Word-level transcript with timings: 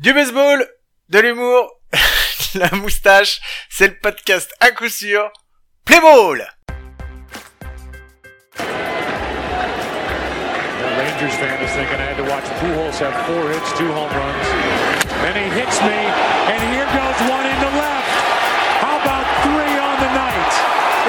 Du 0.00 0.14
baseball, 0.14 0.66
de 1.10 1.18
l'humour, 1.18 1.68
la 2.54 2.70
moustache, 2.70 3.38
c'est 3.68 3.88
le 3.88 3.98
podcast 3.98 4.50
à 4.58 4.70
coup 4.70 4.88
sûr. 4.88 5.30
Play 5.84 6.00
ball! 6.00 6.40
Rangers 10.96 11.36
fan 11.36 11.60
is 11.60 11.68
thinking 11.76 12.00
I 12.00 12.08
had 12.08 12.16
to 12.16 12.24
watch 12.32 12.48
Pujols 12.64 12.96
have 13.04 13.12
four 13.28 13.44
hits, 13.52 13.76
two 13.76 13.92
home 13.92 14.08
runs. 14.08 14.48
Then 15.20 15.36
he 15.36 15.52
hits 15.52 15.76
me, 15.84 15.92
and 16.48 16.60
here 16.72 16.88
goes 16.96 17.20
one 17.28 17.44
into 17.44 17.68
left. 17.76 18.08
How 18.80 18.96
about 19.04 19.28
three 19.44 19.76
on 19.84 19.96
the 20.00 20.12
night? 20.16 20.52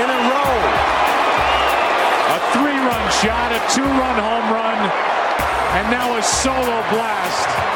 In 0.03 0.07
a 0.11 0.19
row? 0.27 0.55
A 2.27 2.39
three-run 2.59 3.05
shot, 3.23 3.55
a 3.55 3.61
two-run 3.71 4.17
home 4.19 4.51
run, 4.51 4.79
and 5.79 5.87
now 5.87 6.11
a 6.17 6.21
solo 6.21 6.83
blast. 6.91 7.70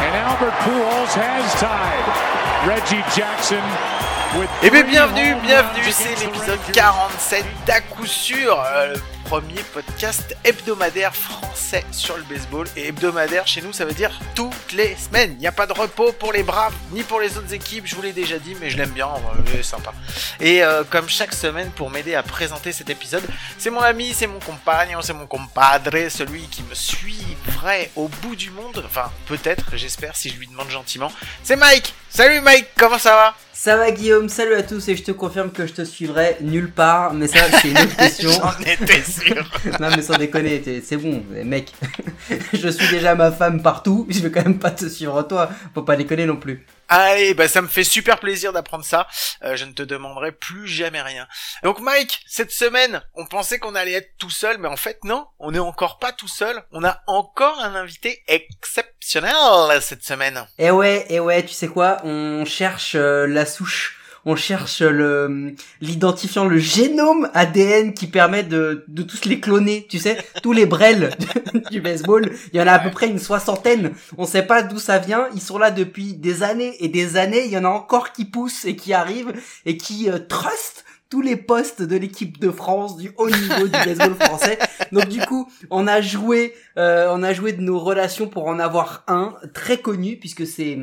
And 0.00 0.16
Albert 0.16 0.56
Pujols 0.64 1.12
has 1.14 1.44
tied. 1.60 2.04
Reggie 2.66 3.04
Jackson 3.14 3.62
Eh 4.62 4.70
bien 4.70 4.84
bienvenue, 4.84 5.34
bienvenue, 5.42 5.90
c'est 5.90 6.10
l'épisode 6.10 6.60
Rangers. 6.60 6.72
47 6.72 7.44
d'à 7.66 7.80
coup 7.80 8.06
sûr, 8.06 8.62
euh, 8.64 8.94
le 8.94 9.00
premier 9.24 9.60
podcast 9.74 10.36
hebdomadaire 10.44 11.16
français 11.16 11.84
sur 11.90 12.16
le 12.16 12.22
baseball. 12.22 12.68
Et 12.76 12.86
hebdomadaire 12.88 13.48
chez 13.48 13.60
nous 13.60 13.72
ça 13.72 13.84
veut 13.84 13.92
dire 13.92 14.12
toutes 14.36 14.72
les 14.72 14.94
semaines. 14.94 15.32
Il 15.32 15.38
n'y 15.38 15.48
a 15.48 15.52
pas 15.52 15.66
de 15.66 15.72
repos 15.72 16.12
pour 16.12 16.32
les 16.32 16.44
Braves 16.44 16.74
ni 16.92 17.02
pour 17.02 17.18
les 17.18 17.36
autres 17.38 17.52
équipes, 17.52 17.86
je 17.86 17.96
vous 17.96 18.02
l'ai 18.02 18.12
déjà 18.12 18.38
dit, 18.38 18.54
mais 18.60 18.70
je 18.70 18.76
l'aime 18.76 18.90
bien, 18.90 19.08
euh, 19.08 19.42
il 19.52 19.58
est 19.58 19.62
sympa. 19.64 19.92
Et 20.38 20.62
euh, 20.62 20.84
comme 20.88 21.08
chaque 21.08 21.34
semaine 21.34 21.70
pour 21.72 21.90
m'aider 21.90 22.14
à 22.14 22.22
présenter 22.22 22.70
cet 22.70 22.88
épisode, 22.88 23.24
c'est 23.58 23.70
mon 23.70 23.80
ami, 23.80 24.14
c'est 24.14 24.28
mon 24.28 24.38
compagnon, 24.38 25.02
c'est 25.02 25.12
mon 25.12 25.26
compadre, 25.26 26.08
celui 26.08 26.42
qui 26.42 26.62
me 26.62 26.74
suivrait 26.76 27.90
au 27.96 28.06
bout 28.06 28.36
du 28.36 28.50
monde. 28.50 28.80
Enfin, 28.86 29.10
peut-être, 29.26 29.72
j'espère, 29.74 30.14
si 30.14 30.30
je 30.30 30.36
lui 30.36 30.46
demande 30.46 30.70
gentiment. 30.70 31.10
C'est 31.42 31.56
Mike 31.56 31.94
Salut 32.12 32.40
Mike, 32.40 32.66
comment 32.76 32.98
ça 32.98 33.14
va? 33.14 33.34
Ça 33.62 33.76
va 33.76 33.90
Guillaume, 33.90 34.30
salut 34.30 34.54
à 34.54 34.62
tous 34.62 34.88
et 34.88 34.96
je 34.96 35.02
te 35.02 35.10
confirme 35.10 35.50
que 35.50 35.66
je 35.66 35.74
te 35.74 35.84
suivrai 35.84 36.38
nulle 36.40 36.70
part, 36.70 37.12
mais 37.12 37.26
ça 37.26 37.40
c'est 37.60 37.68
une 37.68 37.76
autre 37.76 37.94
question. 37.94 38.30
J'en 38.42 38.58
étais 38.58 39.02
sûr 39.02 39.44
non 39.78 39.88
mais 39.94 40.00
sans 40.00 40.16
déconner, 40.16 40.62
c'est 40.82 40.96
bon, 40.96 41.22
mec. 41.44 41.70
je 42.54 42.68
suis 42.70 42.88
déjà 42.88 43.14
ma 43.14 43.30
femme 43.30 43.60
partout, 43.60 44.06
je 44.08 44.20
vais 44.20 44.30
quand 44.30 44.44
même 44.44 44.58
pas 44.58 44.70
te 44.70 44.88
suivre 44.88 45.20
toi, 45.24 45.50
faut 45.74 45.82
pas 45.82 45.96
déconner 45.96 46.24
non 46.24 46.36
plus. 46.36 46.64
Allez, 46.92 47.34
bah 47.34 47.46
ça 47.46 47.62
me 47.62 47.68
fait 47.68 47.84
super 47.84 48.18
plaisir 48.18 48.52
d'apprendre 48.52 48.84
ça. 48.84 49.06
Euh, 49.44 49.54
je 49.54 49.64
ne 49.64 49.70
te 49.70 49.82
demanderai 49.82 50.32
plus 50.32 50.66
jamais 50.66 51.00
rien. 51.00 51.28
Donc 51.62 51.78
Mike, 51.78 52.20
cette 52.26 52.50
semaine, 52.50 53.00
on 53.14 53.26
pensait 53.26 53.60
qu'on 53.60 53.76
allait 53.76 53.92
être 53.92 54.16
tout 54.18 54.28
seul, 54.28 54.58
mais 54.58 54.66
en 54.66 54.76
fait 54.76 54.98
non, 55.04 55.28
on 55.38 55.52
n'est 55.52 55.60
encore 55.60 56.00
pas 56.00 56.10
tout 56.10 56.26
seul. 56.26 56.64
On 56.72 56.82
a 56.82 57.00
encore 57.06 57.60
un 57.60 57.76
invité 57.76 58.24
exceptionnel 58.26 59.32
cette 59.80 60.02
semaine. 60.02 60.44
Et 60.58 60.72
ouais, 60.72 61.06
et 61.10 61.20
ouais, 61.20 61.44
tu 61.44 61.54
sais 61.54 61.68
quoi, 61.68 61.98
on 62.02 62.44
cherche 62.44 62.96
euh, 62.96 63.24
la 63.28 63.46
souche. 63.46 63.99
On 64.24 64.36
cherche 64.36 64.82
le 64.82 65.54
l'identifiant, 65.80 66.46
le 66.46 66.58
génome 66.58 67.30
ADN 67.34 67.94
qui 67.94 68.06
permet 68.06 68.42
de, 68.42 68.84
de 68.88 69.02
tous 69.02 69.24
les 69.24 69.40
cloner, 69.40 69.86
tu 69.88 69.98
sais, 69.98 70.18
tous 70.42 70.52
les 70.52 70.66
brels 70.66 71.16
du 71.70 71.80
baseball. 71.80 72.30
Il 72.52 72.58
y 72.58 72.62
en 72.62 72.66
a 72.66 72.72
à 72.72 72.78
peu 72.78 72.90
près 72.90 73.08
une 73.08 73.18
soixantaine. 73.18 73.92
On 74.18 74.26
sait 74.26 74.42
pas 74.42 74.62
d'où 74.62 74.78
ça 74.78 74.98
vient. 74.98 75.28
Ils 75.34 75.40
sont 75.40 75.58
là 75.58 75.70
depuis 75.70 76.14
des 76.14 76.42
années 76.42 76.76
et 76.80 76.88
des 76.88 77.16
années. 77.16 77.44
Il 77.44 77.50
y 77.50 77.58
en 77.58 77.64
a 77.64 77.68
encore 77.68 78.12
qui 78.12 78.24
poussent 78.24 78.64
et 78.64 78.76
qui 78.76 78.92
arrivent 78.92 79.32
et 79.66 79.76
qui 79.76 80.10
euh, 80.10 80.18
trustent 80.18 80.84
tous 81.10 81.20
les 81.20 81.36
postes 81.36 81.82
de 81.82 81.96
l'équipe 81.96 82.38
de 82.38 82.50
France 82.50 82.96
du 82.96 83.10
haut 83.16 83.28
niveau 83.28 83.64
du 83.64 83.72
baseball 83.72 84.14
français. 84.14 84.58
Donc 84.92 85.08
du 85.08 85.20
coup, 85.20 85.50
on 85.70 85.88
a 85.88 86.00
joué, 86.00 86.54
euh, 86.78 87.08
on 87.10 87.22
a 87.24 87.32
joué 87.32 87.52
de 87.52 87.60
nos 87.60 87.80
relations 87.80 88.28
pour 88.28 88.46
en 88.46 88.60
avoir 88.60 89.02
un 89.08 89.34
très 89.52 89.78
connu 89.78 90.16
puisque 90.16 90.46
c'est 90.46 90.78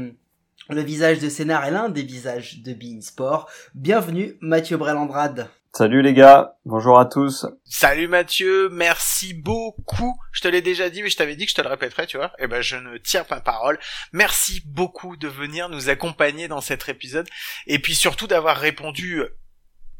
le 0.69 0.81
visage 0.81 1.19
de 1.19 1.29
Sénard 1.29 1.65
et 1.65 1.71
l'un 1.71 1.89
des 1.89 2.03
visages 2.03 2.61
de 2.61 2.73
Bein 2.73 2.99
Sport. 3.01 3.49
Bienvenue 3.73 4.37
Mathieu 4.41 4.77
Brelandrade. 4.77 5.49
Salut 5.73 6.01
les 6.01 6.13
gars, 6.13 6.55
bonjour 6.65 6.99
à 6.99 7.05
tous. 7.05 7.45
Salut 7.63 8.07
Mathieu, 8.07 8.67
merci 8.69 9.33
beaucoup. 9.33 10.19
Je 10.31 10.41
te 10.41 10.47
l'ai 10.47 10.61
déjà 10.61 10.89
dit, 10.89 11.03
mais 11.03 11.09
je 11.09 11.17
t'avais 11.17 11.35
dit 11.35 11.45
que 11.45 11.51
je 11.51 11.55
te 11.55 11.61
le 11.61 11.67
répéterais, 11.67 12.07
tu 12.07 12.17
vois. 12.17 12.31
Et 12.39 12.47
ben 12.47 12.61
je 12.61 12.77
ne 12.77 12.97
tiens 12.97 13.23
pas 13.23 13.39
parole. 13.41 13.77
Merci 14.11 14.63
beaucoup 14.65 15.17
de 15.17 15.27
venir 15.27 15.69
nous 15.69 15.89
accompagner 15.89 16.47
dans 16.47 16.61
cet 16.61 16.89
épisode, 16.89 17.29
et 17.67 17.79
puis 17.79 17.93
surtout 17.93 18.27
d'avoir 18.27 18.57
répondu 18.57 19.21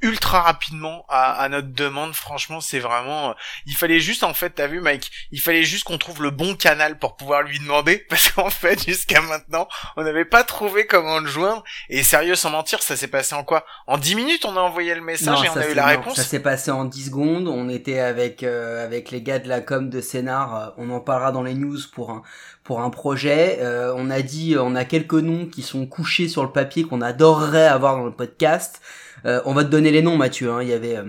ultra 0.01 0.41
rapidement 0.41 1.05
à, 1.09 1.33
à 1.33 1.49
notre 1.49 1.71
demande. 1.73 2.13
Franchement, 2.13 2.61
c'est 2.61 2.79
vraiment. 2.79 3.31
euh, 3.31 3.33
Il 3.65 3.75
fallait 3.75 3.99
juste, 3.99 4.23
en 4.23 4.33
fait, 4.33 4.51
t'as 4.51 4.67
vu, 4.67 4.79
Mike, 4.79 5.11
il 5.31 5.41
fallait 5.41 5.63
juste 5.63 5.83
qu'on 5.85 5.97
trouve 5.97 6.21
le 6.21 6.29
bon 6.29 6.55
canal 6.55 6.99
pour 6.99 7.15
pouvoir 7.15 7.41
lui 7.43 7.59
demander, 7.59 7.97
parce 8.09 8.29
qu'en 8.31 8.49
fait, 8.49 8.85
jusqu'à 8.85 9.21
maintenant, 9.21 9.67
on 9.95 10.03
n'avait 10.03 10.25
pas 10.25 10.43
trouvé 10.43 10.85
comment 10.85 11.19
le 11.19 11.27
joindre. 11.27 11.63
Et 11.89 12.03
sérieux, 12.03 12.35
sans 12.35 12.49
mentir, 12.51 12.81
ça 12.83 12.95
s'est 12.95 13.07
passé 13.07 13.35
en 13.35 13.43
quoi? 13.43 13.65
En 13.87 13.97
10 13.97 14.15
minutes, 14.15 14.45
on 14.45 14.55
a 14.55 14.59
envoyé 14.61 14.93
le 14.95 15.01
message 15.01 15.43
et 15.43 15.49
on 15.49 15.57
a 15.57 15.67
eu 15.67 15.73
la 15.73 15.81
non, 15.83 15.87
réponse. 15.89 16.15
Ça 16.15 16.23
s'est 16.23 16.39
passé 16.41 16.71
en 16.71 16.85
10 16.85 17.05
secondes. 17.07 17.47
On 17.47 17.69
était 17.69 17.99
avec 17.99 18.43
euh, 18.43 18.83
avec 18.83 19.11
les 19.11 19.21
gars 19.21 19.39
de 19.39 19.47
la 19.49 19.61
com 19.61 19.89
de 19.89 20.01
Sénard. 20.01 20.55
euh, 20.55 20.69
On 20.77 20.89
en 20.91 20.99
parlera 20.99 21.31
dans 21.31 21.43
les 21.43 21.53
news 21.53 21.77
pour 21.93 22.11
un 22.11 22.21
pour 22.63 22.81
un 22.81 22.89
projet. 22.89 23.59
Euh, 23.61 23.93
on 23.95 24.09
a 24.09 24.21
dit, 24.21 24.55
on 24.59 24.75
a 24.75 24.83
quelques 24.85 25.13
noms 25.13 25.45
qui 25.47 25.63
sont 25.63 25.85
couchés 25.87 26.27
sur 26.27 26.43
le 26.43 26.51
papier 26.51 26.83
qu'on 26.83 27.01
adorerait 27.01 27.67
avoir 27.67 27.95
dans 27.95 28.05
le 28.05 28.11
podcast. 28.11 28.81
Euh, 29.27 29.41
on 29.45 29.53
va 29.53 29.63
te 29.63 29.69
donner 29.69 29.91
les 29.91 30.01
noms, 30.01 30.17
Mathieu. 30.17 30.51
hein. 30.51 30.61
Il 30.61 30.69
y 30.69 30.73
avait 30.73 30.97
euh, 30.97 31.03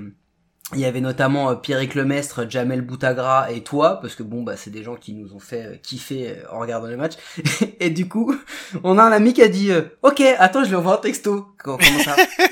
il 0.75 0.81
y 0.81 0.85
avait 0.85 1.01
notamment 1.01 1.51
euh, 1.51 1.55
Pierrick 1.55 1.95
Lemestre, 1.95 2.45
Jamel 2.49 2.83
Boutagra 2.83 3.51
et 3.51 3.63
toi, 3.63 4.01
parce 4.03 4.15
que 4.15 4.23
bon 4.23 4.43
bah 4.43 4.55
c'est 4.57 4.71
des 4.71 4.83
gens 4.83 4.97
qui 4.97 5.15
nous 5.15 5.33
ont 5.33 5.39
fait 5.39 5.81
kiffer 5.83 6.37
en 6.53 6.59
regardant 6.59 6.89
les 6.89 6.97
matchs. 6.97 7.15
et 7.81 7.91
du 7.91 8.07
coup, 8.09 8.35
on 8.85 8.99
a 8.99 9.03
un 9.03 9.13
ami 9.13 9.33
qui 9.33 9.43
a 9.43 9.49
dit 9.49 9.71
euh, 9.71 9.83
OK, 10.03 10.21
attends, 10.39 10.65
je 10.65 10.69
lui 10.69 10.77
envoie 10.77 10.95
un 10.95 10.99
texto. 10.99 11.47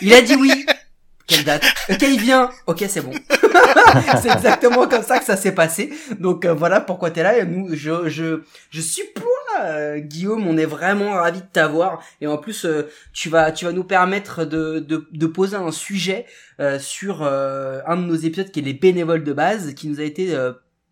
Il 0.01 0.15
a 0.15 0.23
dit 0.23 0.35
oui. 0.37 0.65
Quelle 1.27 1.43
date 1.45 1.65
Ok, 1.91 2.03
il 2.03 2.21
vient. 2.21 2.51
Ok, 2.69 2.85
c'est 2.89 3.01
bon. 3.01 3.11
c'est 4.23 4.31
exactement 4.31 4.87
comme 4.87 5.03
ça 5.03 5.19
que 5.19 5.25
ça 5.25 5.37
s'est 5.37 5.55
passé. 5.55 5.93
Donc 6.21 6.47
voilà 6.47 6.81
pourquoi 6.81 7.11
t'es 7.11 7.25
là. 7.25 7.45
Nous, 7.45 7.75
je, 7.75 8.09
je, 8.09 8.43
je 8.71 8.81
suppose, 8.81 9.25
euh, 9.65 9.99
Guillaume, 9.99 10.47
on 10.47 10.57
est 10.57 10.67
vraiment 10.67 11.13
ravis 11.13 11.41
de 11.41 11.47
t'avoir. 11.53 12.03
Et 12.21 12.27
en 12.27 12.39
plus, 12.39 12.65
euh, 12.65 12.89
tu 13.13 13.29
vas, 13.29 13.53
tu 13.53 13.65
vas 13.65 13.73
nous 13.73 13.85
permettre 13.85 14.45
de, 14.45 15.27
poser 15.27 15.57
un 15.57 15.71
sujet 15.71 16.27
euh, 16.61 16.79
sur 16.79 17.23
un 17.23 17.97
de 17.97 18.03
nos 18.03 18.15
épisodes 18.15 18.51
qui 18.51 18.61
est 18.61 18.63
les 18.63 18.75
bénévoles 18.75 19.25
de 19.25 19.33
base, 19.33 19.75
qui 19.75 19.89
nous 19.89 20.01
a 20.01 20.05
été 20.05 20.37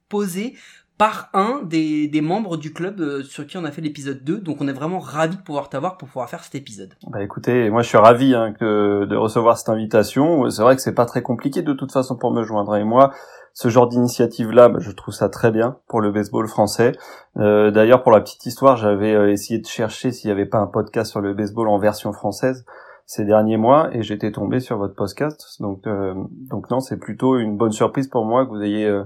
posé 0.08 0.54
par 0.98 1.28
un 1.32 1.62
des, 1.64 2.20
membres 2.22 2.56
du 2.56 2.72
club 2.72 3.22
sur 3.22 3.46
qui 3.46 3.56
on 3.56 3.64
a 3.64 3.70
fait 3.70 3.82
l'épisode 3.82 4.22
2. 4.22 4.38
Donc 4.38 4.60
on 4.60 4.68
est 4.68 4.72
vraiment 4.72 4.98
ravis 4.98 5.36
de 5.36 5.42
pouvoir 5.42 5.68
t'avoir 5.68 5.96
pour 5.96 6.08
pouvoir 6.08 6.28
faire 6.28 6.44
cet 6.44 6.54
épisode. 6.54 6.94
Bah 7.08 7.22
écoutez, 7.22 7.70
moi 7.70 7.82
je 7.82 7.88
suis 7.88 7.98
ravi 7.98 8.34
hein, 8.34 8.54
de 8.60 9.16
recevoir 9.16 9.56
cette 9.56 9.68
invitation. 9.68 10.48
C'est 10.50 10.62
vrai 10.62 10.76
que 10.76 10.82
c'est 10.82 10.94
pas 10.94 11.06
très 11.06 11.22
compliqué 11.22 11.62
de 11.62 11.72
toute 11.72 11.92
façon 11.92 12.16
pour 12.16 12.32
me 12.32 12.42
joindre. 12.42 12.76
Et 12.76 12.84
moi, 12.84 13.12
ce 13.54 13.68
genre 13.68 13.86
d'initiative-là, 13.86 14.68
bah, 14.68 14.78
je 14.80 14.90
trouve 14.90 15.14
ça 15.14 15.28
très 15.28 15.52
bien 15.52 15.78
pour 15.86 16.00
le 16.00 16.10
baseball 16.10 16.48
français. 16.48 16.92
Euh, 17.38 17.70
D'ailleurs, 17.70 18.02
pour 18.02 18.10
la 18.10 18.20
petite 18.20 18.44
histoire, 18.46 18.76
j'avais 18.76 19.14
euh, 19.14 19.30
essayé 19.30 19.60
de 19.60 19.66
chercher 19.66 20.10
s'il 20.10 20.28
n'y 20.28 20.32
avait 20.32 20.44
pas 20.44 20.58
un 20.58 20.66
podcast 20.66 21.12
sur 21.12 21.20
le 21.20 21.34
baseball 21.34 21.68
en 21.68 21.78
version 21.78 22.12
française 22.12 22.66
ces 23.06 23.24
derniers 23.24 23.56
mois 23.56 23.90
et 23.92 24.02
j'étais 24.02 24.32
tombé 24.32 24.58
sur 24.58 24.76
votre 24.78 24.96
podcast. 24.96 25.60
Donc, 25.60 25.86
euh, 25.86 26.14
donc 26.50 26.68
non, 26.70 26.80
c'est 26.80 26.96
plutôt 26.96 27.38
une 27.38 27.56
bonne 27.56 27.70
surprise 27.70 28.08
pour 28.08 28.24
moi 28.24 28.44
que 28.44 28.50
vous 28.50 28.62
ayez 28.62 29.02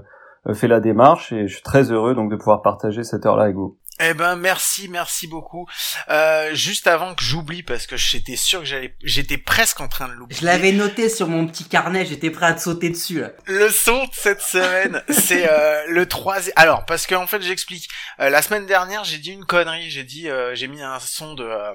fait 0.53 0.67
la 0.67 0.79
démarche 0.79 1.31
et 1.31 1.47
je 1.47 1.53
suis 1.53 1.63
très 1.63 1.91
heureux 1.91 2.15
donc 2.15 2.31
de 2.31 2.35
pouvoir 2.37 2.61
partager 2.61 3.03
cette 3.03 3.25
heure-là 3.25 3.43
avec 3.43 3.55
vous. 3.55 3.77
Eh 4.01 4.13
ben 4.13 4.37
merci, 4.37 4.87
merci 4.87 5.27
beaucoup. 5.27 5.67
Euh, 6.09 6.53
juste 6.53 6.87
avant 6.87 7.15
que 7.15 7.23
j'oublie, 7.23 7.63
parce 7.63 7.85
que 7.85 7.97
j'étais 7.97 8.37
sûr 8.37 8.61
que 8.61 8.65
j'allais, 8.65 8.95
j'étais 9.03 9.37
presque 9.37 9.81
en 9.81 9.89
train 9.89 10.07
de 10.07 10.13
l'oublier. 10.13 10.39
Je 10.39 10.45
l'avais 10.45 10.71
noté 10.71 11.09
sur 11.09 11.27
mon 11.27 11.45
petit 11.45 11.65
carnet, 11.65 12.05
j'étais 12.05 12.29
prêt 12.29 12.45
à 12.45 12.53
te 12.53 12.61
sauter 12.61 12.89
dessus. 12.89 13.19
Là. 13.19 13.31
Le 13.45 13.69
son 13.69 14.05
de 14.05 14.13
cette 14.13 14.41
semaine, 14.41 15.03
c'est 15.09 15.49
euh, 15.51 15.83
le 15.89 16.07
troisième. 16.07 16.53
Alors, 16.55 16.85
parce 16.85 17.07
qu'en 17.07 17.27
fait, 17.27 17.41
j'explique. 17.41 17.89
Euh, 18.21 18.29
la 18.29 18.41
semaine 18.41 18.65
dernière, 18.65 19.03
j'ai 19.03 19.17
dit 19.17 19.31
une 19.31 19.45
connerie. 19.45 19.89
J'ai 19.89 20.05
dit, 20.05 20.29
euh, 20.29 20.55
j'ai 20.55 20.67
mis 20.67 20.81
un 20.81 20.99
son 20.99 21.33
de 21.33 21.43
euh, 21.43 21.73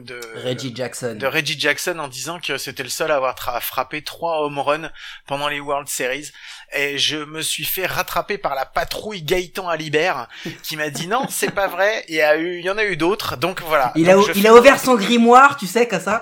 de 0.00 0.20
Reggie 0.44 0.74
Jackson. 0.74 1.16
de 1.18 1.26
Reggie 1.26 1.58
Jackson 1.58 1.98
en 1.98 2.08
disant 2.08 2.40
que 2.40 2.58
c'était 2.58 2.82
le 2.82 2.90
seul 2.90 3.10
à 3.10 3.16
avoir 3.16 3.34
frappé 3.62 4.02
trois 4.02 4.42
home 4.42 4.58
runs 4.58 4.90
pendant 5.26 5.48
les 5.48 5.60
World 5.60 5.88
Series. 5.88 6.30
Et 6.74 6.98
je 6.98 7.16
me 7.16 7.40
suis 7.40 7.64
fait 7.64 7.86
rattraper 7.86 8.36
par 8.38 8.54
la 8.54 8.66
patrouille 8.66 9.22
Gaëtan 9.22 9.68
Alibert 9.68 10.28
qui 10.62 10.76
m'a 10.76 10.90
dit 10.90 11.06
non, 11.06 11.26
c'est 11.30 11.50
pas 11.50 11.66
vrai. 11.66 12.04
Il 12.08 12.14
y 12.16 12.20
a 12.22 12.36
eu, 12.36 12.58
il 12.58 12.64
y 12.64 12.70
en 12.70 12.76
a 12.78 12.84
eu 12.84 12.96
d'autres. 12.96 13.36
Donc 13.36 13.62
voilà. 13.66 13.92
Il 13.96 14.08
a, 14.10 14.14
Donc, 14.14 14.26
je 14.26 14.32
il 14.34 14.42
fais- 14.42 14.48
a 14.48 14.54
ouvert 14.54 14.78
son 14.78 14.94
grimoire, 14.96 15.56
tu 15.56 15.66
sais, 15.66 15.88
comme 15.88 16.00
ça. 16.00 16.20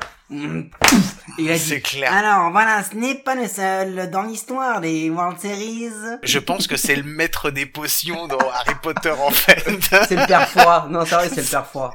C'est 1.57 1.81
clair. 1.81 2.13
Alors 2.13 2.51
voilà, 2.51 2.83
ce 2.83 2.97
n'est 2.97 3.15
pas 3.15 3.35
le 3.35 3.47
seul 3.49 4.11
dans 4.11 4.23
l'histoire 4.23 4.81
des 4.81 5.11
World 5.11 5.39
Series. 5.39 5.91
Je 6.23 6.39
pense 6.39 6.67
que 6.67 6.77
c'est 6.77 6.97
le 6.97 7.03
maître 7.05 7.51
des 7.51 7.67
potions 7.67 8.27
dans 8.27 8.39
Harry 8.53 8.75
Potter 8.83 9.11
en 9.11 9.31
fait. 9.31 9.65
C'est 10.09 10.17
le 10.17 10.27
père 10.27 10.49
froid. 10.49 10.87
Non, 10.91 11.05
c'est 11.05 11.15
vrai, 11.15 11.29
c'est 11.29 11.43
le 11.43 11.47
père 11.49 11.67
froid. 11.67 11.95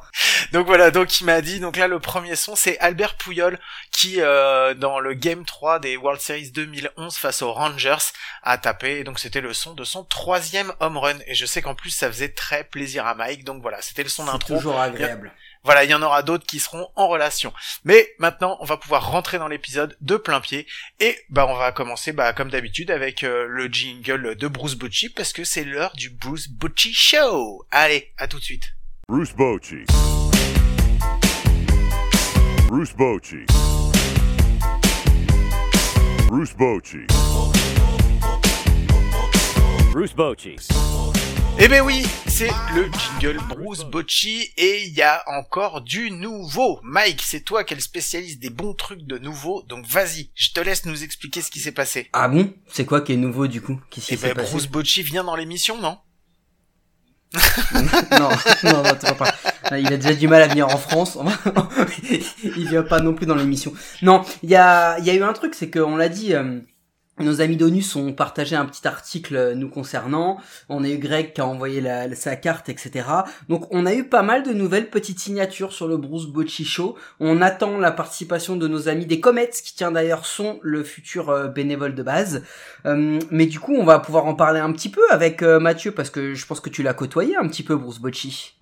Donc 0.51 0.67
voilà, 0.67 0.91
donc 0.91 1.19
il 1.19 1.25
m'a 1.25 1.41
dit, 1.41 1.59
donc 1.59 1.77
là 1.77 1.87
le 1.87 1.99
premier 1.99 2.35
son 2.35 2.55
c'est 2.55 2.77
Albert 2.79 3.15
Pouyol 3.15 3.59
qui 3.91 4.15
euh, 4.19 4.73
dans 4.73 4.99
le 4.99 5.13
Game 5.13 5.45
3 5.45 5.79
des 5.79 5.97
World 5.97 6.21
Series 6.21 6.51
2011 6.51 7.15
face 7.15 7.41
aux 7.41 7.53
Rangers 7.53 8.11
a 8.43 8.57
tapé, 8.57 8.99
et 8.99 9.03
donc 9.03 9.19
c'était 9.19 9.41
le 9.41 9.53
son 9.53 9.73
de 9.73 9.83
son 9.83 10.03
troisième 10.03 10.73
home 10.79 10.97
run, 10.97 11.17
et 11.27 11.35
je 11.35 11.45
sais 11.45 11.61
qu'en 11.61 11.75
plus 11.75 11.91
ça 11.91 12.07
faisait 12.07 12.29
très 12.29 12.63
plaisir 12.63 13.05
à 13.05 13.15
Mike, 13.15 13.43
donc 13.43 13.61
voilà, 13.61 13.81
c'était 13.81 14.03
le 14.03 14.09
son 14.09 14.25
d'intro. 14.25 14.55
toujours 14.55 14.79
agréable. 14.79 15.31
Voilà, 15.63 15.83
il 15.83 15.91
y 15.91 15.93
en 15.93 16.01
aura 16.01 16.23
d'autres 16.23 16.45
qui 16.45 16.59
seront 16.59 16.87
en 16.95 17.07
relation. 17.07 17.53
Mais 17.83 18.09
maintenant, 18.17 18.57
on 18.61 18.65
va 18.65 18.77
pouvoir 18.77 19.11
rentrer 19.11 19.37
dans 19.37 19.47
l'épisode 19.47 19.95
de 20.01 20.17
plein 20.17 20.41
pied. 20.41 20.65
Et 20.99 21.19
bah 21.29 21.45
on 21.47 21.55
va 21.55 21.71
commencer 21.71 22.13
bah 22.13 22.33
comme 22.33 22.49
d'habitude 22.49 22.89
avec 22.89 23.23
euh, 23.23 23.45
le 23.47 23.67
jingle 23.67 24.35
de 24.35 24.47
Bruce 24.47 24.75
Bocci 24.75 25.09
parce 25.09 25.33
que 25.33 25.43
c'est 25.43 25.63
l'heure 25.63 25.93
du 25.95 26.09
Bruce 26.09 26.49
Bocci 26.49 26.93
Show. 26.93 27.63
Allez, 27.69 28.11
à 28.17 28.27
tout 28.27 28.39
de 28.39 28.43
suite. 28.43 28.63
Bruce 29.07 29.33
Bocci. 29.33 29.85
Bruce 32.71 32.95
Bocci. 32.95 33.45
Bruce 36.29 36.53
Bocci. 36.55 36.99
Bruce 39.91 40.15
Bocci. 40.15 40.55
Eh 41.59 41.67
ben 41.67 41.81
oui, 41.81 42.07
c'est 42.27 42.49
le 42.73 42.89
jingle 43.19 43.39
Bruce 43.49 43.83
Bocci 43.83 44.53
et 44.55 44.85
il 44.85 44.93
y 44.93 45.01
a 45.01 45.21
encore 45.27 45.81
du 45.81 46.11
nouveau. 46.11 46.79
Mike, 46.83 47.21
c'est 47.21 47.41
toi 47.41 47.65
qui 47.65 47.73
es 47.73 47.75
le 47.75 47.81
spécialiste 47.81 48.39
des 48.39 48.49
bons 48.49 48.73
trucs 48.73 49.05
de 49.05 49.17
nouveau, 49.17 49.63
donc 49.63 49.85
vas-y, 49.85 50.31
je 50.33 50.51
te 50.53 50.61
laisse 50.61 50.85
nous 50.85 51.03
expliquer 51.03 51.41
ce 51.41 51.51
qui 51.51 51.59
s'est 51.59 51.73
passé. 51.73 52.09
Ah 52.13 52.29
bon? 52.29 52.53
C'est 52.71 52.85
quoi 52.85 53.01
qui 53.01 53.11
est 53.11 53.17
nouveau 53.17 53.47
du 53.47 53.61
coup? 53.61 53.81
Qu'est-ce 53.89 54.07
qui 54.07 54.13
Eh 54.13 54.17
s'est 54.17 54.27
ben 54.29 54.35
passé? 54.35 54.51
Bruce 54.51 54.67
Bocci 54.67 55.03
vient 55.03 55.25
dans 55.25 55.35
l'émission, 55.35 55.77
non? 55.77 55.97
Non, 57.73 58.29
non, 58.63 58.83
non, 58.83 59.15
pas. 59.15 59.33
Il 59.79 59.91
a 59.93 59.97
déjà 59.97 60.13
du 60.13 60.27
mal 60.27 60.41
à 60.41 60.47
venir 60.47 60.67
en 60.67 60.77
France. 60.77 61.17
il 62.43 62.67
vient 62.67 62.83
pas 62.83 62.99
non 62.99 63.13
plus 63.13 63.25
dans 63.25 63.35
l'émission. 63.35 63.73
Non, 64.01 64.21
il 64.43 64.49
y 64.49 64.55
a, 64.55 64.99
y 64.99 65.09
a 65.09 65.13
eu 65.13 65.23
un 65.23 65.33
truc, 65.33 65.55
c'est 65.55 65.69
qu'on 65.69 65.95
l'a 65.95 66.09
dit. 66.09 66.33
euh, 66.33 66.59
nos 67.19 67.41
amis 67.41 67.57
d'ONUS 67.57 67.95
ont 67.97 68.13
partagé 68.13 68.55
un 68.55 68.65
petit 68.65 68.87
article 68.87 69.35
euh, 69.35 69.53
nous 69.53 69.69
concernant. 69.69 70.37
On 70.69 70.83
a 70.83 70.89
eu 70.89 70.97
Greg 70.97 71.33
qui 71.33 71.41
a 71.41 71.45
envoyé 71.45 71.83
sa 72.15 72.35
carte, 72.35 72.69
etc. 72.69 73.05
Donc 73.47 73.67
on 73.71 73.85
a 73.85 73.93
eu 73.93 74.05
pas 74.05 74.23
mal 74.23 74.43
de 74.43 74.51
nouvelles 74.51 74.89
petites 74.89 75.19
signatures 75.19 75.73
sur 75.73 75.87
le 75.87 75.97
Bruce 75.97 76.25
Bocci 76.27 76.65
Show. 76.65 76.97
On 77.19 77.41
attend 77.41 77.77
la 77.77 77.91
participation 77.91 78.55
de 78.55 78.67
nos 78.67 78.89
amis 78.89 79.05
des 79.05 79.19
Comets, 79.19 79.49
qui 79.63 79.75
tient 79.75 79.91
d'ailleurs 79.91 80.25
sont 80.25 80.59
le 80.63 80.83
futur 80.83 81.29
euh, 81.29 81.47
bénévole 81.47 81.95
de 81.95 82.03
base. 82.03 82.43
Mais 82.85 83.45
du 83.45 83.59
coup, 83.59 83.75
on 83.75 83.83
va 83.83 83.99
pouvoir 83.99 84.25
en 84.25 84.33
parler 84.33 84.59
un 84.59 84.71
petit 84.71 84.89
peu 84.89 85.01
avec 85.11 85.43
Mathieu, 85.43 85.91
parce 85.91 86.09
que 86.09 86.33
je 86.33 86.45
pense 86.47 86.59
que 86.59 86.69
tu 86.69 86.81
l'as 86.81 86.95
côtoyé 86.95 87.35
un 87.35 87.47
petit 87.47 87.63
peu, 87.63 87.75
Bruce 87.75 87.99
Bocci. 87.99 88.60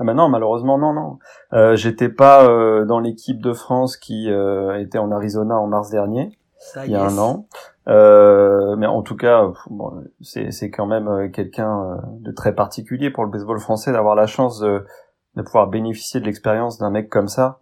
Ah 0.00 0.04
bah 0.04 0.14
non, 0.14 0.30
malheureusement 0.30 0.78
non 0.78 0.94
non. 0.94 1.18
Euh, 1.52 1.76
J'étais 1.76 2.08
pas 2.08 2.48
euh, 2.48 2.86
dans 2.86 3.00
l'équipe 3.00 3.40
de 3.42 3.52
France 3.52 3.98
qui 3.98 4.30
euh, 4.30 4.80
était 4.80 4.98
en 4.98 5.12
Arizona 5.12 5.58
en 5.58 5.66
mars 5.66 5.90
dernier, 5.90 6.38
Ça, 6.58 6.86
il 6.86 6.92
y 6.92 6.96
a 6.96 7.02
yes. 7.04 7.12
un 7.12 7.18
an. 7.18 7.46
Euh, 7.88 8.76
mais 8.76 8.86
en 8.86 9.02
tout 9.02 9.16
cas, 9.16 9.48
bon, 9.68 9.92
c'est 10.22 10.70
quand 10.70 10.86
même 10.86 11.06
euh, 11.08 11.28
quelqu'un 11.28 11.82
euh, 11.82 11.96
de 12.20 12.32
très 12.32 12.54
particulier 12.54 13.10
pour 13.10 13.24
le 13.24 13.30
baseball 13.30 13.58
français 13.58 13.92
d'avoir 13.92 14.14
la 14.14 14.26
chance 14.26 14.60
de, 14.60 14.86
de 15.36 15.42
pouvoir 15.42 15.66
bénéficier 15.66 16.18
de 16.20 16.24
l'expérience 16.24 16.78
d'un 16.78 16.90
mec 16.90 17.10
comme 17.10 17.28
ça. 17.28 17.58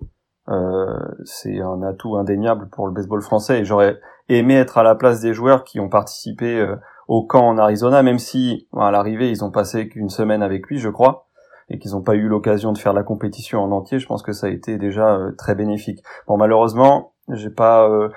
Euh, 0.49 0.87
c'est 1.25 1.61
un 1.61 1.83
atout 1.83 2.17
indéniable 2.17 2.69
pour 2.71 2.87
le 2.87 2.93
baseball 2.93 3.21
français 3.21 3.61
et 3.61 3.65
j'aurais 3.65 3.99
aimé 4.29 4.55
être 4.55 4.79
à 4.79 4.85
la 4.85 4.95
place 4.95 5.21
des 5.21 5.35
joueurs 5.35 5.65
qui 5.65 5.81
ont 5.81 5.89
participé 5.89 6.67
au 7.07 7.27
camp 7.27 7.49
en 7.49 7.59
Arizona, 7.59 8.03
même 8.03 8.19
si 8.19 8.67
bon, 8.73 8.81
à 8.81 8.91
l'arrivée 8.91 9.31
ils 9.31 9.45
ont 9.45 9.51
passé 9.51 9.89
qu'une 9.89 10.09
semaine 10.09 10.43
avec 10.43 10.67
lui, 10.69 10.79
je 10.79 10.89
crois, 10.89 11.28
et 11.71 11.79
qu'ils 11.79 11.93
n'ont 11.93 12.03
pas 12.03 12.15
eu 12.15 12.29
l'occasion 12.29 12.73
de 12.73 12.79
faire 12.79 12.93
la 12.93 13.03
compétition 13.03 13.61
en 13.61 13.71
entier. 13.73 13.99
Je 13.99 14.07
pense 14.07 14.23
que 14.23 14.33
ça 14.33 14.47
a 14.47 14.51
été 14.51 14.79
déjà 14.79 15.17
euh, 15.17 15.33
très 15.37 15.55
bénéfique. 15.55 16.03
Bon, 16.27 16.37
malheureusement, 16.37 17.13
j'ai 17.29 17.51
pas 17.51 17.89
euh, 17.89 18.09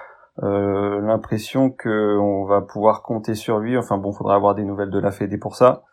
euh, 0.43 1.01
l'impression 1.01 1.69
que 1.69 2.17
on 2.17 2.45
va 2.45 2.61
pouvoir 2.61 3.03
compter 3.03 3.35
sur 3.35 3.59
lui. 3.59 3.77
Enfin 3.77 3.97
bon, 3.97 4.11
faudra 4.11 4.35
avoir 4.35 4.55
des 4.55 4.63
nouvelles 4.63 4.91
de 4.91 4.99
la 4.99 5.11
Fédé 5.11 5.37
pour 5.37 5.55
ça. 5.55 5.83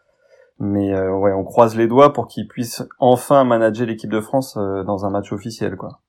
Mais 0.60 0.92
ouais, 0.92 1.32
on 1.32 1.44
croise 1.44 1.76
les 1.76 1.86
doigts 1.86 2.12
pour 2.12 2.26
qu'il 2.26 2.48
puisse 2.48 2.82
enfin 2.98 3.44
manager 3.44 3.86
l'équipe 3.86 4.10
de 4.10 4.20
France 4.20 4.56
dans 4.56 5.06
un 5.06 5.10
match 5.10 5.32
officiel, 5.32 5.76
quoi. 5.76 6.00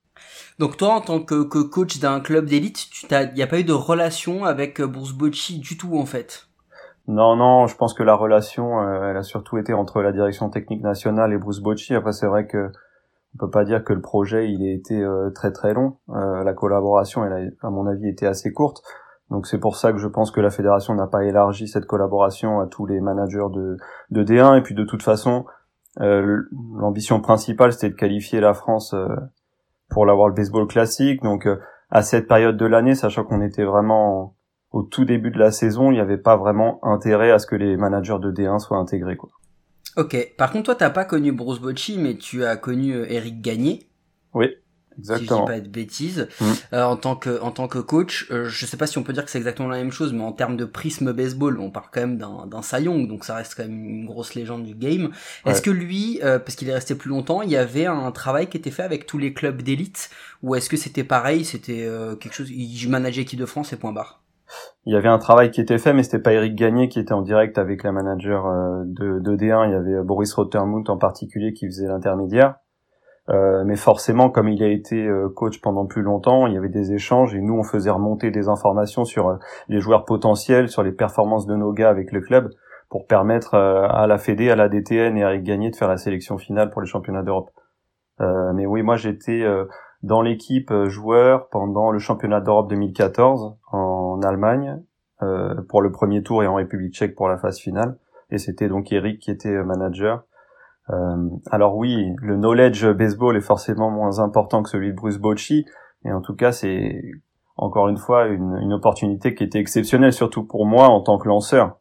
Donc 0.60 0.76
toi, 0.76 0.96
en 0.96 1.00
tant 1.00 1.20
que, 1.20 1.42
coach 1.42 2.00
d'un 2.00 2.20
club 2.20 2.44
d'élite, 2.44 2.88
tu 2.90 3.06
t'as, 3.06 3.22
a 3.22 3.46
pas 3.46 3.60
eu 3.60 3.64
de 3.64 3.72
relation 3.72 4.44
avec 4.44 4.78
euh, 4.78 4.86
Bruce 4.86 5.12
Bocci 5.12 5.58
du 5.58 5.78
tout 5.78 5.96
en 5.96 6.04
fait? 6.04 6.49
Non, 7.10 7.34
non, 7.34 7.66
je 7.66 7.76
pense 7.76 7.92
que 7.92 8.04
la 8.04 8.14
relation, 8.14 8.80
euh, 8.82 9.10
elle 9.10 9.16
a 9.16 9.24
surtout 9.24 9.58
été 9.58 9.74
entre 9.74 10.00
la 10.00 10.12
direction 10.12 10.48
technique 10.48 10.80
nationale 10.80 11.32
et 11.32 11.38
Bruce 11.38 11.58
Bocci. 11.58 11.92
Après, 11.92 12.12
c'est 12.12 12.28
vrai 12.28 12.46
que 12.46 12.70
on 13.34 13.38
peut 13.38 13.50
pas 13.50 13.64
dire 13.64 13.82
que 13.82 13.92
le 13.92 14.00
projet 14.00 14.48
il 14.48 14.62
a 14.64 14.72
été 14.72 15.02
euh, 15.02 15.30
très 15.30 15.50
très 15.50 15.74
long. 15.74 15.96
Euh, 16.10 16.44
la 16.44 16.54
collaboration, 16.54 17.24
elle 17.24 17.32
a, 17.32 17.66
à 17.66 17.70
mon 17.70 17.88
avis, 17.88 18.08
été 18.08 18.28
assez 18.28 18.52
courte. 18.52 18.82
Donc 19.28 19.48
c'est 19.48 19.58
pour 19.58 19.74
ça 19.74 19.90
que 19.92 19.98
je 19.98 20.06
pense 20.06 20.30
que 20.30 20.40
la 20.40 20.50
fédération 20.50 20.94
n'a 20.94 21.08
pas 21.08 21.24
élargi 21.24 21.66
cette 21.66 21.86
collaboration 21.86 22.60
à 22.60 22.68
tous 22.68 22.86
les 22.86 23.00
managers 23.00 23.48
de, 23.52 23.76
de 24.12 24.22
D1. 24.22 24.58
Et 24.58 24.62
puis 24.62 24.76
de 24.76 24.84
toute 24.84 25.02
façon, 25.02 25.46
l'ambition 25.96 27.20
principale 27.20 27.72
c'était 27.72 27.90
de 27.90 27.96
qualifier 27.96 28.38
la 28.40 28.54
France 28.54 28.94
pour 29.88 30.06
la 30.06 30.14
World 30.14 30.36
Baseball 30.36 30.68
Classic. 30.68 31.20
Donc 31.22 31.48
à 31.90 32.02
cette 32.02 32.28
période 32.28 32.56
de 32.56 32.66
l'année, 32.66 32.94
sachant 32.94 33.24
qu'on 33.24 33.40
était 33.40 33.64
vraiment 33.64 34.34
au 34.72 34.82
tout 34.82 35.04
début 35.04 35.30
de 35.30 35.38
la 35.38 35.50
saison, 35.50 35.90
il 35.90 35.94
n'y 35.94 36.00
avait 36.00 36.16
pas 36.18 36.36
vraiment 36.36 36.78
intérêt 36.84 37.30
à 37.30 37.38
ce 37.38 37.46
que 37.46 37.56
les 37.56 37.76
managers 37.76 38.18
de 38.20 38.30
D1 38.30 38.58
soient 38.60 38.78
intégrés. 38.78 39.16
Quoi. 39.16 39.30
Ok. 39.96 40.34
Par 40.36 40.52
contre, 40.52 40.66
toi, 40.66 40.74
t'as 40.76 40.90
pas 40.90 41.04
connu 41.04 41.32
Bruce 41.32 41.58
Bocci, 41.60 41.98
mais 41.98 42.14
tu 42.16 42.44
as 42.44 42.56
connu 42.56 42.92
euh, 42.94 43.06
Eric 43.10 43.40
Gagné, 43.42 43.88
Oui, 44.32 44.46
si 44.46 44.54
je 44.94 44.98
exactement. 45.14 45.40
dis 45.40 45.46
pas 45.52 45.60
de 45.60 45.68
bêtises, 45.68 46.28
Mm. 46.40 46.44
euh, 46.74 46.84
en 46.84 46.96
tant 46.96 47.16
que 47.16 47.40
en 47.40 47.50
tant 47.50 47.66
que 47.66 47.78
coach. 47.80 48.28
Euh, 48.30 48.48
je 48.48 48.64
sais 48.66 48.76
pas 48.76 48.86
si 48.86 48.98
on 48.98 49.02
peut 49.02 49.12
dire 49.12 49.24
que 49.24 49.30
c'est 49.32 49.38
exactement 49.38 49.68
la 49.68 49.78
même 49.78 49.90
chose, 49.90 50.12
mais 50.12 50.22
en 50.22 50.30
termes 50.32 50.56
de 50.56 50.64
prisme 50.64 51.12
baseball, 51.12 51.58
on 51.58 51.70
parle 51.70 51.86
quand 51.92 52.00
même 52.02 52.18
d'un 52.18 52.46
d'un 52.46 52.62
Cy 52.62 52.82
Young, 52.84 53.08
donc 53.08 53.24
ça 53.24 53.34
reste 53.34 53.56
quand 53.56 53.64
même 53.64 53.84
une 53.84 54.06
grosse 54.06 54.34
légende 54.36 54.62
du 54.64 54.74
game. 54.76 55.10
Est-ce 55.46 55.62
que 55.62 55.70
lui, 55.70 56.20
euh, 56.22 56.38
parce 56.38 56.54
qu'il 56.54 56.68
est 56.68 56.74
resté 56.74 56.94
plus 56.94 57.08
longtemps, 57.10 57.42
il 57.42 57.50
y 57.50 57.56
avait 57.56 57.86
un 57.86 58.12
travail 58.12 58.48
qui 58.48 58.56
était 58.56 58.70
fait 58.70 58.84
avec 58.84 59.06
tous 59.06 59.18
les 59.18 59.32
clubs 59.34 59.60
d'élite, 59.62 60.10
ou 60.44 60.54
est-ce 60.54 60.68
que 60.70 60.76
c'était 60.76 61.02
pareil, 61.04 61.44
c'était 61.44 61.84
euh, 61.84 62.14
quelque 62.14 62.34
chose, 62.34 62.50
il 62.50 62.88
manageait 62.88 63.22
équipe 63.22 63.40
de 63.40 63.46
France 63.46 63.72
et 63.72 63.76
point 63.76 63.92
barre? 63.92 64.19
Il 64.86 64.92
y 64.92 64.96
avait 64.96 65.08
un 65.08 65.18
travail 65.18 65.50
qui 65.50 65.60
était 65.60 65.78
fait, 65.78 65.92
mais 65.92 66.02
c'était 66.02 66.18
pas 66.18 66.32
Eric 66.32 66.54
Gagné 66.54 66.88
qui 66.88 66.98
était 66.98 67.12
en 67.12 67.22
direct 67.22 67.58
avec 67.58 67.82
la 67.82 67.92
manager 67.92 68.46
euh, 68.46 68.82
de, 68.84 69.18
de 69.18 69.36
D1. 69.36 69.68
Il 69.68 69.72
y 69.72 69.74
avait 69.74 69.94
euh, 69.94 70.02
Boris 70.02 70.32
Rottermund 70.34 70.88
en 70.88 70.96
particulier 70.96 71.52
qui 71.52 71.66
faisait 71.66 71.86
l'intermédiaire. 71.86 72.56
Euh, 73.28 73.62
mais 73.64 73.76
forcément, 73.76 74.30
comme 74.30 74.48
il 74.48 74.62
a 74.62 74.68
été 74.68 75.06
euh, 75.06 75.28
coach 75.28 75.60
pendant 75.60 75.86
plus 75.86 76.02
longtemps, 76.02 76.46
il 76.46 76.54
y 76.54 76.56
avait 76.56 76.68
des 76.68 76.92
échanges 76.92 77.34
et 77.34 77.40
nous, 77.40 77.54
on 77.54 77.62
faisait 77.62 77.90
remonter 77.90 78.30
des 78.30 78.48
informations 78.48 79.04
sur 79.04 79.38
les 79.68 79.80
joueurs 79.80 80.04
potentiels, 80.04 80.68
sur 80.68 80.82
les 80.82 80.92
performances 80.92 81.46
de 81.46 81.54
nos 81.54 81.72
gars 81.72 81.90
avec 81.90 82.10
le 82.10 82.20
club, 82.20 82.50
pour 82.88 83.06
permettre 83.06 83.54
à 83.54 84.06
la 84.08 84.18
Fédé, 84.18 84.50
à 84.50 84.56
la 84.56 84.68
DTN 84.68 85.16
et 85.16 85.22
à 85.22 85.30
Eric 85.30 85.44
Gagné 85.44 85.70
de 85.70 85.76
faire 85.76 85.88
la 85.88 85.96
sélection 85.96 86.38
finale 86.38 86.70
pour 86.70 86.80
les 86.80 86.88
championnats 86.88 87.22
d'Europe. 87.22 87.50
Euh, 88.20 88.52
mais 88.54 88.66
oui, 88.66 88.82
moi, 88.82 88.96
j'étais 88.96 89.42
euh, 89.42 89.64
dans 90.02 90.22
l'équipe 90.22 90.70
euh, 90.70 90.88
joueur 90.88 91.48
pendant 91.50 91.90
le 91.90 91.98
championnat 91.98 92.40
d'Europe 92.40 92.68
2014 92.70 93.56
en 93.72 94.20
Allemagne 94.22 94.80
euh, 95.22 95.54
pour 95.68 95.82
le 95.82 95.92
premier 95.92 96.22
tour 96.22 96.42
et 96.42 96.46
en 96.46 96.54
République 96.54 96.94
tchèque 96.94 97.14
pour 97.14 97.28
la 97.28 97.36
phase 97.36 97.58
finale. 97.58 97.98
Et 98.30 98.38
c'était 98.38 98.68
donc 98.68 98.90
Eric 98.90 99.20
qui 99.20 99.30
était 99.30 99.54
euh, 99.54 99.64
manager. 99.64 100.22
Euh, 100.88 101.28
alors 101.50 101.76
oui, 101.76 102.14
le 102.22 102.36
knowledge 102.36 102.86
baseball 102.86 103.36
est 103.36 103.42
forcément 103.42 103.90
moins 103.90 104.18
important 104.18 104.62
que 104.62 104.70
celui 104.70 104.92
de 104.92 104.96
Bruce 104.96 105.18
Bocci, 105.18 105.66
mais 106.04 106.12
en 106.12 106.22
tout 106.22 106.34
cas 106.34 106.52
c'est 106.52 107.02
encore 107.58 107.88
une 107.88 107.98
fois 107.98 108.28
une, 108.28 108.56
une 108.62 108.72
opportunité 108.72 109.34
qui 109.34 109.44
était 109.44 109.58
exceptionnelle, 109.58 110.14
surtout 110.14 110.46
pour 110.46 110.64
moi 110.64 110.88
en 110.88 111.02
tant 111.02 111.18
que 111.18 111.28
lanceur. 111.28 111.76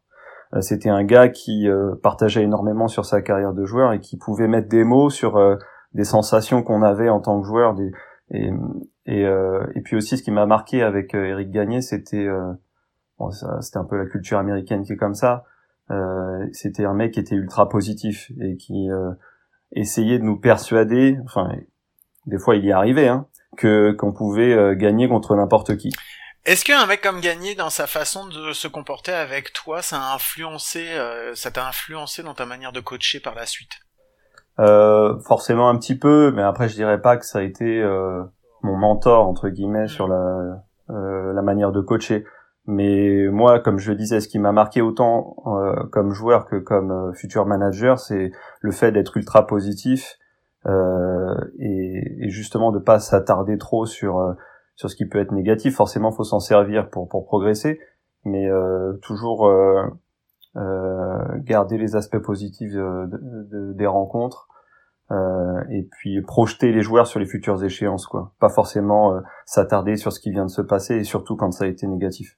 Euh, 0.53 0.59
C'était 0.59 0.89
un 0.89 1.05
gars 1.05 1.29
qui 1.29 1.69
partageait 2.03 2.43
énormément 2.43 2.89
sur 2.89 3.05
sa 3.05 3.21
carrière 3.21 3.53
de 3.53 3.63
joueur 3.63 3.93
et 3.93 4.01
qui 4.01 4.17
pouvait 4.17 4.49
mettre 4.49 4.67
des 4.67 4.83
mots 4.83 5.09
sur 5.09 5.39
des 5.93 6.03
sensations 6.03 6.61
qu'on 6.61 6.81
avait 6.81 7.09
en 7.09 7.21
tant 7.21 7.39
que 7.39 7.47
joueur. 7.47 7.73
Des, 7.73 7.91
et, 8.31 8.49
et, 9.05 9.25
euh, 9.25 9.65
et 9.75 9.81
puis 9.81 9.95
aussi 9.95 10.17
ce 10.17 10.23
qui 10.23 10.31
m'a 10.31 10.45
marqué 10.45 10.81
avec 10.83 11.15
euh, 11.15 11.25
Eric 11.25 11.51
Gagné, 11.51 11.81
c'était 11.81 12.25
euh, 12.25 12.53
bon, 13.17 13.31
c'était 13.31 13.77
un 13.77 13.85
peu 13.85 13.97
la 13.97 14.05
culture 14.05 14.37
américaine 14.37 14.83
qui 14.83 14.93
est 14.93 14.97
comme 14.97 15.15
ça. 15.15 15.45
Euh, 15.91 16.45
c'était 16.53 16.85
un 16.85 16.93
mec 16.93 17.13
qui 17.13 17.19
était 17.19 17.35
ultra 17.35 17.67
positif 17.67 18.31
et 18.39 18.57
qui 18.57 18.91
euh, 18.91 19.11
essayait 19.71 20.19
de 20.19 20.23
nous 20.23 20.39
persuader, 20.39 21.17
enfin 21.25 21.51
des 22.27 22.37
fois 22.37 22.55
il 22.55 22.65
y 22.65 22.71
arrivait, 22.71 23.07
hein, 23.07 23.27
que 23.57 23.91
qu'on 23.93 24.13
pouvait 24.13 24.53
euh, 24.53 24.75
gagner 24.75 25.07
contre 25.07 25.35
n'importe 25.35 25.77
qui. 25.77 25.89
Est-ce 26.45 26.63
qu'un 26.63 26.85
mec 26.85 27.01
comme 27.01 27.19
Gagné, 27.19 27.53
dans 27.53 27.69
sa 27.69 27.85
façon 27.85 28.27
de 28.27 28.53
se 28.53 28.67
comporter 28.67 29.11
avec 29.11 29.51
toi, 29.51 29.81
ça 29.81 30.01
a 30.01 30.15
influencé, 30.15 30.87
euh, 30.89 31.35
ça 31.35 31.51
t'a 31.51 31.67
influencé 31.67 32.23
dans 32.23 32.33
ta 32.33 32.45
manière 32.45 32.71
de 32.71 32.79
coacher 32.79 33.19
par 33.19 33.35
la 33.35 33.45
suite? 33.45 33.71
Euh, 33.71 33.88
forcément 34.65 35.69
un 35.69 35.77
petit 35.77 35.97
peu, 35.97 36.31
mais 36.31 36.41
après 36.41 36.69
je 36.69 36.75
dirais 36.75 37.01
pas 37.01 37.17
que 37.17 37.25
ça 37.25 37.39
a 37.39 37.41
été 37.41 37.81
euh, 37.81 38.23
mon 38.61 38.75
mentor 38.75 39.27
entre 39.27 39.49
guillemets 39.49 39.87
sur 39.87 40.07
la 40.07 40.63
euh, 40.89 41.33
la 41.33 41.41
manière 41.41 41.71
de 41.71 41.81
coacher. 41.81 42.25
Mais 42.65 43.27
moi, 43.29 43.59
comme 43.59 43.79
je 43.79 43.89
le 43.89 43.97
disais, 43.97 44.19
ce 44.19 44.27
qui 44.27 44.37
m'a 44.37 44.51
marqué 44.51 44.81
autant 44.81 45.35
euh, 45.47 45.85
comme 45.91 46.11
joueur 46.11 46.45
que 46.45 46.57
comme 46.57 46.91
euh, 46.91 47.13
futur 47.13 47.45
manager, 47.45 47.99
c'est 47.99 48.31
le 48.61 48.71
fait 48.71 48.91
d'être 48.91 49.17
ultra 49.17 49.47
positif 49.47 50.17
euh, 50.67 51.33
et, 51.57 52.25
et, 52.25 52.29
justement 52.29 52.71
de 52.71 52.79
pas 52.79 52.99
s'attarder 52.99 53.57
trop 53.57 53.85
sur 53.85 54.19
euh, 54.19 54.33
sur 54.75 54.89
ce 54.89 54.95
qui 54.95 55.07
peut 55.07 55.19
être 55.19 55.31
négatif. 55.31 55.75
Forcément, 55.75 56.11
faut 56.11 56.23
s'en 56.23 56.39
servir 56.39 56.89
pour 56.89 57.07
pour 57.07 57.25
progresser, 57.25 57.79
mais 58.23 58.49
euh, 58.49 58.93
toujours 59.01 59.47
euh, 59.47 59.83
garder 60.55 61.77
les 61.77 61.95
aspects 61.95 62.19
positifs 62.19 62.71
de, 62.71 63.07
de, 63.07 63.73
des 63.73 63.87
rencontres. 63.87 64.47
et 65.69 65.87
puis 65.91 66.21
projeter 66.21 66.71
les 66.71 66.81
joueurs 66.81 67.07
sur 67.07 67.19
les 67.19 67.25
futures 67.25 67.63
échéances, 67.63 68.05
quoi. 68.07 68.33
Pas 68.39 68.49
forcément 68.49 69.21
s'attarder 69.45 69.95
sur 69.95 70.11
ce 70.11 70.19
qui 70.19 70.31
vient 70.31 70.45
de 70.45 70.51
se 70.51 70.61
passer 70.61 70.95
et 70.95 71.03
surtout 71.03 71.35
quand 71.35 71.51
ça 71.51 71.65
a 71.65 71.67
été 71.67 71.87
négatif. 71.87 72.37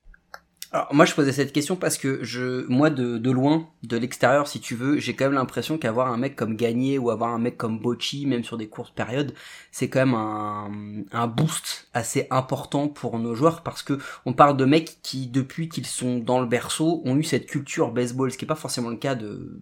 Alors 0.74 0.88
moi 0.94 1.04
je 1.04 1.14
posais 1.14 1.34
cette 1.34 1.52
question 1.52 1.76
parce 1.76 1.98
que 1.98 2.24
je, 2.24 2.66
moi 2.68 2.90
de, 2.90 3.18
de 3.18 3.30
loin, 3.30 3.68
de 3.84 3.98
l'extérieur 3.98 4.48
si 4.48 4.62
tu 4.62 4.74
veux, 4.74 5.00
j'ai 5.00 5.14
quand 5.16 5.26
même 5.26 5.34
l'impression 5.34 5.78
qu'avoir 5.78 6.08
un 6.08 6.16
mec 6.18 6.38
comme 6.38 6.56
Gagné 6.56 6.98
ou 6.98 7.10
avoir 7.10 7.34
un 7.34 7.40
mec 7.40 7.58
comme 7.58 7.78
Bocci, 7.78 8.26
même 8.26 8.46
sur 8.46 8.58
des 8.58 8.70
courtes 8.70 8.96
périodes, 8.96 9.34
c'est 9.74 9.90
quand 9.90 10.00
même 10.00 10.14
un, 10.14 10.72
un 11.12 11.28
boost 11.28 11.90
assez 11.94 12.26
important 12.30 12.88
pour 12.88 13.20
nos 13.20 13.36
joueurs 13.36 13.64
parce 13.64 13.84
que 13.84 14.00
on 14.26 14.32
parle 14.32 14.56
de 14.56 14.64
mecs 14.64 15.02
qui 15.02 15.28
depuis 15.28 15.68
qu'ils 15.68 15.86
sont 15.86 16.20
dans 16.20 16.40
le 16.40 16.48
berceau 16.48 17.02
ont 17.04 17.18
eu 17.18 17.24
cette 17.24 17.48
culture 17.48 17.92
baseball, 17.92 18.32
ce 18.32 18.38
qui 18.38 18.46
est 18.46 18.48
pas 18.48 18.56
forcément 18.56 18.90
le 18.90 18.96
cas 18.96 19.16
de 19.16 19.60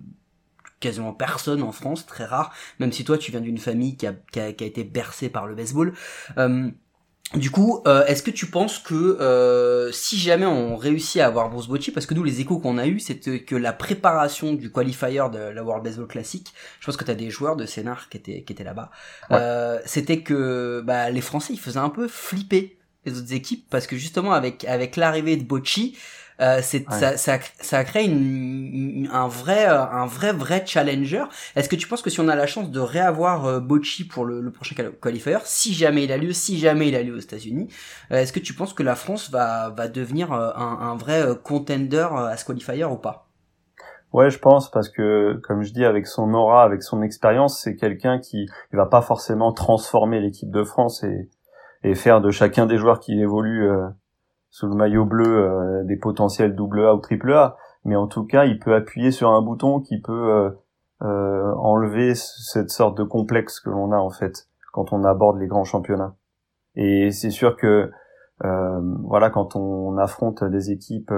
quasiment 0.80 1.14
personne 1.14 1.64
en 1.64 1.72
France, 1.72 2.06
très 2.06 2.26
rare, 2.26 2.54
même 2.80 2.92
si 2.92 3.04
toi 3.04 3.18
tu 3.18 3.32
viens 3.32 3.42
d'une 3.42 3.58
famille 3.58 3.98
qui 3.98 4.06
a, 4.06 4.14
qui 4.32 4.40
a, 4.40 4.54
qui 4.54 4.64
a, 4.64 4.68
été 4.68 4.84
bercée 4.84 5.30
par 5.30 5.48
le 5.48 5.56
baseball. 5.56 5.94
Euh, 6.38 6.70
du 7.36 7.52
coup, 7.52 7.84
euh, 7.86 8.06
est-ce 8.06 8.24
que 8.24 8.32
tu 8.32 8.48
penses 8.48 8.80
que 8.80 8.96
euh, 8.96 9.92
si 9.92 10.18
jamais 10.18 10.48
on 10.48 10.76
réussit 10.76 11.22
à 11.22 11.28
avoir 11.28 11.50
Bruce 11.50 11.68
Bocci, 11.68 11.92
parce 11.92 12.08
que 12.08 12.16
nous 12.16 12.24
les 12.24 12.42
échos 12.42 12.58
qu'on 12.58 12.80
a 12.80 12.88
eu, 12.88 13.00
c'était 13.00 13.42
que 13.42 13.56
la 13.56 13.72
préparation 13.72 14.54
du 14.54 14.72
qualifier 14.72 15.28
de 15.32 15.38
la 15.38 15.64
World 15.64 15.84
Baseball 15.84 16.08
Classic, 16.08 16.52
je 16.80 16.86
pense 16.88 16.98
que 16.98 17.04
tu 17.04 17.12
as 17.12 17.16
des 17.16 17.30
joueurs 17.30 17.56
de 17.56 17.68
scénar 17.68 18.10
qui 18.10 18.18
étaient 18.18 18.42
qui 18.42 18.54
étaient 18.54 18.64
là-bas, 18.64 18.90
euh, 19.32 19.80
c'était 19.86 20.22
que 20.22 20.82
bah, 20.84 21.12
les 21.12 21.22
Français 21.22 21.54
ils 21.54 21.60
faisaient 21.60 21.78
un 21.78 21.90
peu 21.90 22.08
flipper 22.08 22.80
les 23.06 23.20
autres 23.20 23.34
équipes 23.34 23.68
parce 23.70 23.86
que 23.86 23.96
justement 23.96 24.34
avec 24.34 24.66
avec 24.66 24.96
l'arrivée 24.96 25.38
de 25.38 25.44
Bocci, 25.44 25.98
euh, 26.42 26.60
c'est 26.62 26.86
ça, 26.90 27.18
ça, 27.18 27.84
créé 27.84 28.06
une, 28.06 29.10
un 29.12 29.28
vrai 29.28 29.66
un 29.66 30.06
vrai 30.06 30.32
vrai 30.32 30.64
challenger. 30.66 31.24
Est-ce 31.56 31.68
que 31.68 31.76
tu 31.76 31.88
penses 31.88 32.02
que 32.02 32.10
si 32.10 32.20
on 32.20 32.28
a 32.28 32.36
la 32.36 32.48
chance 32.48 32.72
de 32.72 32.80
réavoir 32.80 33.46
euh, 33.46 33.60
Bocci 33.60 34.08
pour 34.08 34.26
le, 34.26 34.40
le, 34.42 34.52
prochain 34.52 34.76
qualifier, 35.02 35.38
si 35.44 35.74
jamais 35.74 36.06
il 36.06 36.12
a 36.12 36.18
lieu, 36.18 36.32
si 36.32 36.58
jamais 36.58 36.88
il 36.88 36.96
a 36.96 37.04
lieu 37.04 37.14
aux 37.14 37.20
États-Unis, 37.20 37.68
euh, 38.12 38.18
est-ce 38.18 38.32
que 38.32 38.40
tu 38.40 38.54
penses 38.54 38.74
que 38.74 38.84
la 38.84 38.96
France 38.96 39.30
va 39.32 39.70
va 39.70 39.88
devenir 39.88 40.32
euh, 40.32 40.52
un, 40.56 40.80
un 40.82 40.96
vrai 40.96 41.24
contender 41.44 42.08
à 42.12 42.38
ce 42.38 42.46
qualifier 42.46 42.86
ou 42.86 42.98
pas? 42.98 43.28
Ouais, 44.12 44.32
je 44.32 44.40
pense 44.40 44.72
parce 44.72 44.90
que, 44.90 45.40
comme 45.44 45.62
je 45.62 45.72
dis, 45.72 45.86
avec 45.86 46.08
son 46.08 46.34
aura, 46.34 46.64
avec 46.64 46.82
son 46.82 47.04
expérience, 47.04 47.62
c'est 47.62 47.76
quelqu'un 47.76 48.20
qui 48.20 48.48
il 48.72 48.76
va 48.76 48.88
pas 48.88 49.02
forcément 49.02 49.52
transformer 49.54 50.20
l'équipe 50.20 50.50
de 50.50 50.64
France 50.64 51.04
et, 51.04 51.30
et 51.84 51.94
faire 51.96 52.20
de 52.20 52.32
chacun 52.32 52.66
des 52.66 52.78
joueurs 52.78 53.00
qui 53.00 53.20
évoluent 53.20 53.70
sous 54.50 54.68
le 54.68 54.76
maillot 54.76 55.06
bleu 55.06 55.26
euh, 55.28 55.84
des 55.84 55.98
potentiels 55.98 56.56
double 56.56 56.86
A 56.86 56.96
ou 56.96 57.00
triple 57.00 57.34
mais 57.86 57.96
en 57.96 58.08
tout 58.08 58.26
cas, 58.26 58.44
il 58.44 58.60
peut 58.60 58.76
appuyer 58.76 59.10
sur 59.12 59.30
un 59.30 59.42
bouton 59.42 59.80
qui 59.80 60.02
peut 60.02 60.12
euh, 60.12 60.50
euh, 61.02 61.54
enlever 61.56 62.14
cette 62.14 62.72
sorte 62.72 62.98
de 62.98 63.04
complexe 63.04 63.62
que 63.62 63.70
l'on 63.70 63.94
a 63.94 63.98
en 63.98 64.10
fait 64.10 64.48
quand 64.74 64.92
on 64.92 65.06
aborde 65.06 65.40
les 65.40 65.48
grands 65.48 65.64
championnats. 65.64 66.16
Et 66.76 67.12
c'est 67.12 67.32
sûr 67.32 67.56
que 67.56 67.90
voilà, 68.42 69.30
quand 69.30 69.56
on 69.56 69.98
affronte 69.98 70.44
des 70.44 70.72
équipes 70.72 71.14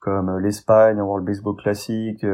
comme 0.00 0.38
l'Espagne 0.38 1.00
en 1.00 1.06
World 1.06 1.26
Baseball 1.26 1.56
Classic, 1.56 2.26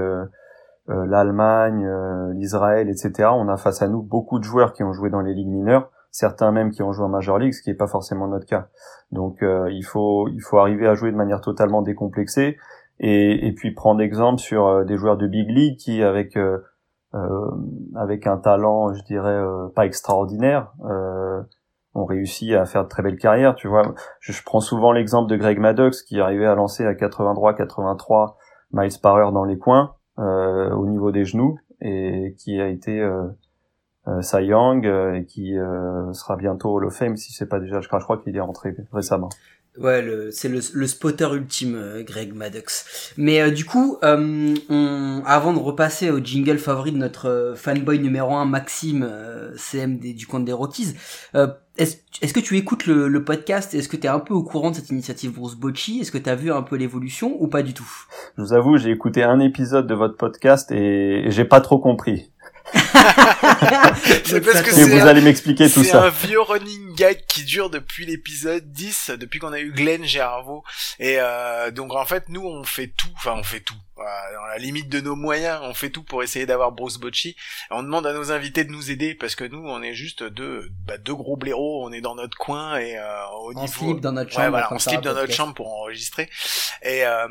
l'Allemagne, 0.89 1.87
l'Israël, 2.33 2.89
etc., 2.89 3.29
on 3.33 3.49
a 3.49 3.57
face 3.57 3.83
à 3.83 3.89
nous 3.89 4.03
beaucoup 4.03 4.39
de 4.39 4.45
joueurs 4.45 4.73
qui 4.73 4.83
ont 4.83 4.93
joué 4.93 5.11
dans 5.11 5.21
les 5.21 5.35
ligues 5.35 5.51
mineures 5.51 5.91
certains 6.13 6.53
même 6.53 6.71
qui 6.71 6.83
ont 6.83 6.93
joué 6.93 7.05
en 7.05 7.09
Major 7.09 7.39
League, 7.39 7.53
ce 7.53 7.63
qui 7.63 7.71
n'est 7.71 7.77
pas 7.77 7.89
forcément 7.89 8.29
notre 8.29 8.47
cas. 8.47 8.69
Donc 9.11 9.43
euh, 9.43 9.69
il 9.73 9.83
faut 9.83 10.29
il 10.29 10.41
faut 10.41 10.59
arriver 10.59 10.87
à 10.87 10.95
jouer 10.95 11.11
de 11.11 11.17
manière 11.17 11.41
totalement 11.41 11.83
décomplexée 11.83 12.59
et, 13.01 13.49
et 13.49 13.53
puis 13.53 13.73
prendre 13.73 14.01
exemple 14.01 14.41
sur 14.41 14.67
euh, 14.67 14.85
des 14.85 14.97
joueurs 14.97 15.17
de 15.17 15.27
big 15.27 15.49
league 15.51 15.77
qui 15.79 16.03
avec 16.03 16.37
euh, 16.37 16.59
avec 17.97 18.27
un 18.27 18.39
talent, 18.39 18.95
je 18.95 19.03
dirais 19.03 19.43
pas 19.75 19.85
extraordinaire, 19.85 20.73
ont 21.95 22.07
réussi 22.07 22.55
à 22.55 22.65
faire 22.65 22.85
de 22.85 22.89
très 22.89 23.03
belles 23.03 23.19
carrières. 23.19 23.55
Tu 23.55 23.69
vois, 23.69 23.83
je, 24.19 24.33
je 24.33 24.43
prends 24.43 24.61
souvent 24.61 24.93
l'exemple 24.93 25.31
de 25.31 25.37
Greg 25.37 25.59
Maddox 25.59 26.03
qui 26.03 26.21
arrivait 26.21 26.47
à 26.47 26.55
lancer 26.55 26.87
à 26.87 26.95
83, 26.95 27.53
83 27.53 28.39
miles 28.73 28.99
par 29.03 29.17
heure 29.17 29.33
dans 29.33 29.45
les 29.45 29.59
coins 29.59 29.95
au 30.17 30.87
niveau 30.87 31.11
des 31.13 31.27
genoux 31.27 31.59
et 31.83 32.35
qui 32.39 32.61
a 32.61 32.69
été 32.69 33.01
euh, 33.01 33.27
Cy 34.21 34.45
Young 34.47 34.87
euh, 34.87 35.23
qui 35.23 35.57
euh, 35.57 36.13
sera 36.13 36.37
bientôt 36.37 36.75
Hall 36.75 36.87
of 36.87 36.95
Fame 36.95 37.17
si 37.17 37.33
c'est 37.33 37.47
pas 37.47 37.61
déjà 37.61 37.81
je 37.81 37.87
crois, 37.87 38.01
je 38.01 38.05
crois 38.05 38.19
qu'il 38.19 38.37
est 38.37 38.41
rentré 38.41 38.75
récemment. 38.93 39.29
Ouais, 39.79 40.05
c'est 40.33 40.51
le, 40.51 40.61
le, 40.75 40.87
spotter 40.87 41.29
ultime, 41.33 42.03
Greg 42.03 42.35
Maddox. 42.35 43.15
Mais 43.17 43.51
du 43.51 43.65
coup, 43.65 43.97
on, 44.03 45.23
avant 45.25 45.55
de 45.55 45.59
repasser 45.59 46.11
au 46.11 46.19
jingle 46.19 46.59
favori 46.59 46.93
de 46.93 46.99
notre 46.99 47.55
fanboy 47.57 47.99
numéro 47.99 48.35
1, 48.35 48.45
Maxime, 48.45 49.11
CM 49.57 49.99
du 49.99 50.27
compte 50.27 50.45
des 50.45 50.53
Rockies, 50.53 50.95
est-ce 51.79 51.97
est 52.21 52.33
que 52.35 52.41
tu 52.41 52.59
écoutes 52.59 52.85
le, 52.85 53.09
le 53.09 53.25
podcast? 53.25 53.73
Est-ce 53.73 53.89
que 53.89 53.97
tu 53.97 54.07
es 54.07 54.11
un 54.11 54.19
peu 54.19 54.35
au 54.35 54.43
courant 54.43 54.73
de 54.73 54.77
cette 54.77 54.91
initiative 54.91 55.33
Bruce 55.33 55.55
Bocci 55.55 56.01
Est-ce 56.01 56.13
que 56.13 56.19
tu 56.19 56.29
as 56.29 56.35
vu 56.35 56.53
un 56.53 56.63
peu 56.63 56.77
l'évolution 56.77 57.35
ou 57.41 57.49
pas 57.49 57.63
du 57.63 57.73
tout? 57.73 57.91
Je 58.37 58.43
vous 58.43 58.53
avoue, 58.53 58.77
j'ai 58.77 58.91
écouté 58.91 59.23
un 59.23 59.41
épisode 59.41 59.87
de 59.87 59.95
votre 59.95 60.19
podcast 60.19 60.71
et 60.71 61.25
j'ai 61.29 61.47
pas 61.47 61.63
trop 61.63 61.79
compris. 61.79 62.31
c'est 64.25 64.41
parce 64.41 64.63
que 64.63 64.71
vous 64.71 65.07
allez 65.07 65.21
m'expliquer 65.21 65.71
tout 65.71 65.85
ça. 65.85 65.91
C'est 65.91 65.97
un 65.97 66.09
vieux 66.11 66.41
running 66.41 66.95
gag 66.95 67.25
qui 67.27 67.45
dure 67.45 67.71
depuis 67.71 68.07
l'épisode 68.07 68.71
10, 68.73 69.13
depuis 69.19 69.39
qu'on 69.39 69.53
a 69.53 69.61
eu 69.61 69.73
Glenn 69.73 70.05
Gervaux. 70.05 70.65
Et 70.99 71.17
euh, 71.19 71.71
donc 71.71 71.95
en 71.95 72.05
fait, 72.05 72.29
nous 72.29 72.45
on 72.45 72.65
fait 72.65 72.89
tout, 72.89 73.09
enfin 73.17 73.35
on 73.37 73.43
fait 73.43 73.61
tout 73.61 73.75
dans 74.35 74.47
la 74.47 74.59
limite 74.59 74.89
de 74.89 75.01
nos 75.01 75.17
moyens, 75.17 75.61
on 75.63 75.75
fait 75.75 75.91
tout 75.91 76.03
pour 76.03 76.23
essayer 76.23 76.47
d'avoir 76.47 76.73
Bruce 76.73 76.99
Bocci. 76.99 77.37
On 77.71 77.83
demande 77.83 78.07
à 78.07 78.13
nos 78.13 78.33
invités 78.33 78.65
de 78.65 78.71
nous 78.71 78.91
aider 78.91 79.15
parce 79.15 79.35
que 79.35 79.45
nous, 79.45 79.63
on 79.65 79.83
est 79.83 79.95
juste 79.95 80.23
deux, 80.23 80.71
bah, 80.87 80.99
deux 80.99 81.15
gros 81.15 81.37
blaireaux. 81.37 81.85
On 81.85 81.93
est 81.93 82.01
dans 82.01 82.15
notre 82.15 82.37
coin 82.37 82.77
et 82.77 82.99
euh, 82.99 83.27
au 83.35 83.53
on 83.57 83.67
slip 83.67 84.01
dans 84.01 84.13
notre 84.13 84.33
chambre. 84.33 84.69
on 84.71 84.79
slip 84.79 85.01
dans 85.01 85.15
notre 85.15 85.33
chambre 85.33 85.55
pour 85.55 85.73
enregistrer. 85.73 86.29
Et 86.83 87.07
euh, 87.07 87.29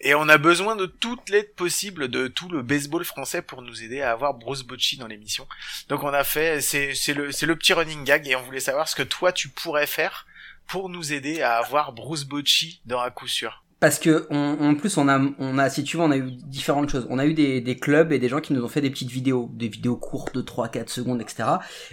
et 0.00 0.14
on 0.14 0.28
a 0.28 0.38
besoin 0.38 0.76
de 0.76 0.86
toute 0.86 1.28
l'aide 1.28 1.54
possible 1.54 2.08
de 2.08 2.28
tout 2.28 2.48
le 2.48 2.62
baseball 2.62 3.04
français 3.04 3.42
pour 3.42 3.62
nous 3.62 3.82
aider 3.82 4.00
à 4.00 4.12
avoir 4.12 4.34
Bruce 4.34 4.62
Bocci 4.62 4.96
dans 4.96 5.06
l'émission. 5.06 5.46
Donc 5.88 6.02
on 6.04 6.12
a 6.12 6.24
fait, 6.24 6.60
c'est 6.60 6.94
c'est 6.94 7.14
le 7.14 7.32
c'est 7.32 7.46
le 7.46 7.56
petit 7.56 7.72
running 7.72 8.04
gag 8.04 8.26
et 8.28 8.36
on 8.36 8.42
voulait 8.42 8.60
savoir 8.60 8.88
ce 8.88 8.94
que 8.94 9.02
toi 9.02 9.32
tu 9.32 9.48
pourrais 9.48 9.86
faire 9.86 10.26
pour 10.66 10.88
nous 10.88 11.12
aider 11.12 11.42
à 11.42 11.56
avoir 11.56 11.92
Bruce 11.92 12.24
Bocci 12.24 12.80
dans 12.86 13.00
un 13.00 13.10
coup 13.10 13.28
sûr 13.28 13.61
parce 13.82 13.98
que 13.98 14.28
en 14.30 14.76
plus 14.76 14.96
on 14.96 15.08
a 15.08 15.20
on 15.40 15.58
a 15.58 15.68
si 15.68 15.82
tu 15.82 15.96
veux 15.96 16.04
on 16.04 16.12
a 16.12 16.16
eu 16.16 16.30
différentes 16.30 16.88
choses. 16.88 17.04
On 17.10 17.18
a 17.18 17.26
eu 17.26 17.34
des, 17.34 17.76
clubs 17.76 18.12
et 18.12 18.20
des 18.20 18.28
gens 18.28 18.38
qui 18.38 18.52
nous 18.52 18.62
ont 18.62 18.68
fait 18.68 18.80
des 18.80 18.90
petites 18.90 19.10
vidéos. 19.10 19.50
Des 19.54 19.66
vidéos 19.66 19.96
courtes 19.96 20.32
de 20.36 20.40
3 20.40 20.68
4 20.68 20.88
secondes 20.88 21.20
etc 21.20 21.48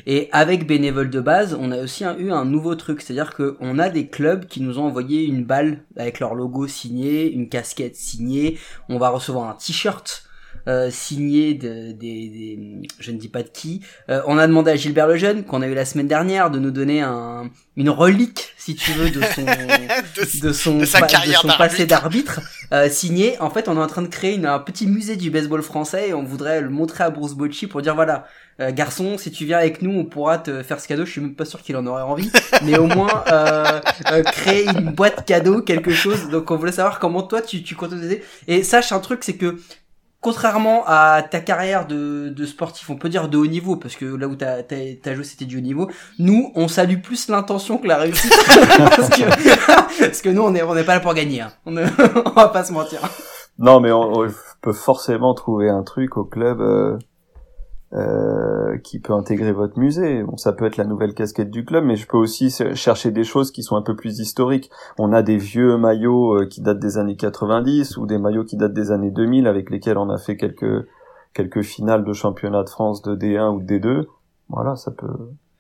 et 0.06 0.30
avec 0.32 0.68
bénévole 0.68 1.10
de 1.10 1.20
base 1.20 1.58
on 1.60 1.72
a 1.72 1.78
aussi 1.80 2.04
eu 2.20 2.32
un 2.32 2.46
nouveau 2.46 2.76
truc. 2.76 3.02
C'est 3.02 3.14
à 3.14 3.16
dire 3.16 3.34
que 3.34 3.58
on 3.60 3.80
a 3.80 3.90
des 3.90 4.08
clubs 4.08 4.46
qui 4.46 4.62
nous 4.62 4.78
ont 4.78 4.84
envoyé 4.84 5.26
une 5.26 5.46
balle 5.46 5.84
avec 5.98 6.20
leur 6.20 6.36
logo 6.36 6.68
signé 6.68 7.32
une 7.32 7.50
casquette 7.50 7.96
signée. 7.96 8.60
On 8.88 9.00
va 9.00 9.10
recevoir 9.10 9.50
un 9.50 9.56
t-shirt 9.56 10.29
euh, 10.70 10.90
signé 10.92 11.56
de, 11.56 11.92
des, 11.92 12.84
je 13.00 13.12
ne 13.12 13.18
dis 13.18 13.28
pas 13.28 13.44
de 13.44 13.50
qui. 13.50 13.82
Euh, 14.10 14.22
on 14.28 14.38
a 14.38 14.46
demandé 14.46 14.72
à 14.72 14.76
Gilbert 14.76 15.08
Lejeune, 15.08 15.44
qu'on 15.44 15.62
a 15.62 15.68
eu 15.68 15.74
la 15.74 15.84
semaine 15.84 16.08
dernière, 16.08 16.52
de 16.52 16.60
nous 16.60 16.72
donner 16.72 17.02
un, 17.02 17.50
une 17.76 17.90
relique, 17.90 18.54
si 18.58 18.76
tu 18.76 18.92
veux, 18.92 19.10
de 19.10 19.22
son, 19.22 19.46
de, 20.48 20.54
son, 20.54 20.78
de 20.78 20.86
sa 20.86 21.02
carrière 21.02 21.44
de 21.44 21.50
son 21.50 21.58
passé 21.58 21.86
d'arbitre, 21.86 22.42
euh, 22.72 22.88
signé. 22.90 23.40
En 23.42 23.50
fait, 23.50 23.68
on 23.68 23.78
est 23.78 23.82
en 23.82 23.88
train 23.88 24.04
de 24.04 24.08
créer 24.08 24.36
une, 24.36 24.46
un 24.46 24.60
petit 24.60 24.86
musée 24.86 25.16
du 25.16 25.32
baseball 25.32 25.64
français 25.64 26.10
et 26.10 26.14
on 26.14 26.24
voudrait 26.24 26.62
le 26.62 26.70
montrer 26.70 27.04
à 27.04 27.10
Bruce 27.10 27.34
Bocci 27.34 27.68
pour 27.68 27.82
dire 27.82 27.96
voilà, 27.96 28.28
garçon, 28.72 29.18
si 29.18 29.32
tu 29.32 29.46
viens 29.46 29.58
avec 29.58 29.82
nous, 29.82 29.98
on 29.98 30.06
pourra 30.06 30.38
te 30.38 30.62
faire 30.64 30.80
ce 30.80 30.88
cadeau. 30.88 31.06
Je 31.06 31.12
suis 31.12 31.22
même 31.22 31.36
pas 31.36 31.46
sûr 31.46 31.62
qu'il 31.62 31.78
en 31.78 31.86
aurait 31.88 32.04
envie, 32.04 32.30
mais 32.64 32.78
au 32.78 32.88
moins 32.88 33.24
euh, 33.32 33.80
euh, 34.12 34.24
créer 34.24 34.66
une 34.66 34.92
boîte 34.92 35.26
cadeau, 35.26 35.62
quelque 35.62 35.92
chose. 35.92 36.30
Donc 36.30 36.52
on 36.52 36.58
voulait 36.58 36.74
savoir 36.74 37.00
comment 37.00 37.24
toi 37.24 37.42
tu, 37.42 37.64
tu 37.64 37.76
comptes 37.76 37.94
aider. 37.94 38.24
Et 38.48 38.64
sache 38.64 38.92
un 38.92 39.00
truc, 39.00 39.24
c'est 39.24 39.38
que 39.38 39.58
contrairement 40.22 40.84
à 40.86 41.22
ta 41.24 41.40
carrière 41.40 41.88
de, 41.88 42.30
de, 42.30 42.46
sportif, 42.46 42.90
on 42.90 42.96
peut 42.96 43.10
dire 43.10 43.30
de 43.30 43.38
haut 43.38 43.48
niveau, 43.48 43.76
parce 43.76 43.96
que 43.96 44.06
là 44.06 44.28
où 44.28 44.36
t'as 44.36 44.58
as, 44.60 45.14
joué 45.14 45.24
c'était 45.24 45.46
du 45.46 45.58
haut 45.58 45.62
niveau, 45.62 45.90
nous, 46.18 46.52
on 46.56 46.68
salue 46.68 47.00
plus 47.02 47.30
l'intention 47.30 47.78
que 47.78 47.88
la 47.88 47.98
réussite. 47.98 48.32
parce, 48.78 50.22
que, 50.22 50.30
nous, 50.30 50.42
on 50.42 50.54
est, 50.56 50.84
pas 50.84 50.96
là 50.96 51.00
pour 51.00 51.14
gagner. 51.14 51.42
Hein. 51.42 51.52
On, 51.66 51.76
on 51.78 52.32
va 52.32 52.50
pas 52.50 52.64
se 52.64 52.74
mentir. 52.74 53.00
Non, 53.58 53.80
mais 53.80 53.92
on, 53.92 54.28
peut 54.62 54.74
forcément 54.74 55.34
trouver 55.34 55.70
un 55.70 55.84
truc 55.84 56.18
au 56.18 56.26
club 56.26 56.60
euh, 56.60 56.98
euh, 57.94 58.78
qui 58.84 59.00
peut 59.00 59.14
intégrer 59.14 59.52
votre 59.52 59.80
musée. 59.80 60.22
Bon, 60.24 60.38
ça 60.38 60.54
peut 60.54 60.66
être 60.66 60.78
la 60.78 60.84
nouvelle 60.86 61.14
casquette 61.14 61.50
du 61.50 61.66
club, 61.66 61.84
mais 61.86 61.96
je 61.96 62.06
peux 62.06 62.18
aussi 62.18 62.54
chercher 62.76 63.10
des 63.12 63.24
choses 63.24 63.52
qui 63.52 63.64
sont 63.64 63.76
un 63.76 63.82
peu 63.82 63.96
plus 63.96 64.20
historiques. 64.20 64.70
On 64.98 65.12
a 65.12 65.22
des 65.24 65.38
vieux 65.38 65.76
maillots 65.78 66.42
euh, 66.42 66.46
qui 66.46 66.62
datent 66.62 66.80
des 66.80 66.98
années 67.00 67.16
90 67.16 67.98
ou 67.98 68.06
des 68.06 68.18
maillots 68.20 68.44
qui 68.46 68.58
datent 68.58 68.74
des 68.74 68.92
années 68.92 69.10
2000 69.12 69.48
avec 69.48 69.70
lesquels 69.72 69.98
on 69.98 70.10
a 70.10 70.18
fait 70.18 70.38
quelques 70.38 70.86
quelques 71.34 71.62
finales 71.62 72.04
de 72.04 72.14
championnat 72.14 72.64
de 72.64 72.70
France 72.70 73.02
de 73.02 73.16
D1 73.16 73.56
ou 73.56 73.62
de 73.62 73.78
D2. 73.78 74.06
voilà, 74.50 74.76
ça 74.76 74.92
peut, 74.92 75.08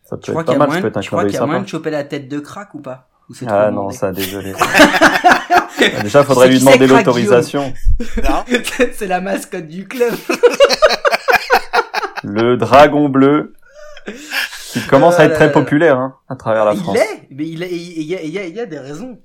ça 0.03 0.17
peut 0.17 0.21
Tu 0.21 0.31
être 0.31 0.43
pas 0.45 0.53
a 0.53 0.57
mal, 0.57 0.71
ça 0.71 0.81
peut 0.81 0.87
être 0.87 0.97
un 0.97 1.01
tu 1.01 1.09
crois 1.09 1.25
qu'il 1.25 1.33
y 1.33 1.37
a 1.37 1.45
moyen 1.45 1.61
de 1.61 1.67
choper 1.67 1.91
la 1.91 2.03
tête 2.03 2.27
de 2.27 2.39
crack 2.39 2.73
ou 2.73 2.79
pas 2.79 3.07
Ou 3.29 3.33
Ah 3.47 3.69
non, 3.71 3.77
demandé 3.77 3.95
ça, 3.95 4.11
désolé. 4.11 4.53
Ah, 5.81 6.01
Déjà, 6.03 6.23
faudrait 6.25 6.49
lui 6.49 6.59
demander 6.59 6.87
l'autorisation. 6.87 7.73
Non 8.17 8.43
C'est 8.93 9.07
la 9.07 9.21
mascotte 9.21 9.67
du 9.67 9.87
club. 9.87 10.13
Le 12.23 12.57
dragon 12.57 13.09
bleu, 13.09 13.53
qui 14.71 14.85
commence 14.87 15.19
à 15.19 15.25
être 15.25 15.33
Euh, 15.33 15.35
très 15.35 15.51
populaire 15.51 15.97
hein, 15.97 16.17
à 16.27 16.35
travers 16.35 16.65
la 16.65 16.73
il 16.73 16.79
France. 16.81 16.95
l'est, 16.95 17.27
mais 17.31 17.47
il, 17.47 17.63
est- 17.63 17.71
il 17.71 18.03
y, 18.03 18.15
a, 18.15 18.21
il 18.21 18.29
y 18.31 18.39
a- 18.39 18.45
il 18.45 18.55
y 18.55 18.59
a 18.59 18.65
des 18.65 18.79
raisons. 18.79 19.19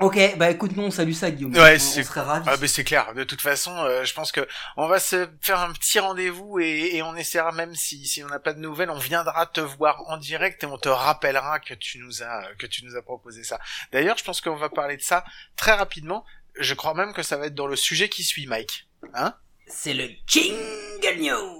Ok, 0.00 0.16
bah 0.36 0.48
écoute, 0.48 0.76
non, 0.76 0.92
salut 0.92 1.12
ça, 1.12 1.28
Guillaume. 1.28 1.52
Ouais, 1.56 1.74
on, 1.74 1.78
c'est- 1.80 2.02
on 2.02 2.04
serait 2.04 2.20
ravis. 2.20 2.48
Ah 2.48 2.56
ben 2.56 2.68
c'est 2.68 2.84
clair. 2.84 3.12
De 3.14 3.24
toute 3.24 3.40
façon, 3.40 3.76
euh, 3.78 4.04
je 4.04 4.14
pense 4.14 4.30
que 4.30 4.46
on 4.76 4.86
va 4.86 5.00
se 5.00 5.26
faire 5.40 5.58
un 5.58 5.72
petit 5.72 5.98
rendez-vous 5.98 6.60
et, 6.60 6.90
et 6.94 7.02
on 7.02 7.16
essaiera 7.16 7.50
même 7.50 7.74
si 7.74 8.06
si 8.06 8.22
on 8.22 8.28
n'a 8.28 8.38
pas 8.38 8.52
de 8.52 8.60
nouvelles, 8.60 8.90
on 8.90 8.98
viendra 8.98 9.46
te 9.46 9.60
voir 9.60 10.04
en 10.08 10.16
direct 10.16 10.62
et 10.62 10.66
on 10.66 10.78
te 10.78 10.88
rappellera 10.88 11.58
que 11.58 11.74
tu 11.74 11.98
nous 11.98 12.22
as 12.22 12.44
que 12.60 12.66
tu 12.66 12.84
nous 12.84 12.94
as 12.94 13.02
proposé 13.02 13.42
ça. 13.42 13.58
D'ailleurs, 13.90 14.16
je 14.16 14.22
pense 14.22 14.40
qu'on 14.40 14.54
va 14.54 14.68
parler 14.68 14.96
de 14.96 15.02
ça 15.02 15.24
très 15.56 15.72
rapidement. 15.72 16.24
Je 16.60 16.74
crois 16.74 16.94
même 16.94 17.12
que 17.12 17.24
ça 17.24 17.36
va 17.36 17.46
être 17.46 17.54
dans 17.56 17.66
le 17.66 17.76
sujet 17.76 18.08
qui 18.08 18.22
suit, 18.22 18.46
Mike. 18.46 18.86
Hein? 19.14 19.34
C'est 19.66 19.94
le 19.94 20.08
Jingle 20.28 21.20
News. 21.20 21.57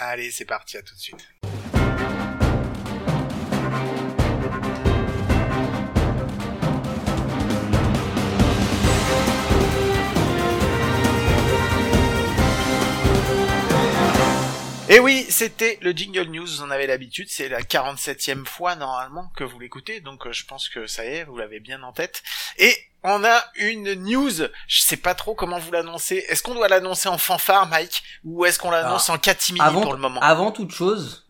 Allez, 0.00 0.30
c'est 0.30 0.44
parti, 0.44 0.76
à 0.76 0.82
tout 0.82 0.94
de 0.94 1.00
suite. 1.00 1.28
Et 14.90 15.00
oui, 15.00 15.26
c'était 15.28 15.78
le 15.82 15.92
Jingle 15.92 16.30
News, 16.30 16.46
vous 16.46 16.62
en 16.62 16.70
avez 16.70 16.86
l'habitude, 16.86 17.28
c'est 17.28 17.50
la 17.50 17.60
47e 17.60 18.46
fois 18.46 18.74
normalement 18.74 19.30
que 19.36 19.44
vous 19.44 19.58
l'écoutez, 19.58 20.00
donc 20.00 20.26
euh, 20.26 20.32
je 20.32 20.46
pense 20.46 20.70
que 20.70 20.86
ça 20.86 21.04
y 21.04 21.08
est, 21.08 21.24
vous 21.24 21.36
l'avez 21.36 21.60
bien 21.60 21.82
en 21.82 21.92
tête. 21.92 22.22
Et 22.56 22.74
on 23.02 23.22
a 23.22 23.44
une 23.56 23.92
news, 23.92 24.30
je 24.66 24.80
sais 24.80 24.96
pas 24.96 25.14
trop 25.14 25.34
comment 25.34 25.58
vous 25.58 25.72
l'annoncer, 25.72 26.24
est-ce 26.30 26.42
qu'on 26.42 26.54
doit 26.54 26.68
l'annoncer 26.68 27.10
en 27.10 27.18
fanfare 27.18 27.68
Mike, 27.68 28.02
ou 28.24 28.46
est-ce 28.46 28.58
qu'on 28.58 28.70
l'annonce 28.70 29.10
en 29.10 29.18
catimini 29.18 29.62
Avant, 29.62 29.82
pour 29.82 29.92
le 29.92 29.98
moment? 29.98 30.20
Avant 30.20 30.52
toute 30.52 30.70
chose, 30.70 31.28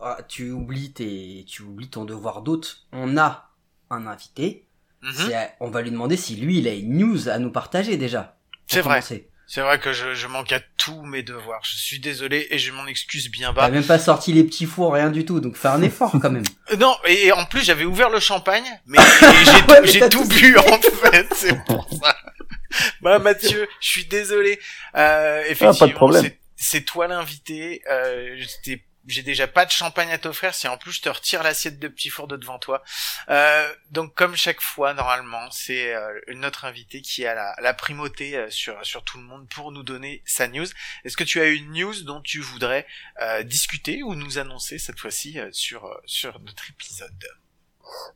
ah, 0.00 0.18
tu 0.26 0.50
oublies 0.50 0.92
tes, 0.92 1.44
tu 1.46 1.60
oublies 1.60 1.90
ton 1.90 2.06
devoir 2.06 2.40
d'hôte. 2.40 2.86
On 2.92 3.18
a 3.18 3.50
un 3.90 4.06
invité. 4.06 4.66
Mhm. 5.02 5.30
On 5.60 5.68
va 5.68 5.82
lui 5.82 5.90
demander 5.90 6.16
si 6.16 6.36
lui, 6.36 6.58
il 6.58 6.68
a 6.68 6.72
une 6.72 6.96
news 6.96 7.28
à 7.28 7.38
nous 7.38 7.50
partager 7.50 7.98
déjà. 7.98 8.38
C'est 8.66 8.80
vrai. 8.80 8.94
commencer. 8.94 9.30
C'est 9.46 9.60
vrai 9.60 9.78
que 9.78 9.92
je, 9.92 10.14
je 10.14 10.26
manque 10.26 10.52
à 10.52 10.60
tous 10.78 11.02
mes 11.04 11.22
devoirs, 11.22 11.60
je 11.64 11.76
suis 11.76 11.98
désolé 11.98 12.46
et 12.50 12.58
je 12.58 12.72
m'en 12.72 12.86
excuse 12.86 13.30
bien 13.30 13.48
T'as 13.52 13.62
bas. 13.62 13.68
même 13.68 13.84
pas 13.84 13.98
sorti 13.98 14.32
les 14.32 14.42
petits 14.44 14.64
fours, 14.66 14.94
rien 14.94 15.10
du 15.10 15.24
tout, 15.24 15.40
donc 15.40 15.56
fais 15.56 15.68
un 15.68 15.82
effort 15.82 16.12
quand 16.20 16.30
même. 16.30 16.44
Euh, 16.72 16.76
Non, 16.76 16.96
et, 17.06 17.26
et 17.26 17.32
en 17.32 17.44
plus 17.44 17.62
j'avais 17.62 17.84
ouvert 17.84 18.08
le 18.08 18.20
champagne, 18.20 18.64
mais 18.86 18.98
j'ai 19.20 19.72
Ouais, 19.72 19.82
tout, 19.82 19.98
t'as 19.98 20.08
tout 20.08 20.24
bu 20.26 20.56
en 20.56 20.62
fait, 20.80 21.26
c'est 21.34 21.64
pour 21.66 21.86
ça. 22.02 22.16
Bah 23.02 23.18
Mathieu, 23.20 23.68
je 23.80 23.88
suis 23.88 24.06
désolé. 24.06 24.58
Euh, 24.96 25.42
effectivement, 25.42 25.72
Ah, 25.74 25.78
pas 25.78 25.86
de 25.86 25.92
problème. 25.92 26.22
c'est- 26.24 26.38
c'est 26.56 26.80
toi 26.80 27.06
l'invité. 27.06 27.82
Euh, 27.90 28.34
j'étais- 28.38 28.82
j'ai 29.06 29.22
déjà 29.22 29.46
pas 29.46 29.64
de 29.66 29.70
champagne 29.70 30.10
à 30.10 30.18
t'offrir 30.18 30.54
si 30.54 30.68
en 30.68 30.76
plus 30.76 30.92
je 30.92 31.02
te 31.02 31.08
retire 31.08 31.42
l'assiette 31.42 31.78
de 31.78 31.88
petit 31.88 32.08
four 32.08 32.26
de 32.26 32.36
devant 32.36 32.58
toi. 32.58 32.82
Euh, 33.28 33.72
donc 33.90 34.14
comme 34.14 34.36
chaque 34.36 34.60
fois 34.60 34.94
normalement, 34.94 35.50
c'est 35.50 35.94
euh, 35.94 36.20
notre 36.34 36.64
invité 36.64 37.02
qui 37.02 37.26
a 37.26 37.34
la, 37.34 37.54
la 37.60 37.74
primauté 37.74 38.36
euh, 38.36 38.50
sur 38.50 38.84
sur 38.84 39.04
tout 39.04 39.18
le 39.18 39.24
monde 39.24 39.48
pour 39.48 39.72
nous 39.72 39.82
donner 39.82 40.22
sa 40.24 40.48
news. 40.48 40.66
Est-ce 41.04 41.16
que 41.16 41.24
tu 41.24 41.40
as 41.40 41.46
une 41.46 41.72
news 41.72 42.02
dont 42.04 42.20
tu 42.20 42.40
voudrais 42.40 42.86
euh, 43.20 43.42
discuter 43.42 44.02
ou 44.02 44.14
nous 44.14 44.38
annoncer 44.38 44.78
cette 44.78 44.98
fois-ci 44.98 45.38
euh, 45.38 45.48
sur 45.52 45.84
euh, 45.84 45.94
sur 46.06 46.40
notre 46.40 46.70
épisode? 46.70 47.10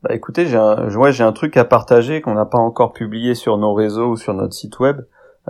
Bah 0.02 0.14
écoutez, 0.14 0.46
j'ai 0.46 0.56
un, 0.56 0.88
ouais, 0.94 1.12
j'ai 1.12 1.24
un 1.24 1.32
truc 1.32 1.56
à 1.56 1.64
partager 1.64 2.20
qu'on 2.20 2.34
n'a 2.34 2.46
pas 2.46 2.58
encore 2.58 2.92
publié 2.92 3.34
sur 3.34 3.58
nos 3.58 3.74
réseaux 3.74 4.08
ou 4.08 4.16
sur 4.16 4.32
notre 4.32 4.54
site 4.54 4.78
web. 4.78 5.02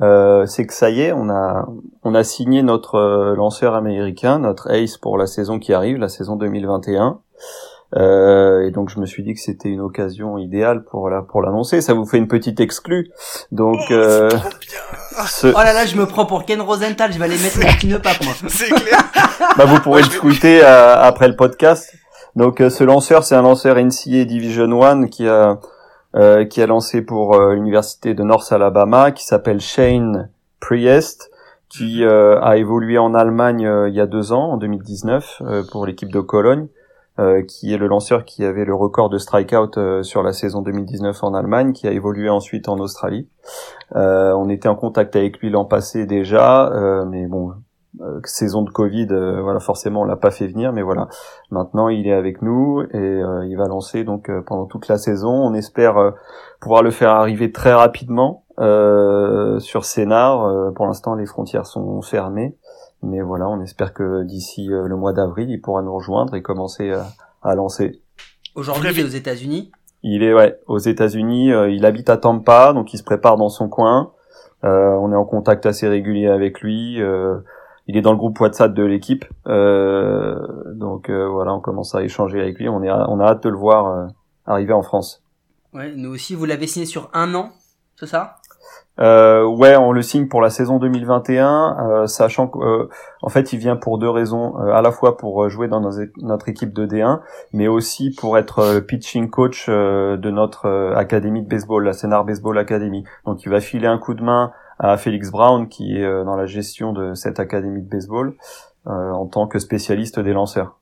Euh, 0.03 0.47
c'est 0.47 0.65
que 0.67 0.73
ça 0.73 0.91
y 0.91 1.01
est, 1.01 1.13
on 1.13 1.29
a 1.29 1.67
on 2.05 2.15
a 2.15 2.23
signé 2.23 2.63
notre 2.63 2.95
euh, 2.97 3.35
lanceur 3.35 3.75
américain, 3.75 4.39
notre 4.39 4.71
Ace 4.71 4.97
pour 4.97 5.19
la 5.19 5.27
saison 5.27 5.59
qui 5.59 5.73
arrive, 5.73 5.97
la 5.99 6.09
saison 6.09 6.37
2021. 6.37 7.19
Euh, 7.97 8.67
et 8.67 8.71
donc 8.71 8.91
je 8.91 9.01
me 9.01 9.07
suis 9.07 9.23
dit 9.23 9.33
que 9.33 9.41
c'était 9.41 9.71
une 9.71 9.81
occasion 9.81 10.37
idéale 10.37 10.85
pour 10.85 11.09
la 11.09 11.23
pour 11.23 11.41
l'annoncer. 11.43 11.81
Ça 11.81 11.95
vous 11.95 12.05
fait 12.05 12.19
une 12.19 12.29
petite 12.29 12.61
exclue. 12.61 13.11
Donc 13.51 13.79
Oh, 13.91 13.93
euh, 13.95 14.29
c'est 14.31 14.37
trop 14.39 14.49
bien, 14.61 15.27
ce- 15.27 15.47
Oh 15.49 15.53
là 15.65 15.73
là, 15.73 15.87
je 15.87 15.97
me 15.97 16.07
prends 16.07 16.27
pour 16.27 16.45
Ken 16.45 16.61
Rosenthal, 16.61 17.13
je 17.13 17.19
vais 17.19 17.25
aller 17.25 17.39
mettre 17.39 17.59
mon 17.59 17.73
petit 17.73 17.87
nœud 17.89 17.99
pape, 18.01 18.23
moi. 18.25 18.35
c'est 18.49 18.67
clair. 18.69 19.01
bah, 19.57 19.65
vous 19.65 19.81
pourrez 19.81 20.03
le 20.03 20.09
tweeter 20.09 20.61
euh, 20.63 20.97
après 21.01 21.29
le 21.29 21.35
podcast. 21.37 21.93
Donc 22.37 22.61
euh, 22.61 22.69
ce 22.71 22.85
lanceur, 22.85 23.25
c'est 23.25 23.35
un 23.35 23.43
lanceur 23.43 23.77
NCA 23.77 24.25
Division 24.27 24.83
1 24.85 25.07
qui 25.07 25.27
a 25.27 25.59
euh, 26.17 26.45
qui 26.45 26.63
a 26.63 26.67
lancé 26.67 27.03
pour 27.03 27.35
euh, 27.35 27.55
l'université 27.55 28.15
de 28.15 28.23
North 28.23 28.51
Alabama, 28.53 29.13
qui 29.13 29.25
s'appelle 29.25 29.61
Shane 29.61 30.31
Priest, 30.61 31.31
qui 31.69 32.03
euh, 32.05 32.41
a 32.41 32.57
évolué 32.57 32.99
en 32.99 33.15
Allemagne 33.15 33.67
euh, 33.67 33.89
il 33.89 33.95
y 33.95 34.01
a 34.01 34.07
deux 34.07 34.33
ans, 34.33 34.53
en 34.53 34.57
2019, 34.57 35.43
euh, 35.43 35.63
pour 35.71 35.87
l'équipe 35.87 36.11
de 36.11 36.21
Cologne, 36.21 36.69
qui 37.49 37.75
est 37.75 37.79
le 37.79 37.89
lanceur 37.89 38.25
qui 38.25 38.45
avait 38.45 38.65
le 38.65 38.77
record 38.77 39.11
de 39.11 39.19
strikeout 39.19 40.05
sur 40.05 40.23
la 40.23 40.33
saison 40.33 40.63
2019 40.63 41.25
en 41.25 41.35
Allemagne, 41.35 41.73
qui 41.73 41.89
a 41.89 41.91
évolué 41.91 42.29
ensuite 42.29 42.69
en 42.69 42.79
Australie. 42.79 43.27
On 43.93 44.49
était 44.49 44.69
en 44.69 44.77
contact 44.77 45.17
avec 45.17 45.41
lui 45.41 45.51
l'an 45.51 45.65
passé 45.65 46.07
déjà, 46.07 46.71
mais 47.09 47.27
bon, 47.27 47.55
euh, 48.01 48.21
saison 48.25 48.63
de 48.63 48.71
Covid, 48.71 49.09
euh, 49.11 49.41
voilà, 49.43 49.61
forcément 49.61 50.03
on 50.03 50.05
l'a 50.05 50.17
pas 50.17 50.31
fait 50.31 50.47
venir, 50.47 50.73
mais 50.73 50.83
voilà, 50.83 51.09
maintenant 51.51 51.89
il 51.89 52.07
est 52.07 52.13
avec 52.13 52.43
nous 52.43 52.83
et 52.83 52.97
euh, 52.97 53.47
il 53.47 53.57
va 53.57 53.67
lancer 53.67 54.05
donc 54.05 54.29
euh, 54.29 54.43
pendant 54.47 54.67
toute 54.67 54.89
la 54.89 54.99
saison. 54.99 55.31
On 55.31 55.55
espère 55.55 55.97
euh, 55.99 56.11
pouvoir 56.61 56.83
le 56.83 56.91
faire 56.91 57.11
arriver 57.11 57.53
très 57.53 57.73
rapidement 57.73 58.45
euh, 58.59 59.59
sur 59.59 59.85
Sénart. 59.85 60.45
Euh, 60.45 60.71
pour 60.71 60.87
l'instant, 60.87 61.15
les 61.15 61.27
frontières 61.27 61.67
sont 61.67 62.03
fermées, 62.03 62.57
mais 63.03 63.21
voilà, 63.21 63.49
on 63.49 63.61
espère 63.61 63.93
que 63.95 64.23
d'ici 64.25 64.73
euh, 64.73 64.87
le 64.87 64.97
mois 64.97 65.13
d'avril, 65.13 65.51
il 65.51 65.61
pourra 65.61 65.83
nous 65.83 65.95
rejoindre 65.95 66.35
et 66.35 66.43
commencer 66.43 66.91
euh, 66.91 67.01
à 67.43 67.55
lancer. 67.55 68.01
Aujourd'hui, 68.55 68.91
il 68.93 69.01
est 69.01 69.05
aux 69.05 69.07
États-Unis? 69.07 69.71
Il 70.03 70.23
est 70.23 70.33
ouais 70.33 70.59
aux 70.67 70.79
États-Unis. 70.79 71.53
euh, 71.53 71.71
il 71.71 71.85
habite 71.85 72.11
à 72.11 72.17
Tampa, 72.17 72.73
donc 72.73 72.95
il 72.95 72.99
se 72.99 73.05
prépare 73.05 73.37
dans 73.37 73.49
son 73.49 73.69
coin. 73.69 74.13
Euh, 74.65 74.91
on 75.01 75.13
est 75.13 75.17
en 75.17 75.25
contact 75.25 75.67
assez 75.67 75.87
régulier 75.87 76.27
avec 76.29 76.61
lui. 76.61 77.01
euh, 77.01 77.39
il 77.89 77.97
est 77.97 78.03
dans 78.03 78.13
le 78.13 78.19
groupe 78.19 78.39
WhatsApp 78.39 78.75
de 78.75 78.85
l'équipe, 78.85 79.25
euh, 79.49 80.37
donc 80.75 81.09
euh, 81.09 81.27
voilà, 81.27 81.55
on 81.55 81.61
commence 81.61 81.95
à 81.95 82.03
échanger 82.03 82.41
avec 82.41 82.59
lui. 82.59 82.69
On 82.69 82.83
est, 82.83 82.91
on 82.91 83.19
a 83.19 83.25
hâte 83.25 83.43
de 83.43 83.49
le 83.49 83.57
voir 83.57 83.87
euh, 83.87 84.07
arriver 84.47 84.75
en 84.75 84.83
France. 84.83 85.25
Ouais, 85.73 85.93
nous 85.97 86.11
aussi, 86.11 86.35
vous 86.35 86.45
l'avez 86.45 86.67
signé 86.67 86.87
sur 86.87 87.11
un 87.13 87.35
an, 87.35 87.51
c'est 87.97 88.07
ça? 88.07 88.37
Euh, 89.01 89.45
ouais, 89.45 89.77
on 89.77 89.93
le 89.93 90.03
signe 90.03 90.27
pour 90.27 90.41
la 90.41 90.51
saison 90.51 90.79
2021, 90.79 91.77
euh, 91.79 92.07
sachant 92.07 92.49
qu'en 92.49 92.89
en 93.23 93.29
fait, 93.29 93.53
il 93.53 93.59
vient 93.59 93.77
pour 93.77 93.99
deux 93.99 94.11
raisons, 94.11 94.59
euh, 94.59 94.73
à 94.73 94.83
la 94.83 94.91
fois 94.91 95.17
pour 95.17 95.45
euh, 95.45 95.49
jouer 95.49 95.69
dans 95.69 95.81
notre 96.17 96.49
équipe 96.49 96.73
de 96.73 96.85
D1, 96.85 97.21
mais 97.53 97.69
aussi 97.69 98.11
pour 98.11 98.39
être 98.39 98.59
euh, 98.59 98.81
pitching 98.81 99.31
coach 99.31 99.67
euh, 99.69 100.17
de 100.17 100.31
notre 100.31 100.67
euh, 100.67 100.97
académie 100.97 101.43
de 101.43 101.49
baseball, 101.49 101.85
la 101.85 101.93
Sénart 101.93 102.25
Baseball 102.25 102.59
Academy. 102.59 103.05
Donc, 103.25 103.45
il 103.45 103.51
va 103.51 103.61
filer 103.61 103.87
un 103.87 103.99
coup 103.99 104.15
de 104.15 104.23
main 104.23 104.53
à 104.79 104.97
Félix 104.97 105.31
Brown, 105.31 105.69
qui 105.69 105.97
est 105.97 106.05
euh, 106.05 106.25
dans 106.25 106.37
la 106.37 106.47
gestion 106.47 106.93
de 106.93 107.15
cette 107.15 107.41
académie 107.41 107.83
de 107.83 107.89
baseball, 107.89 108.35
euh, 108.87 108.91
en 109.11 109.27
tant 109.27 109.47
que 109.47 109.59
spécialiste 109.59 110.21
des 110.21 110.33
lanceurs. 110.33 110.79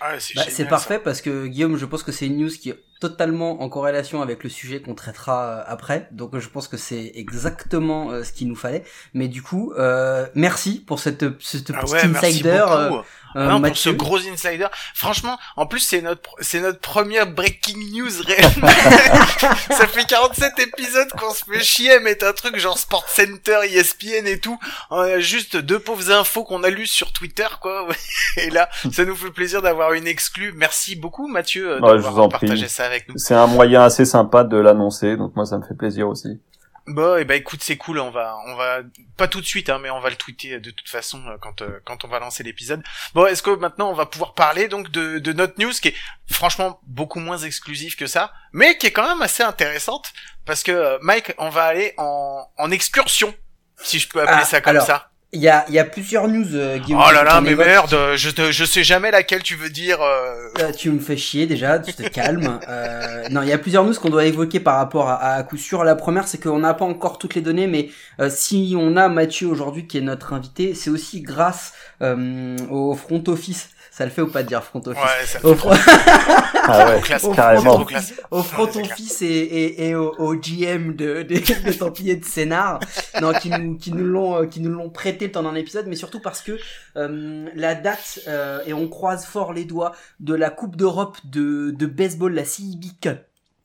Ah, 0.00 0.18
c'est 0.18 0.34
Bah, 0.36 0.44
ça. 0.48 0.64
parfait 0.64 0.98
parce 0.98 1.20
que 1.20 1.46
Guillaume, 1.46 1.76
je 1.76 1.84
pense 1.84 2.02
que 2.02 2.12
c'est 2.12 2.26
une 2.26 2.38
news 2.38 2.48
qui 2.48 2.70
est 2.70 2.78
totalement 3.00 3.62
en 3.62 3.68
corrélation 3.68 4.22
avec 4.22 4.44
le 4.44 4.50
sujet 4.50 4.80
qu'on 4.80 4.94
traitera 4.94 5.44
euh, 5.44 5.62
après. 5.66 6.08
Donc 6.12 6.38
je 6.38 6.48
pense 6.48 6.68
que 6.68 6.76
c'est 6.76 7.12
exactement 7.14 8.10
euh, 8.10 8.22
ce 8.24 8.32
qu'il 8.32 8.48
nous 8.48 8.56
fallait. 8.56 8.84
Mais 9.14 9.26
du 9.28 9.42
coup, 9.42 9.72
euh, 9.78 10.26
merci 10.34 10.84
pour 10.86 11.00
cette, 11.00 11.24
cette 11.42 11.70
Ah 11.74 11.80
petite 11.80 11.92
ouais, 11.94 12.08
merci 12.08 12.26
insider. 12.26 12.50
beaucoup. 12.68 12.96
euh, 12.98 13.02
Ah 13.34 13.38
euh, 13.38 13.46
non, 13.48 13.62
pour 13.62 13.76
ce 13.76 13.90
gros 13.90 14.18
insider. 14.18 14.66
Franchement, 14.94 15.38
en 15.56 15.64
plus, 15.66 15.78
c'est 15.80 16.00
notre, 16.02 16.30
c'est 16.40 16.60
notre 16.60 16.80
première 16.80 17.26
breaking 17.32 17.78
news 17.92 18.10
réellement. 18.26 18.68
ça 19.70 19.86
fait 19.86 20.04
47 20.04 20.58
épisodes 20.58 21.08
qu'on 21.12 21.32
se 21.32 21.44
fait 21.44 21.62
chier 21.62 21.92
à 21.92 22.00
mettre 22.00 22.26
un 22.26 22.32
truc 22.32 22.56
genre 22.58 22.76
Sport 22.78 23.08
Center, 23.08 23.58
ESPN 23.70 24.26
et 24.26 24.40
tout. 24.40 24.58
On 24.90 24.98
a 24.98 25.20
juste 25.20 25.56
deux 25.56 25.78
pauvres 25.78 26.10
infos 26.10 26.42
qu'on 26.44 26.64
a 26.64 26.70
lues 26.70 26.86
sur 26.88 27.12
Twitter, 27.12 27.46
quoi. 27.60 27.86
Et 28.36 28.50
là, 28.50 28.68
ça 28.92 29.04
nous 29.04 29.14
fait 29.16 29.30
plaisir 29.30 29.62
d'avoir 29.62 29.92
une 29.92 30.08
exclue. 30.08 30.52
Merci 30.56 30.96
beaucoup, 30.96 31.28
Mathieu, 31.28 31.80
Ouais, 31.80 31.98
je 31.98 32.02
d'avoir 32.02 32.12
vous 32.14 32.20
en 32.20 32.28
partagé 32.28 32.62
prie. 32.62 32.68
ça 32.68 32.89
avec 32.90 33.08
nous. 33.08 33.14
C'est 33.16 33.34
un 33.34 33.46
moyen 33.46 33.82
assez 33.82 34.04
sympa 34.04 34.44
de 34.44 34.56
l'annoncer, 34.56 35.16
donc 35.16 35.34
moi 35.36 35.46
ça 35.46 35.58
me 35.58 35.64
fait 35.64 35.74
plaisir 35.74 36.08
aussi. 36.08 36.40
Bon, 36.86 37.16
et 37.18 37.24
bah 37.24 37.36
écoute, 37.36 37.60
c'est 37.62 37.76
cool, 37.76 38.00
on 38.00 38.10
va, 38.10 38.36
on 38.48 38.56
va, 38.56 38.78
pas 39.16 39.28
tout 39.28 39.40
de 39.40 39.46
suite, 39.46 39.68
hein, 39.70 39.78
mais 39.80 39.90
on 39.90 40.00
va 40.00 40.10
le 40.10 40.16
tweeter 40.16 40.58
de 40.58 40.70
toute 40.70 40.88
façon 40.88 41.20
euh, 41.28 41.36
quand, 41.40 41.62
euh, 41.62 41.78
quand 41.84 42.04
on 42.04 42.08
va 42.08 42.18
lancer 42.18 42.42
l'épisode. 42.42 42.82
Bon, 43.14 43.26
est-ce 43.26 43.42
que 43.42 43.50
maintenant 43.50 43.90
on 43.90 43.94
va 43.94 44.06
pouvoir 44.06 44.34
parler 44.34 44.66
donc 44.66 44.90
de, 44.90 45.18
de 45.18 45.32
notre 45.32 45.60
news 45.60 45.72
qui 45.72 45.88
est 45.88 45.94
franchement 46.28 46.80
beaucoup 46.86 47.20
moins 47.20 47.38
exclusive 47.38 47.96
que 47.96 48.06
ça, 48.06 48.32
mais 48.52 48.76
qui 48.76 48.86
est 48.86 48.92
quand 48.92 49.06
même 49.06 49.22
assez 49.22 49.42
intéressante 49.42 50.12
parce 50.46 50.62
que 50.62 50.72
euh, 50.72 50.98
Mike, 51.02 51.34
on 51.38 51.50
va 51.50 51.64
aller 51.64 51.94
en, 51.96 52.44
en 52.58 52.70
excursion, 52.70 53.32
si 53.76 53.98
je 54.00 54.08
peux 54.08 54.20
appeler 54.20 54.38
Ah, 54.40 54.44
ça 54.44 54.60
comme 54.60 54.70
alors, 54.70 54.86
ça. 54.86 55.09
Il 55.32 55.40
y 55.40 55.48
a, 55.48 55.64
il 55.68 55.74
y 55.74 55.78
a 55.78 55.84
plusieurs 55.84 56.26
news, 56.26 56.56
euh, 56.56 56.78
Guillaume. 56.78 57.00
Oh 57.06 57.12
là 57.12 57.22
là, 57.22 57.40
mais 57.40 57.54
merde, 57.54 57.94
je 58.16 58.30
te, 58.30 58.50
je 58.50 58.64
sais 58.64 58.82
jamais 58.82 59.12
laquelle 59.12 59.44
tu 59.44 59.54
veux 59.54 59.70
dire. 59.70 60.02
euh, 60.02 60.34
Euh, 60.58 60.72
tu 60.72 60.90
me 60.90 60.98
fais 60.98 61.16
chier 61.16 61.46
déjà, 61.46 61.78
tu 61.78 61.92
te 61.92 62.02
calmes. 62.08 62.58
Euh, 62.68 63.28
non, 63.30 63.42
il 63.42 63.48
y 63.48 63.52
a 63.52 63.58
plusieurs 63.58 63.84
news 63.84 63.94
qu'on 63.94 64.10
doit 64.10 64.24
évoquer 64.24 64.58
par 64.60 64.76
rapport 64.76 65.08
à, 65.08 65.34
à 65.34 65.42
coup 65.44 65.56
sûr. 65.56 65.84
La 65.84 65.94
première, 65.94 66.26
c'est 66.26 66.38
qu'on 66.42 66.58
n'a 66.58 66.74
pas 66.74 66.84
encore 66.84 67.18
toutes 67.18 67.34
les 67.36 67.40
données, 67.42 67.66
mais 67.68 67.90
euh, 68.20 68.28
si 68.28 68.74
on 68.76 68.96
a 68.96 69.08
Mathieu 69.08 69.46
aujourd'hui 69.46 69.86
qui 69.86 69.98
est 69.98 70.00
notre 70.00 70.32
invité, 70.32 70.74
c'est 70.74 70.90
aussi 70.90 71.20
grâce 71.22 71.72
euh, 72.02 72.56
au 72.68 72.94
front 72.94 73.22
office. 73.28 73.70
Ça 74.00 74.06
le 74.06 74.10
fait 74.10 74.22
ou 74.22 74.28
pas 74.28 74.42
de 74.42 74.48
dire 74.48 74.64
front 74.64 74.80
office 74.86 75.02
Ouais, 75.02 75.26
ça 75.26 75.38
Au 75.44 75.52
fait 75.52 75.58
front, 75.58 75.70
Ah 76.72 76.86
ouais, 76.88 77.00
classe. 77.02 77.22
au 77.24 77.34
carrément. 77.34 77.60
front 77.64 77.74
Trop 77.74 77.84
classe. 77.84 78.10
office, 78.12 78.20
au 78.30 78.42
front 78.42 78.64
Ouais, 78.64 78.70
c'est 78.72 78.80
clair. 78.80 78.92
office 78.92 79.20
et, 79.22 79.26
et, 79.26 79.88
et 79.88 79.94
au, 79.94 80.14
au 80.18 80.34
GM 80.36 80.94
de, 80.94 81.22
de, 81.22 81.66
de 81.66 81.72
Templiers 81.78 82.16
de 82.16 82.24
Scénar, 82.24 82.80
non, 83.20 83.34
qui 83.34 83.50
nous, 83.50 83.76
qui 83.76 83.92
nous 83.92 84.06
l'ont, 84.06 84.36
euh, 84.42 84.46
qui 84.46 84.60
nous 84.60 84.70
l'ont 84.70 84.88
prêté 84.88 85.26
le 85.26 85.32
temps 85.32 85.42
d'un 85.42 85.54
épisode, 85.54 85.84
mais 85.86 85.96
surtout 85.96 86.20
parce 86.20 86.40
que 86.40 86.58
euh, 86.96 87.46
la 87.54 87.74
date 87.74 88.20
euh, 88.26 88.60
et 88.64 88.72
on 88.72 88.88
croise 88.88 89.26
fort 89.26 89.52
les 89.52 89.66
doigts 89.66 89.92
de 90.18 90.32
la 90.32 90.48
Coupe 90.48 90.76
d'Europe 90.76 91.18
de, 91.24 91.70
de 91.70 91.84
baseball, 91.86 92.32
la 92.32 92.46
CIB 92.46 92.86
Cup, 93.02 93.18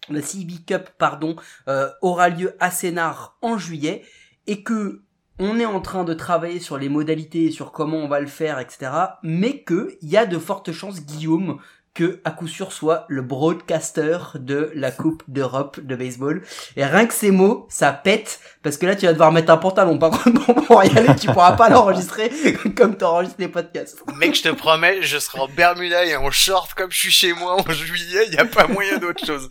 la 0.10 0.22
CIB 0.22 0.66
Cup, 0.68 0.90
pardon, 0.98 1.38
euh, 1.70 1.88
aura 2.02 2.28
lieu 2.28 2.58
à 2.60 2.72
Sénart 2.72 3.38
en 3.42 3.58
juillet 3.58 4.04
et 4.48 4.64
que 4.64 5.02
on 5.40 5.60
est 5.60 5.66
en 5.66 5.82
train 5.82 6.04
de 6.04 6.14
travailler 6.14 6.60
sur 6.60 6.78
les 6.78 6.90
modalités, 6.90 7.52
sur 7.52 7.72
comment 7.72 7.98
on 7.98 8.08
va 8.08 8.20
le 8.20 8.28
faire, 8.28 8.60
etc. 8.60 8.92
Mais 9.24 9.60
que 9.64 9.98
il 10.02 10.10
y 10.10 10.18
a 10.18 10.26
de 10.26 10.40
fortes 10.40 10.72
chances, 10.72 11.06
Guillaume, 11.06 11.60
que 11.96 12.20
à 12.26 12.32
coup 12.32 12.48
sûr 12.48 12.72
soit 12.72 13.06
le 13.08 13.22
broadcaster 13.24 14.18
de 14.36 14.72
la 14.76 14.92
Coupe 14.92 15.24
d'Europe 15.28 15.80
de 15.80 15.96
baseball. 15.96 16.44
Et 16.76 16.86
rien 16.86 17.08
que 17.08 17.14
ces 17.14 17.32
mots, 17.32 17.66
ça 17.70 17.92
pète, 17.94 18.40
parce 18.62 18.78
que 18.78 18.86
là 18.86 18.96
tu 18.96 19.06
vas 19.06 19.14
devoir 19.14 19.32
mettre 19.32 19.52
un 19.52 19.58
pantalon 19.58 19.98
par 19.98 20.12
contre 20.24 20.54
pour 20.66 20.84
y 20.84 20.90
aller, 20.98 21.16
tu 21.16 21.28
pourras 21.28 21.54
pas 21.54 21.70
l'enregistrer 21.70 22.30
comme 22.78 22.98
t'enregistres 22.98 23.40
les 23.40 23.48
podcasts. 23.48 23.98
Mec, 24.18 24.36
je 24.36 24.44
te 24.44 24.50
promets, 24.50 25.02
je 25.02 25.18
serai 25.18 25.40
en 25.40 25.48
Bermuda 25.48 26.06
et 26.06 26.16
en 26.16 26.30
short 26.32 26.74
comme 26.74 26.92
je 26.92 27.00
suis 27.00 27.12
chez 27.12 27.34
moi 27.34 27.56
en 27.60 27.72
juillet, 27.72 28.26
il 28.28 28.34
y 28.34 28.38
a 28.38 28.46
pas 28.46 28.68
moyen 28.68 28.98
d'autre 28.98 29.26
chose. 29.26 29.50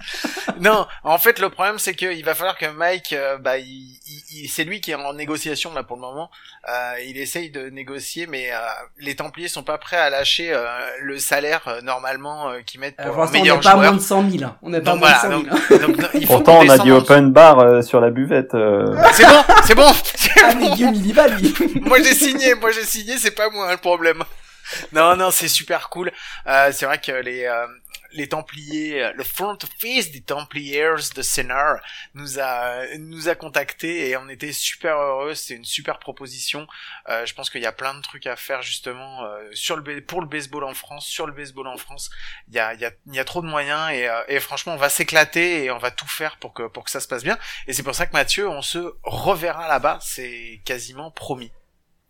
Non, 0.61 0.87
en 1.03 1.19
fait, 1.19 1.39
le 1.39 1.49
problème 1.51 1.79
c'est 1.79 1.95
que 1.95 2.13
il 2.15 2.25
va 2.25 2.35
falloir 2.35 2.59
que 2.59 2.67
Mike, 2.67 3.15
euh, 3.15 3.39
bah, 3.39 3.59
il, 3.59 3.99
il- 4.33 4.49
c'est 4.49 4.65
lui 4.65 4.81
qui 4.83 4.91
est 4.91 4.95
en 4.95 5.15
négociation 5.15 5.73
là 5.73 5.83
pour 5.83 5.97
le 5.97 6.03
moment. 6.03 6.31
Euh, 6.69 6.93
il 7.07 7.17
essaye 7.19 7.51
de 7.51 7.71
négocier, 7.71 8.27
mais 8.27 8.53
euh, 8.53 8.57
les 8.99 9.17
Templiers 9.17 9.49
sont 9.49 9.63
pas 9.63 9.79
prêts 9.79 9.97
à 9.97 10.11
lâcher 10.11 10.53
euh, 10.53 10.67
le 11.01 11.19
salaire 11.19 11.67
euh, 11.69 11.81
normalement 11.81 12.34
euh, 12.51 12.61
qu'ils 12.67 12.81
mettent 12.81 12.97
Euh, 13.01 13.05
pour 13.11 13.19
on 13.19 13.31
meilleur 13.31 13.57
n'est 13.57 13.63
pas 13.63 13.71
joueur. 13.73 13.83
moins 13.83 13.93
de 13.93 14.01
100 14.01 14.31
000. 14.31 14.45
hein. 14.45 14.57
On 14.63 14.71
n'est 14.71 14.81
pas 14.81 14.91
Donc 14.93 15.01
moins 15.01 15.11
de 15.13 15.17
voilà, 15.19 15.37
100 15.37 15.43
000. 15.43 15.79
donc, 15.89 15.99
hein. 15.99 16.03
donc, 16.03 16.11
il 16.15 16.27
faut 16.27 16.33
Pourtant, 16.35 16.59
on 16.63 16.69
a 16.69 16.79
dit 16.79 16.91
open 16.93 17.33
bar 17.33 17.59
euh, 17.61 17.83
sur 17.83 18.01
la 18.01 18.11
buvette. 18.11 18.55
euh. 18.55 18.95
C'est 19.13 19.25
bon, 19.27 19.45
c'est 19.65 19.75
bon. 19.75 19.93
c'est 20.15 20.31
Ah, 20.45 20.55
bon. 20.55 20.61
mais 20.61 21.13
va, 21.13 21.29
lui. 21.29 21.55
moi 21.83 21.99
j'ai 21.99 22.15
signé, 22.15 22.55
moi 22.55 22.71
j'ai 22.71 22.85
signé, 22.85 23.17
c'est 23.19 23.31
pas 23.33 23.49
moi 23.51 23.67
hein, 23.69 23.73
le 23.73 23.77
problème. 23.79 24.23
Non, 24.93 25.15
non, 25.17 25.31
c'est 25.31 25.49
super 25.49 25.89
cool. 25.91 26.11
Euh, 26.47 26.71
c'est 26.73 26.87
vrai 26.87 26.99
que 26.99 27.13
les 27.13 27.45
euh, 27.45 27.67
les 28.15 28.29
Templiers, 28.29 29.03
euh, 29.03 29.13
le 29.15 29.25
front 29.25 29.59
office 29.63 30.11
des 30.13 30.23
Templiers 30.23 30.95
de 31.15 31.23
Sénart 31.23 31.81
nous 32.15 32.39
a 32.39 32.87
nous 32.99 33.29
a 33.29 33.35
contactés 33.35 34.09
et 34.09 34.17
on 34.17 34.29
était 34.29 34.53
super 34.53 34.97
heureux. 34.97 35.35
C'est 35.35 35.55
une 35.55 35.65
super 35.65 35.99
proposition. 35.99 36.67
Euh, 37.09 37.27
je 37.27 37.35
pense 37.35 37.51
qu'il 37.51 37.61
y 37.61 37.67
a 37.67 37.73
plein 37.73 37.95
de 37.95 38.01
trucs 38.01 38.27
à 38.27 38.37
faire 38.37 38.63
justement 38.63 39.25
euh, 39.25 39.51
sur 39.53 39.77
le 39.77 40.01
pour 40.01 40.21
le 40.21 40.27
baseball 40.27 40.65
en 40.65 40.75
France, 40.75 41.07
sur 41.07 41.27
le 41.27 41.33
baseball 41.33 41.67
en 41.67 41.77
France. 41.77 42.11
Il 42.49 42.55
y 42.55 42.59
a 42.59 42.75
il 42.75 42.81
y 42.81 42.85
a 42.85 42.93
il 43.07 43.15
y 43.15 43.19
a 43.19 43.25
trop 43.25 43.43
de 43.43 43.47
moyens 43.49 43.91
et, 43.93 44.09
euh, 44.09 44.23
et 44.29 44.41
franchement 44.41 44.75
on 44.75 44.77
va 44.79 44.89
s'éclater 44.89 45.65
et 45.65 45.71
on 45.71 45.79
va 45.79 45.91
tout 45.91 46.09
faire 46.09 46.37
pour 46.39 46.55
que 46.55 46.65
pour 46.69 46.85
que 46.85 46.91
ça 46.91 47.01
se 47.01 47.09
passe 47.09 47.25
bien. 47.25 47.39
Et 47.67 47.73
c'est 47.73 47.83
pour 47.83 47.95
ça 47.95 48.07
que 48.07 48.13
Mathieu, 48.13 48.49
on 48.49 48.63
se 48.63 48.95
reverra 49.03 49.69
là-bas. 49.69 49.99
C'est 50.01 50.61
quasiment 50.65 51.11
promis. 51.11 51.51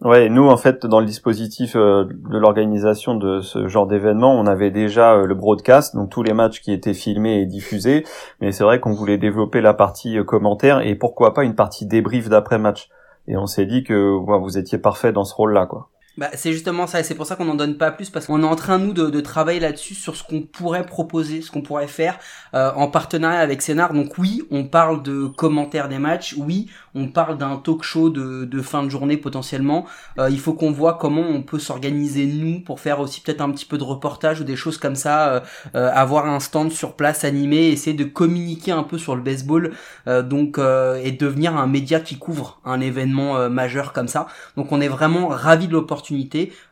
Ouais, 0.00 0.28
nous 0.28 0.48
en 0.48 0.56
fait 0.56 0.86
dans 0.86 0.98
le 0.98 1.06
dispositif 1.06 1.76
euh, 1.76 2.04
de 2.04 2.36
l'organisation 2.36 3.14
de 3.14 3.40
ce 3.40 3.68
genre 3.68 3.86
d'événement, 3.86 4.34
on 4.34 4.44
avait 4.46 4.72
déjà 4.72 5.14
euh, 5.14 5.24
le 5.24 5.34
broadcast, 5.34 5.94
donc 5.94 6.10
tous 6.10 6.24
les 6.24 6.34
matchs 6.34 6.60
qui 6.60 6.72
étaient 6.72 6.94
filmés 6.94 7.40
et 7.40 7.46
diffusés, 7.46 8.04
mais 8.40 8.50
c'est 8.50 8.64
vrai 8.64 8.80
qu'on 8.80 8.92
voulait 8.92 9.18
développer 9.18 9.60
la 9.60 9.72
partie 9.72 10.18
euh, 10.18 10.24
commentaire 10.24 10.80
et 10.80 10.96
pourquoi 10.96 11.32
pas 11.32 11.44
une 11.44 11.54
partie 11.54 11.86
débrief 11.86 12.28
d'après 12.28 12.58
match. 12.58 12.88
Et 13.28 13.36
on 13.36 13.46
s'est 13.46 13.66
dit 13.66 13.84
que 13.84 13.94
vous 13.94 14.58
étiez 14.58 14.78
parfait 14.78 15.12
dans 15.12 15.24
ce 15.24 15.34
rôle-là, 15.34 15.64
quoi. 15.64 15.88
Bah, 16.16 16.30
c'est 16.34 16.52
justement 16.52 16.86
ça, 16.86 17.00
et 17.00 17.02
c'est 17.02 17.16
pour 17.16 17.26
ça 17.26 17.34
qu'on 17.34 17.46
n'en 17.46 17.56
donne 17.56 17.76
pas 17.76 17.90
plus, 17.90 18.08
parce 18.08 18.26
qu'on 18.26 18.40
est 18.40 18.46
en 18.46 18.54
train, 18.54 18.78
nous, 18.78 18.92
de, 18.92 19.10
de 19.10 19.20
travailler 19.20 19.58
là-dessus, 19.58 19.94
sur 19.96 20.14
ce 20.14 20.22
qu'on 20.22 20.42
pourrait 20.42 20.86
proposer, 20.86 21.42
ce 21.42 21.50
qu'on 21.50 21.60
pourrait 21.60 21.88
faire, 21.88 22.20
euh, 22.54 22.70
en 22.76 22.86
partenariat 22.86 23.40
avec 23.40 23.62
Scénar. 23.62 23.92
Donc 23.92 24.16
oui, 24.16 24.44
on 24.52 24.62
parle 24.62 25.02
de 25.02 25.26
commentaires 25.26 25.88
des 25.88 25.98
matchs, 25.98 26.36
oui, 26.38 26.68
on 26.94 27.08
parle 27.08 27.36
d'un 27.36 27.56
talk 27.56 27.82
show 27.82 28.10
de, 28.10 28.44
de 28.44 28.62
fin 28.62 28.84
de 28.84 28.90
journée 28.90 29.16
potentiellement. 29.16 29.86
Euh, 30.20 30.30
il 30.30 30.38
faut 30.38 30.52
qu'on 30.52 30.70
voit 30.70 30.94
comment 30.94 31.22
on 31.22 31.42
peut 31.42 31.58
s'organiser, 31.58 32.26
nous, 32.26 32.60
pour 32.60 32.78
faire 32.78 33.00
aussi 33.00 33.20
peut-être 33.20 33.40
un 33.40 33.50
petit 33.50 33.66
peu 33.66 33.76
de 33.76 33.82
reportage 33.82 34.40
ou 34.40 34.44
des 34.44 34.54
choses 34.54 34.78
comme 34.78 34.94
ça, 34.94 35.30
euh, 35.30 35.40
euh, 35.74 35.90
avoir 35.92 36.26
un 36.26 36.38
stand 36.38 36.70
sur 36.70 36.94
place 36.94 37.24
animé, 37.24 37.70
essayer 37.70 37.96
de 37.96 38.04
communiquer 38.04 38.70
un 38.70 38.84
peu 38.84 38.98
sur 38.98 39.16
le 39.16 39.22
baseball, 39.22 39.72
euh, 40.06 40.22
donc, 40.22 40.58
euh, 40.58 41.00
et 41.02 41.10
devenir 41.10 41.56
un 41.56 41.66
média 41.66 41.98
qui 41.98 42.18
couvre 42.18 42.60
un 42.64 42.80
événement 42.80 43.50
majeur 43.50 43.92
comme 43.92 44.06
ça. 44.06 44.28
Donc 44.56 44.70
on 44.70 44.80
est 44.80 44.86
vraiment 44.86 45.26
ravis 45.26 45.66
de 45.66 45.72
l'opportunité. 45.72 46.03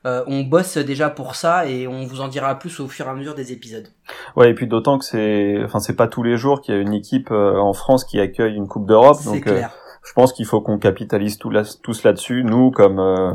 Euh, 0.05 0.25
on 0.27 0.42
bosse 0.42 0.79
déjà 0.79 1.11
pour 1.11 1.35
ça 1.35 1.66
et 1.66 1.87
on 1.87 2.05
vous 2.05 2.21
en 2.21 2.29
dira 2.29 2.59
plus 2.59 2.81
au 2.81 2.88
fur 2.88 3.07
et 3.07 3.09
à 3.09 3.14
mesure 3.14 3.35
des 3.35 3.53
épisodes. 3.53 3.88
Ouais, 4.37 4.51
et 4.51 4.55
puis 4.55 4.66
d'autant 4.66 4.99
que 4.99 5.05
c'est, 5.05 5.59
enfin 5.64 5.79
c'est 5.79 5.97
pas 5.97 6.09
tous 6.09 6.23
les 6.23 6.37
jours 6.37 6.61
qu'il 6.61 6.75
y 6.75 6.79
a 6.79 6.81
une 6.81 6.95
équipe 6.95 7.31
euh, 7.31 7.57
en 7.57 7.73
France 7.73 8.05
qui 8.05 8.21
accueille 8.21 8.55
une 8.55 8.68
Coupe 8.68 8.87
d'Europe, 8.87 9.18
C'est 9.21 9.37
euh, 9.37 9.40
clair. 9.40 9.71
Je 10.05 10.12
pense 10.15 10.33
qu'il 10.33 10.47
faut 10.47 10.61
qu'on 10.61 10.79
capitalise 10.79 11.38
tout 11.38 11.53
tous 11.83 12.03
là-dessus, 12.03 12.43
nous 12.45 12.71
comme 12.71 12.99
euh, 12.99 13.33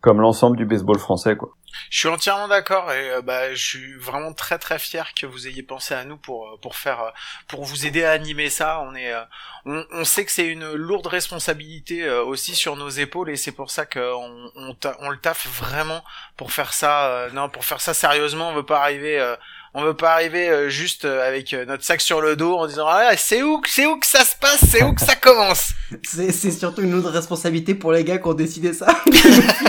comme 0.00 0.20
l'ensemble 0.20 0.56
du 0.56 0.64
baseball 0.64 0.98
français, 0.98 1.36
quoi. 1.36 1.50
Je 1.90 1.98
suis 1.98 2.08
entièrement 2.08 2.48
d'accord 2.48 2.90
et 2.92 3.10
euh, 3.10 3.22
bah 3.22 3.54
je 3.54 3.62
suis 3.62 3.94
vraiment 3.94 4.32
très 4.32 4.58
très 4.58 4.78
fier 4.78 5.12
que 5.14 5.26
vous 5.26 5.46
ayez 5.46 5.62
pensé 5.62 5.94
à 5.94 6.04
nous 6.04 6.16
pour 6.16 6.46
euh, 6.46 6.56
pour 6.60 6.76
faire 6.76 7.00
euh, 7.00 7.10
pour 7.48 7.64
vous 7.64 7.86
aider 7.86 8.04
à 8.04 8.12
animer 8.12 8.50
ça. 8.50 8.80
On 8.80 8.94
est 8.94 9.12
euh, 9.12 9.82
on, 9.92 10.04
sait 10.04 10.24
que 10.24 10.30
c'est 10.30 10.46
une 10.46 10.72
lourde 10.72 11.06
responsabilité 11.06 12.04
euh, 12.04 12.24
aussi 12.24 12.54
sur 12.54 12.76
nos 12.76 12.88
épaules 12.88 13.30
et 13.30 13.36
c'est 13.36 13.52
pour 13.52 13.70
ça 13.70 13.84
qu'on 13.84 14.50
on, 14.54 14.76
on 15.00 15.10
le 15.10 15.18
taffe 15.18 15.48
vraiment 15.48 16.02
pour 16.36 16.52
faire 16.52 16.72
ça. 16.72 17.28
non, 17.32 17.48
pour 17.48 17.64
faire 17.64 17.80
ça 17.80 17.94
sérieusement, 17.94 18.50
on 18.50 18.54
veut 18.54 18.66
pas 18.66 18.80
arriver 18.80 19.34
on 19.78 19.82
veut 19.84 19.94
pas 19.94 20.12
arriver 20.12 20.48
euh, 20.48 20.68
juste 20.70 21.04
euh, 21.04 21.26
avec 21.28 21.52
euh, 21.52 21.66
notre 21.66 21.84
sac 21.84 22.00
sur 22.00 22.20
le 22.22 22.34
dos 22.34 22.56
en 22.56 22.66
disant 22.66 22.86
ah 22.88 23.10
c'est 23.16 23.42
où 23.42 23.60
c'est 23.66 23.86
où 23.86 23.98
que 23.98 24.06
ça 24.06 24.20
se 24.24 24.34
passe, 24.40 24.64
c'est 24.66 24.82
où 24.82 24.94
que 24.94 25.00
ça 25.02 25.14
commence? 25.14 25.70
C'est, 26.02 26.32
c'est 26.32 26.50
surtout 26.50 26.82
une 26.82 26.94
autre 26.94 27.10
responsabilité 27.10 27.72
pour 27.76 27.92
les 27.92 28.02
gars 28.02 28.18
qui 28.18 28.26
ont 28.26 28.34
décidé 28.34 28.72
ça. 28.72 28.88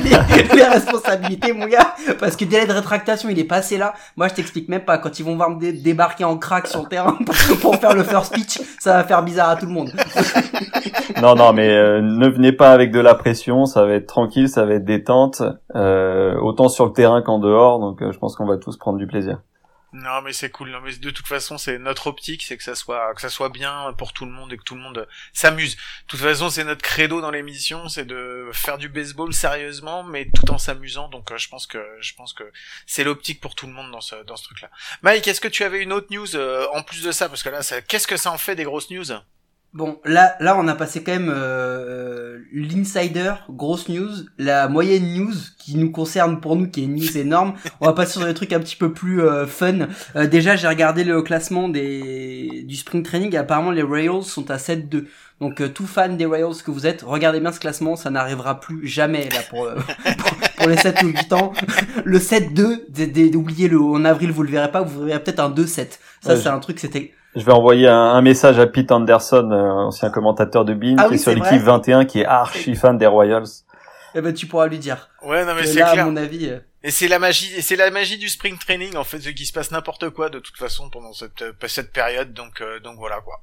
les, 0.03 0.09
les 0.55 0.63
responsabilités, 0.63 1.53
mon 1.53 1.67
gars. 1.67 1.93
Parce 2.19 2.35
que 2.35 2.43
délai 2.43 2.65
de 2.65 2.71
rétractation, 2.73 3.29
il 3.29 3.37
est 3.37 3.43
passé 3.43 3.77
là. 3.77 3.93
Moi, 4.15 4.27
je 4.29 4.33
t'explique 4.33 4.67
même 4.67 4.83
pas. 4.83 4.97
Quand 4.97 5.19
ils 5.19 5.23
vont 5.23 5.35
voir 5.35 5.51
me 5.51 5.59
dé- 5.59 5.73
débarquer 5.73 6.23
en 6.23 6.35
crack 6.37 6.65
sur 6.65 6.81
le 6.81 6.87
terrain 6.89 7.19
pour, 7.23 7.35
pour 7.59 7.75
faire 7.75 7.93
le 7.93 8.03
first 8.03 8.33
pitch, 8.33 8.59
ça 8.79 8.93
va 8.93 9.03
faire 9.03 9.21
bizarre 9.21 9.49
à 9.49 9.55
tout 9.57 9.67
le 9.67 9.73
monde. 9.73 9.91
Non, 11.21 11.33
non, 11.35 11.51
mais 11.53 11.69
euh, 11.69 12.01
ne 12.01 12.27
venez 12.29 12.51
pas 12.51 12.71
avec 12.71 12.91
de 12.91 12.99
la 12.99 13.15
pression, 13.15 13.65
ça 13.65 13.85
va 13.85 13.93
être 13.93 14.05
tranquille, 14.07 14.49
ça 14.49 14.65
va 14.65 14.75
être 14.75 14.85
détente, 14.85 15.41
euh, 15.75 16.35
autant 16.41 16.69
sur 16.69 16.85
le 16.85 16.93
terrain 16.93 17.21
qu'en 17.23 17.39
dehors, 17.39 17.79
donc 17.79 18.01
euh, 18.03 18.11
je 18.11 18.19
pense 18.19 18.35
qu'on 18.35 18.45
va 18.45 18.57
tous 18.57 18.77
prendre 18.77 18.99
du 18.99 19.07
plaisir. 19.07 19.39
Non 19.93 20.21
mais 20.21 20.33
c'est 20.33 20.49
cool. 20.49 20.69
Non 20.71 20.81
mais 20.81 20.95
de 20.97 21.09
toute 21.11 21.27
façon 21.27 21.57
c'est 21.57 21.79
notre 21.79 22.07
optique, 22.07 22.43
c'est 22.43 22.57
que 22.57 22.63
ça 22.63 22.75
soit 22.75 23.13
que 23.15 23.21
ça 23.21 23.29
soit 23.29 23.49
bien 23.49 23.93
pour 23.97 24.11
tout 24.11 24.25
le 24.25 24.31
monde 24.31 24.51
et 24.51 24.57
que 24.57 24.63
tout 24.63 24.75
le 24.75 24.81
monde 24.81 25.07
s'amuse. 25.31 25.75
De 25.75 25.81
toute 26.07 26.19
façon 26.19 26.49
c'est 26.49 26.65
notre 26.65 26.81
credo 26.81 27.21
dans 27.21 27.31
l'émission, 27.31 27.87
c'est 27.87 28.05
de 28.05 28.49
faire 28.51 28.77
du 28.77 28.89
baseball 28.89 29.33
sérieusement 29.33 30.03
mais 30.03 30.29
tout 30.29 30.51
en 30.51 30.57
s'amusant. 30.57 31.07
Donc 31.07 31.31
euh, 31.31 31.37
je 31.37 31.47
pense 31.47 31.67
que 31.67 31.83
je 32.01 32.13
pense 32.15 32.33
que 32.33 32.43
c'est 32.85 33.05
l'optique 33.05 33.39
pour 33.39 33.55
tout 33.55 33.65
le 33.65 33.73
monde 33.73 33.91
dans 33.91 34.01
ce 34.01 34.15
dans 34.23 34.35
ce 34.35 34.43
truc-là. 34.43 34.69
Mike, 35.03 35.27
est-ce 35.27 35.41
que 35.41 35.47
tu 35.47 35.63
avais 35.63 35.81
une 35.81 35.93
autre 35.93 36.07
news 36.11 36.35
euh, 36.35 36.67
en 36.73 36.83
plus 36.83 37.03
de 37.03 37.11
ça? 37.13 37.29
Parce 37.29 37.41
que 37.41 37.49
là 37.49 37.63
ça 37.63 37.81
qu'est-ce 37.81 38.07
que 38.07 38.17
ça 38.17 38.31
en 38.31 38.37
fait 38.37 38.55
des 38.55 38.65
grosses 38.65 38.89
news? 38.89 39.05
Bon, 39.73 39.99
là, 40.05 40.35
là, 40.39 40.57
on 40.57 40.67
a 40.67 40.73
passé 40.73 41.03
quand 41.03 41.11
même 41.11 41.31
euh, 41.31 42.39
l'insider, 42.51 43.33
grosse 43.49 43.89
news, 43.89 44.09
la 44.39 44.67
moyenne 44.67 45.13
news 45.13 45.33
qui 45.59 45.75
nous 45.77 45.91
concerne 45.91 46.39
pour 46.39 46.55
nous, 46.55 46.67
qui 46.67 46.81
est 46.81 46.85
une 46.85 46.95
news 46.95 47.17
énorme. 47.17 47.53
On 47.81 47.85
va 47.85 47.93
passer 47.93 48.13
sur 48.13 48.25
des 48.25 48.33
trucs 48.33 48.53
un 48.53 48.59
petit 48.59 48.75
peu 48.77 48.91
plus 48.91 49.21
euh, 49.21 49.45
fun. 49.45 49.87
Euh, 50.15 50.25
déjà, 50.25 50.55
j'ai 50.55 50.67
regardé 50.67 51.03
le 51.03 51.21
classement 51.21 51.69
des 51.69 52.63
du 52.67 52.75
spring 52.75 53.03
training. 53.03 53.33
Et 53.35 53.37
apparemment, 53.37 53.69
les 53.71 53.83
Royals 53.83 54.23
sont 54.23 54.49
à 54.49 54.57
7-2. 54.57 55.05
Donc, 55.41 55.61
euh, 55.61 55.67
tout 55.69 55.85
fan 55.85 56.17
des 56.17 56.25
Royals 56.25 56.55
que 56.65 56.71
vous 56.71 56.87
êtes, 56.87 57.03
regardez 57.03 57.39
bien 57.39 57.51
ce 57.51 57.59
classement. 57.59 57.95
Ça 57.95 58.09
n'arrivera 58.09 58.59
plus 58.59 58.87
jamais 58.87 59.29
là 59.29 59.41
pour, 59.49 59.65
euh, 59.65 59.75
pour, 60.17 60.37
pour 60.57 60.67
les 60.69 60.77
7 60.77 61.03
ou 61.03 61.07
8 61.09 61.33
ans. 61.33 61.53
Le 62.03 62.17
7-2, 62.17 62.85
d- 62.89 63.05
d- 63.05 63.35
oubliez-le. 63.35 63.79
En 63.79 64.05
avril, 64.05 64.31
vous 64.31 64.41
le 64.41 64.49
verrez 64.49 64.71
pas. 64.71 64.81
Vous 64.81 65.03
verrez 65.03 65.21
peut-être 65.21 65.39
un 65.41 65.51
2-7. 65.51 65.99
Ça, 66.21 66.33
Ouais, 66.33 66.39
c'est 66.41 66.47
un 66.47 66.57
truc. 66.59 66.79
C'était 66.79 67.13
Je 67.37 67.45
vais 67.45 67.51
envoyer 67.51 67.87
un, 67.87 67.93
un 67.95 68.21
message 68.21 68.57
à 68.59 68.65
Pete 68.67 68.91
Anderson, 68.91 69.49
euh, 69.51 69.69
ancien 69.87 70.09
commentateur 70.09 70.65
de 70.65 70.73
Bean, 70.73 70.95
Ah 70.97 71.03
qui 71.03 71.09
oui, 71.11 71.15
est 71.15 71.19
sur 71.19 71.31
l'équipe 71.31 71.49
vrai. 71.49 71.59
21, 71.59 72.05
qui 72.05 72.21
est 72.21 72.25
archi 72.25 72.75
fan 72.75 72.97
des 72.97 73.05
Royals. 73.07 73.45
eh 74.15 74.21
ben, 74.21 74.33
tu 74.33 74.47
pourras 74.47 74.67
lui 74.67 74.79
dire. 74.79 75.09
Ouais 75.23 75.45
non 75.45 75.53
mais 75.55 75.65
c'est 75.65 75.81
à 75.81 75.91
clair. 75.93 76.05
mon 76.07 76.15
avis. 76.17 76.49
euh, 76.49 76.59
Et 76.83 76.89
c'est 76.91 77.07
la 77.07 77.19
magie, 77.19 77.53
et 77.55 77.61
c'est 77.61 77.75
la 77.75 77.91
magie 77.91 78.17
du 78.17 78.27
spring 78.27 78.57
training 78.57 78.95
en 78.97 79.03
fait, 79.03 79.19
ce 79.19 79.29
qui 79.29 79.45
se 79.45 79.53
passe 79.53 79.69
n'importe 79.71 80.09
quoi 80.09 80.29
de 80.29 80.39
toute 80.39 80.57
façon 80.57 80.89
pendant 80.89 81.13
cette 81.13 81.41
euh, 81.43 81.53
cette 81.67 81.91
période. 81.93 82.33
Donc 82.33 82.59
euh, 82.61 82.79
donc 82.79 82.97
voilà 82.97 83.19
quoi. 83.21 83.41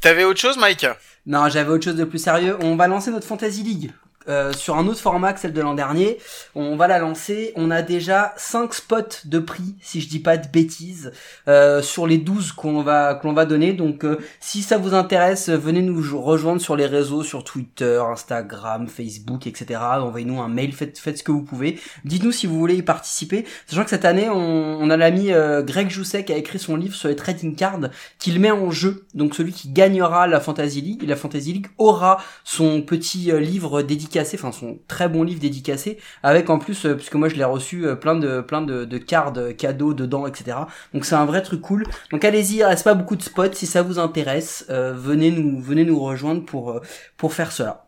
T'avais 0.00 0.24
autre 0.24 0.40
chose, 0.40 0.58
Mike? 0.58 0.86
Non, 1.26 1.48
j'avais 1.48 1.70
autre 1.70 1.84
chose 1.84 1.96
de 1.96 2.04
plus 2.04 2.18
sérieux. 2.18 2.58
On 2.62 2.76
va 2.76 2.86
lancer 2.88 3.10
notre 3.10 3.26
Fantasy 3.26 3.62
League. 3.62 3.92
Euh, 4.28 4.52
sur 4.52 4.76
un 4.76 4.86
autre 4.88 5.00
format 5.00 5.32
que 5.32 5.40
celle 5.40 5.52
de 5.52 5.60
l'an 5.60 5.74
dernier. 5.74 6.18
On 6.54 6.76
va 6.76 6.88
la 6.88 6.98
lancer. 6.98 7.52
On 7.54 7.70
a 7.70 7.82
déjà 7.82 8.34
5 8.36 8.74
spots 8.74 8.96
de 9.24 9.38
prix, 9.38 9.76
si 9.80 10.00
je 10.00 10.08
dis 10.08 10.18
pas 10.18 10.36
de 10.36 10.48
bêtises, 10.48 11.12
euh, 11.46 11.80
sur 11.80 12.06
les 12.06 12.18
12 12.18 12.52
qu'on 12.52 12.82
va 12.82 13.14
qu'on 13.14 13.32
va 13.32 13.44
donner. 13.44 13.72
Donc 13.72 14.04
euh, 14.04 14.18
si 14.40 14.62
ça 14.62 14.78
vous 14.78 14.94
intéresse, 14.94 15.48
venez 15.48 15.82
nous 15.82 16.02
rejoindre 16.20 16.60
sur 16.60 16.74
les 16.74 16.86
réseaux, 16.86 17.22
sur 17.22 17.44
Twitter, 17.44 18.02
Instagram, 18.10 18.88
Facebook, 18.88 19.46
etc. 19.46 19.80
Envoyez-nous 20.00 20.40
un 20.40 20.48
mail, 20.48 20.72
faites, 20.72 20.98
faites 20.98 21.18
ce 21.18 21.22
que 21.22 21.32
vous 21.32 21.42
pouvez. 21.42 21.78
Dites-nous 22.04 22.32
si 22.32 22.46
vous 22.46 22.58
voulez 22.58 22.76
y 22.76 22.82
participer. 22.82 23.44
Sachant 23.66 23.84
que 23.84 23.90
cette 23.90 24.04
année, 24.04 24.28
on, 24.28 24.80
on 24.80 24.90
a 24.90 24.96
l'ami 24.96 25.30
Greg 25.62 25.88
Jousset 25.88 26.24
qui 26.24 26.32
a 26.32 26.36
écrit 26.36 26.58
son 26.58 26.76
livre 26.76 26.94
sur 26.94 27.08
les 27.08 27.16
trading 27.16 27.54
cards, 27.54 27.90
qu'il 28.18 28.40
met 28.40 28.50
en 28.50 28.70
jeu. 28.72 29.04
Donc 29.14 29.34
celui 29.34 29.52
qui 29.52 29.68
gagnera 29.68 30.26
la 30.26 30.40
Fantasy 30.40 30.80
League, 30.80 31.04
la 31.06 31.16
Fantasy 31.16 31.52
League 31.52 31.68
aura 31.78 32.18
son 32.44 32.82
petit 32.82 33.30
livre 33.40 33.82
dédié 33.82 34.08
enfin 34.20 34.52
son 34.52 34.78
très 34.88 35.08
bon 35.08 35.22
livre 35.22 35.40
dédicacé, 35.40 35.98
avec 36.22 36.50
en 36.50 36.58
plus, 36.58 36.86
euh, 36.86 36.94
puisque 36.94 37.14
moi 37.14 37.28
je 37.28 37.34
l'ai 37.34 37.44
reçu, 37.44 37.86
euh, 37.86 37.94
plein 37.94 38.16
de 38.16 38.40
plein 38.40 38.62
de, 38.62 38.84
de 38.84 38.98
cartes 38.98 39.38
euh, 39.38 39.52
cadeaux 39.52 39.94
dedans, 39.94 40.26
etc. 40.26 40.58
Donc 40.94 41.04
c'est 41.04 41.14
un 41.14 41.24
vrai 41.24 41.42
truc 41.42 41.60
cool. 41.60 41.84
Donc 42.10 42.24
allez-y, 42.24 42.56
il 42.56 42.64
reste 42.64 42.84
pas 42.84 42.94
beaucoup 42.94 43.16
de 43.16 43.22
spots. 43.22 43.52
Si 43.52 43.66
ça 43.66 43.82
vous 43.82 43.98
intéresse, 43.98 44.66
venez 44.68 45.30
nous 45.30 45.60
venez 45.60 45.84
nous 45.84 46.00
rejoindre 46.00 46.44
pour 46.44 46.80
pour 47.16 47.32
faire 47.32 47.52
cela. 47.52 47.86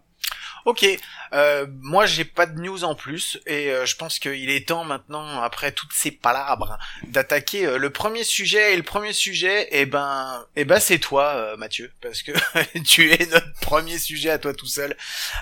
Ok, 0.64 0.84
euh, 1.32 1.66
moi 1.80 2.06
j'ai 2.06 2.24
pas 2.24 2.46
de 2.46 2.60
news 2.60 2.84
en 2.84 2.94
plus 2.94 3.40
et 3.46 3.70
euh, 3.70 3.86
je 3.86 3.96
pense 3.96 4.18
qu'il 4.18 4.50
est 4.50 4.68
temps 4.68 4.84
maintenant, 4.84 5.42
après 5.42 5.72
toutes 5.72 5.92
ces 5.92 6.10
palabres, 6.10 6.78
d'attaquer 7.04 7.66
euh, 7.66 7.78
le 7.78 7.90
premier 7.90 8.24
sujet. 8.24 8.72
Et 8.72 8.76
le 8.76 8.82
premier 8.82 9.12
sujet, 9.12 9.68
eh 9.70 9.86
ben, 9.86 10.44
eh 10.56 10.64
ben 10.64 10.80
c'est 10.80 10.98
toi, 10.98 11.56
Mathieu, 11.56 11.92
parce 12.00 12.22
que 12.22 12.32
tu 12.84 13.12
es 13.12 13.26
notre 13.26 13.52
premier 13.60 13.98
sujet 13.98 14.30
à 14.30 14.38
toi 14.38 14.52
tout 14.54 14.66
seul. 14.66 14.96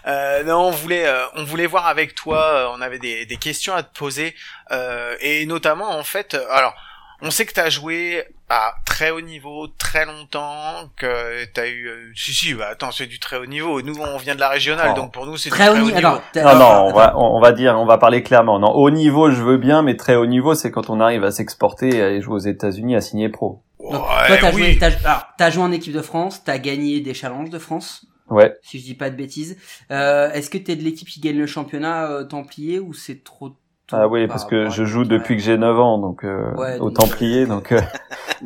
non, 0.07 0.68
on 0.68 0.70
voulait, 0.70 1.07
on 1.35 1.44
voulait 1.44 1.66
voir 1.66 1.87
avec 1.87 2.14
toi. 2.14 2.72
on 2.77 2.81
avait 2.81 2.99
des, 2.99 3.27
des 3.27 3.37
questions 3.37 3.75
à 3.75 3.83
te 3.83 3.96
poser 3.96 4.35
et 5.20 5.46
notamment 5.46 5.90
en 5.90 6.05
fait, 6.05 6.35
alors 6.51 6.75
on 7.22 7.31
sait 7.31 7.46
que 7.46 7.52
t'as 7.52 7.70
joué 7.70 8.24
à 8.48 8.74
très 8.85 9.11
haut 9.11 9.20
niveau 9.20 9.66
très 9.66 10.05
longtemps, 10.07 10.90
que 10.96 11.44
t'as 11.52 11.66
eu... 11.66 11.88
Euh, 11.88 12.12
si, 12.14 12.33
si, 12.33 12.55
bah 12.55 12.68
attends, 12.70 12.92
c'est 12.92 13.07
du 13.07 13.18
très 13.18 13.37
haut 13.37 13.46
niveau. 13.46 13.83
Nous, 13.83 13.96
on 13.98 14.18
vient 14.18 14.35
de 14.35 14.40
la 14.40 14.48
régionale, 14.48 14.94
donc 14.94 15.12
pour 15.12 15.26
nous, 15.26 15.37
c'est 15.37 15.48
du 15.48 15.55
très 15.55 15.68
haut 15.68 15.79
niveau. 15.79 16.00
non, 16.00 16.20
non, 16.35 16.87
on 16.87 16.92
va, 16.92 17.18
on 17.18 17.40
va 17.40 17.52
dire, 17.52 17.76
on 17.79 17.87
va 17.87 17.98
parler 17.98 18.22
clairement. 18.22 18.59
Non, 18.59 18.72
haut 18.72 18.90
niveau, 18.90 19.31
je 19.31 19.42
veux 19.42 19.57
bien, 19.57 19.83
mais 19.83 19.96
très 19.96 20.14
haut 20.14 20.26
niveau, 20.26 20.55
c'est 20.55 20.70
quand 20.70 20.90
on 20.90 21.00
arrive 21.00 21.24
à 21.24 21.31
s'exporter, 21.31 22.02
à 22.02 22.07
aller 22.07 22.20
jouer 22.20 22.35
aux 22.35 22.38
États-Unis, 22.38 22.96
à 22.96 23.00
signer 23.00 23.29
pro. 23.29 23.62
toi, 23.81 24.37
t'as 24.40 24.52
joué, 24.52 24.79
t'as, 24.79 25.50
joué 25.50 25.62
en 25.62 25.72
équipe 25.72 25.94
de 25.94 26.02
France, 26.02 26.44
t'as 26.44 26.59
gagné 26.59 27.00
des 27.00 27.14
challenges 27.14 27.50
de 27.50 27.59
France. 27.59 28.07
Ouais. 28.29 28.57
Si 28.62 28.81
je 28.81 28.85
dis 28.85 28.94
pas 28.94 29.11
de 29.11 29.16
bêtises. 29.16 29.57
Euh, 29.90 30.31
est-ce 30.33 30.50
que 30.50 30.59
t'es 30.59 30.74
de 30.74 30.83
l'équipe 30.83 31.09
qui 31.09 31.20
gagne 31.20 31.38
le 31.38 31.46
championnat 31.46 32.11
euh, 32.11 32.24
Templier 32.24 32.81
ou 32.81 32.92
c'est 32.92 33.22
trop 33.22 33.52
ah 33.92 34.09
oui, 34.09 34.27
parce 34.27 34.44
que 34.44 34.68
je 34.68 34.85
joue 34.85 35.05
depuis 35.05 35.37
que 35.37 35.42
j'ai 35.42 35.57
9 35.57 35.79
ans, 35.79 35.99
donc 35.99 36.25
euh, 36.25 36.79
au 36.81 36.90
Templier, 36.90 37.46
donc 37.46 37.70
euh, 37.70 37.81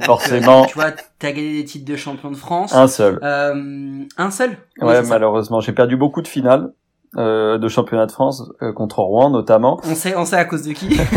forcément. 0.02 0.66
Tu 0.66 0.74
vois, 0.74 0.92
t'as 1.18 1.32
gagné 1.32 1.54
des 1.54 1.64
titres 1.64 1.90
de 1.90 1.96
champion 1.96 2.30
de 2.30 2.36
France. 2.36 2.74
Un 2.74 2.88
seul. 2.88 3.18
Euh, 3.22 4.04
un 4.18 4.30
seul. 4.30 4.58
Ouais, 4.80 5.02
malheureusement, 5.02 5.60
j'ai 5.60 5.72
perdu 5.72 5.96
beaucoup 5.96 6.22
de 6.22 6.28
finales. 6.28 6.72
Euh, 7.16 7.58
de 7.58 7.66
championnat 7.66 8.06
de 8.06 8.12
France 8.12 8.52
euh, 8.62 8.72
contre 8.72 9.00
Rouen 9.00 9.30
notamment. 9.30 9.80
On 9.82 9.96
sait, 9.96 10.14
on 10.14 10.24
sait 10.24 10.36
à 10.36 10.44
cause 10.44 10.62
de 10.62 10.72
qui. 10.72 10.96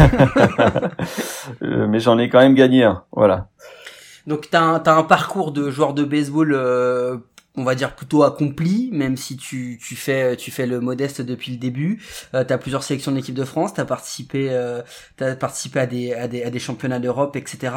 Euh, 1.62 1.88
mais 1.88 2.00
j'en 2.00 2.18
ai 2.18 2.30
quand 2.30 2.40
même 2.40 2.56
gagné 2.56 2.84
un, 2.84 3.04
voilà. 3.12 3.50
Donc 4.26 4.50
t'as 4.50 4.62
un, 4.62 4.82
as 4.84 4.92
un 4.94 5.04
parcours 5.04 5.52
de 5.52 5.70
joueur 5.70 5.94
de 5.94 6.04
baseball 6.06 6.54
on 7.56 7.64
va 7.64 7.76
dire 7.76 7.96
plutôt 7.96 8.24
accompli, 8.24 8.90
même 8.92 9.16
si 9.16 9.38
tu, 9.38 9.80
tu 9.82 9.96
fais 9.96 10.36
tu 10.36 10.50
fais 10.50 10.66
le 10.66 10.80
modeste 10.80 11.22
depuis 11.22 11.52
le 11.52 11.58
début. 11.58 12.02
Euh, 12.34 12.44
tu 12.44 12.54
as 12.54 12.58
plusieurs 12.58 12.84
sélections 12.84 13.12
de 13.12 13.18
l'équipe 13.18 13.36
de 13.36 13.46
France, 13.46 13.74
tu 13.74 13.82
as 13.82 13.86
participé 13.86 14.48
euh, 14.50 14.82
as 15.20 15.36
participé 15.36 15.80
à 15.80 15.86
des, 15.86 16.14
à 16.14 16.28
des, 16.28 16.44
à 16.44 16.50
des 16.50 16.60
championnats 16.60 17.00
d'Europe, 17.00 17.36
etc. 17.36 17.74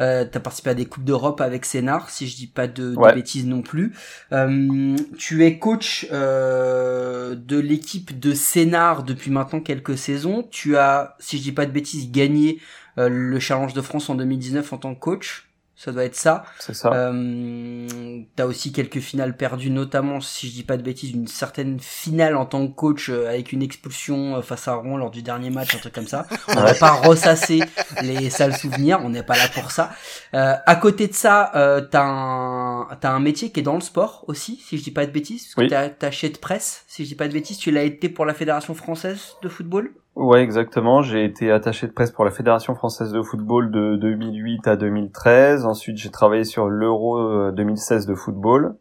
Euh, 0.00 0.24
tu 0.30 0.36
as 0.36 0.40
participé 0.40 0.70
à 0.70 0.74
des 0.74 0.86
coupes 0.86 1.04
d'Europe 1.04 1.40
avec 1.40 1.64
Sénard, 1.64 2.10
si 2.10 2.26
je 2.26 2.36
dis 2.36 2.46
pas 2.46 2.66
de, 2.66 2.94
bêtises 3.14 3.46
non 3.46 3.62
plus. 3.62 3.92
Euh, 4.32 4.96
tu 5.18 5.44
es 5.44 5.58
coach 5.58 6.06
euh, 6.12 7.34
de 7.34 7.58
l'équipe 7.58 8.18
de 8.18 8.34
Sénard 8.34 9.04
depuis 9.04 9.30
maintenant 9.30 9.60
quelques 9.60 9.98
saisons. 9.98 10.46
Tu 10.50 10.76
as, 10.76 11.16
si 11.18 11.38
je 11.38 11.42
dis 11.42 11.52
pas 11.52 11.66
de 11.66 11.72
bêtises, 11.72 12.10
gagné 12.10 12.60
euh, 12.98 13.08
le 13.08 13.38
Challenge 13.40 13.72
de 13.72 13.80
France 13.80 14.08
en 14.10 14.14
2019 14.14 14.72
en 14.72 14.78
tant 14.78 14.94
que 14.94 15.00
coach 15.00 15.43
ça 15.76 15.92
doit 15.92 16.04
être 16.04 16.14
ça. 16.14 16.44
C'est 16.60 16.74
ça. 16.74 16.92
Euh, 16.92 18.20
T'as 18.36 18.46
aussi 18.46 18.72
quelques 18.72 19.00
finales 19.00 19.36
perdues, 19.36 19.70
notamment, 19.70 20.20
si 20.20 20.48
je 20.48 20.52
dis 20.52 20.62
pas 20.62 20.76
de 20.76 20.82
bêtises, 20.82 21.10
une 21.10 21.26
certaine 21.26 21.80
finale 21.80 22.36
en 22.36 22.46
tant 22.46 22.66
que 22.66 22.72
coach 22.72 23.10
euh, 23.10 23.28
avec 23.28 23.52
une 23.52 23.62
expulsion 23.62 24.36
euh, 24.36 24.42
face 24.42 24.68
à 24.68 24.74
Rouen 24.74 24.96
lors 24.96 25.10
du 25.10 25.22
dernier 25.22 25.50
match, 25.50 25.74
un 25.74 25.78
truc 25.78 25.92
comme 25.92 26.06
ça. 26.06 26.26
On 26.48 26.54
va 26.54 26.74
pas 26.74 26.92
ressasser 26.92 27.60
les 28.02 28.30
sales 28.30 28.56
souvenirs, 28.56 29.00
on 29.02 29.10
n'est 29.10 29.22
pas 29.22 29.36
là 29.36 29.48
pour 29.48 29.70
ça. 29.70 29.90
Euh, 30.34 30.54
à 30.64 30.76
côté 30.76 31.08
de 31.08 31.14
ça, 31.14 31.52
euh, 31.54 31.80
t'as 31.80 32.04
un, 32.04 32.88
as 32.88 33.10
un 33.10 33.20
métier 33.20 33.50
qui 33.50 33.60
est 33.60 33.64
dans 33.64 33.74
le 33.74 33.80
sport 33.80 34.24
aussi, 34.28 34.62
si 34.64 34.78
je 34.78 34.84
dis 34.84 34.90
pas 34.90 35.06
de 35.06 35.12
bêtises. 35.12 35.52
Parce 35.54 35.66
que 35.66 35.70
t'as, 35.70 35.88
t'as 35.88 36.10
de 36.10 36.38
presse, 36.38 36.84
si 36.86 37.04
je 37.04 37.08
dis 37.10 37.14
pas 37.14 37.28
de 37.28 37.32
bêtises, 37.32 37.58
tu 37.58 37.70
l'as 37.70 37.82
été 37.82 38.08
pour 38.08 38.24
la 38.24 38.34
Fédération 38.34 38.74
Française 38.74 39.34
de 39.42 39.48
Football? 39.48 39.92
Ouais, 40.16 40.42
exactement. 40.42 41.02
J'ai 41.02 41.24
été 41.24 41.50
attaché 41.50 41.86
de 41.86 41.92
presse 41.92 42.12
pour 42.12 42.24
la 42.24 42.30
Fédération 42.30 42.74
française 42.74 43.12
de 43.12 43.20
football 43.22 43.70
de 43.70 43.96
2008 43.96 44.68
à 44.68 44.76
2013. 44.76 45.66
Ensuite, 45.66 45.96
j'ai 45.96 46.10
travaillé 46.10 46.44
sur 46.44 46.68
l'Euro 46.68 47.50
2016 47.50 48.04
euh, 48.04 48.12
de 48.12 48.14
football. 48.14 48.76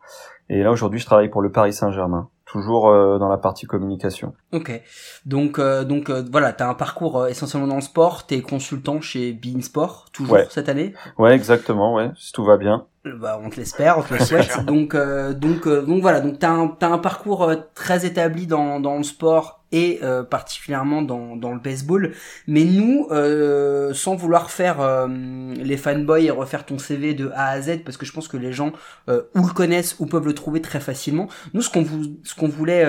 Et 0.50 0.62
là, 0.62 0.72
aujourd'hui, 0.72 1.00
je 1.00 1.06
travaille 1.06 1.30
pour 1.30 1.42
le 1.42 1.52
Paris 1.52 1.74
Saint-Germain 1.74 2.30
toujours 2.54 2.88
euh, 2.88 3.18
dans 3.18 3.30
la 3.30 3.38
partie 3.38 3.66
communication. 3.66 4.36
Ok, 4.52 4.80
donc 5.26 5.58
euh, 5.58 5.84
donc 5.84 6.12
euh, 6.12 6.24
voilà, 6.32 6.54
t'as 6.54 6.70
un 6.70 6.76
parcours 6.76 7.26
essentiellement 7.28 7.68
dans 7.68 7.76
le 7.76 7.82
sport, 7.82 8.28
t'es 8.28 8.42
consultant 8.42 9.02
chez 9.02 9.34
Bein 9.34 9.60
Sport 9.62 10.06
toujours 10.14 10.38
cette 10.52 10.70
année? 10.70 10.94
Ouais, 11.18 11.34
exactement, 11.34 11.96
ouais, 11.96 12.12
si 12.16 12.32
tout 12.32 12.44
va 12.44 12.58
bien. 12.58 12.86
Bah, 13.06 13.40
on 13.44 13.50
te 13.50 13.58
l'espère, 13.58 13.98
on 13.98 14.04
te 14.04 14.14
le 14.14 14.20
souhaite. 14.20 14.64
donc 14.66 14.96
donc 14.96 15.68
donc 15.68 16.02
voilà, 16.02 16.22
donc 16.22 16.38
t'as 16.38 16.52
un 16.52 16.68
t'as 16.68 16.90
un 16.90 17.00
parcours 17.00 17.52
très 17.74 18.06
établi 18.06 18.46
dans 18.46 18.80
dans 18.80 18.98
le 18.98 19.04
sport 19.04 19.63
euh, 19.74 20.24
particulièrement 20.24 21.02
dans, 21.02 21.36
le 21.36 21.60
baseball. 21.60 22.14
Mais 22.48 22.64
nous, 22.64 23.08
euh, 23.12 23.94
sans 23.94 24.16
vouloir 24.16 24.52
faire 24.52 24.82
euh, 24.82 25.08
les 25.56 25.78
fanboys 25.78 26.26
et 26.26 26.32
refaire 26.32 26.66
ton 26.66 26.78
CV 26.78 27.14
de 27.14 27.32
A 27.36 27.50
à 27.50 27.62
Z, 27.62 27.80
parce 27.84 27.98
que 27.98 28.06
je 28.06 28.12
pense 28.12 28.28
que 28.28 28.38
les 28.38 28.54
gens 28.54 28.72
ou 29.08 29.48
le 29.48 29.54
connaissent 29.54 29.96
ou 30.00 30.06
peuvent 30.06 30.26
le 30.26 30.34
trouver 30.34 30.62
très 30.62 30.80
facilement. 30.80 31.28
Nous, 31.54 31.62
ce 31.62 31.70
qu'on 31.70 31.82
vous, 31.82 32.18
ce 32.24 32.36
qu'on 32.36 32.48
voulait 32.48 32.88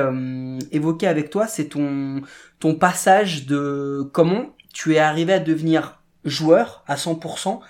évoquer 0.72 1.06
avec 1.06 1.30
toi, 1.30 1.46
c'est 1.46 1.66
ton 1.66 2.20
ton 2.60 2.74
passage 2.74 3.46
de 3.46 4.08
comment 4.12 4.54
tu 4.72 4.94
es 4.94 4.98
arrivé 4.98 5.32
à 5.32 5.38
devenir 5.38 6.00
joueur 6.24 6.84
à 6.86 6.96
100% 6.96 7.60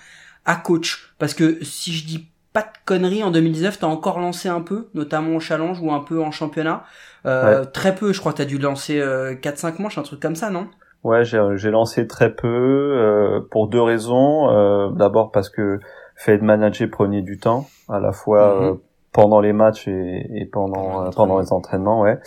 à 0.45 0.55
coach. 0.55 1.13
Parce 1.17 1.33
que 1.33 1.63
si 1.63 1.93
je 1.93 2.05
dis 2.05 2.29
pas 2.55 2.61
de 2.61 2.67
conneries, 2.85 3.21
en 3.21 3.31
2019, 3.31 3.79
t'as 3.79 3.87
encore 3.87 4.17
lancé 4.17 4.47
un 4.47 4.61
peu, 4.61 4.87
notamment 4.93 5.35
au 5.35 5.39
challenge 5.41 5.81
ou 5.81 5.91
un 5.91 5.99
peu 5.99 6.21
en 6.21 6.31
championnat. 6.31 6.83
Euh, 7.25 7.65
Très 7.65 7.93
peu, 7.93 8.13
je 8.13 8.19
crois 8.21 8.31
t'as 8.31 8.45
dû 8.45 8.57
lancer 8.57 8.99
euh, 9.01 9.35
4-5 9.35 9.81
manches, 9.81 9.97
un 9.97 10.03
truc 10.03 10.21
comme 10.21 10.37
ça, 10.37 10.49
non? 10.49 10.67
Ouais, 11.03 11.25
j'ai 11.25 11.69
lancé 11.69 12.07
très 12.07 12.33
peu 12.33 12.47
euh, 12.47 13.41
pour 13.51 13.67
deux 13.67 13.81
raisons. 13.81 14.49
Euh, 14.49 14.89
D'abord 14.91 15.31
parce 15.31 15.49
que 15.49 15.79
fait 16.15 16.37
de 16.37 16.43
manager 16.43 16.89
prenait 16.89 17.21
du 17.21 17.37
temps, 17.37 17.67
à 17.89 17.99
la 17.99 18.13
fois 18.13 18.55
mhm. 18.55 18.63
euh, 18.63 18.73
pendant 19.15 19.39
les 19.39 19.53
matchs 19.53 19.87
et, 19.87 20.27
et 20.35 20.45
pendant 20.45 21.09
pendant 21.11 21.39
les 21.39 21.53
entraînements, 21.53 22.01
ouais. 22.01 22.19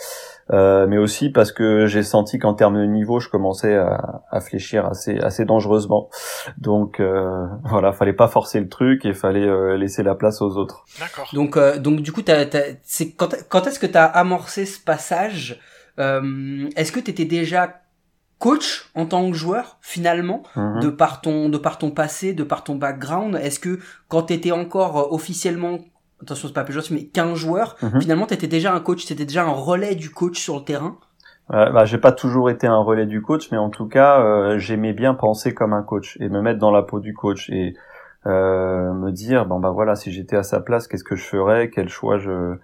Euh, 0.51 0.87
mais 0.87 0.97
aussi 0.97 1.29
parce 1.29 1.51
que 1.51 1.85
j'ai 1.85 2.01
senti 2.01 2.39
qu'en 2.39 2.55
termes 2.55 2.79
de 2.79 2.85
niveau, 2.85 3.19
je 3.19 3.29
commençais 3.29 3.75
à, 3.75 4.23
à 4.31 4.41
fléchir 4.41 4.87
assez 4.87 5.19
assez 5.19 5.45
dangereusement. 5.45 6.09
Donc 6.57 6.99
euh, 6.99 7.45
voilà, 7.63 7.93
fallait 7.93 8.13
pas 8.13 8.27
forcer 8.27 8.59
le 8.59 8.69
truc 8.69 9.05
et 9.05 9.13
fallait 9.13 9.47
euh, 9.47 9.77
laisser 9.77 10.01
la 10.01 10.15
place 10.15 10.41
aux 10.41 10.57
autres. 10.57 10.83
D'accord. 10.99 11.29
Donc 11.33 11.57
euh, 11.57 11.77
donc 11.77 12.01
du 12.01 12.11
coup, 12.11 12.23
c'est 12.81 13.11
quand, 13.11 13.35
quand 13.49 13.67
est-ce 13.67 13.79
que 13.79 13.85
tu 13.85 13.97
as 13.97 14.05
amorcé 14.05 14.65
ce 14.65 14.79
passage 14.83 15.59
Est-ce 15.99 16.91
que 16.91 16.99
tu 16.99 17.11
étais 17.11 17.25
déjà 17.25 17.81
coach 18.39 18.89
en 18.95 19.05
tant 19.05 19.29
que 19.29 19.37
joueur 19.37 19.77
finalement 19.81 20.41
mhm. 20.55 20.79
de 20.79 20.89
par 20.89 21.21
ton 21.21 21.49
de 21.49 21.57
par 21.59 21.77
ton 21.77 21.91
passé 21.91 22.33
de 22.33 22.43
par 22.43 22.63
ton 22.63 22.73
background? 22.73 23.35
Est-ce 23.35 23.59
que 23.59 23.77
quand 24.07 24.23
tu 24.23 24.33
étais 24.33 24.51
encore 24.51 25.13
officiellement 25.13 25.77
attention 26.21 26.47
c'est 26.47 26.53
pas 26.53 26.63
péjoratif 26.63 26.91
mais 26.91 27.05
15 27.05 27.37
joueurs 27.37 27.75
mhm. 27.81 28.01
finalement 28.01 28.25
tu 28.25 28.33
étais 28.33 28.47
déjà 28.47 28.73
un 28.73 28.79
coach 28.79 29.05
c'était 29.05 29.25
déjà 29.25 29.43
un 29.43 29.51
relais 29.51 29.95
du 29.95 30.09
coach 30.09 30.39
sur 30.39 30.55
le 30.57 30.63
terrain. 30.63 30.97
Euh, 31.51 31.71
bah, 31.71 31.83
j'ai 31.85 31.97
pas 31.97 32.11
toujours 32.11 32.51
été 32.51 32.67
un 32.67 32.77
relais 32.77 33.07
du 33.07 33.21
coach 33.21 33.51
mais 33.51 33.57
en 33.57 33.69
tout 33.69 33.87
cas 33.87 34.21
euh, 34.21 34.59
j'aimais 34.59 34.93
bien 34.93 35.15
penser 35.15 35.53
comme 35.53 35.73
un 35.73 35.81
coach 35.81 36.15
et 36.19 36.29
me 36.29 36.41
mettre 36.41 36.59
dans 36.59 36.71
la 36.71 36.83
peau 36.83 36.99
du 36.99 37.13
coach 37.13 37.49
et 37.49 37.73
euh, 38.27 38.93
me 38.93 39.11
dire 39.11 39.45
bon 39.45 39.59
bah 39.59 39.71
voilà 39.71 39.95
si 39.95 40.11
j'étais 40.11 40.35
à 40.35 40.43
sa 40.43 40.59
place 40.59 40.87
qu'est-ce 40.87 41.03
que 41.03 41.15
je 41.15 41.23
ferais? 41.23 41.69
Quel 41.69 41.89
choix 41.89 42.19
je 42.19 42.55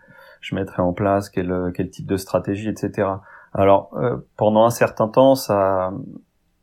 je 0.41 0.53
mettrais 0.53 0.83
en 0.83 0.93
place? 0.93 1.29
Quel 1.29 1.71
quel 1.73 1.89
type 1.89 2.05
de 2.05 2.17
stratégie 2.17 2.69
etc 2.69 3.07
alors 3.53 3.89
euh, 3.95 4.17
pendant 4.37 4.65
un 4.65 4.69
certain 4.69 5.07
temps 5.07 5.33
ça 5.33 5.91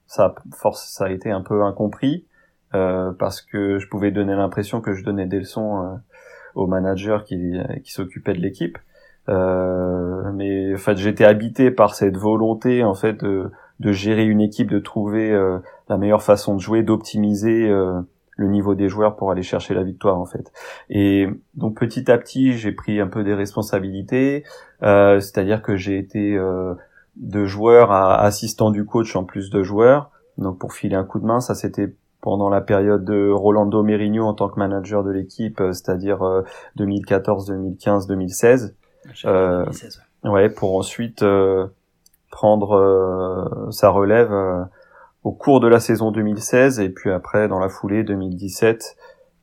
ça 0.07 0.35
force 0.55 0.93
ça 0.93 1.07
a 1.07 1.11
été 1.11 1.31
un 1.31 1.41
peu 1.41 1.65
incompris 1.65 2.27
euh, 2.75 3.13
parce 3.19 3.43
que 3.43 3.79
je 3.79 3.89
pouvais 3.89 4.11
donner 4.11 4.35
l'impression 4.35 4.81
que 4.81 4.95
je 4.95 5.03
donnais 5.03 5.27
des 5.27 5.41
leçons 5.41 5.99
au 6.55 6.67
manager 6.67 7.25
qui, 7.25 7.55
qui 7.85 7.93
s'occupait 7.93 8.35
de 8.35 8.41
l'équipe. 8.41 8.79
Euh, 9.29 10.33
mais 10.33 10.75
en 10.75 10.79
fait, 10.79 10.97
j'étais 10.97 11.25
habité 11.25 11.71
par 11.71 11.95
cette 11.95 12.17
volonté 12.17 12.83
en 12.83 12.95
fait 12.95 13.23
de, 13.23 13.51
de 13.81 13.93
gérer 13.93 14.25
une 14.25 14.41
équipe, 14.41 14.71
de 14.71 14.79
trouver 14.79 15.31
euh, 15.31 15.59
la 15.89 15.97
meilleure 15.97 16.23
façon 16.23 16.55
de 16.57 16.61
jouer, 16.61 16.83
d'optimiser 16.83 17.69
euh, 17.69 18.01
le 18.37 18.49
niveau 18.49 18.75
des 18.75 18.89
joueurs 18.89 19.17
pour 19.17 19.31
aller 19.31 19.43
chercher 19.43 19.75
la 19.75 19.83
victoire 19.83 20.19
en 20.19 20.25
fait. 20.25 20.53
Et 20.91 21.29
donc 21.55 21.79
petit 21.79 22.11
à 22.11 22.19
petit, 22.19 22.55
j'ai 22.55 22.73
pris 22.73 23.01
un 23.01 23.07
peu 23.07 23.23
des 23.23 23.35
responsabilités, 23.35 24.45
euh, 24.83 25.21
c'est-à-dire 25.21 25.63
que 25.63 25.77
j'ai 25.77 25.99
été 25.99 26.37
euh, 26.37 26.75
de 27.17 27.45
joueur 27.45 27.93
à 27.93 28.21
assistant 28.23 28.71
du 28.71 28.85
coach 28.85 29.15
en 29.17 29.25
plus 29.25 29.51
de 29.51 29.63
joueur. 29.63 30.11
Donc 30.39 30.59
pour 30.59 30.73
filer 30.73 30.97
un 30.97 31.05
coup 31.05 31.21
de 31.21 31.27
main, 31.27 31.41
ça 31.41 31.55
c'était 31.55 31.95
pendant 32.23 32.49
la 32.49 32.61
période 32.61 33.05
de 33.05 33.31
Rolando 33.31 33.83
Merino 33.83 34.25
en 34.25 34.33
tant 34.33 34.49
que 34.49 34.59
manager 34.59 35.05
de 35.05 35.11
l'équipe, 35.11 35.61
euh, 35.61 35.73
c'est-à-dire 35.73 36.23
euh, 36.23 36.43
2014, 36.77 37.47
2015, 37.49 38.07
2016. 38.07 38.77
Euh, 39.27 39.65
2016, 39.65 40.03
Ouais, 40.25 40.49
pour 40.49 40.77
ensuite 40.77 41.25
euh, 41.25 41.67
prendre 42.31 42.77
euh, 42.77 43.71
sa 43.73 43.91
relève 43.91 44.33
euh, 44.33 44.63
au 45.25 45.33
cours 45.33 45.59
de 45.59 45.67
la 45.67 45.81
saison 45.81 46.13
2016 46.13 46.79
et 46.79 46.91
puis 46.91 47.11
après 47.11 47.49
dans 47.49 47.59
la 47.59 47.69
foulée 47.69 48.05
2017. 48.05 48.97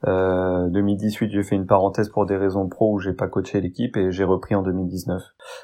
Euh, 0.08 0.70
2018, 0.70 1.32
j'ai 1.32 1.44
fait 1.44 1.56
une 1.56 1.65
parenthèse 1.65 2.08
pour 2.08 2.26
des 2.26 2.38
raisons 2.38 2.70
pro 2.70 2.94
où 2.94 3.00
j'ai 3.00 3.12
pas 3.12 3.28
coaché 3.28 3.60
l'équipe 3.60 3.98
et 3.98 4.13
j'ai 4.13 4.24
repris 4.24 4.56
en 4.56 4.63
2019. 4.63 5.22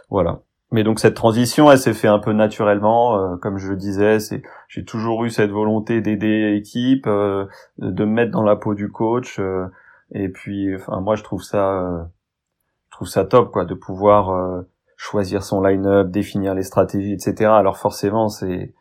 Voilà. 0.10 0.42
Mais 0.72 0.84
donc 0.84 1.00
cette 1.00 1.16
transition, 1.16 1.72
elle 1.72 1.78
s'est 1.78 1.94
fait 1.94 2.08
un 2.08 2.20
peu 2.20 2.34
naturellement, 2.34 3.18
euh, 3.18 3.38
comme 3.38 3.58
je 3.58 3.70
le 3.70 3.78
disais. 3.78 4.20
C'est, 4.20 4.42
j'ai 4.68 4.84
toujours 4.84 5.24
eu 5.24 5.30
cette 5.30 5.52
volonté 5.52 6.02
d'aider 6.02 6.52
l'équipe, 6.52 7.08
euh, 7.08 7.46
de 7.78 8.04
me 8.06 8.12
mettre 8.12 8.32
dans 8.32 8.44
la 8.44 8.56
peau 8.56 8.74
du 8.74 8.90
coach. 8.92 9.40
euh, 9.40 9.68
et 10.12 10.30
puis, 10.30 10.76
enfin, 10.76 11.02
moi, 11.02 11.16
je 11.16 11.24
trouve 11.24 11.44
ça, 11.44 11.82
euh, 11.82 12.04
je 12.92 12.98
trouve 12.98 13.08
ça 13.08 13.26
top, 13.26 13.52
quoi, 13.52 13.66
de 13.66 13.74
pouvoir 13.74 14.30
euh, 14.30 14.62
choisir 14.98 15.44
son 15.44 15.62
line-up, 15.62 16.10
définir 16.10 16.54
les 16.56 16.64
stratégies, 16.64 17.14
etc. 17.14 17.52
Alors 17.52 17.78
forcément, 17.78 18.30
c'est 18.30 18.74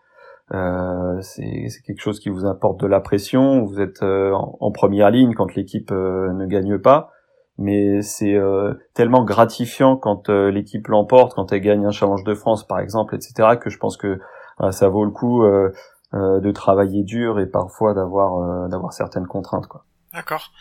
euh, 0.53 1.21
c'est 1.23 1.69
c'est 1.71 1.83
quelque 1.83 2.01
chose 2.03 2.21
qui 2.21 2.29
vous 2.29 2.47
apporte 2.47 2.79
de 2.81 2.87
la 2.87 3.01
pression. 3.01 3.65
Vous 3.65 3.81
êtes 3.81 4.03
en, 4.03 4.71
première 4.73 5.11
ligne 5.11 5.35
quand 5.35 5.55
l'équipe 5.55 5.91
ne 5.91 6.47
gagne 6.47 6.79
pas, 6.79 7.11
mais 7.59 8.03
c'est 8.03 8.35
euh, 8.35 8.75
tellement 8.95 9.25
gratifiant 9.25 9.97
quand 9.97 10.29
euh, 10.29 10.51
l'équipe 10.51 10.87
l'emporte, 10.89 11.35
quand 11.35 11.53
elle 11.53 11.61
gagne 11.61 11.87
un 11.87 11.91
challenge 11.91 12.25
de 12.25 12.35
France, 12.35 12.67
par 12.67 12.81
exemple, 12.81 13.15
etc. 13.15 13.57
Que 13.61 13.71
je 13.71 13.79
pense 13.79 13.97
que 13.97 14.19
voilà, 14.59 14.73
ça 14.73 14.89
vaut 14.89 15.05
le 15.05 15.11
coup 15.11 15.45
euh, 15.45 15.73
euh, 16.15 16.41
de 16.41 16.51
travailler 16.53 17.03
dur 17.03 17.41
et 17.41 17.47
parfois 17.47 17.95
d'avoir 17.95 18.39
euh, 18.39 18.69
d'avoir 18.69 18.93
certaines 18.93 19.27
contraintes, 19.27 19.67
quoi. 19.67 19.85
D'accord. 20.13 20.53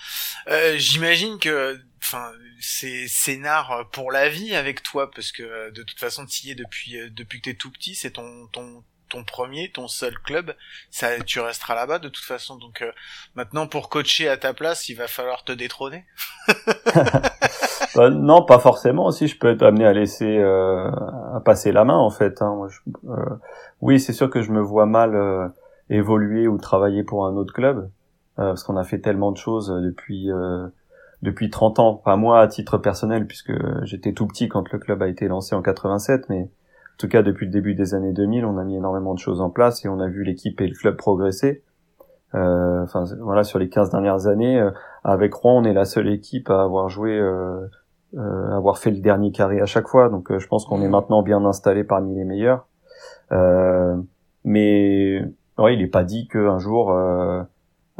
Euh, 0.49 0.73
J'imagine 0.77 1.38
que, 1.38 1.79
enfin, 2.01 2.32
c'est 2.60 3.08
scénar 3.08 3.88
pour 3.91 4.12
la 4.12 4.27
vie 4.27 4.56
avec 4.56 4.82
toi, 4.82 5.12
parce 5.12 5.32
que 5.32 5.43
euh, 5.43 5.71
de 5.71 5.84
toute 5.84 5.99
façon, 5.99 6.25
tu 6.25 6.47
y 6.47 6.51
es 6.51 6.56
depuis 6.56 6.97
euh, 6.97 7.10
depuis 7.12 7.39
que 7.39 7.49
t'es 7.49 7.56
tout 7.56 7.71
petit, 7.71 7.93
c'est 7.93 8.12
ton 8.12 8.47
ton 8.51 8.84
ton 9.13 9.23
premier, 9.23 9.69
ton 9.71 9.88
seul 9.88 10.17
club, 10.19 10.54
ça, 10.89 11.19
tu 11.26 11.39
resteras 11.39 11.76
là-bas 11.76 11.99
de 11.99 12.10
toute 12.10 12.26
façon. 12.26 12.58
Donc 12.58 12.82
euh, 12.82 12.91
maintenant, 13.36 13.67
pour 13.67 13.89
coacher 13.89 14.28
à 14.28 14.38
ta 14.38 14.54
place, 14.54 14.89
il 14.89 14.95
va 14.95 15.08
falloir 15.08 15.43
te 15.43 15.52
détrôner. 15.52 16.06
Bah, 17.95 18.10
non, 18.10 18.43
pas 18.43 18.58
forcément. 18.58 19.12
Si 19.12 19.28
je 19.28 19.38
peux 19.38 19.49
être 19.49 19.62
amené 19.62 19.86
à 19.86 19.93
laisser, 19.93 20.39
euh, 20.39 20.89
à 20.89 21.41
passer 21.45 21.71
la 21.71 21.86
main 21.86 21.97
en 21.97 22.10
fait. 22.10 22.41
Hein. 22.41 22.67
Euh, 23.08 23.15
oui, 23.82 23.99
c'est 23.99 24.13
sûr 24.13 24.30
que 24.30 24.41
je 24.41 24.52
me 24.52 24.62
vois 24.62 24.86
mal 24.86 25.15
euh, 25.15 25.47
évoluer 25.89 26.47
ou 26.47 26.58
travailler 26.58 27.04
pour 27.04 27.26
un 27.28 27.36
autre 27.36 27.54
club 27.54 27.89
euh, 28.39 28.49
parce 28.49 28.63
qu'on 28.63 28.78
a 28.78 28.84
fait 28.84 28.99
tellement 28.99 29.32
de 29.32 29.38
choses 29.38 29.69
depuis 29.69 30.30
depuis 31.21 31.49
30 31.49 31.80
ans. 31.80 31.93
Pas 31.93 32.15
moi 32.15 32.41
à 32.41 32.47
titre 32.47 32.78
personnel 32.78 33.28
puisque 33.28 33.54
j'étais 33.84 34.13
tout 34.13 34.26
petit 34.28 34.49
quand 34.49 34.71
le 34.71 34.80
club 34.80 35.02
a 35.04 35.08
été 35.08 35.28
lancé 35.28 35.56
en 35.56 35.62
87, 35.62 36.30
mais 36.30 36.49
en 36.93 36.97
tout 36.97 37.08
cas 37.08 37.23
depuis 37.23 37.45
le 37.45 37.51
début 37.51 37.75
des 37.75 37.93
années 37.93 38.13
2000, 38.13 38.45
on 38.45 38.58
a 38.58 38.63
mis 38.63 38.77
énormément 38.77 39.13
de 39.13 39.19
choses 39.19 39.41
en 39.41 39.49
place 39.49 39.84
et 39.84 39.89
on 39.89 39.99
a 39.99 40.08
vu 40.08 40.23
l'équipe 40.23 40.60
et 40.62 40.67
le 40.67 40.75
club 40.75 40.95
progresser. 40.95 41.63
Euh, 42.36 42.84
Enfin 42.84 43.06
voilà, 43.21 43.43
sur 43.43 43.60
les 43.60 43.69
15 43.69 43.89
dernières 43.89 44.27
années, 44.27 44.60
euh, 44.60 44.71
avec 45.03 45.34
Rouen, 45.34 45.62
on 45.62 45.63
est 45.63 45.73
la 45.73 45.86
seule 45.86 46.10
équipe 46.10 46.49
à 46.49 46.63
avoir 46.63 46.89
joué 46.89 47.17
euh, 47.17 47.65
euh, 48.15 48.56
avoir 48.56 48.77
fait 48.77 48.91
le 48.91 48.99
dernier 48.99 49.32
carré 49.32 49.62
à 49.62 49.65
chaque 49.65 49.88
fois. 49.88 50.10
Donc 50.10 50.32
euh, 50.32 50.39
je 50.39 50.47
pense 50.47 50.65
qu'on 50.65 50.82
est 50.82 50.89
maintenant 50.89 51.23
bien 51.23 51.43
installé 51.45 51.84
parmi 51.84 52.15
les 52.15 52.25
meilleurs. 52.25 52.67
Euh, 53.32 53.95
mais 54.43 55.23
ouais, 55.58 55.73
il 55.75 55.79
n'est 55.79 55.88
pas 55.88 56.03
dit 56.03 56.27
qu'un 56.27 56.60
jour 56.60 56.91
euh, 56.91 57.41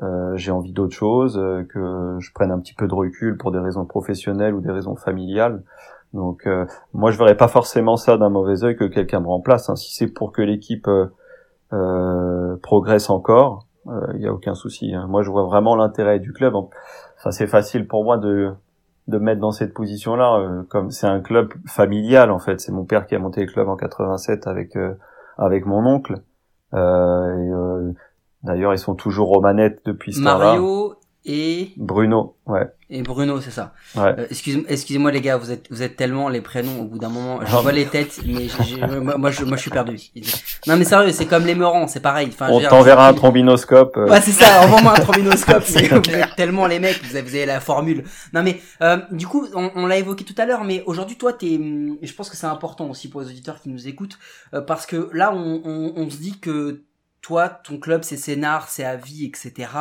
euh, 0.02 0.36
j'ai 0.36 0.52
envie 0.52 0.74
d'autre 0.74 0.96
chose, 0.96 1.38
euh, 1.38 1.64
que 1.64 2.18
je 2.20 2.34
prenne 2.34 2.52
un 2.52 2.60
petit 2.60 2.74
peu 2.74 2.88
de 2.88 2.94
recul 2.94 3.38
pour 3.38 3.52
des 3.52 3.60
raisons 3.60 3.86
professionnelles 3.86 4.54
ou 4.54 4.62
des 4.62 4.72
raisons 4.72 4.96
familiales. 4.96 5.64
Donc 6.14 6.46
euh, 6.48 6.66
moi 6.94 7.12
je 7.12 7.18
verrais 7.18 7.38
pas 7.38 7.48
forcément 7.48 7.98
ça 7.98 8.18
d'un 8.18 8.30
mauvais 8.30 8.64
œil 8.64 8.76
que 8.76 8.86
quelqu'un 8.86 9.20
me 9.20 9.28
remplace. 9.28 9.70
hein. 9.70 9.76
Si 9.76 9.94
c'est 9.96 10.08
pour 10.08 10.32
que 10.32 10.42
l'équipe 10.42 10.88
euh, 10.88 11.08
euh, 11.74 12.56
progresse 12.62 13.10
encore, 13.10 13.66
il 14.14 14.22
y 14.22 14.28
a 14.28 14.34
aucun 14.34 14.56
souci. 14.56 14.94
hein. 14.94 15.08
Moi 15.08 15.24
je 15.24 15.30
vois 15.32 15.44
vraiment 15.44 15.76
l'intérêt 15.76 16.20
du 16.20 16.32
club. 16.34 16.56
Enfin 16.56 17.32
c'est 17.32 17.48
facile 17.48 17.88
pour 17.88 18.04
moi 18.04 18.18
de 18.18 18.52
de 19.10 19.18
me 19.18 19.24
mettre 19.26 19.42
dans 19.42 19.52
cette 19.52 19.74
position-là, 19.74 20.38
euh, 20.40 20.64
comme 20.70 20.90
c'est 20.90 21.08
un 21.08 21.20
club 21.20 21.52
familial 21.68 22.32
en 22.32 22.40
fait. 22.40 22.62
C'est 22.62 22.72
mon 22.72 22.86
père 22.86 23.06
qui 23.06 23.16
a 23.16 23.20
monté 23.20 23.42
le 23.42 23.52
club 23.52 23.68
en 23.68 23.76
87 23.76 24.48
avec 24.48 24.78
euh, 24.78 24.94
avec 25.38 25.66
mon 25.66 25.86
oncle. 25.86 26.22
Euh, 26.74 26.78
euh, 26.78 27.92
D'ailleurs, 28.44 28.74
ils 28.74 28.78
sont 28.80 28.96
toujours 28.96 29.32
aux 29.38 29.40
manettes 29.42 29.82
depuis 29.86 30.12
ce 30.14 30.22
temps-là. 30.22 30.38
Mario 30.56 30.96
et, 31.26 31.70
Bruno, 31.78 32.36
ouais. 32.46 32.70
Et 32.96 33.02
Bruno, 33.02 33.42
c'est 33.42 33.52
ça. 33.52 33.74
Ouais. 33.96 34.14
Euh, 34.20 34.28
excuse- 34.30 34.64
Excusez-moi 34.70 35.12
les 35.12 35.22
gars, 35.22 35.38
vous 35.38 35.52
êtes 35.52 35.66
vous 35.72 35.82
êtes 35.82 35.96
tellement 35.96 36.30
les 36.30 36.42
prénoms 36.42 36.80
au 36.82 36.86
bout 36.86 37.00
d'un 37.00 37.10
moment, 37.10 37.40
je 37.46 37.56
vois 37.56 37.72
les 37.72 37.86
têtes, 37.86 38.20
mais 38.26 38.48
j'ai- 38.48 38.64
j'ai- 38.64 39.00
moi, 39.00 39.18
moi, 39.18 39.32
je 39.32 39.44
moi 39.44 39.58
je 39.58 39.62
suis 39.62 39.72
perdu. 39.72 39.98
Non 40.68 40.78
mais 40.78 40.86
sérieux, 40.86 41.12
c'est 41.12 41.26
comme 41.26 41.46
les 41.46 41.56
meurants, 41.56 41.88
c'est 41.88 42.00
pareil. 42.02 42.30
Enfin, 42.32 42.48
je 42.48 42.54
On 42.66 42.70
t'enverra 42.70 43.08
un 43.10 43.12
je- 43.12 43.18
trombinoscope. 43.18 43.98
euh, 43.98 44.08
Ouais, 44.10 44.22
c'est 44.22 44.32
ça, 44.32 44.62
envoie-moi 44.64 44.94
un 44.98 45.02
trombinoscope, 45.02 45.64
C'est 45.66 45.88
vous 45.88 45.96
êtes 46.12 46.36
tellement 46.38 46.68
les 46.68 46.80
mecs, 46.80 47.04
vous 47.04 47.16
avez, 47.16 47.28
vous 47.28 47.36
avez 47.36 47.46
la 47.46 47.60
formule. 47.60 48.04
Non 48.34 48.44
mais, 48.44 48.62
euh, 48.82 48.98
du 49.12 49.28
coup, 49.28 49.48
on, 49.56 49.72
on 49.76 49.86
l'a 49.88 49.98
évoqué 49.98 50.24
tout 50.24 50.36
à 50.38 50.46
l'heure, 50.46 50.64
mais 50.64 50.84
aujourd'hui, 50.86 51.18
toi, 51.18 51.34
t'es, 51.34 51.60
je 52.02 52.14
pense 52.14 52.30
que 52.30 52.38
c'est 52.38 52.48
important 52.48 52.90
aussi 52.90 53.10
pour 53.10 53.22
les 53.22 53.28
auditeurs 53.28 53.60
qui 53.62 53.70
nous 53.70 53.88
écoutent, 53.88 54.18
euh, 54.54 54.62
parce 54.62 54.86
que 54.86 55.10
là, 55.14 55.34
on, 55.34 55.62
on, 55.66 55.94
on 55.96 56.10
se 56.10 56.18
dit 56.18 56.38
que 56.40 56.82
toi, 57.24 57.50
ton 57.50 57.80
club, 57.80 58.04
c'est 58.04 58.18
scénar, 58.18 58.70
c'est 58.70 58.84
à 58.84 58.96
vie, 58.98 59.26
etc. 59.26 59.72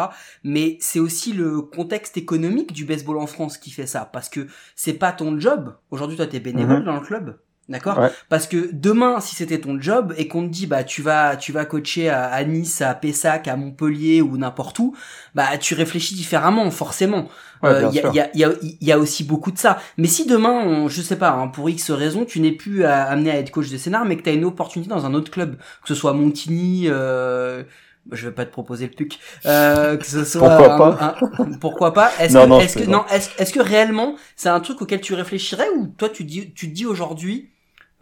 Mais 0.44 0.78
c'est 0.80 1.00
aussi 1.00 1.32
le 1.34 1.60
contexte 1.60 2.16
économique 2.16 2.72
du 2.72 2.84
baseball 2.86 3.18
en 3.18 3.26
France 3.26 3.58
qui 3.58 3.70
fait 3.70 3.86
ça, 3.86 4.06
parce 4.06 4.30
que 4.30 4.46
c'est 4.76 4.94
pas 4.94 5.12
ton 5.12 5.38
job. 5.38 5.76
Aujourd'hui, 5.90 6.16
toi, 6.16 6.26
t'es 6.26 6.40
bénévole 6.40 6.78
Mhm. 6.78 6.84
dans 6.84 6.94
le 6.94 7.00
club. 7.00 7.38
D'accord 7.72 7.98
Ouais. 7.98 8.10
Parce 8.28 8.46
que 8.46 8.70
demain, 8.72 9.20
si 9.20 9.34
c'était 9.34 9.58
ton 9.60 9.80
job 9.80 10.14
et 10.16 10.28
qu'on 10.28 10.42
te 10.46 10.52
dit 10.52 10.66
bah 10.66 10.84
tu 10.84 11.02
vas 11.02 11.36
tu 11.36 11.50
vas 11.52 11.64
coacher 11.64 12.08
à, 12.08 12.24
à 12.26 12.44
Nice, 12.44 12.80
à 12.82 12.94
Pessac, 12.94 13.48
à 13.48 13.56
Montpellier 13.56 14.22
ou 14.22 14.36
n'importe 14.38 14.78
où, 14.78 14.94
bah 15.34 15.58
tu 15.58 15.74
réfléchis 15.74 16.14
différemment 16.14 16.70
forcément. 16.70 17.28
Ouais, 17.62 17.70
Euh, 17.70 17.88
Il 17.90 17.94
y, 17.94 18.00
a, 18.00 18.10
y, 18.12 18.20
a, 18.20 18.30
y, 18.34 18.44
a, 18.44 18.50
y 18.80 18.92
a 18.92 18.98
aussi 18.98 19.24
beaucoup 19.24 19.52
de 19.52 19.58
ça. 19.58 19.78
Mais 19.96 20.08
si 20.08 20.26
demain, 20.26 20.50
on, 20.66 20.88
je 20.88 21.00
sais 21.00 21.16
pas, 21.16 21.30
hein, 21.30 21.48
pour 21.48 21.70
X 21.70 21.90
raison, 21.92 22.24
tu 22.24 22.40
n'es 22.40 22.52
plus 22.52 22.84
à- 22.84 23.04
amené 23.04 23.30
à 23.30 23.36
être 23.38 23.50
coach 23.52 23.70
de 23.70 23.76
scénar, 23.76 24.04
mais 24.04 24.16
que 24.16 24.22
tu 24.22 24.30
as 24.30 24.32
une 24.32 24.44
opportunité 24.44 24.88
dans 24.90 25.06
un 25.06 25.14
autre 25.14 25.30
club, 25.30 25.56
que 25.56 25.88
ce 25.88 25.94
soit 25.94 26.12
Montigny, 26.12 26.86
euh, 26.88 27.62
je 28.10 28.26
vais 28.26 28.34
pas 28.34 28.44
te 28.44 28.50
proposer 28.50 28.86
le 28.86 28.92
puc, 28.92 29.18
euh, 29.46 29.96
que 29.96 30.04
ce 30.04 30.24
soit 30.24 30.40
Pourquoi 30.48 30.74
un- 30.74 30.78
pas 30.92 31.16
un- 31.38 31.52
pourquoi 31.60 31.94
pas 31.94 32.10
Est-ce 32.18 32.34
que, 32.42 32.48
non, 32.48 32.60
est-ce 32.60 32.74
que 32.76 32.82
non, 32.90 33.04
est-ce 33.12 33.30
est-ce 33.38 33.52
que 33.52 33.60
réellement 33.60 34.16
c'est 34.34 34.48
un 34.48 34.58
truc 34.58 34.82
auquel 34.82 35.00
tu 35.00 35.14
réfléchirais 35.14 35.68
ou 35.76 35.86
toi 35.86 36.08
tu 36.08 36.24
dis 36.24 36.52
tu 36.52 36.68
te 36.68 36.74
dis 36.74 36.84
aujourd'hui, 36.86 37.51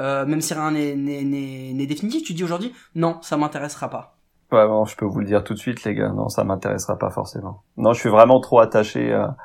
euh, 0.00 0.26
même 0.26 0.40
si 0.40 0.54
rien 0.54 0.70
n'est 0.72 1.86
définitif, 1.86 2.24
tu 2.24 2.34
dis 2.34 2.42
aujourd'hui 2.44 2.72
non, 2.94 3.18
ça 3.22 3.36
m'intéressera 3.36 3.88
pas. 3.88 4.16
Ouais, 4.52 4.66
bon, 4.66 4.84
je 4.84 4.96
peux 4.96 5.04
vous 5.04 5.20
le 5.20 5.26
dire 5.26 5.44
tout 5.44 5.54
de 5.54 5.58
suite, 5.58 5.84
les 5.84 5.94
gars. 5.94 6.08
Non, 6.08 6.28
ça 6.28 6.42
m'intéressera 6.42 6.98
pas 6.98 7.10
forcément. 7.10 7.62
Non, 7.76 7.92
je 7.92 8.00
suis 8.00 8.08
vraiment 8.08 8.40
trop 8.40 8.58
attaché 8.58 9.12
à, 9.12 9.36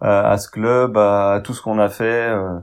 à, 0.00 0.30
à 0.30 0.38
ce 0.38 0.48
club, 0.48 0.96
à, 0.96 1.40
tout 1.42 1.52
ce 1.52 1.60
qu'on 1.62 1.80
a 1.80 1.88
fait, 1.88 2.28
euh, 2.30 2.60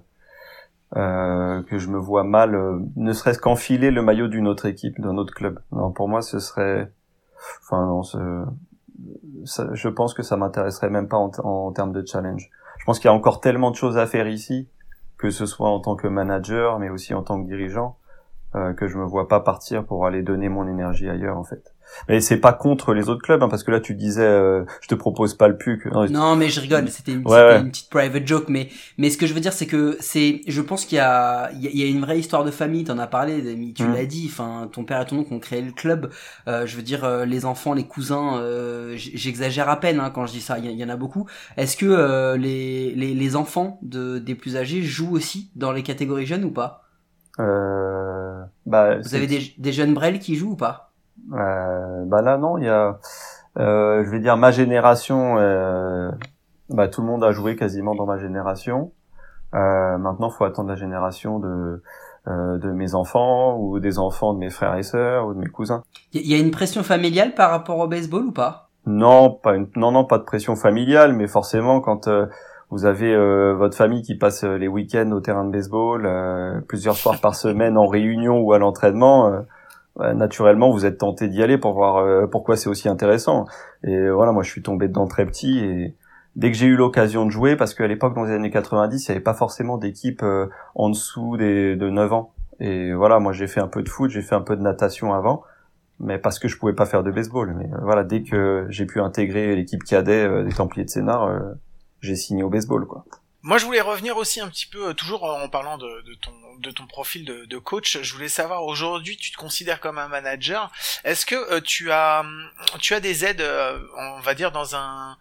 euh, 0.96 1.62
que 1.64 1.78
je 1.78 1.90
me 1.90 1.98
vois 1.98 2.24
mal, 2.24 2.56
euh, 2.56 2.80
ne 2.96 3.14
serait-ce 3.14 3.40
qu'enfiler 3.40 3.92
le 3.92 4.02
maillot 4.02 4.28
d'une 4.28 4.48
autre 4.48 4.66
équipe, 4.66 5.00
d'un 5.02 5.18
autre 5.18 5.34
club. 5.34 5.60
Non, 5.72 5.92
pour 5.92 6.08
moi, 6.08 6.22
ce 6.22 6.40
serait, 6.40 6.92
enfin, 7.64 7.86
non, 7.86 8.04
ce- 8.04 8.46
je 9.74 9.90
pense 9.90 10.14
que 10.14 10.24
ça 10.24 10.38
m'intéresserait 10.38 10.90
même 10.90 11.08
pas 11.08 11.18
en, 11.18 11.32
en 11.44 11.72
termes 11.72 11.92
de 11.94 12.06
challenge. 12.06 12.50
Je 12.78 12.86
pense 12.86 13.00
qu'il 13.00 13.08
y 13.10 13.14
a 13.14 13.14
encore 13.14 13.42
tellement 13.42 13.72
de 13.72 13.76
choses 13.76 13.98
à 13.98 14.08
faire 14.08 14.28
ici, 14.28 14.68
que 15.20 15.30
ce 15.30 15.46
soit 15.46 15.70
en 15.70 15.82
tant 15.82 15.96
que 15.96 16.08
manager, 16.08 16.80
mais 16.80 16.90
aussi 16.90 17.14
en 17.14 17.22
tant 17.22 17.40
que 17.44 17.48
dirigeant, 17.48 17.98
euh, 18.56 18.74
que 18.74 18.88
je 18.88 18.98
me 18.98 19.04
vois 19.04 19.28
pas 19.28 19.42
partir 19.42 19.86
pour 19.86 20.08
aller 20.08 20.24
donner 20.24 20.50
mon 20.50 20.68
énergie 20.68 21.10
ailleurs, 21.10 21.38
en 21.38 21.44
fait. 21.44 21.76
Mais 22.08 22.22
c'est 22.22 22.38
pas 22.38 22.54
contre 22.54 22.94
les 22.94 23.10
autres 23.10 23.22
clubs, 23.22 23.42
hein, 23.44 23.50
parce 23.50 23.64
que 23.64 23.72
là 23.72 23.80
tu 23.80 23.94
disais, 23.96 24.24
euh, 24.26 24.64
je 24.82 24.88
te 24.88 24.96
propose 24.96 25.34
pas 25.36 25.48
le 25.48 25.58
PUC. 25.58 25.86
Non, 25.88 26.08
Non, 26.10 26.36
mais 26.36 26.50
je 26.50 26.60
rigole, 26.62 26.88
c'était 26.90 27.12
une, 27.14 27.20
Ouais, 27.20 27.36
c'était 27.38 27.44
ouais. 27.56 27.60
une 27.60 27.70
petite 27.72 27.90
private 27.90 28.26
joke, 28.28 28.46
mais 28.48 28.70
mais 28.98 29.10
ce 29.10 29.18
que 29.18 29.26
je 29.28 29.34
veux 29.34 29.40
dire, 29.40 29.54
c'est 29.54 29.66
que 29.68 29.98
c'est, 30.00 30.42
je 30.48 30.62
pense 30.62 30.86
qu'il 30.86 30.98
y 30.98 31.00
a, 31.02 31.52
il 31.54 31.78
y 31.78 31.84
a- 31.84 31.88
une 31.88 32.02
vraie 32.02 32.20
histoire 32.20 32.44
de 32.44 32.52
famille. 32.52 32.84
T'en 32.84 33.00
as 33.00 33.08
parlé, 33.08 33.42
tu 33.74 33.84
Mm. 33.84 33.94
l'as 33.94 34.06
dit. 34.06 34.28
Enfin, 34.32 34.70
ton 34.72 34.84
père 34.86 35.02
et 35.02 35.06
ton 35.06 35.18
oncle 35.20 35.34
ont 35.34 35.40
créé 35.40 35.62
le 35.62 35.72
club. 35.72 36.10
Euh, 36.48 36.66
je 36.66 36.76
veux 36.76 36.84
dire, 36.84 37.04
euh, 37.04 37.26
les 37.26 37.46
enfants, 37.46 37.74
les 37.74 37.86
cousins, 37.88 38.38
euh, 38.38 38.94
j'exagère 38.96 39.68
à 39.70 39.80
peine 39.80 40.00
hein, 40.00 40.12
quand 40.14 40.26
je 40.26 40.34
dis 40.34 40.42
ça. 40.42 40.58
Il 40.60 40.70
y, 40.72 40.84
en 40.84 40.90
a 40.90 40.96
beaucoup. 40.96 41.26
Est-ce 41.58 41.76
que 41.78 41.86
euh, 41.86 42.38
les, 42.38 42.94
les 42.96 43.14
les 43.14 43.36
enfants 43.36 43.80
de 43.82 44.20
des 44.20 44.36
plus 44.36 44.56
âgés 44.58 44.82
jouent 44.84 45.14
aussi 45.16 45.52
dans 45.56 45.72
les 45.72 45.84
catégories 45.84 46.26
jeunes 46.26 46.44
ou 46.46 46.52
pas? 46.52 46.84
Euh, 47.40 48.44
bah, 48.66 48.98
Vous 49.00 49.16
avez 49.16 49.28
des 49.28 49.54
des 49.58 49.72
jeunes 49.74 49.94
Brel 49.94 50.20
qui 50.20 50.36
jouent 50.36 50.52
ou 50.52 50.56
pas? 50.56 50.89
Bah 51.28 52.22
là 52.22 52.38
non, 52.38 52.58
il 52.58 52.66
y 52.66 52.70
a, 52.70 53.00
euh, 53.58 54.04
je 54.06 54.10
vais 54.10 54.20
dire 54.20 54.38
ma 54.38 54.52
génération. 54.52 55.38
euh, 55.38 56.12
bah 56.70 56.88
tout 56.88 57.02
le 57.02 57.08
monde 57.08 57.24
a 57.24 57.32
joué 57.32 57.56
quasiment 57.56 57.96
dans 57.96 58.06
ma 58.06 58.18
génération. 58.18 58.92
Euh, 59.56 59.98
maintenant, 59.98 60.30
faut 60.30 60.46
attendre 60.46 60.70
la 60.70 60.76
génération 60.76 61.40
de 61.40 61.82
euh, 62.28 62.58
de 62.58 62.72
mes 62.72 62.94
enfants 62.96 63.58
ou 63.58 63.80
des 63.80 63.98
enfants 63.98 64.34
de 64.34 64.40
mes 64.40 64.50
frères 64.50 64.76
et 64.76 64.84
sœurs 64.84 65.26
ou 65.28 65.34
de 65.34 65.40
mes 65.40 65.48
cousins. 65.48 65.84
Il 66.14 66.30
y, 66.30 66.36
a 66.36 66.38
une 66.38 66.52
pression 66.52 66.84
familiale 66.84 67.34
par 67.34 67.50
rapport 67.50 67.80
au 67.80 67.88
baseball 67.88 68.26
ou 68.26 68.32
pas? 68.32 68.70
Non, 68.86 69.32
pas 69.32 69.56
une, 69.56 69.68
non 69.76 69.92
non 69.92 70.06
pas 70.06 70.20
de 70.20 70.24
pression 70.24 70.56
familiale, 70.56 71.14
mais 71.14 71.28
forcément 71.28 71.80
quand 71.80 72.08
euh, 72.08 72.28
vous 72.70 72.86
avez 72.86 73.12
euh, 73.14 73.56
votre 73.56 73.76
famille 73.76 74.04
qui 74.04 74.16
passe 74.16 74.44
euh, 74.44 74.58
les 74.58 74.68
week-ends 74.68 75.12
au 75.12 75.22
terrain 75.22 75.46
de 75.46 75.52
baseball 75.52 76.06
euh, 76.06 76.60
plusieurs 76.68 76.98
soirs 76.98 77.20
par 77.20 77.36
semaine 77.36 77.78
en 77.78 77.88
réunion 77.88 78.40
ou 78.40 78.54
à 78.54 78.60
l'entraînement. 78.60 79.32
Naturellement, 79.98 80.72
vous 80.72 80.86
êtes 80.86 80.98
tenté 81.00 81.28
d'y 81.28 81.44
aller 81.44 81.58
pour 81.58 81.74
voir 81.74 81.98
euh, 81.98 82.28
pourquoi 82.28 82.56
c'est 82.56 82.70
aussi 82.70 82.88
intéressant. 82.88 83.46
Et 83.84 84.10
voilà, 84.10 84.32
moi, 84.32 84.44
je 84.44 84.50
suis 84.50 84.62
tombé 84.62 84.88
dedans 84.88 85.08
très 85.08 85.26
petit 85.26 85.60
et 85.60 85.96
dès 86.36 86.52
que 86.52 86.58
j'ai 86.58 86.68
eu 86.68 86.76
l'occasion 86.76 87.26
de 87.26 87.32
jouer, 87.32 87.56
parce 87.56 87.74
qu'à 87.74 87.88
l'époque, 87.88 88.16
dans 88.16 88.24
les 88.24 88.32
années 88.34 88.52
90, 88.52 89.08
il 89.08 89.12
n'y 89.12 89.16
avait 89.16 89.24
pas 89.24 89.34
forcément 89.34 89.78
d'équipe 89.78 90.24
euh, 90.24 90.48
en 90.76 90.90
dessous 90.90 91.38
des, 91.38 91.76
de 91.76 91.90
9 91.90 92.14
ans. 92.14 92.34
Et 92.60 92.94
voilà, 92.94 93.20
moi, 93.20 93.34
j'ai 93.34 93.48
fait 93.48 93.62
un 93.62 93.68
peu 93.68 93.84
de 93.84 93.90
foot, 93.90 94.10
j'ai 94.12 94.22
fait 94.22 94.36
un 94.36 94.42
peu 94.42 94.56
de 94.56 94.62
natation 94.62 95.14
avant, 95.14 95.44
mais 96.00 96.18
parce 96.18 96.40
que 96.40 96.48
je 96.48 96.58
pouvais 96.58 96.74
pas 96.74 96.86
faire 96.86 97.04
de 97.04 97.12
baseball. 97.12 97.54
Mais 97.58 97.66
euh, 97.74 97.80
voilà, 97.82 98.04
dès 98.04 98.24
que 98.24 98.68
j'ai 98.70 98.86
pu 98.86 99.02
intégrer 99.02 99.56
l'équipe 99.56 99.84
cadet 99.84 100.44
des 100.44 100.54
Templiers 100.54 100.86
de 100.86 100.90
Sénart, 100.90 101.30
j'ai 102.02 102.16
signé 102.16 102.44
au 102.44 102.50
baseball, 102.50 102.86
quoi. 102.86 103.06
Moi, 103.42 103.58
je 103.58 103.66
voulais 103.66 103.82
revenir 103.82 104.18
aussi 104.18 104.42
un 104.42 104.50
petit 104.50 104.66
peu, 104.66 104.90
euh, 104.90 104.94
toujours 104.94 105.24
en 105.24 105.48
parlant 105.48 105.78
de, 105.78 106.02
de 106.06 106.14
ton 106.16 106.32
de 106.60 106.72
ton 106.72 106.86
profil 106.88 107.24
de, 107.24 107.46
de 107.46 107.58
coach. 107.58 108.00
Je 108.02 108.14
voulais 108.14 108.28
savoir 108.28 108.66
aujourd'hui, 108.66 109.16
tu 109.16 109.32
te 109.32 109.38
considères 109.38 109.80
comme 109.80 109.98
un 109.98 110.10
manager. 110.10 110.70
Est-ce 111.06 111.26
que 111.26 111.36
euh, 111.36 111.62
tu 111.62 111.90
as 111.92 112.20
hum, 112.20 112.50
tu 112.80 112.94
as 112.94 113.00
des 113.00 113.24
aides, 113.24 113.40
euh, 113.42 113.80
on 113.98 114.20
va 114.20 114.34
dire 114.34 114.52
dans 114.52 114.76
un 114.76 115.18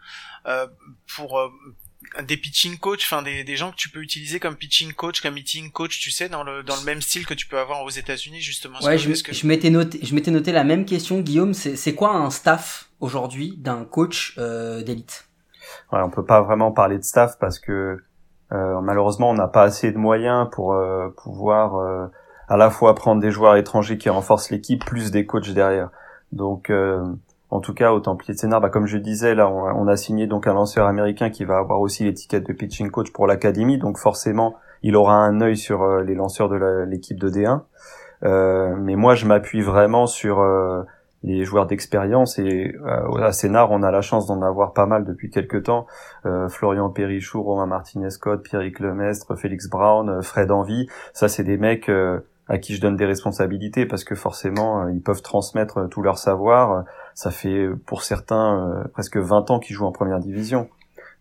euh, 0.47 0.67
pour 1.15 1.39
euh, 1.39 1.49
des 2.23 2.37
pitching 2.37 2.79
coach, 2.79 3.05
enfin 3.05 3.23
des, 3.23 3.45
des 3.45 3.57
gens 3.57 3.71
que 3.71 3.77
tu 3.77 3.89
peux 3.89 4.01
utiliser 4.03 4.41
comme 4.41 4.57
pitching 4.57 4.93
coach, 4.95 5.21
comme 5.21 5.37
hitting 5.39 5.71
coach, 5.71 6.01
tu 6.01 6.11
sais, 6.11 6.29
dans 6.29 6.43
le 6.43 6.65
dans 6.65 6.75
le 6.77 6.83
même 6.83 7.03
style 7.03 7.25
que 7.25 7.35
tu 7.35 7.47
peux 7.47 7.59
avoir 7.59 7.85
aux 7.85 7.91
États-Unis 7.91 8.41
justement. 8.41 8.81
Ouais, 8.81 8.99
je, 8.99 9.09
est-ce 9.11 9.23
que- 9.23 9.33
je 9.33 9.47
m'étais 9.47 9.71
noté, 9.71 10.01
je 10.03 10.13
m'étais 10.17 10.33
noté 10.33 10.51
la 10.51 10.65
même 10.65 10.87
question, 10.87 11.21
Guillaume. 11.21 11.55
C'est, 11.55 11.77
c'est 11.77 11.95
quoi 11.95 12.11
un 12.17 12.31
staff 12.31 12.89
aujourd'hui 12.99 13.55
d'un 13.59 13.85
coach 13.85 14.35
euh, 14.39 14.83
d'élite? 14.83 15.29
Ouais, 15.93 16.01
on 16.01 16.11
peut 16.11 16.25
pas 16.25 16.41
vraiment 16.43 16.73
parler 16.73 16.99
de 16.99 17.05
staff 17.05 17.39
parce 17.39 17.59
que 17.61 17.73
euh, 17.73 18.05
malheureusement 18.51 19.31
on 19.31 19.35
n'a 19.35 19.49
pas 19.49 19.63
assez 19.63 19.93
de 19.93 19.99
moyens 19.99 20.49
pour 20.51 20.73
euh, 20.73 21.09
pouvoir 21.17 21.77
euh, 21.77 22.07
à 22.49 22.57
la 22.57 22.71
fois 22.71 22.95
prendre 22.95 23.21
des 23.21 23.31
joueurs 23.31 23.57
étrangers 23.57 23.99
qui 23.99 24.09
renforcent 24.09 24.51
l'équipe 24.51 24.85
plus 24.85 25.11
des 25.11 25.27
coachs 25.27 25.51
derrière. 25.51 25.91
Donc 26.33 26.71
euh, 26.71 27.05
en 27.51 27.61
tout 27.61 27.75
cas 27.75 27.93
au 27.93 28.01
Templier 28.01 28.35
de 28.35 28.39
Sénart, 28.39 28.61
bah, 28.61 28.69
comme 28.69 28.87
je 28.87 28.99
disais 28.99 29.35
là, 29.35 29.49
on, 29.49 29.87
a 29.87 29.97
signé 29.97 30.27
donc 30.27 30.47
un 30.47 30.55
lanceur 30.55 30.87
américain 30.87 31.31
qui 31.31 31.45
va 31.45 31.59
avoir 31.59 31.81
aussi 31.81 32.05
l'étiquette 32.05 32.47
de 32.47 32.53
pitching 32.53 32.91
coach 32.91 33.11
pour 33.13 33.27
l'académie, 33.27 33.79
donc 33.79 33.99
forcément 33.99 34.57
il 34.83 34.97
aura 34.97 35.15
un 35.15 35.41
œil 35.41 35.57
sur 35.57 35.83
euh, 35.83 36.03
les 36.03 36.15
lanceurs 36.15 36.49
de 36.49 36.85
l'équipe 36.89 37.19
de 37.19 37.31
D1. 37.31 37.63
Euh, 38.25 38.75
mais 38.77 38.97
moi 38.97 39.15
je 39.15 39.27
m'appuie 39.27 39.63
vraiment 39.63 40.07
sur 40.07 40.41
euh, 40.41 40.83
les 41.23 41.45
joueurs 41.45 41.67
d'expérience 41.67 42.39
et 42.39 42.75
euh, 42.85 43.23
à 43.23 43.33
Sénart 43.33 43.71
on 43.71 43.83
a 43.83 43.91
la 43.91 44.03
chance 44.03 44.27
d'en 44.27 44.41
avoir 44.43 44.73
pas 44.73 44.87
mal 44.87 45.05
depuis 45.05 45.31
quelques 45.31 45.65
temps 45.65 45.87
euh, 46.27 46.49
Florian 46.49 46.91
Perrichou, 46.91 47.43
Romain 47.43 47.67
Martinez-Scott, 47.67 48.43
Pierrick 48.43 48.79
Lemestre, 48.79 49.37
Félix 49.37 49.69
Brown, 49.69 50.09
euh, 50.09 50.23
Fred 50.23 50.51
Envy, 50.51 50.89
ça 51.13 51.29
c'est 51.29 51.45
des 51.45 51.57
mecs 51.57 51.89
euh, 51.89 52.21
à 52.47 52.59
qui 52.59 52.75
je 52.75 52.81
donne 52.81 52.97
des 52.97 53.05
responsabilités 53.05 53.85
parce 53.85 54.05
que 54.05 54.15
forcément 54.15 54.89
ils 54.89 55.03
peuvent 55.03 55.21
transmettre 55.21 55.87
tout 55.91 56.01
leur 56.01 56.17
savoir. 56.17 56.85
Ça 57.15 57.31
fait 57.31 57.69
pour 57.85 58.03
certains 58.03 58.85
presque 58.95 59.19
20 59.19 59.51
ans 59.51 59.59
qu'ils 59.59 59.77
jouent 59.77 59.85
en 59.85 59.93
première 59.93 60.19
division. 60.19 60.71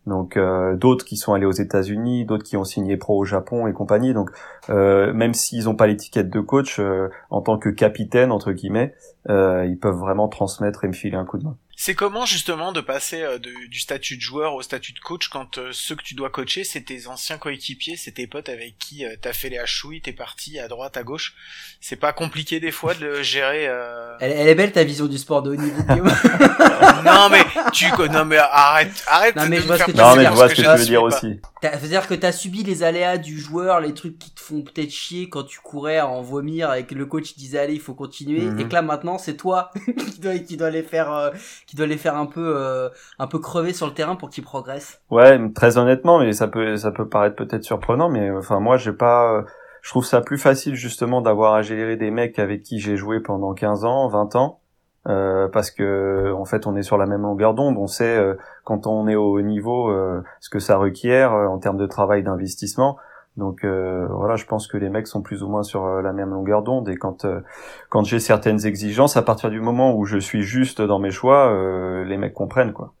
Donc 0.08 0.36
euh, 0.36 0.74
d'autres 0.74 1.04
qui 1.04 1.16
sont 1.16 1.34
allés 1.34 1.46
aux 1.46 1.52
États-Unis, 1.52 2.24
d'autres 2.24 2.44
qui 2.44 2.56
ont 2.56 2.64
signé 2.64 2.96
pro 2.96 3.18
au 3.18 3.24
Japon 3.24 3.66
et 3.66 3.72
compagnie. 3.72 4.14
Donc 4.14 4.30
euh, 4.70 5.12
même 5.12 5.34
s'ils 5.34 5.64
n'ont 5.64 5.76
pas 5.76 5.86
l'étiquette 5.86 6.30
de 6.30 6.40
coach, 6.40 6.80
euh, 6.80 7.08
en 7.30 7.40
tant 7.40 7.58
que 7.58 7.68
capitaine 7.68 8.32
entre 8.32 8.52
guillemets, 8.52 8.94
ils 9.28 9.78
peuvent 9.80 9.98
vraiment 9.98 10.28
transmettre 10.28 10.84
et 10.84 10.88
me 10.88 10.92
filer 10.92 11.16
un 11.16 11.24
coup 11.24 11.38
de 11.38 11.44
main. 11.44 11.56
C'est 11.80 11.94
comment 11.94 12.26
justement 12.26 12.72
de 12.72 12.80
passer 12.80 13.22
euh, 13.22 13.38
de- 13.38 13.68
du 13.68 13.78
statut 13.78 14.16
de 14.16 14.20
joueur 14.20 14.54
au 14.54 14.62
statut 14.62 14.92
de 14.92 14.98
coach 14.98 15.28
quand 15.28 15.58
euh, 15.58 15.68
ceux 15.72 15.94
que 15.94 16.02
tu 16.02 16.14
dois 16.16 16.28
coacher, 16.28 16.64
c'est 16.64 16.80
tes 16.80 17.06
anciens 17.06 17.38
coéquipiers, 17.38 17.96
c'est 17.96 18.10
tes 18.10 18.26
potes 18.26 18.48
avec 18.48 18.76
qui 18.80 19.04
euh, 19.06 19.14
t'as 19.20 19.32
fait 19.32 19.48
les 19.48 19.58
hachouilles, 19.58 20.00
t'es 20.00 20.12
parti 20.12 20.58
à 20.58 20.66
droite, 20.66 20.96
à 20.96 21.04
gauche. 21.04 21.34
C'est 21.80 21.94
pas 21.94 22.12
compliqué 22.12 22.58
des 22.58 22.72
fois 22.72 22.94
de 22.94 23.04
le 23.06 23.22
gérer. 23.22 23.68
euh, 23.68 24.16
elle, 24.18 24.32
elle 24.32 24.48
est 24.48 24.56
belle 24.56 24.72
ta 24.72 24.82
vision 24.82 25.06
du 25.06 25.18
sport 25.18 25.40
de 25.42 25.52
haut 25.52 25.54
niveau, 25.54 25.80
Guillaume. 25.84 26.08
non 27.04 27.28
mais 27.30 27.44
tu 27.72 27.86
non 28.10 28.24
mais 28.24 28.38
arrête 28.38 28.90
arrête 29.06 29.36
Non, 29.36 29.46
mais 29.48 29.58
de 29.58 29.62
je 29.62 29.62
me 29.62 29.66
vois 29.68 29.78
ce 29.78 29.84
que 29.84 29.92
tu 29.92 29.96
Non 29.98 30.16
mais 30.16 30.16
je 30.16 30.20
dire, 30.22 30.32
vois 30.32 30.42
parce 30.46 30.50
ce 30.56 30.56
que 30.56 30.66
je 30.66 30.72
tu 30.72 30.78
veux 30.78 30.84
dire 30.84 31.02
aussi. 31.04 31.40
T'as- 31.62 31.78
C'est-à-dire 31.78 32.08
que 32.08 32.14
t'as 32.14 32.32
subi 32.32 32.64
les 32.64 32.82
aléas 32.82 33.18
du 33.18 33.38
joueur, 33.40 33.80
les 33.80 33.94
trucs 33.94 34.18
qui 34.18 34.32
te 34.32 34.40
font 34.40 34.62
peut-être 34.62 34.90
chier 34.90 35.28
quand 35.28 35.44
tu 35.44 35.60
courais 35.60 35.98
à 35.98 36.08
en 36.08 36.22
vomir 36.22 36.74
et 36.74 36.86
que 36.86 36.96
le 36.96 37.06
coach 37.06 37.36
disait 37.36 37.60
allez 37.60 37.74
il 37.74 37.80
faut 37.80 37.94
continuer 37.94 38.40
Mhm. 38.40 38.58
et 38.60 38.64
que 38.68 38.72
là 38.72 38.82
maintenant 38.82 39.16
c'est 39.18 39.36
toi 39.36 39.70
qui 40.12 40.18
dois 40.20 40.38
qui 40.40 40.56
doit 40.56 40.70
les 40.70 40.82
faire 40.82 41.12
euh, 41.12 41.30
qui 41.68 41.76
doit 41.76 41.86
les 41.86 41.98
faire 41.98 42.16
un 42.16 42.26
peu 42.26 42.56
euh, 42.56 42.88
un 43.18 43.26
peu 43.26 43.38
crever 43.38 43.74
sur 43.74 43.86
le 43.86 43.92
terrain 43.92 44.16
pour 44.16 44.30
qu'ils 44.30 44.42
progressent. 44.42 45.02
Ouais, 45.10 45.38
très 45.52 45.76
honnêtement, 45.76 46.18
mais 46.18 46.32
ça 46.32 46.48
peut 46.48 46.76
ça 46.76 46.90
peut 46.90 47.08
paraître 47.08 47.36
peut-être 47.36 47.62
surprenant, 47.62 48.08
mais 48.08 48.30
euh, 48.30 48.38
enfin 48.38 48.58
moi 48.58 48.78
j'ai 48.78 48.92
pas, 48.92 49.44
je 49.82 49.90
trouve 49.90 50.04
ça 50.04 50.22
plus 50.22 50.38
facile 50.38 50.74
justement 50.74 51.20
d'avoir 51.20 51.52
à 51.54 51.62
gérer 51.62 51.96
des 51.96 52.10
mecs 52.10 52.38
avec 52.38 52.62
qui 52.62 52.80
j'ai 52.80 52.96
joué 52.96 53.20
pendant 53.20 53.52
15 53.52 53.84
ans, 53.84 54.08
20 54.08 54.34
ans, 54.36 54.60
euh, 55.08 55.46
parce 55.48 55.70
que 55.70 56.32
en 56.32 56.46
fait 56.46 56.66
on 56.66 56.74
est 56.74 56.82
sur 56.82 56.96
la 56.96 57.06
même 57.06 57.22
longueur 57.22 57.52
d'onde, 57.52 57.76
on 57.76 57.86
sait 57.86 58.16
euh, 58.16 58.34
quand 58.64 58.86
on 58.86 59.06
est 59.06 59.16
au 59.16 59.36
haut 59.36 59.42
niveau 59.42 59.90
euh, 59.90 60.22
ce 60.40 60.48
que 60.48 60.58
ça 60.58 60.78
requiert 60.78 61.34
euh, 61.34 61.46
en 61.46 61.58
termes 61.58 61.78
de 61.78 61.86
travail 61.86 62.22
d'investissement. 62.22 62.96
Donc 63.38 63.62
euh, 63.62 64.08
voilà, 64.10 64.34
je 64.34 64.44
pense 64.46 64.66
que 64.66 64.76
les 64.76 64.88
mecs 64.88 65.06
sont 65.06 65.22
plus 65.22 65.44
ou 65.44 65.48
moins 65.48 65.62
sur 65.62 65.84
euh, 65.86 66.02
la 66.02 66.12
même 66.12 66.30
longueur 66.30 66.62
d'onde 66.62 66.88
et 66.88 66.96
quand 66.96 67.24
euh, 67.24 67.40
quand 67.88 68.02
j'ai 68.02 68.18
certaines 68.18 68.66
exigences, 68.66 69.16
à 69.16 69.22
partir 69.22 69.48
du 69.48 69.60
moment 69.60 69.94
où 69.94 70.04
je 70.04 70.18
suis 70.18 70.42
juste 70.42 70.82
dans 70.82 70.98
mes 70.98 71.12
choix, 71.12 71.52
euh, 71.52 72.04
les 72.04 72.16
mecs 72.16 72.34
comprennent 72.34 72.72
quoi. 72.72 72.94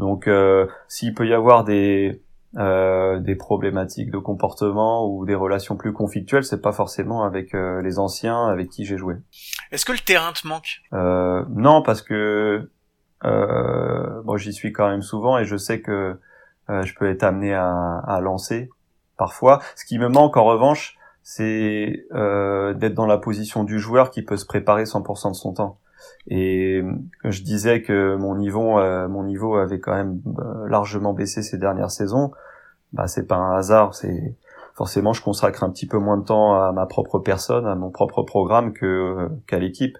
Donc 0.00 0.26
euh, 0.26 0.66
s'il 0.88 1.14
peut 1.14 1.28
y 1.28 1.32
avoir 1.32 1.62
des 1.62 2.20
euh, 2.56 3.20
des 3.20 3.36
problématiques 3.36 4.10
de 4.10 4.18
comportement 4.18 5.08
ou 5.08 5.24
des 5.24 5.36
relations 5.36 5.76
plus 5.76 5.92
conflictuelles, 5.92 6.44
c'est 6.44 6.60
pas 6.60 6.72
forcément 6.72 7.22
avec 7.22 7.52
les 7.52 7.98
anciens 8.00 8.48
avec 8.48 8.70
qui 8.70 8.84
j'ai 8.84 8.98
joué. 8.98 9.14
Est-ce 9.70 9.84
que 9.84 9.92
le 9.92 9.98
terrain 9.98 10.32
te 10.32 10.48
manque? 10.48 10.82
Euh, 10.94 11.44
non, 11.54 11.82
parce 11.82 12.02
que 12.02 12.68
euh, 13.24 14.22
bon, 14.24 14.36
j'y 14.36 14.52
suis 14.52 14.72
quand 14.72 14.88
même 14.88 15.02
souvent 15.02 15.38
et 15.38 15.44
je 15.44 15.56
sais 15.56 15.80
que 15.80 16.18
euh, 16.70 16.82
je 16.82 16.94
peux 16.96 17.08
être 17.08 17.22
amené 17.22 17.54
à, 17.54 17.98
à 17.98 18.20
lancer 18.20 18.68
parfois. 19.16 19.60
Ce 19.76 19.84
qui 19.84 19.98
me 19.98 20.08
manque 20.08 20.36
en 20.36 20.44
revanche, 20.44 20.96
c'est 21.22 22.06
euh, 22.12 22.74
d'être 22.74 22.94
dans 22.94 23.06
la 23.06 23.18
position 23.18 23.64
du 23.64 23.78
joueur 23.78 24.10
qui 24.10 24.22
peut 24.22 24.36
se 24.36 24.46
préparer 24.46 24.84
100% 24.84 25.30
de 25.30 25.34
son 25.34 25.54
temps. 25.54 25.78
Et 26.28 26.82
je 27.24 27.42
disais 27.42 27.82
que 27.82 28.16
mon 28.16 28.36
niveau, 28.36 28.78
euh, 28.78 29.08
mon 29.08 29.24
niveau 29.24 29.56
avait 29.56 29.80
quand 29.80 29.94
même 29.94 30.20
euh, 30.38 30.68
largement 30.68 31.12
baissé 31.12 31.42
ces 31.42 31.58
dernières 31.58 31.90
saisons. 31.90 32.32
Bah, 32.92 33.08
c'est 33.08 33.26
pas 33.26 33.36
un 33.36 33.56
hasard. 33.56 33.94
C'est 33.94 34.36
forcément, 34.74 35.12
je 35.12 35.22
consacre 35.22 35.64
un 35.64 35.70
petit 35.70 35.86
peu 35.86 35.98
moins 35.98 36.16
de 36.16 36.24
temps 36.24 36.60
à 36.60 36.72
ma 36.72 36.86
propre 36.86 37.18
personne, 37.18 37.66
à 37.66 37.74
mon 37.74 37.90
propre 37.90 38.22
programme 38.22 38.72
que 38.72 39.28
qu'à 39.46 39.58
l'équipe. 39.58 39.98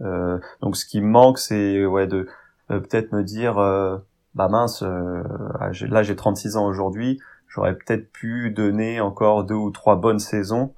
Euh, 0.00 0.38
donc, 0.60 0.76
ce 0.76 0.86
qui 0.86 1.00
me 1.00 1.08
manque, 1.08 1.38
c'est 1.38 1.84
ouais 1.84 2.06
de 2.06 2.28
euh, 2.70 2.80
peut-être 2.80 3.12
me 3.12 3.22
dire, 3.22 3.58
euh, 3.58 3.98
bah 4.34 4.48
mince, 4.48 4.82
euh, 4.82 5.22
ah, 5.58 5.70
là 5.88 6.02
j'ai 6.02 6.16
36 6.16 6.56
ans 6.56 6.66
aujourd'hui, 6.66 7.18
j'aurais 7.58 7.74
peut-être 7.74 8.12
pu 8.12 8.50
donner 8.50 9.00
encore 9.00 9.42
deux 9.42 9.56
ou 9.56 9.70
trois 9.70 9.96
bonnes 9.96 10.20
saisons. 10.20 10.74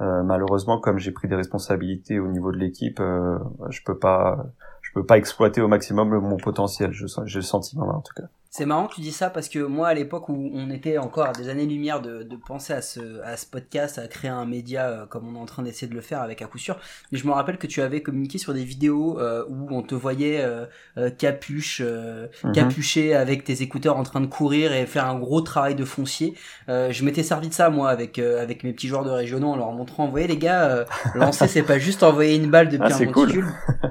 Euh, 0.00 0.24
malheureusement, 0.24 0.80
comme 0.80 0.98
j'ai 0.98 1.12
pris 1.12 1.28
des 1.28 1.36
responsabilités 1.36 2.18
au 2.18 2.26
niveau 2.26 2.50
de 2.50 2.56
l'équipe, 2.56 2.98
euh, 2.98 3.38
je 3.70 3.80
peux 3.84 3.96
pas, 3.96 4.44
je 4.82 4.90
peux 4.92 5.06
pas 5.06 5.16
exploiter 5.16 5.60
au 5.60 5.68
maximum 5.68 6.18
mon 6.18 6.36
potentiel. 6.36 6.90
Je 6.92 7.06
J'ai 7.26 7.38
le 7.38 7.42
sentiment 7.42 7.86
en 7.86 8.00
tout 8.00 8.14
cas. 8.14 8.24
C'est 8.56 8.66
marrant 8.66 8.86
que 8.86 8.94
tu 8.94 9.00
dis 9.00 9.10
ça 9.10 9.30
parce 9.30 9.48
que 9.48 9.58
moi, 9.58 9.88
à 9.88 9.94
l'époque 9.94 10.28
où 10.28 10.48
on 10.54 10.70
était 10.70 10.96
encore 10.96 11.26
à 11.26 11.32
des 11.32 11.48
années-lumière 11.48 12.00
de, 12.00 12.22
de 12.22 12.36
penser 12.36 12.72
à 12.72 12.82
ce, 12.82 13.20
à 13.24 13.36
ce 13.36 13.46
podcast, 13.46 13.98
à 13.98 14.06
créer 14.06 14.30
un 14.30 14.46
média 14.46 14.86
euh, 14.86 15.06
comme 15.06 15.26
on 15.26 15.34
est 15.34 15.42
en 15.42 15.44
train 15.44 15.64
d'essayer 15.64 15.88
de 15.88 15.94
le 15.94 16.00
faire 16.00 16.20
avec 16.22 16.40
à 16.40 16.46
coup 16.46 16.58
sûr, 16.58 16.78
mais 17.10 17.18
je 17.18 17.26
me 17.26 17.32
rappelle 17.32 17.58
que 17.58 17.66
tu 17.66 17.82
avais 17.82 18.00
communiqué 18.00 18.38
sur 18.38 18.54
des 18.54 18.62
vidéos 18.62 19.18
euh, 19.18 19.44
où 19.48 19.66
on 19.76 19.82
te 19.82 19.96
voyait 19.96 20.40
euh, 20.40 20.66
euh, 20.98 21.10
capuche, 21.10 21.82
euh, 21.84 22.28
Mhm. 22.44 22.52
capuché 22.52 23.16
avec 23.16 23.42
tes 23.42 23.60
écouteurs 23.62 23.96
en 23.96 24.04
train 24.04 24.20
de 24.20 24.26
courir 24.26 24.72
et 24.72 24.86
faire 24.86 25.06
un 25.06 25.18
gros 25.18 25.40
travail 25.40 25.74
de 25.74 25.84
foncier. 25.84 26.34
Euh, 26.68 26.92
je 26.92 27.04
m'étais 27.04 27.24
servi 27.24 27.48
de 27.48 27.54
ça 27.54 27.70
moi 27.70 27.90
avec 27.90 28.20
euh, 28.20 28.40
avec 28.40 28.62
mes 28.62 28.72
petits 28.72 28.86
joueurs 28.86 29.04
de 29.04 29.10
régionaux 29.10 29.48
en 29.48 29.56
leur 29.56 29.72
montrant, 29.72 30.04
vous 30.04 30.12
voyez 30.12 30.28
les 30.28 30.38
gars, 30.38 30.66
euh, 30.66 30.84
lancer 31.16 31.48
c'est 31.48 31.64
pas 31.64 31.80
juste 31.80 32.04
envoyer 32.04 32.36
une 32.36 32.50
balle 32.50 32.68
depuis 32.68 32.92
Ah, 32.92 32.98
un 33.02 33.06
cool. 33.06 33.22
monticule, 33.26 33.46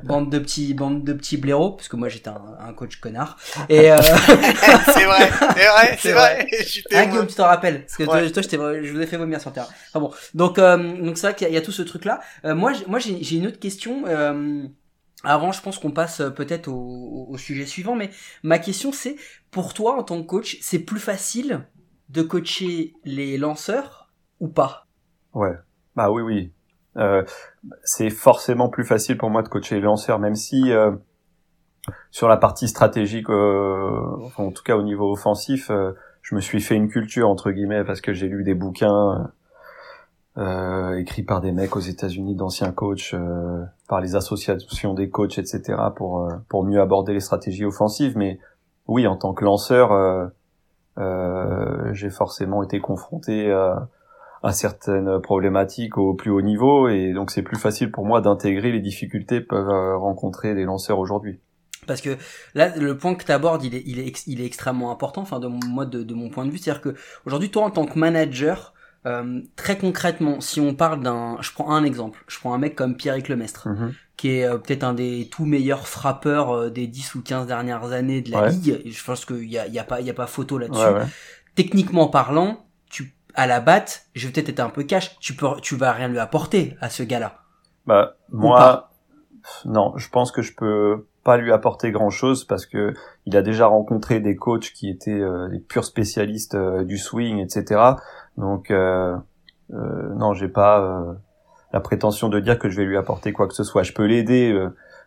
bande 0.06 0.30
de 0.32 0.40
petits 0.40 0.74
bande 0.74 1.04
de 1.04 1.12
petits 1.12 1.36
blaireaux, 1.36 1.72
parce 1.72 1.90
que 1.90 1.98
moi 1.98 2.08
j'étais 2.08 2.30
un, 2.30 2.42
un 2.66 2.72
coach 2.72 2.96
connard. 3.02 3.36
Et 3.68 3.92
euh, 3.92 3.98
c'est 4.86 5.06
vrai, 5.06 5.30
c'est 5.30 5.68
vrai, 5.68 5.88
C'est 5.92 5.98
c'est 6.00 6.12
vrai. 6.14 6.48
Je 6.60 6.64
suis 6.66 6.84
Ah. 6.94 7.06
Guillaume, 7.06 7.28
tu 7.28 7.36
t'en 7.36 7.46
rappelles 7.46 7.82
Parce 7.82 7.98
que 7.98 8.04
toi, 8.04 8.16
Ouais. 8.16 8.32
toi, 8.32 8.42
je, 8.42 8.48
t'ai- 8.48 8.58
je 8.86 8.92
vous 8.94 9.02
ai 9.02 9.08
fait 9.08 9.18
vomir 9.18 9.42
sur 9.42 9.52
terre. 9.54 9.68
Enfin 9.90 10.00
bon, 10.00 10.12
donc 10.34 10.60
euh, 10.60 10.78
donc 10.78 11.18
c'est 11.18 11.28
vrai 11.28 11.36
qu'il 11.36 11.46
y, 11.46 11.48
a- 11.48 11.52
il 11.52 11.56
y 11.56 11.58
a 11.58 11.62
tout 11.62 11.72
ce 11.72 11.82
truc 11.82 12.06
là. 12.06 12.22
moi, 12.44 12.74
j'ai- 12.74 12.86
moi 12.86 13.00
j'ai 13.00 13.24
j'ai 13.24 13.38
une 13.38 13.48
autre 13.48 13.60
question. 13.60 14.04
euh, 14.08 14.64
avant, 15.24 15.52
je 15.54 15.62
pense 15.62 15.80
qu'on 15.80 15.92
passe 15.92 16.20
euh, 16.20 16.30
peut-être 16.30 16.68
au, 16.68 16.74
au- 16.74 17.28
au 17.34 17.38
sujet 17.38 17.66
suivant, 17.66 17.96
mais 17.96 18.10
ma 18.44 18.60
question 18.60 18.92
c'est 18.92 19.16
pour 19.52 19.74
toi 19.74 19.98
en 19.98 20.04
tant 20.04 20.22
que 20.22 20.28
coach, 20.28 20.58
c'est 20.62 20.80
plus 20.80 21.00
facile 21.00 21.66
de 22.10 22.22
coacher 22.22 22.94
les 23.06 23.38
lanceurs 23.38 24.12
ou 24.40 24.48
pas? 24.50 24.88
Ouais. 25.34 25.54
Bah 25.96 26.12
oui, 26.12 26.22
oui. 26.22 26.52
Euh, 26.98 27.24
c'est 27.84 28.10
forcément 28.10 28.70
plus 28.70 28.84
facile 28.84 29.18
pour 29.18 29.30
moi 29.30 29.42
de 29.44 29.48
coacher 29.48 29.76
les 29.76 29.82
lanceurs, 29.82 30.20
même 30.20 30.36
si 30.36 30.72
euh, 30.72 30.92
sur 32.12 32.28
la 32.28 32.38
partie 32.38 32.68
stratégique, 32.68 33.30
euh, 33.30 34.30
en 34.38 34.52
tout 34.52 34.64
cas 34.64 34.76
au 34.76 34.84
niveau 34.84 35.12
offensif, 35.12 35.70
euh, 35.70 35.92
je 36.22 36.36
me 36.36 36.42
suis 36.42 36.62
fait 36.62 36.76
une 36.76 36.88
culture 36.88 37.30
entre 37.30 37.52
guillemets 37.52 37.84
parce 37.84 38.02
que 38.02 38.14
j'ai 38.14 38.28
lu 38.28 38.44
des 38.44 38.54
bouquins 38.54 39.32
euh, 40.38 40.98
écrits 40.98 41.24
par 41.24 41.42
des 41.42 41.52
mecs 41.52 41.76
aux 41.76 41.82
États-Unis, 41.82 42.36
d'anciens 42.36 42.72
coachs, 42.72 43.14
euh, 43.14 43.64
par 43.88 44.02
les 44.02 44.16
associations 44.16 44.94
des 44.94 45.10
coachs, 45.10 45.38
etc. 45.38 45.76
pour 45.96 46.22
euh, 46.22 46.30
pour 46.50 46.64
mieux 46.64 46.82
aborder 46.82 47.14
les 47.14 47.20
stratégies 47.20 47.66
offensives. 47.66 48.18
Mais 48.18 48.40
oui, 48.88 49.06
en 49.06 49.18
tant 49.18 49.34
que 49.34 49.44
lanceur, 49.44 49.92
euh, 49.92 50.28
euh, 50.98 51.94
j'ai 51.94 52.10
forcément 52.10 52.64
été 52.64 52.80
confronté 52.80 53.52
à 53.52 53.90
à 54.44 54.52
certaines 54.52 55.22
problématiques 55.22 55.98
au 55.98 56.14
plus 56.14 56.30
haut 56.30 56.42
niveau 56.42 56.90
et 56.90 57.14
donc 57.14 57.32
c'est 57.32 57.44
plus 57.44 57.58
facile 57.58 57.92
pour 57.92 58.06
moi 58.06 58.20
d'intégrer 58.20 58.74
les 58.74 58.82
difficultés 58.82 59.42
que 59.42 59.48
peuvent 59.48 59.70
euh, 59.70 59.98
rencontrer 59.98 60.54
des 60.54 60.66
lanceurs 60.66 61.00
aujourd'hui. 61.00 61.40
Parce 61.88 62.02
que 62.02 62.18
là, 62.56 62.76
le 62.78 62.98
point 62.98 63.16
que 63.16 63.24
tu 63.26 63.32
abordes, 63.32 63.64
il 63.64 63.76
est, 63.76 63.84
il 63.86 64.00
est, 64.00 64.28
il 64.28 64.42
est 64.42 64.46
extrêmement 64.46 64.92
important. 64.92 65.22
Enfin, 65.22 65.40
de 65.40 65.48
mon, 65.48 65.60
moi, 65.68 65.86
de, 65.86 66.04
de 66.04 66.14
mon 66.14 66.30
point 66.30 66.46
de 66.46 66.52
vue, 66.52 66.58
c'est-à-dire 66.58 66.82
que 66.82 66.96
aujourd'hui, 67.26 67.50
toi, 67.52 67.64
en 67.64 67.70
tant 67.72 67.86
que 67.86 67.98
manager, 68.00 68.74
euh, 69.06 69.42
très 69.56 69.78
concrètement, 69.78 70.40
si 70.42 70.62
on 70.62 70.74
parle 70.76 71.02
d'un, 71.04 71.38
je 71.42 71.52
prends 71.52 71.76
un 71.76 71.84
exemple, 71.84 72.24
je 72.28 72.40
prends 72.40 72.54
un 72.54 72.58
mec 72.58 72.76
comme 72.76 72.96
Pierrick 72.96 73.28
Lemestre, 73.28 73.68
qui 74.16 74.30
est 74.30 74.46
euh, 74.46 74.58
peut-être 74.58 74.84
un 74.86 74.94
des 74.94 75.28
tout 75.30 75.46
meilleurs 75.46 75.88
frappeurs 75.90 76.52
euh, 76.52 76.70
des 76.70 76.88
10 76.88 77.16
ou 77.16 77.22
15 77.22 77.48
dernières 77.48 77.92
années 77.92 78.22
de 78.22 78.32
la 78.32 78.44
Ouais. 78.44 78.50
ligue. 78.52 78.82
Je 78.86 79.04
pense 79.04 79.26
qu'il 79.26 79.44
y 79.52 79.58
a, 79.58 79.68
y 79.68 79.78
a 79.80 79.84
pas, 79.84 80.00
il 80.00 80.08
y 80.08 80.10
a 80.10 80.14
pas 80.14 80.28
photo 80.28 80.58
là-dessus. 80.58 80.80
Ouais, 80.80 80.94
ouais. 80.94 81.06
Techniquement 81.56 82.08
parlant, 82.08 82.66
tu, 82.90 83.14
à 83.36 83.46
la 83.46 83.60
batte, 83.60 84.06
je 84.16 84.26
vais 84.28 84.32
peut-être 84.34 84.50
être 84.50 84.60
un 84.62 84.70
peu 84.70 84.84
cash, 84.84 85.18
tu 85.20 85.34
peux, 85.36 85.48
tu 85.62 85.76
vas 85.76 85.92
rien 85.92 86.08
lui 86.08 86.20
apporter 86.20 86.78
à 86.80 86.90
ce 86.90 87.04
gars-là. 87.04 87.40
Bah 87.86 88.16
moi 88.32 88.90
non, 89.66 89.94
je 89.98 90.08
pense 90.10 90.32
que 90.32 90.42
je 90.42 90.54
peux 90.54 91.06
pas 91.24 91.38
lui 91.38 91.52
apporter 91.52 91.92
grand 91.92 92.10
chose 92.10 92.44
parce 92.44 92.66
que 92.66 92.94
il 93.26 93.38
a 93.38 93.42
déjà 93.42 93.68
rencontré 93.68 94.20
des 94.20 94.36
coachs 94.36 94.72
qui 94.74 94.90
étaient 94.90 95.12
euh, 95.12 95.48
des 95.50 95.60
purs 95.60 95.86
spécialistes 95.86 96.56
euh, 96.56 96.84
du 96.84 96.98
swing, 96.98 97.40
etc. 97.40 97.82
Donc 98.38 98.72
euh, 98.72 99.16
euh, 99.74 100.14
non, 100.16 100.34
j'ai 100.34 100.50
pas 100.50 101.16
la 101.72 101.80
prétention 101.80 102.30
de 102.30 102.40
dire 102.40 102.60
que 102.60 102.70
je 102.70 102.78
vais 102.78 102.86
lui 102.86 102.98
apporter 102.98 103.32
quoi 103.34 103.48
que 103.48 103.54
ce 103.54 103.64
soit. 103.64 103.84
Je 103.84 103.94
peux 103.94 104.06
l'aider 104.06 104.54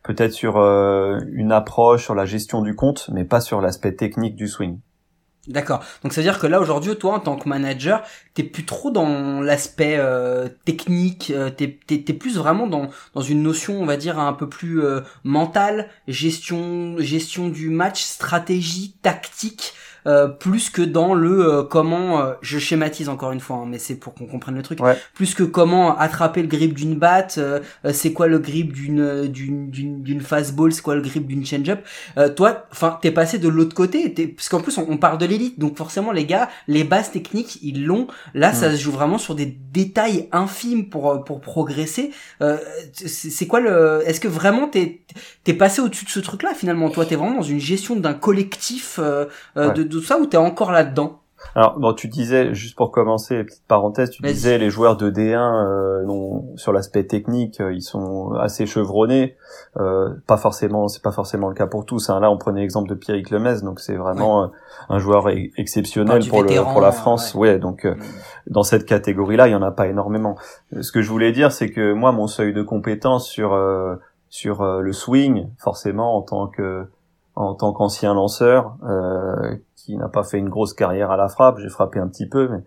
peut-être 0.03 0.33
sur 0.33 0.57
une 0.57 1.53
approche, 1.53 2.05
sur 2.05 2.15
la 2.15 2.25
gestion 2.25 2.63
du 2.63 2.75
compte, 2.75 3.09
mais 3.13 3.25
pas 3.25 3.41
sur 3.41 3.61
l'aspect 3.61 3.95
technique 3.95 4.35
du 4.35 4.49
swing. 4.49 4.81
D'accord. 5.49 5.85
Donc 6.03 6.13
ça 6.13 6.21
veut 6.21 6.25
dire 6.25 6.39
que 6.41 6.47
là 6.47 6.61
aujourd'hui, 6.61 6.97
toi 6.97 7.15
en 7.15 7.21
tant 7.21 7.37
que 7.37 7.49
manager, 7.49 8.03
t'es 8.35 8.43
plus 8.43 8.65
trop 8.65 8.91
dans 8.91 9.41
l'aspect 9.41 9.97
euh, 9.99 10.49
technique, 10.65 11.33
euh, 11.35 11.51
t'es 11.51 11.79
t'es 11.87 12.13
plus 12.13 12.37
vraiment 12.37 12.67
dans 12.67 12.91
dans 13.15 13.21
une 13.21 13.43
notion, 13.43 13.81
on 13.81 13.87
va 13.87 13.97
dire 13.97 14.19
un 14.19 14.33
peu 14.33 14.49
plus 14.49 14.83
euh, 14.83 15.03
mentale, 15.23 15.89
gestion 16.09 16.97
gestion 16.99 17.49
du 17.49 17.71
match, 17.71 18.03
stratégie, 18.03 18.97
tactique. 19.03 19.75
Euh, 20.07 20.29
plus 20.29 20.71
que 20.71 20.83
dans 20.83 21.15
le 21.15 21.41
euh, 21.47 21.63
comment 21.63 22.21
euh, 22.21 22.33
je 22.41 22.59
schématise 22.59 23.09
encore 23.09 23.33
une 23.33 23.41
fois 23.41 23.57
hein, 23.57 23.67
mais 23.69 23.79
c'est 23.79 23.97
pour 23.97 24.15
qu'on 24.15 24.27
comprenne 24.27 24.55
le 24.55 24.63
truc 24.63 24.81
Ouais. 24.81 24.97
plus 25.15 25.35
que 25.35 25.43
comment 25.43 25.97
attraper 25.99 26.43
le 26.43 26.49
grip 26.49 26.75
d'une 26.75 26.95
batte 26.97 27.37
euh, 27.39 27.61
euh, 27.85 27.93
c'est 27.93 28.13
quoi 28.13 28.27
le 28.29 28.39
grip 28.39 28.73
d'une 28.73 29.27
d'une 29.27 29.71
d'une 29.71 30.03
d'une 30.03 30.21
fastball 30.21 30.73
c'est 30.73 30.83
quoi 30.83 30.95
le 30.95 31.03
grip 31.03 31.27
d'une 31.27 31.45
change-up 31.45 31.81
euh, 32.19 32.29
toi, 32.29 32.67
enfin, 32.73 32.99
t'es 33.03 33.11
passé 33.11 33.39
de 33.39 33.49
l'autre 33.49 33.75
côté, 33.75 34.13
t'es- 34.15 34.27
parce 34.29 34.49
qu'en 34.49 34.61
plus 34.61 34.77
on, 34.79 34.87
on 34.89 34.97
parle 34.97 35.19
de 35.19 35.27
l'élite, 35.27 35.59
donc 35.59 35.77
forcément 35.77 36.13
les 36.13 36.25
gars, 36.27 36.49
les 36.69 36.85
bases 36.85 37.11
techniques 37.11 37.59
ils 37.63 37.85
l'ont. 37.85 38.07
Là, 38.35 38.53
ça 38.53 38.71
se 38.71 38.77
joue 38.77 38.93
vraiment 38.93 39.19
sur 39.19 39.35
des 39.35 39.47
détails 39.47 40.29
infimes 40.33 40.89
pour 40.89 41.25
pour 41.25 41.41
progresser. 41.41 42.11
Euh, 42.43 42.59
c'est 42.93 43.09
c'est 43.31 43.47
quoi 43.47 43.61
le 43.61 44.03
Est-ce 44.07 44.21
que 44.21 44.29
vraiment 44.29 44.69
t'es 44.69 45.01
t'es 45.45 45.55
passé 45.55 45.81
au-dessus 45.81 46.05
de 46.05 46.11
ce 46.11 46.21
truc-là 46.21 46.53
finalement? 46.55 46.91
Toi, 46.91 47.07
t'es 47.07 47.17
vraiment 47.17 47.37
dans 47.37 47.43
une 47.43 47.61
gestion 47.61 47.97
d'un 47.97 48.15
collectif 48.15 48.99
euh, 49.03 49.27
Ouais. 49.57 49.73
de, 49.73 49.83
de 49.83 49.96
tout 49.97 50.03
ça 50.03 50.19
ou 50.19 50.27
t'es 50.27 50.37
encore 50.37 50.73
là-dedans? 50.73 51.21
Alors, 51.55 51.79
bon, 51.79 51.93
tu 51.93 52.09
disais, 52.09 52.55
juste 52.55 52.77
pour 52.77 52.91
commencer, 52.91 53.45
petite 53.45 53.67
parenthèse, 53.69 54.11
tu 54.11 54.23
disais 54.23 54.59
les 54.59 54.69
joueurs 54.69 54.97
de 54.97 55.11
D1 55.11 55.37
euh, 55.37 56.03
non, 56.05 56.45
sur 56.57 56.73
l'aspect 56.73 57.05
technique, 57.05 57.61
euh, 57.61 57.73
ils 57.73 57.83
sont 57.83 58.33
assez 58.33 58.67
chevronnés. 58.67 59.37
Euh, 59.77 60.15
pas 60.27 60.39
forcément, 60.39 60.89
c'est 60.89 61.03
pas 61.03 61.13
forcément 61.13 61.49
le 61.49 61.55
cas 61.55 61.67
pour 61.67 61.85
tous. 61.85 62.11
Hein. 62.11 62.21
Là, 62.21 62.31
on 62.31 62.37
prenait 62.39 62.61
l'exemple 62.63 62.89
de 62.89 62.95
Pierrick 62.95 63.31
Lemez, 63.31 63.61
donc 63.63 63.81
c'est 63.81 63.97
vraiment 63.97 64.45
euh, 64.45 64.47
un 64.89 64.99
joueur 64.99 65.29
exceptionnel 65.57 66.27
pour, 66.27 66.43
le, 66.43 66.63
pour 66.63 66.81
la 66.81 66.93
France. 66.93 67.35
ouais. 67.35 67.53
Ouais, 67.53 67.59
donc 67.59 67.85
euh, 67.85 67.95
dans 68.49 68.63
cette 68.63 68.87
catégorie-là, 68.87 69.47
il 69.47 69.53
y 69.53 69.55
en 69.57 69.63
a 69.63 69.71
pas 69.71 69.87
énormément. 69.87 70.37
Euh, 70.75 70.83
Ce 70.83 70.91
que 70.91 71.01
je 71.03 71.11
voulais 71.11 71.33
dire, 71.33 71.53
c'est 71.53 71.71
que 71.71 71.93
moi, 71.93 72.13
mon 72.13 72.27
seuil 72.27 72.53
de 72.55 72.63
compétence 72.63 73.29
sur 73.29 73.53
euh, 73.53 73.95
sur 74.31 74.65
le 74.65 74.93
swing, 74.93 75.49
forcément, 75.59 76.17
en 76.17 76.23
tant 76.23 76.49
que 76.49 76.87
en 77.37 77.55
tant 77.55 77.73
qu'ancien 77.73 78.15
lanceur, 78.15 78.77
euh, 78.85 79.57
qui 79.77 79.97
n'a 79.97 80.09
pas 80.09 80.25
fait 80.25 80.39
une 80.39 80.49
grosse 80.49 80.75
carrière 80.75 81.11
à 81.11 81.17
la 81.17 81.29
frappe, 81.29 81.59
j'ai 81.59 81.69
frappé 81.69 82.01
un 82.01 82.09
petit 82.09 82.29
peu, 82.29 82.49
mais 82.49 82.65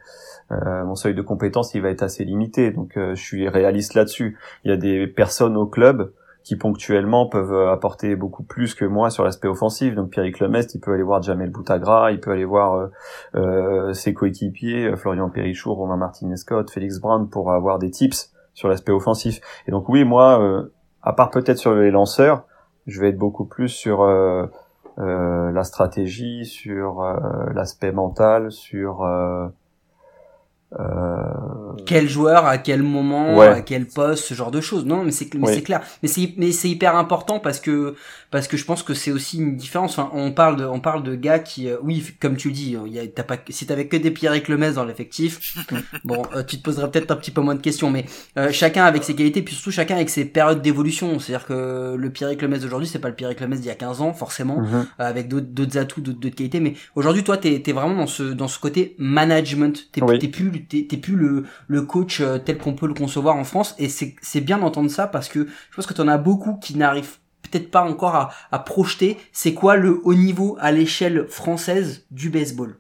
euh, 0.52 0.86
mon 0.86 0.96
seuil 0.96 1.14
de 1.14 1.22
compétence, 1.22 1.74
il 1.74 1.82
va 1.82 1.90
être 1.90 2.04
assez 2.04 2.24
limité. 2.24 2.72
Donc, 2.72 2.96
euh, 2.96 3.16
je 3.16 3.22
suis 3.22 3.50
réaliste 3.50 3.96
là-dessus. 3.96 4.38
Il 4.64 4.72
y 4.72 4.74
a 4.74 4.78
des 4.78 5.08
personnes 5.08 5.58
au 5.58 5.66
club 5.66 6.12
qui 6.44 6.56
ponctuellement 6.56 7.28
peuvent 7.28 7.68
apporter 7.70 8.16
beaucoup 8.16 8.44
plus 8.44 8.74
que 8.74 8.86
moi 8.86 9.10
sur 9.10 9.24
l'aspect 9.24 9.48
offensif. 9.48 9.94
Donc 9.94 10.10
Pierrick 10.10 10.40
Lemest, 10.40 10.74
il 10.74 10.80
peut 10.80 10.94
aller 10.94 11.04
voir 11.04 11.22
Jamel 11.22 11.52
Boutagra, 11.52 12.12
il 12.12 12.20
peut 12.20 12.32
aller 12.32 12.46
voir 12.46 12.74
euh, 12.74 12.88
euh, 13.36 13.94
ses 13.94 14.14
coéquipiers, 14.14 14.88
euh, 14.88 14.96
Florian 14.96 15.30
Périchour, 15.30 15.78
Romain 15.78 15.98
Martinez-Scott, 15.98 16.72
Félix 16.72 17.00
Brand 17.00 17.30
pour 17.30 17.52
avoir 17.52 17.78
des 17.78 17.92
tips 17.92 18.34
sur 18.54 18.68
l'aspect 18.68 18.92
offensif. 18.92 19.42
Et 19.68 19.72
donc 19.72 19.90
oui, 19.90 20.04
moi, 20.04 20.66
à 21.02 21.14
part 21.14 21.30
peut-être 21.30 21.58
sur 21.58 21.76
les 21.76 21.92
lanceurs, 21.92 22.46
je 22.90 23.00
vais 23.00 23.10
être 23.10 23.18
beaucoup 23.18 23.46
plus 23.46 23.70
sur 23.70 24.02
euh, 24.02 24.46
euh, 24.98 25.52
la 25.52 25.64
stratégie, 25.64 26.46
sur 26.46 27.02
euh, 27.02 27.16
l'aspect 27.54 27.92
mental, 27.92 28.52
sur 28.52 29.04
euh, 30.78 30.84
Quel 31.86 32.08
joueur, 32.08 32.46
à 32.46 32.58
quel 32.60 32.84
moment, 32.84 33.36
Ouais. 33.38 33.48
à 33.48 33.62
quel 33.62 33.88
poste, 33.88 34.26
ce 34.26 34.34
genre 34.34 34.52
de 34.52 34.62
choses. 34.62 34.86
Non, 34.86 35.04
mais 35.04 35.12
c'est 35.12 35.34
mais 35.34 35.48
Oui. 35.48 35.54
c'est 35.56 35.62
clair. 35.64 35.82
Mais 36.04 36.10
c'est 36.10 36.34
mais 36.38 36.52
c'est 36.52 36.70
hyper 36.70 36.96
important 36.96 37.40
parce 37.40 37.60
que 37.60 37.96
parce 38.32 38.48
que 38.48 38.58
je 38.58 38.66
pense 38.66 38.84
que 38.84 38.94
c'est 38.94 39.12
aussi 39.12 39.38
une 39.40 39.56
différence. 39.56 39.98
Enfin, 39.98 40.12
on 40.14 40.32
parle 40.32 40.58
de 40.58 40.66
on 40.66 40.80
parle 40.80 41.02
de 41.02 41.16
gars 41.16 41.40
qui, 41.40 41.68
euh, 41.70 41.78
oui, 41.82 42.06
comme 42.20 42.36
tu 42.38 42.52
dis, 42.52 42.76
il 42.86 42.94
y 42.94 43.00
a, 43.00 43.08
t'as 43.08 43.24
pas 43.24 43.38
si 43.50 43.66
t'avais 43.66 43.88
que 43.88 43.98
des 43.98 44.12
Pierrick 44.12 44.48
Lemez 44.48 44.74
dans 44.74 44.86
l'effectif, 44.86 45.58
bon, 46.04 46.22
euh, 46.36 46.44
tu 46.44 46.58
te 46.58 46.64
poserais 46.64 46.92
peut-être 46.92 47.10
un 47.10 47.16
petit 47.16 47.32
peu 47.32 47.42
moins 47.42 47.56
de 47.56 47.62
questions. 47.62 47.90
Mais 47.90 48.06
euh, 48.38 48.52
chacun 48.52 48.84
avec 48.86 49.04
ses 49.04 49.16
qualités, 49.16 49.42
puis 49.42 49.56
surtout 49.56 49.72
chacun 49.72 49.96
avec 49.96 50.10
ses 50.12 50.26
périodes 50.26 50.62
d'évolution. 50.62 51.18
C'est-à-dire 51.20 51.48
que 51.48 51.96
le 51.98 52.10
Pierrick 52.12 52.42
Lemez 52.44 52.60
d'aujourd'hui, 52.60 52.88
c'est 52.88 53.00
pas 53.00 53.10
le 53.10 53.16
Pierrick 53.16 53.40
Lemez 53.40 53.56
d'il 53.58 53.66
y 53.66 53.72
a 53.72 53.76
15 53.76 54.02
ans, 54.02 54.14
forcément 54.14 54.60
mhm. 54.62 54.86
avec 55.00 55.28
d'autres 55.28 55.78
atouts, 55.80 56.02
d'autres 56.02 56.36
qualités. 56.36 56.60
Mais 56.60 56.74
aujourd'hui, 56.96 57.24
toi, 57.24 57.38
t'es 57.38 57.64
es 57.66 57.72
vraiment 57.72 57.96
dans 57.96 58.08
ce 58.08 58.22
dans 58.24 58.48
ce 58.48 58.60
côté 58.60 58.96
management. 59.00 59.90
T'es 59.92 60.04
Oui. 60.04 60.20
t'es 60.20 60.28
plus 60.60 60.88
t'es 60.88 60.98
plus 60.98 61.16
le 61.16 61.46
le 61.68 61.82
coach 61.82 62.22
euh, 62.22 62.38
tel 62.38 62.58
qu'on 62.58 62.74
peut 62.74 62.88
le 62.88 62.94
concevoir 62.94 63.36
en 63.36 63.44
France. 63.44 63.76
Et 63.80 63.90
c'est 63.90 64.16
c'est 64.22 64.42
bien 64.42 64.58
d'entendre 64.58 64.90
ça 64.90 65.08
parce 65.08 65.30
que 65.30 65.48
je 65.70 65.76
pense 65.76 65.88
que 65.88 65.94
t'en 65.94 66.08
as 66.08 66.18
beaucoup 66.18 66.56
qui 66.58 66.78
n'arrivent 66.78 67.18
peut-être 67.42 67.72
pas 67.72 67.82
encore 67.82 68.16
à, 68.16 68.30
à 68.52 68.60
projeter 68.60 69.18
c'est 69.32 69.54
quoi 69.54 69.76
le 69.76 70.02
haut 70.04 70.14
niveau 70.14 70.58
à 70.60 70.72
l'échelle 70.72 71.28
française 71.28 72.06
du 72.12 72.30
baseball. 72.30 72.78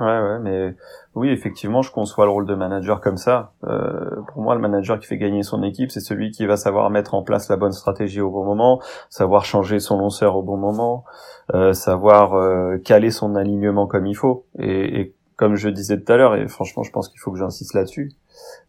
Ouais, 0.00 0.06
ouais, 0.06 0.38
mais 0.40 0.76
oui, 1.16 1.30
effectivement, 1.30 1.82
je 1.82 1.90
conçois 1.90 2.24
le 2.24 2.30
rôle 2.30 2.46
de 2.46 2.54
manager 2.54 3.00
comme 3.00 3.16
ça. 3.16 3.54
Euh, 3.64 4.22
pour 4.28 4.42
moi, 4.42 4.54
le 4.54 4.60
manager 4.60 5.00
qui 5.00 5.08
fait 5.08 5.18
gagner 5.18 5.42
son 5.42 5.64
équipe, 5.64 5.90
c'est 5.90 5.98
celui 5.98 6.30
qui 6.30 6.46
va 6.46 6.56
savoir 6.56 6.88
mettre 6.90 7.14
en 7.14 7.24
place 7.24 7.48
la 7.48 7.56
bonne 7.56 7.72
stratégie 7.72 8.20
au 8.20 8.30
bon 8.30 8.44
moment, 8.44 8.80
savoir 9.10 9.44
changer 9.44 9.80
son 9.80 9.98
lanceur 9.98 10.36
au 10.36 10.42
bon 10.44 10.56
moment, 10.56 11.04
euh, 11.52 11.72
savoir 11.72 12.34
euh, 12.34 12.78
caler 12.78 13.10
son 13.10 13.34
alignement 13.34 13.88
comme 13.88 14.06
il 14.06 14.14
faut. 14.14 14.46
Et, 14.60 15.00
et 15.00 15.16
comme 15.38 15.54
je 15.54 15.68
disais 15.68 15.98
tout 15.98 16.12
à 16.12 16.16
l'heure, 16.16 16.34
et 16.34 16.48
franchement, 16.48 16.82
je 16.82 16.90
pense 16.90 17.08
qu'il 17.08 17.20
faut 17.20 17.30
que 17.30 17.38
j'insiste 17.38 17.72
là-dessus. 17.72 18.12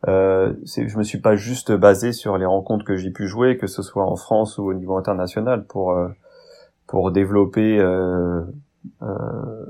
Euh, 0.08 0.54
je 0.66 0.98
me 0.98 1.04
suis 1.04 1.20
pas 1.20 1.36
juste 1.36 1.72
basé 1.72 2.14
sur 2.14 2.38
les 2.38 2.46
rencontres 2.46 2.86
que 2.86 2.96
j'ai 2.96 3.10
pu 3.10 3.28
jouer, 3.28 3.58
que 3.58 3.66
ce 3.66 3.82
soit 3.82 4.06
en 4.06 4.16
France 4.16 4.60
ou 4.60 4.66
au 4.70 4.74
niveau 4.76 4.96
international, 4.96 5.66
pour 5.66 5.92
euh, 5.92 6.08
pour 6.86 7.12
développer 7.12 7.80
euh, 7.80 8.42
euh, 9.02 9.66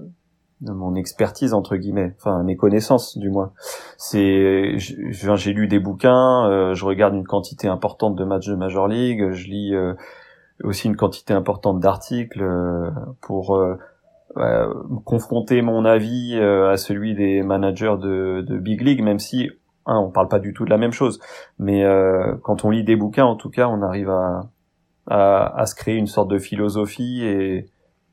mon 0.62 0.95
expertise 0.95 1.54
entre 1.54 1.78
guillemets, 1.78 2.14
enfin 2.18 2.43
mes 2.43 2.58
connaissances 2.58 3.18
du 3.18 3.30
moins. 3.30 3.54
C'est, 3.97 4.78
j'ai 4.78 5.54
lu 5.54 5.70
des 5.70 5.80
bouquins, 5.80 6.50
euh, 6.50 6.74
je 6.74 6.84
regarde 6.84 7.16
une 7.16 7.26
quantité 7.26 7.70
importante 7.70 8.16
de 8.18 8.26
matchs 8.26 8.47
de 8.47 8.56
Major 8.56 8.89
League, 8.89 9.32
je 9.32 9.47
lis 9.47 9.74
euh, 9.74 9.93
aussi 10.66 10.88
une 10.88 10.97
quantité 10.97 11.34
importante 11.34 11.80
d'articles 11.80 12.43
pour 13.22 13.58
euh, 14.38 14.74
confronter 15.06 15.62
mon 15.62 15.86
avis 15.86 16.36
euh, 16.36 16.70
à 16.72 16.78
celui 16.78 17.16
des 17.16 17.42
managers 17.42 17.96
de, 18.00 18.42
de 18.48 18.58
Big 18.58 18.82
League, 18.82 19.04
même 19.04 19.20
si 19.20 19.50
hein, 19.86 20.00
on 20.00 20.12
parle 20.12 20.28
pas 20.28 20.40
du 20.40 20.54
tout 20.54 20.66
de 20.66 20.70
la 20.70 20.78
même 20.78 20.92
chose. 20.92 21.20
Mais 21.58 21.84
euh, 21.84 22.36
quand 22.44 22.66
on 22.66 22.70
lit 22.70 22.84
des 22.84 22.96
bouquins, 22.96 23.26
en 23.26 23.36
tout 23.36 23.50
cas, 23.50 23.68
on 23.68 23.82
arrive 23.82 24.10
à, 24.10 24.50
à, 25.08 25.60
à 25.60 25.66
se 25.66 25.76
créer 25.76 25.96
une 25.96 26.08
sorte 26.08 26.30
de 26.30 26.38
philosophie 26.38 27.24
et, 27.24 27.72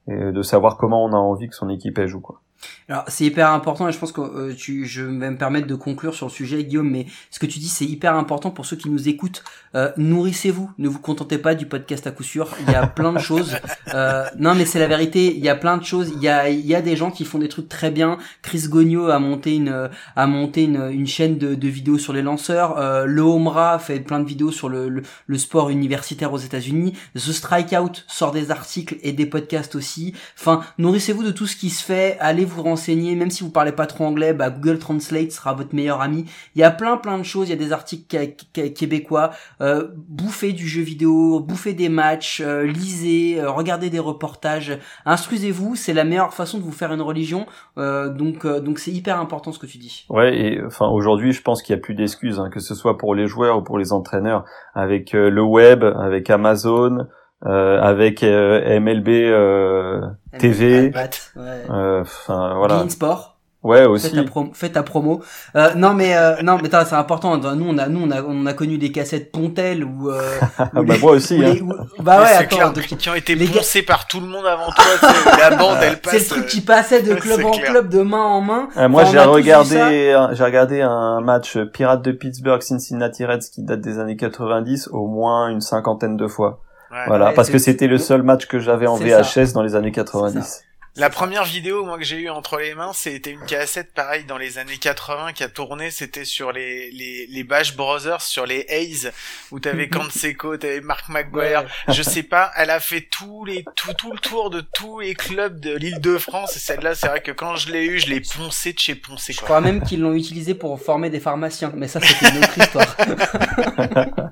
et 0.09 0.33
de 0.33 0.43
savoir 0.43 0.77
comment 0.77 1.05
on 1.05 1.13
a 1.13 1.19
envie 1.19 1.49
que 1.49 1.55
son 1.55 1.69
équipe 1.69 1.99
elle 1.99 2.09
joue 2.09 2.21
quoi. 2.21 2.41
Alors 2.89 3.05
c'est 3.09 3.25
hyper 3.25 3.51
important 3.51 3.89
et 3.89 3.93
je 3.93 3.99
pense 3.99 4.13
que 4.13 4.21
euh, 4.21 4.55
tu, 4.55 4.87
je 4.87 5.03
vais 5.03 5.31
me 5.31 5.37
permettre 5.37 5.67
de 5.67 5.75
conclure 5.75 6.15
sur 6.15 6.27
le 6.27 6.33
sujet 6.33 6.65
Guillaume, 6.65 6.91
mais 6.91 7.07
ce 7.31 7.39
que 7.39 7.47
tu 7.47 7.59
dis 7.59 7.69
c'est 7.69 7.85
hyper 7.85 8.15
important 8.15 8.51
pour 8.51 8.67
ceux 8.67 8.77
qui 8.77 8.91
nous 8.91 9.09
écoutent. 9.09 9.43
Euh, 9.75 9.91
nourrissez-vous, 9.97 10.71
ne 10.79 10.89
vous 10.89 10.99
contentez 10.99 11.39
pas 11.39 11.55
du 11.55 11.67
podcast 11.67 12.07
à 12.07 12.11
coup 12.11 12.23
sûr. 12.23 12.49
Il 12.67 12.73
y 12.73 12.75
a 12.75 12.87
plein 12.87 13.13
de 13.13 13.19
choses. 13.19 13.57
Euh, 13.95 14.25
non 14.39 14.55
mais 14.55 14.65
c'est 14.65 14.79
la 14.79 14.87
vérité. 14.87 15.35
Il 15.37 15.45
y 15.45 15.49
a 15.49 15.57
plein 15.57 15.77
de 15.77 15.85
choses. 15.85 16.13
Il 16.15 16.23
y 16.23 16.29
a, 16.29 16.49
il 16.49 16.65
y 16.65 16.75
a 16.75 16.83
des 16.83 16.97
gens 16.97 17.11
qui 17.11 17.25
font 17.25 17.39
des 17.39 17.49
trucs 17.49 17.69
très 17.69 17.91
bien. 17.91 18.19
Chris 18.43 18.67
Gogno 18.69 19.09
a 19.09 19.19
monté 19.19 19.55
une, 19.55 19.91
a 20.15 20.27
monté 20.27 20.65
une, 20.65 20.91
une 20.91 21.07
chaîne 21.07 21.39
de, 21.39 21.55
de 21.55 21.69
vidéos 21.69 21.99
sur 21.99 22.13
les 22.13 22.23
lanceurs. 22.23 22.79
Euh, 22.79 23.05
le 23.05 23.23
Homra 23.23 23.79
fait 23.79 24.01
plein 24.01 24.21
de 24.21 24.27
vidéos 24.27 24.53
sur 24.53 24.69
le, 24.69 24.89
le, 24.89 25.03
le 25.27 25.39
sport 25.39 25.71
universitaire 25.71 26.33
aux 26.33 26.39
États-Unis. 26.39 26.95
The 27.15 27.33
Strikeout 27.33 28.05
sort 28.07 28.33
des 28.33 28.51
articles 28.51 28.97
et 29.03 29.13
des 29.13 29.27
podcasts 29.27 29.75
aussi. 29.75 30.15
Enfin, 30.39 30.63
nourrissez-vous 30.79 31.23
de 31.23 31.31
tout 31.31 31.47
ce 31.47 31.57
qui 31.57 31.71
se 31.71 31.85
fait. 31.85 32.17
Allez 32.21 32.45
vous 32.45 32.56
renseigner, 32.61 33.15
même 33.15 33.31
si 33.31 33.43
vous 33.45 33.51
parlez 33.51 33.73
pas 33.73 33.87
trop 33.87 34.05
anglais, 34.05 34.33
bah, 34.35 34.51
Google 34.51 34.79
Translate 34.79 35.33
sera 35.33 35.55
votre 35.55 35.75
meilleur 35.75 36.01
ami. 36.01 36.25
Il 36.55 36.61
y 36.61 36.65
a 36.65 36.71
plein 36.71 36.97
plein 36.97 37.19
de 37.19 37.23
choses. 37.23 37.49
Il 37.49 37.51
y 37.51 37.55
a 37.55 37.57
des 37.65 37.73
articles 37.73 38.05
qué- 38.09 38.37
qué- 38.53 38.73
québécois. 38.73 39.31
Euh, 39.61 39.89
bouffez 40.09 40.53
du 40.53 40.67
jeu 40.67 40.83
vidéo, 40.83 41.41
bouffez 41.41 41.73
des 41.75 41.89
matchs, 41.89 42.41
euh, 42.45 42.65
lisez, 42.65 43.41
euh, 43.41 43.51
regardez 43.51 43.91
des 43.91 43.99
reportages, 43.99 44.79
instruisez-vous. 45.05 45.77
C'est 45.77 45.93
la 45.95 46.05
meilleure 46.05 46.35
façon 46.35 46.59
de 46.59 46.63
vous 46.63 46.73
faire 46.73 46.93
une 46.93 47.01
religion. 47.03 47.47
Euh, 47.79 48.09
donc 48.09 48.45
euh, 48.45 48.61
donc 48.61 48.79
c'est 48.79 48.91
hyper 48.93 49.21
important 49.21 49.53
ce 49.53 49.59
que 49.59 49.67
tu 49.67 49.79
dis. 49.79 50.07
Ouais, 50.11 50.37
et 50.37 50.61
enfin 50.65 50.87
aujourd'hui, 50.89 51.33
je 51.33 51.43
pense 51.43 51.63
qu'il 51.63 51.75
y 51.75 51.79
a 51.79 51.81
plus 51.81 51.95
d'excuses, 51.95 52.39
hein, 52.39 52.51
que 52.51 52.61
ce 52.61 52.75
soit 52.75 52.99
pour 52.99 53.15
les 53.15 53.27
joueurs 53.27 53.59
ou 53.59 53.63
pour 53.63 53.79
les 53.79 53.93
entraîneurs, 53.93 54.45
avec 54.75 55.15
euh, 55.15 55.31
le 55.31 55.43
web, 55.43 55.85
avec 55.85 56.31
Amazon, 56.31 57.07
euh, 57.45 57.81
avec 57.83 58.23
euh, 58.23 58.81
MLB 58.81 59.09
euh, 59.09 60.01
TV, 60.39 60.89
Bat, 60.91 61.11
ouais. 61.37 61.43
euh, 61.71 62.01
enfin 62.01 62.55
voilà. 62.57 62.77
Bein 62.83 62.89
Sport. 62.89 63.33
Ouais 63.63 63.79
Fais 63.81 63.87
aussi. 63.87 64.13
ta, 64.15 64.23
prom- 64.23 64.51
fais 64.55 64.69
ta 64.69 64.85
promo. 64.85 65.23
Euh, 65.57 65.75
non 65.75 65.93
mais 65.93 66.17
euh, 66.17 66.41
non 66.45 66.57
mais 66.63 66.73
attends, 66.73 66.89
c'est 66.89 66.95
important. 66.95 67.37
Nous 67.37 67.67
on 67.69 67.79
a 67.79 67.89
nous 67.89 68.01
on 68.07 68.11
a 68.13 68.23
on 68.23 68.47
a 68.47 68.53
connu 68.53 68.79
des 68.79 68.93
cassettes 68.93 69.33
Pontel 69.33 69.83
ou 69.83 70.09
bah 70.73 70.83
les- 70.87 70.99
moi 71.01 71.11
aussi. 71.13 71.43
Hein. 71.45 71.55
les- 71.55 71.61
ou- 71.63 71.73
bah 71.99 72.21
ouais 72.21 72.27
c'est 72.29 72.35
attends. 72.45 72.57
clair, 72.57 72.73
donc- 72.73 72.85
qui 72.85 73.09
ont 73.11 73.15
été 73.17 73.35
les 73.35 73.47
poncés 73.49 73.83
par 73.83 74.07
tout 74.07 74.21
le 74.21 74.27
monde 74.29 74.47
avant 74.47 74.71
toi. 74.71 75.11
la 75.41 75.57
bande, 75.57 75.79
elle 75.83 76.01
passe. 76.01 76.13
c'est 76.13 76.19
le 76.21 76.27
truc 76.43 76.47
qui 76.47 76.61
passait 76.61 77.03
de 77.03 77.15
club 77.17 77.45
en 77.45 77.51
clair. 77.51 77.71
club, 77.73 77.89
de 77.89 78.03
main 78.03 78.23
en 78.23 78.41
main. 78.41 78.69
Ah, 78.77 78.87
moi 78.87 79.03
Enfin, 79.03 79.11
j'ai 79.13 79.19
regardé 79.19 80.17
j'ai 80.33 80.45
regardé 80.45 80.83
un 80.83 81.21
match 81.21 81.59
Pirates 81.59 82.03
de 82.03 82.13
Pittsburgh 82.13 82.63
Cincinnati 82.63 83.25
Reds 83.25 83.51
qui 83.53 83.65
date 83.65 83.81
des 83.81 83.99
années 83.99 84.17
90 84.17 84.91
au 84.93 85.09
moins 85.09 85.49
une 85.49 85.61
cinquantaine 85.61 86.17
de 86.17 86.29
fois. 86.29 86.61
Ouais. 86.91 87.05
Voilà, 87.07 87.33
parce 87.33 87.51
que 87.51 87.59
c'était 87.59 87.89
le 87.89 87.99
seul 87.99 88.23
match 88.23 88.47
que 88.47 88.59
j'avais 88.59 88.87
en 88.87 88.97
ça. 88.97 89.23
VHS 89.23 89.53
dans 89.53 89.63
les 89.63 89.75
années 89.75 89.89
C'est 89.89 90.01
90. 90.01 90.66
La 90.99 91.11
première 91.11 91.45
vidéo 91.45 91.85
moi 91.85 91.99
que 91.99 92.05
j'ai 92.05 92.17
eu 92.17 92.31
entre 92.31 92.57
les 92.57 92.75
mains, 92.75 92.95
c'était 92.95 93.31
une 93.31 93.45
cassette 93.45 93.93
pareil 93.93 94.25
dans 94.25 94.39
les 94.39 94.57
années 94.57 94.79
80 94.79 95.35
qui 95.35 95.45
a 95.45 95.49
tourné, 95.51 95.91
c'était 95.91 96.25
sur 96.25 96.53
les 96.53 96.91
les 96.91 97.27
les 97.27 97.45
Bash 97.45 97.77
Brothers, 97.77 98.23
sur 98.23 98.47
les 98.47 98.65
Hayes 98.71 99.11
où 99.51 99.61
t'avais 99.61 99.89
Canseco, 99.91 100.57
t'avais 100.57 100.81
Mark 100.81 101.11
McGuire, 101.11 101.67
je 101.89 102.01
sais 102.01 102.23
pas, 102.23 102.51
elle 102.57 102.71
a 102.71 102.81
fait 102.81 103.03
tous 103.03 103.45
les 103.45 103.63
tout 103.77 103.93
tout 103.93 104.11
le 104.11 104.19
tour 104.19 104.49
de 104.49 104.63
tous 104.63 105.01
les 105.01 105.15
clubs 105.15 105.61
de 105.61 105.77
l'Île-de-France 105.77 106.57
et 106.57 106.61
celle-là, 106.61 106.95
c'est 106.95 107.09
vrai 107.09 107.21
que 107.21 107.33
quand 107.33 107.57
je 107.57 107.71
l'ai 107.71 107.85
eu, 107.85 107.99
je 107.99 108.09
l'ai 108.09 108.21
poncé 108.21 108.73
de 108.73 108.79
chez 108.79 108.95
poncé 108.95 109.35
Je 109.35 109.43
crois 109.43 109.61
même 109.61 109.83
qu'ils 109.83 110.01
l'ont 110.01 110.15
utilisé 110.15 110.55
pour 110.55 110.81
former 110.81 111.11
des 111.11 111.21
pharmaciens, 111.21 111.73
mais 111.77 111.89
ça 111.89 112.01
c'était 112.01 112.31
une 112.31 112.43
autre 112.43 112.57
histoire. 112.57 112.97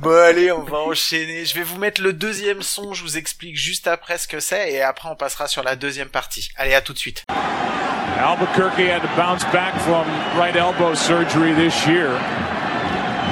Bon 0.00 0.14
allez, 0.14 0.52
on 0.52 0.62
va 0.62 0.78
enchaîner. 0.78 1.44
Je 1.44 1.54
vais 1.54 1.62
vous 1.62 1.76
mettre 1.76 2.00
le 2.00 2.12
deuxième 2.12 2.62
son, 2.62 2.94
je 2.94 3.02
vous 3.02 3.18
explique 3.18 3.56
juste 3.56 3.88
après 3.88 4.16
ce 4.16 4.28
que 4.28 4.38
c'est 4.38 4.72
et 4.72 4.80
après 4.80 5.08
on 5.08 5.16
passera 5.16 5.48
sur 5.48 5.57
la 5.62 5.76
deuxième 5.76 6.08
partie. 6.08 6.50
Allez, 6.56 6.74
à 6.74 6.80
tout 6.80 6.92
de 6.92 6.98
suite. 6.98 7.24
Albuquerque 8.18 8.90
had 8.90 9.02
to 9.02 9.08
bounce 9.16 9.44
back 9.52 9.78
from 9.80 10.04
right 10.36 10.56
elbow 10.56 10.94
surgery 10.94 11.52
this 11.54 11.86
year. 11.86 12.10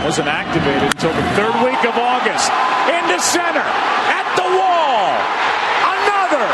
Wasn't 0.05 0.29
activated 0.29 0.95
until 0.95 1.13
the 1.13 1.27
third 1.35 1.55
week 1.65 1.83
of 1.85 1.97
August. 1.99 2.53
Into 2.87 3.19
center, 3.19 3.67
at 3.67 4.27
the 4.37 4.47
wall. 4.47 5.11
Another. 5.83 6.47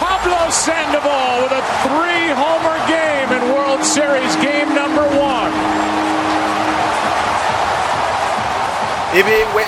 Pablo 0.00 0.48
Sandoval 0.48 1.42
with 1.42 1.52
a 1.52 1.64
three-homer 1.84 2.78
game 2.88 3.28
in 3.36 3.42
World 3.52 3.84
Series 3.84 4.34
game 4.36 4.74
number 4.74 5.04
one. 5.20 5.52
Eh 9.16 9.22
ben 9.22 9.46
ouais, 9.54 9.66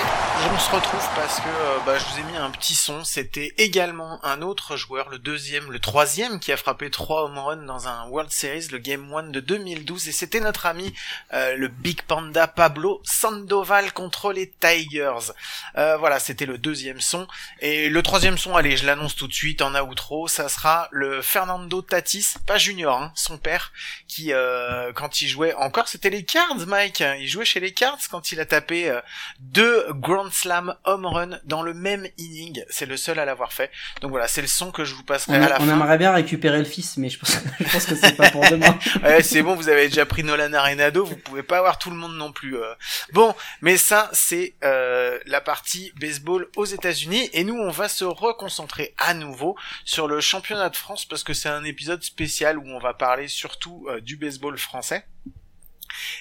on 0.53 0.59
se 0.59 0.71
retrouve 0.71 1.07
parce 1.15 1.39
que 1.39 1.47
euh, 1.47 1.77
bah, 1.85 1.97
je 1.97 2.05
vous 2.05 2.19
ai 2.19 2.31
mis 2.31 2.37
un 2.37 2.49
petit 2.51 2.75
son. 2.75 3.03
C'était 3.03 3.53
également 3.57 4.23
un 4.23 4.41
autre 4.41 4.77
joueur, 4.77 5.09
le 5.09 5.17
deuxième, 5.17 5.71
le 5.71 5.79
troisième, 5.79 6.39
qui 6.39 6.51
a 6.51 6.57
frappé 6.57 6.89
trois 6.89 7.23
home 7.23 7.37
runs 7.37 7.65
dans 7.65 7.87
un 7.87 8.07
World 8.07 8.31
Series, 8.31 8.67
le 8.71 8.77
Game 8.77 9.11
One 9.11 9.31
de 9.31 9.39
2012, 9.39 10.07
et 10.07 10.11
c'était 10.11 10.39
notre 10.39 10.65
ami 10.65 10.93
euh, 11.33 11.55
le 11.55 11.67
Big 11.67 12.01
Panda 12.03 12.47
Pablo 12.47 13.01
Sandoval 13.03 13.91
contre 13.93 14.31
les 14.31 14.49
Tigers. 14.49 15.33
Euh, 15.77 15.97
voilà, 15.97 16.19
c'était 16.19 16.45
le 16.45 16.57
deuxième 16.57 17.01
son. 17.01 17.27
Et 17.59 17.89
le 17.89 18.03
troisième 18.03 18.37
son, 18.37 18.55
allez, 18.55 18.77
je 18.77 18.85
l'annonce 18.85 19.15
tout 19.15 19.27
de 19.27 19.33
suite 19.33 19.61
en 19.61 19.73
outro, 19.87 20.27
ça 20.27 20.49
sera 20.49 20.87
le 20.91 21.21
Fernando 21.21 21.81
Tatis, 21.81 22.35
pas 22.45 22.57
junior, 22.57 23.01
hein, 23.01 23.11
son 23.15 23.37
père, 23.37 23.71
qui 24.07 24.33
euh, 24.33 24.91
quand 24.93 25.21
il 25.21 25.27
jouait 25.27 25.53
encore, 25.55 25.87
c'était 25.87 26.09
les 26.09 26.23
Cards, 26.23 26.67
Mike. 26.67 27.03
Il 27.19 27.27
jouait 27.27 27.45
chez 27.45 27.59
les 27.59 27.73
Cards 27.73 27.99
quand 28.09 28.31
il 28.31 28.39
a 28.39 28.45
tapé 28.45 28.89
euh, 28.89 29.01
deux 29.39 29.85
Grand 29.93 30.29
Slam 30.41 30.75
home 30.85 31.05
run 31.05 31.39
dans 31.45 31.61
le 31.61 31.73
même 31.73 32.07
inning. 32.17 32.63
C'est 32.69 32.85
le 32.85 32.97
seul 32.97 33.19
à 33.19 33.25
l'avoir 33.25 33.53
fait. 33.53 33.71
Donc 34.01 34.11
voilà, 34.11 34.27
c'est 34.27 34.41
le 34.41 34.47
son 34.47 34.71
que 34.71 34.83
je 34.85 34.93
vous 34.93 35.01
On, 35.01 35.05
passerai 35.05 35.35
à 35.37 35.49
la 35.49 35.55
on 35.61 35.65
fin. 35.65 35.73
aimerait 35.73 35.97
bien 35.97 36.11
récupérer 36.13 36.59
le 36.59 36.65
fils, 36.65 36.97
mais 36.97 37.09
je 37.09 37.19
pense, 37.19 37.37
je 37.59 37.71
pense 37.71 37.85
que 37.85 37.95
c'est 37.95 38.15
pas 38.15 38.29
pour 38.29 38.47
demain. 38.49 38.77
Ouais, 39.03 39.23
c'est 39.23 39.41
bon, 39.41 39.55
vous 39.55 39.69
avez 39.69 39.87
déjà 39.87 40.05
pris 40.05 40.23
Nolan 40.23 40.53
Arenado, 40.53 41.05
vous 41.05 41.17
pouvez 41.17 41.43
pas 41.43 41.57
avoir 41.59 41.77
tout 41.77 41.89
le 41.89 41.95
monde 41.95 42.15
non 42.15 42.31
plus. 42.31 42.57
euh. 42.57 42.73
Bon, 43.13 43.33
mais 43.61 43.77
ça, 43.77 44.09
c'est 44.13 44.55
euh, 44.63 45.17
la 45.25 45.41
partie 45.41 45.91
baseball 45.99 46.47
aux 46.55 46.65
États-Unis, 46.65 47.29
et 47.33 47.43
nous, 47.43 47.55
on 47.55 47.69
va 47.71 47.87
se 47.89 48.05
reconcentrer 48.05 48.93
à 48.97 49.13
nouveau 49.13 49.55
sur 49.85 50.07
le 50.07 50.19
championnat 50.21 50.69
de 50.69 50.75
France 50.75 51.05
parce 51.05 51.23
que 51.23 51.33
c'est 51.33 51.49
un 51.49 51.63
épisode 51.63 52.03
spécial 52.03 52.57
où 52.57 52.67
on 52.67 52.79
va 52.79 52.93
parler 52.93 53.27
surtout 53.27 53.87
euh, 53.89 54.01
du 54.01 54.17
baseball 54.17 54.57
français. 54.57 55.05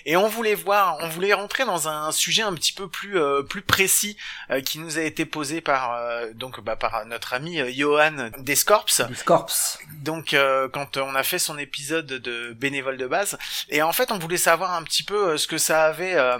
Et 0.04 0.16
on 0.16 0.28
voulait 0.28 0.54
voir, 0.54 0.96
on 1.00 1.08
voulait 1.08 1.32
rentrer 1.34 1.64
dans 1.64 1.88
un 1.88 2.12
sujet 2.12 2.42
un 2.42 2.54
petit 2.54 2.72
peu 2.72 2.88
plus 2.88 3.18
euh, 3.18 3.42
plus 3.42 3.62
précis 3.62 4.16
euh, 4.50 4.60
qui 4.60 4.78
nous 4.78 4.98
a 4.98 5.02
été 5.02 5.24
posé 5.24 5.60
par 5.60 5.92
euh, 5.94 6.30
donc 6.34 6.60
bah, 6.60 6.76
par 6.76 7.04
notre 7.06 7.34
ami 7.34 7.60
euh, 7.60 7.70
Johan 7.74 8.30
Descorps 8.38 8.86
Les 9.08 9.14
Scorps. 9.16 9.78
donc 10.02 10.34
euh, 10.34 10.68
quand 10.68 10.96
on 10.96 11.14
a 11.14 11.22
fait 11.22 11.38
son 11.38 11.58
épisode 11.58 12.06
de 12.06 12.52
bénévole 12.52 12.96
de 12.96 13.06
base 13.06 13.38
et 13.68 13.82
en 13.82 13.92
fait 13.92 14.10
on 14.12 14.18
voulait 14.18 14.36
savoir 14.36 14.74
un 14.74 14.82
petit 14.82 15.02
peu 15.02 15.30
euh, 15.30 15.36
ce 15.36 15.46
que 15.46 15.58
ça 15.58 15.84
avait 15.84 16.14
euh, 16.14 16.38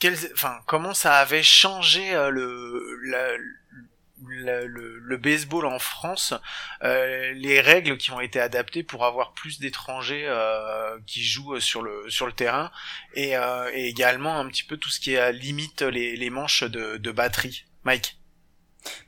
quel- 0.00 0.18
enfin 0.34 0.58
comment 0.66 0.94
ça 0.94 1.14
avait 1.16 1.42
changé 1.42 2.14
euh, 2.14 2.30
le 2.30 2.82
la- 4.30 4.64
le, 4.64 4.98
le 4.98 5.16
baseball 5.16 5.66
en 5.66 5.78
France, 5.78 6.34
euh, 6.82 7.32
les 7.32 7.60
règles 7.60 7.96
qui 7.96 8.10
ont 8.10 8.20
été 8.20 8.40
adaptées 8.40 8.82
pour 8.82 9.04
avoir 9.04 9.32
plus 9.32 9.58
d'étrangers 9.60 10.24
euh, 10.26 10.98
qui 11.06 11.22
jouent 11.24 11.60
sur 11.60 11.82
le 11.82 12.04
sur 12.08 12.26
le 12.26 12.32
terrain 12.32 12.70
et, 13.14 13.36
euh, 13.36 13.70
et 13.74 13.88
également 13.88 14.38
un 14.38 14.48
petit 14.48 14.64
peu 14.64 14.76
tout 14.76 14.90
ce 14.90 15.00
qui 15.00 15.16
limite 15.32 15.82
les, 15.82 16.16
les 16.16 16.30
manches 16.30 16.62
de, 16.64 16.96
de 16.96 17.10
batterie. 17.10 17.64
Mike. 17.84 18.16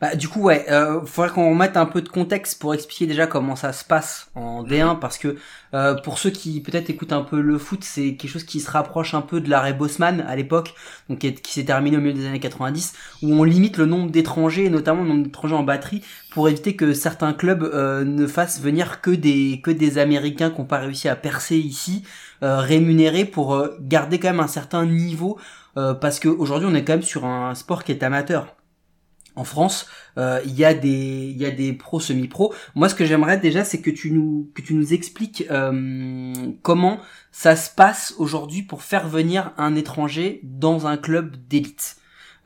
Bah, 0.00 0.14
du 0.14 0.28
coup, 0.28 0.40
ouais, 0.42 0.66
euh, 0.70 1.04
faudrait 1.04 1.30
qu'on 1.30 1.54
mette 1.54 1.76
un 1.76 1.86
peu 1.86 2.00
de 2.02 2.08
contexte 2.08 2.60
pour 2.60 2.74
expliquer 2.74 3.06
déjà 3.06 3.26
comment 3.26 3.56
ça 3.56 3.72
se 3.72 3.84
passe 3.84 4.30
en 4.34 4.62
D1, 4.62 4.94
parce 4.96 5.18
que 5.18 5.36
euh, 5.74 5.94
pour 5.94 6.18
ceux 6.18 6.30
qui 6.30 6.60
peut-être 6.60 6.90
écoutent 6.90 7.12
un 7.12 7.22
peu 7.22 7.40
le 7.40 7.58
foot, 7.58 7.82
c'est 7.82 8.14
quelque 8.16 8.30
chose 8.30 8.44
qui 8.44 8.60
se 8.60 8.70
rapproche 8.70 9.14
un 9.14 9.20
peu 9.22 9.40
de 9.40 9.50
l'arrêt 9.50 9.72
Bosman 9.72 10.20
à 10.28 10.36
l'époque, 10.36 10.74
donc 11.08 11.18
qui, 11.20 11.26
est- 11.28 11.40
qui 11.42 11.52
s'est 11.52 11.64
terminé 11.64 11.96
au 11.96 12.00
milieu 12.00 12.12
des 12.12 12.26
années 12.26 12.40
90, 12.40 12.94
où 13.22 13.32
on 13.34 13.42
limite 13.44 13.76
le 13.76 13.86
nombre 13.86 14.10
d'étrangers, 14.10 14.68
notamment 14.70 15.02
le 15.02 15.08
nombre 15.08 15.24
d'étrangers 15.24 15.54
en 15.56 15.64
batterie, 15.64 16.02
pour 16.30 16.48
éviter 16.48 16.76
que 16.76 16.92
certains 16.92 17.32
clubs 17.32 17.62
euh, 17.64 18.04
ne 18.04 18.26
fassent 18.26 18.60
venir 18.60 19.00
que 19.00 19.10
des 19.10 19.60
que 19.62 19.70
des 19.70 19.98
Américains 19.98 20.50
qui 20.50 20.60
n'ont 20.60 20.66
pas 20.66 20.78
réussi 20.78 21.08
à 21.08 21.16
percer 21.16 21.56
ici, 21.56 22.04
euh, 22.42 22.58
rémunérés 22.58 23.24
pour 23.24 23.54
euh, 23.54 23.76
garder 23.80 24.18
quand 24.20 24.28
même 24.30 24.40
un 24.40 24.46
certain 24.48 24.84
niveau, 24.86 25.38
euh, 25.76 25.94
parce 25.94 26.20
qu'aujourd'hui 26.20 26.68
on 26.70 26.74
est 26.74 26.84
quand 26.84 26.92
même 26.94 27.02
sur 27.02 27.24
un 27.24 27.54
sport 27.54 27.82
qui 27.84 27.92
est 27.92 28.02
amateur 28.02 28.54
en 29.36 29.44
France, 29.44 29.86
euh, 30.18 30.40
il 30.44 30.54
y 30.54 30.64
a 30.64 30.74
des 30.74 31.32
il 31.34 31.36
y 31.36 31.46
a 31.46 31.50
des 31.50 31.72
pros 31.72 32.00
semi-pros. 32.00 32.54
Moi, 32.74 32.88
ce 32.88 32.94
que 32.94 33.04
j'aimerais 33.04 33.38
déjà, 33.38 33.64
c'est 33.64 33.80
que 33.80 33.90
tu 33.90 34.10
nous 34.10 34.50
que 34.54 34.62
tu 34.62 34.74
nous 34.74 34.92
expliques 34.92 35.44
euh, 35.50 36.32
comment 36.62 37.00
ça 37.32 37.56
se 37.56 37.70
passe 37.70 38.14
aujourd'hui 38.18 38.62
pour 38.62 38.82
faire 38.82 39.08
venir 39.08 39.52
un 39.58 39.74
étranger 39.74 40.40
dans 40.44 40.86
un 40.86 40.96
club 40.96 41.36
d'élite. 41.48 41.96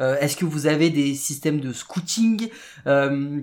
Euh, 0.01 0.16
Est-ce 0.20 0.36
que 0.36 0.45
vous 0.45 0.66
avez 0.66 0.91
des 0.91 1.14
systèmes 1.14 1.61
de 1.61 1.72
scouting 1.72 2.49
Euh, 2.86 3.43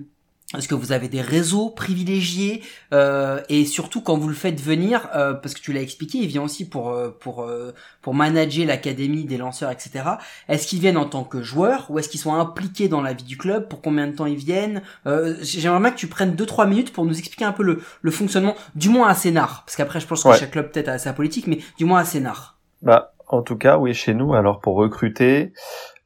est-ce 0.56 0.68
que 0.68 0.76
vous 0.76 0.92
avez 0.92 1.08
des 1.08 1.20
réseaux 1.22 1.70
privilégiés 1.70 2.62
Euh, 2.92 3.40
et 3.48 3.64
surtout 3.64 4.00
quand 4.00 4.16
vous 4.16 4.28
le 4.28 4.34
faites 4.34 4.60
venir, 4.60 5.08
euh, 5.14 5.34
parce 5.34 5.54
que 5.54 5.60
tu 5.60 5.72
l'as 5.72 5.80
expliqué, 5.82 6.18
il 6.18 6.28
vient 6.28 6.42
aussi 6.44 6.68
pour 6.68 6.90
euh, 6.90 7.10
pour 7.20 7.42
euh, 7.42 7.72
pour 8.00 8.14
manager 8.14 8.64
l'académie 8.66 9.24
des 9.24 9.38
lanceurs, 9.38 9.70
etc. 9.72 10.04
Est-ce 10.48 10.68
qu'ils 10.68 10.78
viennent 10.80 10.96
en 10.98 11.06
tant 11.08 11.24
que 11.24 11.42
joueurs 11.42 11.86
ou 11.90 11.98
est-ce 11.98 12.08
qu'ils 12.08 12.20
sont 12.20 12.34
impliqués 12.34 12.88
dans 12.88 13.02
la 13.02 13.12
vie 13.12 13.24
du 13.24 13.36
club? 13.36 13.68
Pour 13.68 13.82
combien 13.82 14.06
de 14.06 14.14
temps 14.14 14.26
ils 14.26 14.36
viennent? 14.36 14.82
Euh, 15.06 15.34
J'aimerais 15.42 15.80
bien 15.80 15.90
que 15.90 15.96
tu 15.98 16.06
prennes 16.06 16.36
2-3 16.36 16.68
minutes 16.68 16.92
pour 16.92 17.04
nous 17.04 17.18
expliquer 17.18 17.44
un 17.44 17.52
peu 17.52 17.64
le, 17.64 17.82
le 18.02 18.10
fonctionnement, 18.12 18.54
du 18.76 18.88
moins 18.88 19.08
à 19.08 19.14
Sénard, 19.14 19.64
parce 19.66 19.74
qu'après 19.76 19.98
je 19.98 20.06
pense 20.06 20.22
que 20.22 20.28
Ouais. 20.28 20.38
chaque 20.38 20.52
club 20.52 20.70
peut-être 20.70 20.88
a 20.88 20.98
sa 20.98 21.12
politique, 21.12 21.48
mais 21.48 21.58
du 21.76 21.84
moins 21.84 22.00
à 22.00 22.04
Sénard. 22.04 22.56
Bah, 22.82 23.14
en 23.28 23.42
tout 23.42 23.56
cas, 23.56 23.78
oui, 23.78 23.94
chez 23.94 24.14
nous, 24.14 24.34
alors 24.34 24.60
pour 24.60 24.76
recruter 24.76 25.52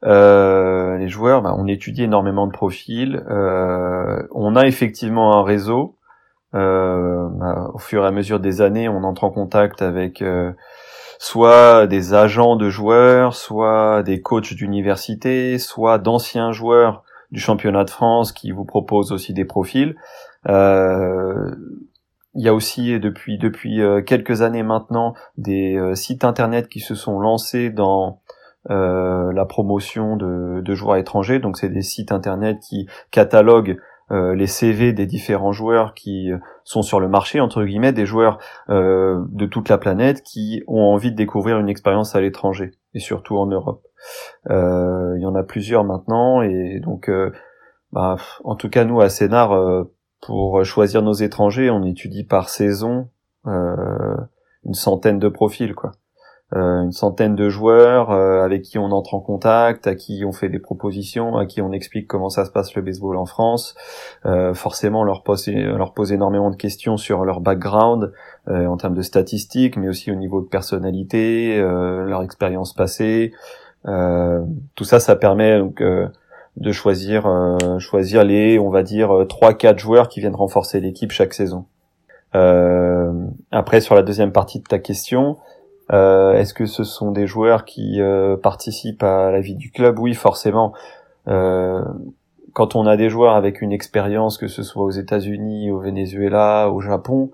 euh, 0.05 0.97
les 0.97 1.09
joueurs, 1.09 1.43
bah, 1.43 1.55
on 1.57 1.67
étudie 1.67 2.05
énormément 2.05 2.47
de 2.47 2.53
profils. 2.53 3.23
Euh, 3.29 4.23
on 4.33 4.57
a 4.57 4.67
effectivement 4.67 5.37
un 5.39 5.45
réseau. 5.45 5.97
Euh, 6.55 7.29
bah, 7.33 7.71
au 7.75 7.79
fur 7.79 8.05
et 8.05 8.07
à 8.07 8.11
mesure 8.11 8.41
des 8.41 8.61
années, 8.61 8.89
on 8.89 9.05
entre 9.05 9.25
en 9.25 9.31
contact 9.31 9.83
avec 9.83 10.23
euh, 10.23 10.53
soit 11.19 11.87
des 11.87 12.15
agents 12.15 12.57
de 12.57 12.71
joueurs, 12.71 13.35
soit 13.35 14.03
des 14.03 14.21
coachs 14.21 14.55
d'université, 14.55 15.59
soit 15.59 15.99
d'anciens 15.99 16.53
joueurs 16.53 17.05
du 17.31 17.41
championnat 17.41 17.85
de 17.85 17.91
France 17.91 18.33
qui 18.33 18.51
vous 18.51 18.65
proposent 18.65 19.13
aussi 19.13 19.33
des 19.33 19.45
profils. 19.45 19.95
Il 22.35 22.45
y 22.45 22.49
a 22.49 22.55
aussi 22.55 22.99
depuis 22.99 23.39
depuis 23.39 23.81
quelques 24.07 24.43
années 24.43 24.63
maintenant 24.63 25.15
des 25.37 25.79
sites 25.95 26.25
internet 26.25 26.69
qui 26.69 26.81
se 26.81 26.95
sont 26.95 27.21
lancés 27.21 27.71
dans 27.71 28.20
euh, 28.69 29.33
la 29.33 29.47
promotion 29.47 30.17
de, 30.17 30.61
de 30.61 30.75
joueurs 30.75 30.97
étrangers. 30.97 31.39
Donc 31.39 31.57
c'est 31.57 31.71
des 31.71 31.81
sites 31.81 32.13
internet 32.13 32.59
qui 32.61 32.87
cataloguent 33.11 33.79
euh, 34.11 34.35
les 34.35 34.47
CV 34.47 34.93
des 34.93 35.07
différents 35.07 35.53
joueurs 35.53 35.95
qui 35.95 36.31
euh, 36.31 36.37
sont 36.65 36.83
sur 36.83 37.01
le 37.01 37.09
marché, 37.09 37.41
entre 37.41 37.65
guillemets, 37.65 37.93
des 37.93 38.05
joueurs 38.05 38.39
de 38.69 39.47
toute 39.47 39.69
la 39.69 39.79
planète 39.79 40.23
qui 40.23 40.63
ont 40.67 40.83
envie 40.83 41.11
de 41.11 41.17
découvrir 41.17 41.59
une 41.59 41.71
expérience 41.71 42.15
à 42.15 42.21
l'étranger, 42.21 42.73
et 42.93 42.99
surtout 42.99 43.39
en 43.39 43.47
Europe. 43.47 43.83
Il 44.49 45.21
y 45.21 45.27
en 45.27 45.35
a 45.35 45.43
plusieurs 45.43 45.85
maintenant, 45.85 46.43
et 46.43 46.81
donc, 46.81 47.11
bah, 47.93 48.17
en 48.45 48.57
tout 48.57 48.69
cas, 48.69 48.85
nous, 48.85 49.01
à 49.01 49.09
Sénart, 49.09 49.87
pour 50.21 50.65
choisir 50.65 51.03
nos 51.03 51.13
étrangers, 51.13 51.71
on 51.71 51.85
étudie 51.85 52.25
par 52.25 52.49
saison 52.49 53.09
une 53.47 54.75
centaine 54.75 55.19
de 55.19 55.29
profils, 55.29 55.75
quoi. 55.75 55.93
Euh, 56.57 56.83
une 56.83 56.91
centaine 56.93 57.37
de 57.37 57.49
joueurs 57.49 58.11
euh, 58.11 58.43
avec 58.43 58.63
qui 58.63 58.77
on 58.77 58.91
entre 58.91 59.15
en 59.15 59.21
contact, 59.21 59.87
à 59.87 59.95
qui 59.95 60.25
on 60.25 60.33
fait 60.33 60.49
des 60.49 60.59
propositions, 60.59 61.37
à 61.37 61.47
qui 61.47 61.63
on 61.63 61.71
explique 61.71 62.09
comment 62.09 62.29
ça 62.29 62.45
se 62.45 62.51
passe 62.51 62.75
le 62.75 62.83
baseball 62.83 63.17
en 63.17 63.27
France. 63.27 63.77
Euh, 64.27 64.53
forcément, 64.53 65.03
on 65.03 65.05
leur 65.05 65.23
pose, 65.23 65.47
leur 65.49 65.95
pose 65.95 66.13
énormément 66.13 66.51
de 66.51 66.57
questions 66.57 66.97
sur 66.97 67.25
leur 67.25 67.41
background 67.41 68.13
en 68.49 68.77
termes 68.79 68.95
de 68.95 69.03
statistiques, 69.03 69.77
mais 69.77 69.89
aussi 69.89 70.11
au 70.11 70.17
niveau 70.17 70.41
de 70.41 70.47
personnalité, 70.47 71.57
leur 71.61 72.23
expérience 72.23 72.73
passée. 72.73 73.33
Tout 73.85 74.85
ça, 74.85 74.99
ça 74.99 75.15
permet 75.15 75.59
donc 75.59 75.81
de 75.81 76.73
choisir 76.73 77.27
euh, 77.27 77.79
choisir 77.79 78.25
les, 78.25 78.59
on 78.59 78.71
va 78.71 78.83
dire, 78.83 79.25
trois 79.29 79.55
quatre 79.55 79.79
joueurs 79.79 80.09
qui 80.09 80.19
viennent 80.19 80.35
renforcer 80.35 80.81
l'équipe 80.81 81.13
chaque 81.13 81.33
saison. 81.33 81.67
Euh, 82.35 83.13
après, 83.51 83.81
sur 83.81 83.95
la 83.95 84.03
deuxième 84.03 84.33
partie 84.33 84.59
de 84.59 84.65
ta 84.65 84.79
question, 84.79 85.37
est-ce 85.91 86.55
que 86.55 86.67
ce 86.67 86.85
sont 86.85 87.11
des 87.11 87.27
joueurs 87.27 87.65
qui 87.65 88.01
euh, 88.01 88.37
participent 88.37 89.03
à 89.03 89.31
la 89.31 89.41
vie 89.41 89.57
du 89.57 89.71
club? 89.71 89.99
Oui, 89.99 90.15
forcément. 90.15 90.73
Euh, 91.29 91.83
quand 92.53 92.77
on 92.77 92.87
a 92.87 92.97
des 92.97 93.09
joueurs 93.09 93.35
avec 93.35 93.61
une 93.61 93.73
expérience, 93.73 94.39
que 94.39 94.49
ce 94.49 94.63
soit 94.63 94.83
aux 94.83 94.91
États-Unis, 94.91 95.71
au 95.71 95.79
Venezuela, 95.79 96.71
au 96.71 96.81
Japon, 96.81 97.31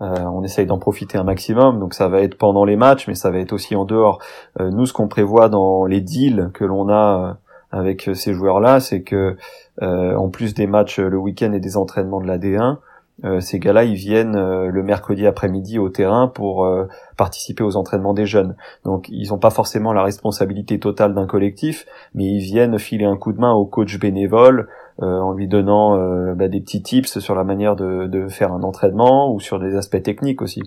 euh, 0.00 0.14
on 0.24 0.42
essaye 0.42 0.66
d'en 0.66 0.78
profiter 0.78 1.18
un 1.18 1.24
maximum. 1.24 1.78
Donc 1.78 1.94
ça 1.94 2.08
va 2.08 2.20
être 2.20 2.36
pendant 2.36 2.64
les 2.64 2.76
matchs, 2.76 3.06
mais 3.08 3.14
ça 3.14 3.30
va 3.30 3.38
être 3.38 3.52
aussi 3.52 3.76
en 3.76 3.84
dehors. 3.84 4.20
Euh, 4.60 4.70
nous, 4.70 4.86
ce 4.86 4.92
qu'on 4.92 5.08
prévoit 5.08 5.48
dans 5.48 5.84
les 5.86 6.00
deals 6.00 6.50
que 6.54 6.64
l'on 6.64 6.88
a 6.88 7.36
euh, 7.74 7.78
avec 7.78 8.10
ces 8.14 8.34
joueurs-là, 8.34 8.80
c'est 8.80 9.02
que 9.02 9.36
euh, 9.80 10.14
en 10.14 10.28
plus 10.28 10.54
des 10.54 10.66
matchs 10.66 10.98
le 10.98 11.16
week-end 11.16 11.52
et 11.52 11.60
des 11.60 11.76
entraînements 11.76 12.20
de 12.20 12.26
la 12.26 12.38
D1, 12.38 12.78
euh, 13.24 13.40
ces 13.40 13.58
gars-là, 13.58 13.84
ils 13.84 13.94
viennent 13.94 14.36
euh, 14.36 14.66
le 14.66 14.82
mercredi 14.82 15.26
après-midi 15.26 15.78
au 15.78 15.88
terrain 15.88 16.28
pour 16.28 16.64
euh, 16.64 16.88
participer 17.16 17.62
aux 17.62 17.76
entraînements 17.76 18.14
des 18.14 18.26
jeunes. 18.26 18.56
Donc, 18.84 19.08
ils 19.08 19.28
n'ont 19.28 19.38
pas 19.38 19.50
forcément 19.50 19.92
la 19.92 20.02
responsabilité 20.02 20.78
totale 20.78 21.14
d'un 21.14 21.26
collectif, 21.26 21.86
mais 22.14 22.24
ils 22.24 22.40
viennent 22.40 22.78
filer 22.78 23.04
un 23.04 23.16
coup 23.16 23.32
de 23.32 23.38
main 23.38 23.52
au 23.52 23.64
coach 23.64 23.98
bénévole 23.98 24.68
en 24.98 25.32
lui 25.32 25.48
donnant 25.48 25.96
bah, 26.34 26.48
des 26.48 26.60
petits 26.60 26.82
tips 26.82 27.18
sur 27.18 27.34
la 27.34 27.44
manière 27.44 27.76
de, 27.76 28.28
faire 28.28 28.52
un 28.52 28.62
entraînement 28.62 29.32
ou 29.32 29.40
sur 29.40 29.58
des 29.58 29.74
aspects 29.74 30.02
techniques 30.02 30.42
aussi. 30.42 30.62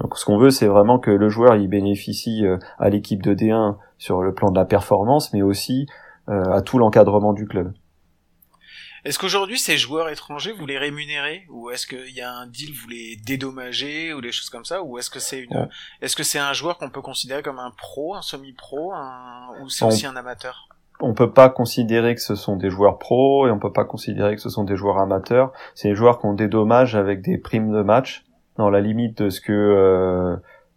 Donc, 0.00 0.18
ce 0.18 0.24
qu'on 0.24 0.38
veut, 0.38 0.50
c'est 0.50 0.66
vraiment 0.66 0.98
que 0.98 1.10
le 1.10 1.28
joueur 1.28 1.54
il 1.54 1.68
bénéficie 1.68 2.44
à 2.78 2.90
l'équipe 2.90 3.22
de 3.22 3.32
D1 3.32 3.76
sur 3.96 4.22
le 4.22 4.34
plan 4.34 4.50
de 4.50 4.58
la 4.58 4.64
performance, 4.64 5.32
mais 5.32 5.42
aussi 5.42 5.86
à 6.26 6.60
tout 6.62 6.78
l'encadrement 6.78 7.32
du 7.32 7.46
club. 7.46 7.72
Est-ce 9.04 9.18
qu'aujourd'hui 9.18 9.58
ces 9.58 9.76
joueurs 9.78 10.08
étrangers 10.08 10.52
vous 10.52 10.66
les 10.66 10.78
rémunérez? 10.78 11.46
Ou 11.50 11.70
est-ce 11.70 11.86
qu'il 11.86 12.14
y 12.14 12.20
a 12.20 12.32
un 12.32 12.46
deal 12.46 12.70
vous 12.74 12.88
les 12.88 13.16
dédommagez 13.26 14.12
ou 14.12 14.20
des 14.20 14.32
choses 14.32 14.50
comme 14.50 14.64
ça? 14.64 14.82
Ou 14.82 14.98
est-ce 14.98 15.10
que 15.10 15.18
c'est 15.20 15.40
une 15.40 15.56
Ouais. 15.56 15.68
est-ce 16.02 16.14
que 16.16 16.22
c'est 16.22 16.38
un 16.38 16.52
joueur 16.52 16.78
qu'on 16.78 16.90
peut 16.90 17.00
considérer 17.02 17.42
comme 17.42 17.58
un 17.58 17.70
pro, 17.70 18.14
un 18.14 18.22
semi-pro, 18.22 18.92
un... 18.92 19.48
ou 19.62 19.68
c'est 19.68 19.84
On- 19.84 19.88
aussi 19.88 20.06
un 20.06 20.16
amateur? 20.16 20.68
On 21.02 21.14
peut 21.14 21.32
pas 21.32 21.48
considérer 21.48 22.14
que 22.14 22.20
ce 22.20 22.34
sont 22.34 22.56
des 22.56 22.68
joueurs 22.68 22.98
pros 22.98 23.46
et 23.48 23.50
on 23.50 23.58
peut 23.58 23.72
pas 23.72 23.84
considérer 23.86 24.36
que 24.36 24.42
ce 24.42 24.50
sont 24.50 24.64
des 24.64 24.76
joueurs 24.76 24.98
amateurs. 24.98 25.50
C'est 25.74 25.88
des 25.88 25.94
joueurs 25.94 26.18
qu'on 26.18 26.34
dédommage 26.34 26.94
avec 26.94 27.22
des 27.22 27.38
primes 27.38 27.72
de 27.72 27.80
match 27.82 28.26
dans 28.58 28.68
la 28.68 28.82
limite 28.82 29.22
de 29.22 29.30
ce 29.30 29.40
que 29.40 29.50
euh, 29.52 30.36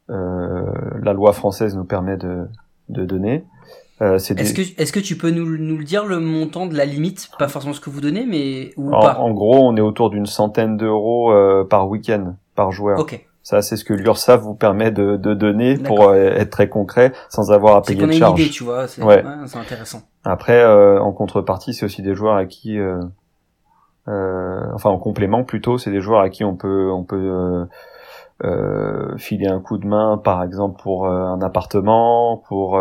euh, 0.09 0.99
la 1.01 1.11
loi 1.11 1.33
française 1.33 1.75
nous 1.75 1.83
permet 1.83 2.15
de, 2.15 2.47
de 2.87 3.03
donner. 3.03 3.43
Euh, 4.03 4.17
c'est 4.19 4.35
des- 4.35 4.41
Est-ce 4.43 4.53
que 4.53 4.81
est-ce 4.81 4.91
que 4.91 4.99
tu 4.99 5.15
peux 5.17 5.29
nous, 5.31 5.57
nous 5.57 5.77
le 5.77 5.83
dire 5.85 6.05
le 6.05 6.19
montant 6.19 6.65
de 6.67 6.75
la 6.75 6.83
limite, 6.85 7.29
pas 7.39 7.47
forcément 7.47 7.73
ce 7.73 7.79
que 7.79 7.89
vous 7.89 8.01
donnez, 8.01 8.25
mais 8.25 8.71
ou 8.77 8.93
en, 8.93 8.99
pas? 8.99 9.17
en 9.19 9.31
gros, 9.31 9.55
on 9.67 9.75
est 9.77 9.81
autour 9.81 10.09
d'une 10.09 10.25
centaine 10.25 10.75
d'euros 10.77 11.31
euh, 11.31 11.63
par 11.63 11.87
week-end, 11.87 12.35
par 12.55 12.71
joueur. 12.71 12.99
Ok. 12.99 13.25
Ça, 13.43 13.61
c'est 13.61 13.75
ce 13.77 13.83
que 13.85 13.93
l'URSSAF 13.93 14.41
vous 14.41 14.55
permet 14.55 14.89
de, 14.91 15.15
de 15.17 15.33
donner 15.33 15.77
pour 15.77 16.03
euh, 16.09 16.15
être 16.15 16.49
très 16.49 16.69
concret, 16.69 17.11
sans 17.29 17.51
avoir 17.51 17.77
à 17.77 17.81
C'est 17.83 17.93
payer 17.93 18.01
qu'on 18.01 18.07
de 18.07 18.11
ait 18.11 18.15
une 18.15 18.19
charge. 18.19 18.39
idée, 18.41 18.49
tu 18.49 18.63
vois. 18.63 18.87
C'est 18.87 19.03
Ouais. 19.03 19.23
ouais, 19.23 19.31
c'est 19.47 19.57
intéressant. 19.57 20.01
Après, 20.23 20.61
euh, 20.61 20.99
en 21.01 21.11
contrepartie, 21.11 21.73
c'est 21.73 21.85
aussi 21.85 22.01
des 22.01 22.13
joueurs 22.15 22.35
à 22.35 22.45
qui, 22.45 22.77
euh, 22.79 22.99
euh, 24.07 24.61
enfin 24.73 24.89
en 24.89 24.97
complément 24.97 25.43
plutôt, 25.43 25.77
c'est 25.77 25.91
des 25.91 26.01
joueurs 26.01 26.21
à 26.21 26.29
qui 26.29 26.43
on 26.43 26.55
peut, 26.55 26.89
on 26.91 27.03
peut 27.03 27.65
filer 29.17 29.47
un 29.47 29.59
coup 29.61 29.77
de 29.77 29.87
main, 29.87 30.17
par 30.17 30.43
exemple 30.43 30.81
pour 30.81 31.07
un 31.07 31.41
appartement, 31.41 32.37
pour 32.47 32.77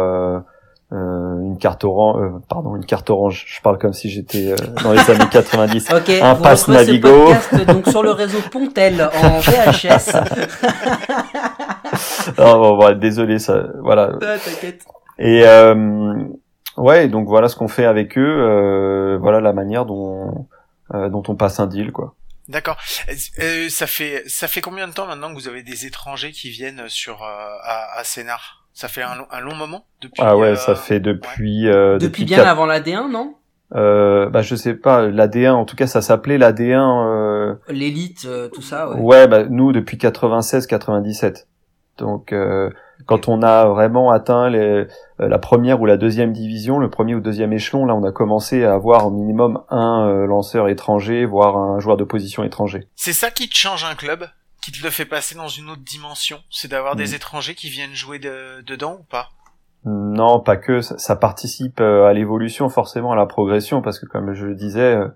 euh, 0.92 1.40
une 1.40 1.58
carte 1.58 1.84
orange, 1.84 2.22
euh, 2.22 2.38
pardon, 2.48 2.76
une 2.76 2.84
carte 2.84 3.08
orange. 3.10 3.44
Je 3.48 3.60
parle 3.62 3.78
comme 3.78 3.92
si 3.94 4.10
j'étais 4.10 4.52
euh, 4.52 4.56
dans 4.84 4.92
les 4.92 5.10
années 5.10 5.24
90. 5.30 5.88
Ok, 5.94 6.10
Un 6.10 6.34
vous 6.34 6.42
pass 6.42 6.68
Navigo. 6.68 7.08
ce 7.08 7.32
podcast 7.50 7.66
donc 7.66 7.88
sur 7.88 8.02
le 8.02 8.10
réseau 8.10 8.38
Pontel 8.50 9.08
en 9.22 9.38
VHS. 9.40 10.14
Ah, 10.14 12.32
bon, 12.36 12.76
voilà, 12.76 12.94
désolé, 12.94 13.38
ça, 13.38 13.64
voilà. 13.80 14.12
Ah, 14.22 14.36
T'inquiète. 14.38 14.84
Et 15.18 15.42
euh, 15.46 16.24
ouais, 16.76 17.08
donc 17.08 17.28
voilà 17.28 17.48
ce 17.48 17.56
qu'on 17.56 17.68
fait 17.68 17.84
avec 17.84 18.16
eux, 18.18 18.22
euh, 18.22 19.18
voilà 19.20 19.40
la 19.40 19.52
manière 19.52 19.86
dont 19.86 20.48
euh, 20.94 21.08
dont 21.08 21.22
on 21.28 21.36
passe 21.36 21.60
un 21.60 21.66
deal, 21.66 21.92
quoi. 21.92 22.14
D'accord. 22.48 22.76
Euh, 23.38 23.68
ça 23.68 23.86
fait 23.86 24.24
ça 24.26 24.48
fait 24.48 24.60
combien 24.60 24.88
de 24.88 24.92
temps 24.92 25.06
maintenant 25.06 25.28
que 25.30 25.34
vous 25.34 25.48
avez 25.48 25.62
des 25.62 25.86
étrangers 25.86 26.32
qui 26.32 26.50
viennent 26.50 26.88
sur 26.88 27.22
euh, 27.22 27.26
à, 27.62 27.98
à 27.98 28.04
Sénart? 28.04 28.61
Ça 28.74 28.88
fait 28.88 29.02
un, 29.02 29.14
long- 29.16 29.26
un 29.30 29.40
long 29.40 29.54
moment 29.54 29.84
depuis. 30.00 30.22
Ah 30.24 30.36
ouais, 30.36 30.48
euh, 30.48 30.56
ça 30.56 30.74
fait 30.74 31.00
depuis 31.00 31.68
euh, 31.68 31.98
Depuis, 31.98 32.24
bien 32.24 32.38
quatre- 32.38 32.48
avant 32.48 32.66
la 32.66 32.80
D1, 32.80 33.10
non? 33.10 33.34
Euh, 33.74 34.28
bah 34.28 34.42
je 34.42 34.54
sais 34.54 34.74
pas 34.74 35.06
l'AD1 35.08 35.52
en 35.52 35.64
tout 35.64 35.76
cas 35.76 35.86
ça 35.86 36.02
s'appelait 36.02 36.36
l'AD1 36.36 37.06
euh, 37.06 37.54
L'élite, 37.70 38.26
euh, 38.26 38.50
tout 38.50 38.60
ça, 38.60 38.90
ouais. 38.90 39.00
ouais 39.00 39.26
bah 39.28 39.44
nous 39.44 39.72
depuis 39.72 39.96
96 39.96 40.66
97 40.66 41.48
donc 41.96 42.34
euh, 42.34 42.68
quand 43.06 43.28
on 43.28 43.42
a 43.42 43.64
vraiment 43.64 44.10
atteint 44.10 44.50
les, 44.50 44.58
euh, 44.60 44.86
la 45.20 45.38
première 45.38 45.80
ou 45.80 45.86
la 45.86 45.96
deuxième 45.96 46.34
division 46.34 46.78
le 46.78 46.90
premier 46.90 47.14
ou 47.14 47.20
deuxième 47.20 47.54
échelon 47.54 47.86
là 47.86 47.94
on 47.94 48.04
a 48.04 48.12
commencé 48.12 48.62
à 48.62 48.74
avoir 48.74 49.06
au 49.06 49.10
minimum 49.10 49.62
un 49.70 50.06
euh, 50.06 50.26
lanceur 50.26 50.68
étranger 50.68 51.24
voire 51.24 51.56
un 51.56 51.80
joueur 51.80 51.96
de 51.96 52.04
position 52.04 52.44
étranger. 52.44 52.88
C'est 52.94 53.14
ça 53.14 53.30
qui 53.30 53.48
te 53.48 53.56
change 53.56 53.84
un 53.84 53.94
club? 53.94 54.26
Qui 54.62 54.72
te 54.72 54.82
le 54.82 54.90
fait 54.90 55.04
passer 55.04 55.34
dans 55.34 55.48
une 55.48 55.68
autre 55.70 55.82
dimension 55.84 56.38
C'est 56.50 56.68
d'avoir 56.70 56.96
des 56.96 57.08
Mm. 57.12 57.14
étrangers 57.14 57.54
qui 57.54 57.68
viennent 57.68 57.94
jouer 57.94 58.18
de- 58.18 58.62
dedans 58.62 58.98
ou 59.00 59.04
pas? 59.04 59.30
Non, 59.84 60.38
pas 60.40 60.56
que. 60.56 60.80
Ça, 60.80 60.96
ça 60.98 61.16
participe 61.16 61.80
euh, 61.80 62.06
à 62.06 62.12
l'évolution, 62.12 62.68
forcément 62.68 63.12
à 63.12 63.16
la 63.16 63.26
progression, 63.26 63.82
parce 63.82 63.98
que 63.98 64.06
comme 64.06 64.32
je 64.34 64.46
le 64.46 64.54
disais, 64.54 64.94
euh, 64.94 65.08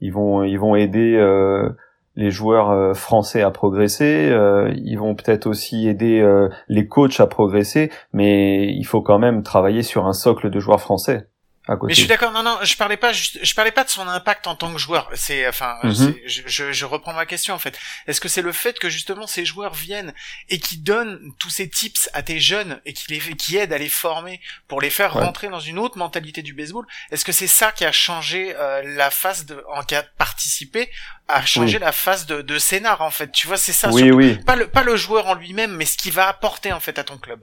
ils 0.00 0.12
vont 0.12 0.42
ils 0.42 0.58
vont 0.58 0.76
aider 0.76 1.16
euh, 1.16 1.70
les 2.14 2.30
joueurs 2.30 2.94
français 2.94 3.40
à 3.42 3.50
progresser. 3.50 4.28
euh, 4.30 4.70
ils 4.76 4.96
vont 4.98 5.14
peut-être 5.14 5.46
aussi 5.46 5.88
aider 5.88 6.20
euh, 6.20 6.48
les 6.68 6.86
coachs 6.86 7.18
à 7.20 7.26
progresser, 7.26 7.90
mais 8.12 8.66
il 8.68 8.84
faut 8.84 9.00
quand 9.00 9.18
même 9.18 9.42
travailler 9.42 9.82
sur 9.82 10.06
un 10.06 10.12
socle 10.12 10.50
de 10.50 10.60
joueurs 10.60 10.80
français 10.82 11.28
à 11.66 11.76
côté. 11.76 11.90
Mais 11.90 11.94
je 11.94 12.00
suis 12.00 12.08
d'accord, 12.08 12.30
non, 12.32 12.42
non, 12.42 12.58
je 12.62 12.76
parlais 12.76 12.96
pas, 12.98 13.12
je 13.12 13.54
parlais 13.54 13.70
pas 13.72 13.84
de 13.84 13.88
son 13.88 14.06
impact 14.06 14.46
en 14.46 14.54
tant 14.54 14.72
que 14.72 14.78
joueur. 14.78 15.08
C'est, 15.14 15.48
enfin, 15.48 15.76
Mhm. 15.82 16.14
je, 16.26 16.42
je, 16.46 16.72
je 16.72 16.84
reprends 16.84 17.12
ma 17.14 17.24
question 17.26 17.54
en 17.54 17.58
fait. 17.58 17.78
Est-ce 18.06 18.20
que 18.20 18.28
c'est 18.28 18.42
le 18.42 18.52
fait 18.52 18.78
que 18.78 18.90
justement 18.90 19.26
ces 19.26 19.44
joueurs 19.44 19.72
viennent 19.74 20.12
et 20.50 20.58
qui 20.58 20.76
donnent 20.78 21.20
tous 21.38 21.48
ces 21.50 21.68
tips 21.68 22.10
à 22.12 22.22
tes 22.22 22.38
jeunes 22.38 22.80
et 22.84 22.92
qui 22.92 23.10
les, 23.12 23.18
qui 23.36 23.56
aident 23.56 23.72
à 23.72 23.78
les 23.78 23.88
former 23.88 24.40
pour 24.68 24.80
les 24.80 24.90
faire 24.90 25.16
Ouais. 25.16 25.24
rentrer 25.24 25.48
dans 25.48 25.60
une 25.60 25.78
autre 25.78 25.96
mentalité 25.96 26.42
du 26.42 26.52
baseball 26.54 26.86
Est-ce 27.10 27.24
que 27.24 27.32
c'est 27.32 27.46
ça 27.46 27.72
qui 27.72 27.84
a 27.84 27.92
changé 27.92 28.54
euh, 28.56 28.82
la 28.96 29.10
face 29.10 29.46
de, 29.46 29.62
en 29.74 29.82
qui 29.82 29.94
a 29.94 30.02
participé 30.02 30.90
à 31.28 31.44
changer 31.46 31.78
la 31.78 31.92
face 31.92 32.26
de, 32.26 32.42
de 32.42 32.58
scénar 32.58 33.00
en 33.00 33.10
fait? 33.10 33.32
Tu 33.32 33.46
vois, 33.46 33.56
c'est 33.56 33.72
ça. 33.72 33.88
oui, 33.90 34.00
surtout. 34.02 34.16
oui. 34.16 34.38
Pas 34.44 34.56
le, 34.56 34.66
pas 34.68 34.82
le 34.82 34.96
joueur 34.96 35.28
en 35.28 35.34
lui-même, 35.34 35.74
mais 35.76 35.86
ce 35.86 35.96
qu'il 35.96 36.12
va 36.12 36.28
apporter 36.28 36.72
en 36.72 36.80
fait 36.80 36.98
à 36.98 37.04
ton 37.04 37.16
club. 37.16 37.40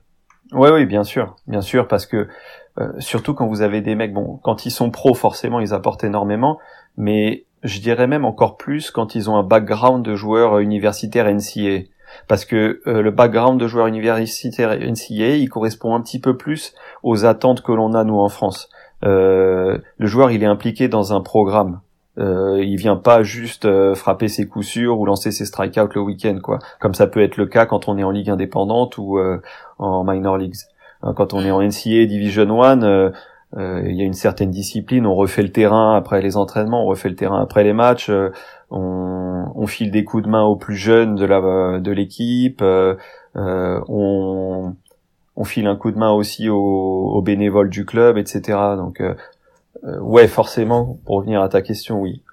Oui, 0.52 0.70
oui, 0.70 0.86
bien 0.86 1.04
sûr, 1.06 1.38
bien 1.48 1.62
sûr, 1.62 1.88
parce 1.88 2.06
que 2.06 2.28
euh, 2.82 3.00
surtout 3.00 3.34
quand 3.34 3.48
vous 3.48 3.62
avez 3.62 3.82
des 3.82 3.96
mecs, 3.96 4.14
bon, 4.14 4.40
quand 4.44 4.66
ils 4.66 4.72
sont 4.72 4.90
pros, 4.90 5.14
forcément, 5.14 5.60
ils 5.60 5.74
apportent 5.74 6.04
énormément, 6.04 6.60
mais 6.98 7.46
je 7.64 7.80
dirais 7.80 8.08
même 8.08 8.26
encore 8.26 8.58
plus 8.58 8.92
quand 8.92 9.16
ils 9.16 9.30
ont 9.30 9.36
un 9.36 9.44
background 9.44 10.04
de 10.04 10.16
joueurs 10.16 10.60
universitaires 10.60 11.32
NCA. 11.32 11.86
Parce 12.28 12.44
que 12.44 12.82
euh, 12.88 13.02
le 13.02 13.12
background 13.12 13.60
de 13.60 13.68
joueurs 13.68 13.88
universitaires 13.88 14.78
NCA, 14.78 15.38
il 15.38 15.50
correspond 15.50 15.96
un 15.96 16.02
petit 16.02 16.20
peu 16.20 16.36
plus 16.36 16.74
aux 17.04 17.26
attentes 17.26 17.62
que 17.62 17.72
l'on 17.72 17.94
a 17.94 18.04
nous 18.04 18.20
en 18.20 18.30
France. 18.30 18.70
Euh, 19.06 19.78
le 19.98 20.08
joueur, 20.08 20.32
il 20.32 20.44
est 20.44 20.48
impliqué 20.48 20.88
dans 20.88 21.14
un 21.14 21.22
programme. 21.22 21.80
Euh, 22.18 22.62
il 22.62 22.76
vient 22.76 22.98
pas 22.98 23.24
juste 23.24 23.66
euh, 23.66 23.96
frapper 23.96 24.28
ses 24.28 24.46
coups 24.46 24.68
sûrs 24.68 25.00
ou 25.00 25.06
lancer 25.06 25.32
ses 25.32 25.46
strikeouts 25.46 25.96
le 25.96 26.02
week-end, 26.02 26.40
quoi. 26.44 26.60
Comme 26.80 26.94
ça 26.94 27.08
peut 27.08 27.22
être 27.22 27.38
le 27.38 27.46
cas 27.46 27.66
quand 27.66 27.88
on 27.88 27.98
est 27.98 28.04
en 28.04 28.12
ligue 28.12 28.30
indépendante 28.30 28.98
ou 28.98 29.18
euh, 29.18 29.42
en 29.80 30.04
minor 30.04 30.38
leagues. 30.38 30.56
Hein, 31.04 31.14
Quand 31.16 31.34
on 31.34 31.42
est 31.42 31.52
en 31.52 31.62
NCA 31.62 32.06
Division 32.06 32.64
1, 32.64 32.84
euh, 32.84 33.12
euh, 33.58 33.82
il 33.86 33.96
y 33.96 34.02
a 34.02 34.06
une 34.06 34.14
certaine 34.14 34.52
discipline. 34.52 35.06
On 35.06 35.16
refait 35.16 35.44
le 35.44 35.52
terrain 35.52 35.96
après 35.96 36.22
les 36.22 36.38
entraînements, 36.38 36.84
on 36.86 36.88
refait 36.88 37.10
le 37.10 37.16
terrain 37.16 37.42
après 37.42 37.64
les 37.64 37.74
matchs. 37.74 38.10
euh, 38.10 38.30
on, 38.70 39.68
file 39.68 39.92
des 39.92 40.04
coups 40.04 40.24
de 40.24 40.30
main 40.30 40.44
aux 40.44 40.56
plus 40.56 40.76
jeunes 40.76 41.16
de 41.16 41.92
l'équipe. 41.92 42.62
on, 43.36 44.74
file 45.44 45.68
un 45.68 45.76
coup 45.76 45.92
de 45.92 45.98
main 45.98 46.12
aussi 46.12 46.50
aux, 46.50 47.22
bénévoles 47.22 47.70
du 47.70 47.86
club, 47.86 48.18
etc. 48.18 48.58
Donc 48.76 49.02
ouais, 49.84 50.28
forcément, 50.28 51.00
pour 51.06 51.18
revenir 51.18 51.42
à 51.42 51.50
ta 51.50 51.62
question, 51.62 52.02
oui. 52.02 52.24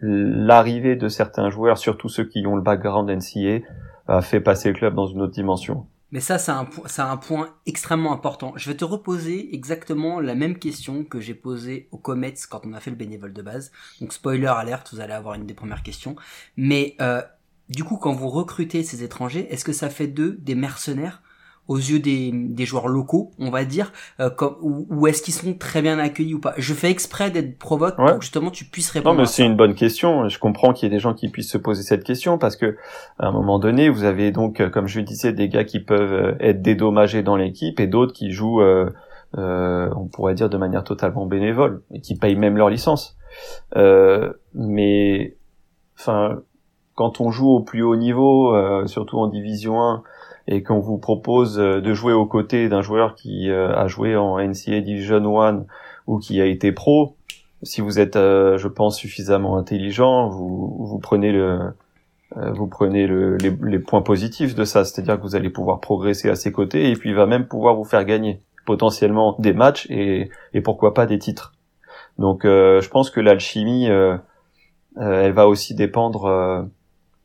L'arrivée 0.00 0.96
de 0.96 1.08
certains 1.08 1.48
joueurs, 1.48 1.78
surtout 1.78 2.08
ceux 2.08 2.24
qui 2.24 2.46
ont 2.46 2.56
le 2.56 2.62
background 2.62 3.10
NCA, 3.10 3.64
a 4.08 4.20
fait 4.20 4.40
passer 4.40 4.68
le 4.68 4.74
club 4.74 4.94
dans 4.94 5.06
une 5.06 5.22
autre 5.22 5.32
dimension. 5.32 5.86
Mais 6.12 6.20
ça, 6.20 6.38
c'est 6.38 6.52
un, 6.52 7.16
point 7.16 7.54
extrêmement 7.64 8.12
important. 8.12 8.52
Je 8.56 8.70
vais 8.70 8.76
te 8.76 8.84
reposer 8.84 9.54
exactement 9.54 10.20
la 10.20 10.34
même 10.34 10.58
question 10.58 11.04
que 11.04 11.20
j'ai 11.20 11.34
posée 11.34 11.88
aux 11.90 11.98
Comets 11.98 12.34
quand 12.50 12.66
on 12.66 12.74
a 12.74 12.80
fait 12.80 12.90
le 12.90 12.96
bénévole 12.96 13.32
de 13.32 13.40
base. 13.40 13.72
Donc 14.00 14.12
spoiler 14.12 14.46
alerte, 14.46 14.92
vous 14.92 15.00
allez 15.00 15.14
avoir 15.14 15.34
une 15.34 15.46
des 15.46 15.54
premières 15.54 15.82
questions. 15.82 16.14
Mais 16.58 16.96
euh, 17.00 17.22
du 17.70 17.82
coup, 17.82 17.96
quand 17.96 18.12
vous 18.12 18.28
recrutez 18.28 18.82
ces 18.84 19.02
étrangers, 19.02 19.46
est-ce 19.50 19.64
que 19.64 19.72
ça 19.72 19.88
fait 19.88 20.06
d'eux 20.06 20.36
des 20.40 20.54
mercenaires? 20.54 21.22
Aux 21.68 21.76
yeux 21.76 22.00
des, 22.00 22.30
des 22.32 22.66
joueurs 22.66 22.88
locaux, 22.88 23.30
on 23.38 23.50
va 23.50 23.64
dire, 23.64 23.92
euh, 24.20 24.30
comme, 24.30 24.56
ou, 24.62 24.86
ou 24.90 25.06
est-ce 25.06 25.22
qu'ils 25.22 25.32
sont 25.32 25.54
très 25.54 25.80
bien 25.80 25.98
accueillis 25.98 26.34
ou 26.34 26.40
pas? 26.40 26.54
Je 26.58 26.74
fais 26.74 26.90
exprès 26.90 27.30
d'être 27.30 27.56
provoque 27.58 27.98
Ouais. 27.98 28.06
pour 28.10 28.18
que 28.18 28.24
justement 28.24 28.50
tu 28.50 28.64
puisses 28.64 28.90
répondre. 28.90 29.14
Non, 29.14 29.20
mais 29.22 29.26
c'est 29.26 29.44
une 29.46 29.56
bonne 29.56 29.74
question. 29.74 30.28
Je 30.28 30.38
comprends 30.38 30.72
qu'il 30.72 30.88
y 30.88 30.92
ait 30.92 30.94
des 30.94 31.00
gens 31.00 31.14
qui 31.14 31.28
puissent 31.28 31.50
se 31.52 31.58
poser 31.58 31.82
cette 31.82 32.02
question 32.04 32.36
parce 32.36 32.56
que 32.56 32.76
à 33.18 33.28
un 33.28 33.32
moment 33.32 33.58
donné, 33.60 33.88
vous 33.88 34.04
avez 34.04 34.32
donc, 34.32 34.60
euh, 34.60 34.68
comme 34.70 34.88
je 34.88 34.98
le 34.98 35.04
disais, 35.04 35.32
des 35.32 35.48
gars 35.48 35.64
qui 35.64 35.78
peuvent 35.80 36.12
euh, 36.12 36.34
être 36.40 36.62
dédommagés 36.62 37.22
dans 37.22 37.36
l'équipe 37.36 37.78
et 37.80 37.86
d'autres 37.86 38.12
qui 38.12 38.32
jouent, 38.32 38.60
euh, 38.60 38.90
euh, 39.38 39.88
on 39.96 40.08
pourrait 40.08 40.34
dire 40.34 40.50
de 40.50 40.56
manière 40.58 40.84
totalement 40.84 41.26
bénévole 41.26 41.82
et 41.92 42.00
qui 42.00 42.16
payent 42.16 42.36
même 42.36 42.56
leur 42.56 42.68
licence. 42.70 43.16
Euh, 43.76 44.32
mais, 44.52 45.36
enfin, 45.98 46.40
quand 46.94 47.20
on 47.20 47.30
joue 47.30 47.48
au 47.48 47.60
plus 47.60 47.82
haut 47.82 47.96
niveau, 47.96 48.54
euh, 48.54 48.86
surtout 48.86 49.18
en 49.18 49.28
Division 49.28 49.80
1, 49.80 50.02
et 50.48 50.62
qu'on 50.62 50.80
vous 50.80 50.98
propose 50.98 51.58
euh, 51.58 51.80
de 51.80 51.94
jouer 51.94 52.12
aux 52.12 52.26
côtés 52.26 52.68
d'un 52.68 52.82
joueur 52.82 53.14
qui 53.14 53.50
euh, 53.50 53.74
a 53.74 53.86
joué 53.86 54.16
en 54.16 54.38
NCAA 54.38 54.80
Division 54.80 55.40
1 55.40 55.64
ou 56.06 56.18
qui 56.18 56.40
a 56.40 56.46
été 56.46 56.72
pro, 56.72 57.16
si 57.62 57.80
vous 57.80 58.00
êtes, 58.00 58.16
euh, 58.16 58.58
je 58.58 58.68
pense, 58.68 58.96
suffisamment 58.96 59.56
intelligent, 59.56 60.28
vous, 60.28 60.84
vous 60.84 60.98
prenez 60.98 61.30
le, 61.30 61.72
vous 62.34 62.66
prenez 62.66 63.06
le, 63.06 63.36
les, 63.36 63.56
les 63.62 63.78
points 63.78 64.02
positifs 64.02 64.54
de 64.54 64.64
ça, 64.64 64.84
c'est-à-dire 64.84 65.16
que 65.16 65.22
vous 65.22 65.36
allez 65.36 65.50
pouvoir 65.50 65.80
progresser 65.80 66.28
à 66.28 66.34
ses 66.34 66.50
côtés 66.50 66.90
et 66.90 66.94
puis 66.94 67.10
il 67.10 67.14
va 67.14 67.26
même 67.26 67.46
pouvoir 67.46 67.76
vous 67.76 67.84
faire 67.84 68.04
gagner 68.04 68.40
potentiellement 68.66 69.36
des 69.38 69.52
matchs 69.52 69.86
et, 69.90 70.30
et 70.54 70.60
pourquoi 70.60 70.94
pas 70.94 71.06
des 71.06 71.18
titres. 71.18 71.52
Donc, 72.18 72.42
je 72.44 72.88
pense 72.88 73.10
que 73.10 73.20
l'alchimie, 73.20 73.86
elle 73.86 75.32
va 75.32 75.48
aussi 75.48 75.74
dépendre 75.74 76.68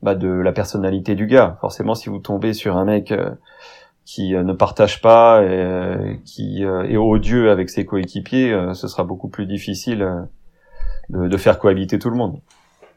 bah, 0.02 0.14
de 0.14 0.28
la 0.28 0.52
personnalité 0.52 1.14
du 1.14 1.26
gars. 1.26 1.58
Forcément, 1.60 1.94
si 1.94 2.08
vous 2.08 2.18
tombez 2.18 2.52
sur 2.52 2.76
un 2.76 2.84
mec 2.84 3.10
euh, 3.10 3.30
qui 4.04 4.34
euh, 4.34 4.42
ne 4.42 4.52
partage 4.52 5.00
pas, 5.00 5.42
et, 5.42 5.48
euh, 5.48 6.14
qui 6.24 6.62
est 6.62 6.96
odieux 6.96 7.50
avec 7.50 7.68
ses 7.70 7.84
coéquipiers, 7.84 8.56
ce 8.74 8.88
sera 8.88 9.04
beaucoup 9.04 9.28
plus 9.28 9.46
difficile 9.46 10.26
de, 11.10 11.28
de 11.28 11.36
faire 11.36 11.58
cohabiter 11.58 11.98
tout 11.98 12.10
le 12.10 12.16
monde. 12.16 12.40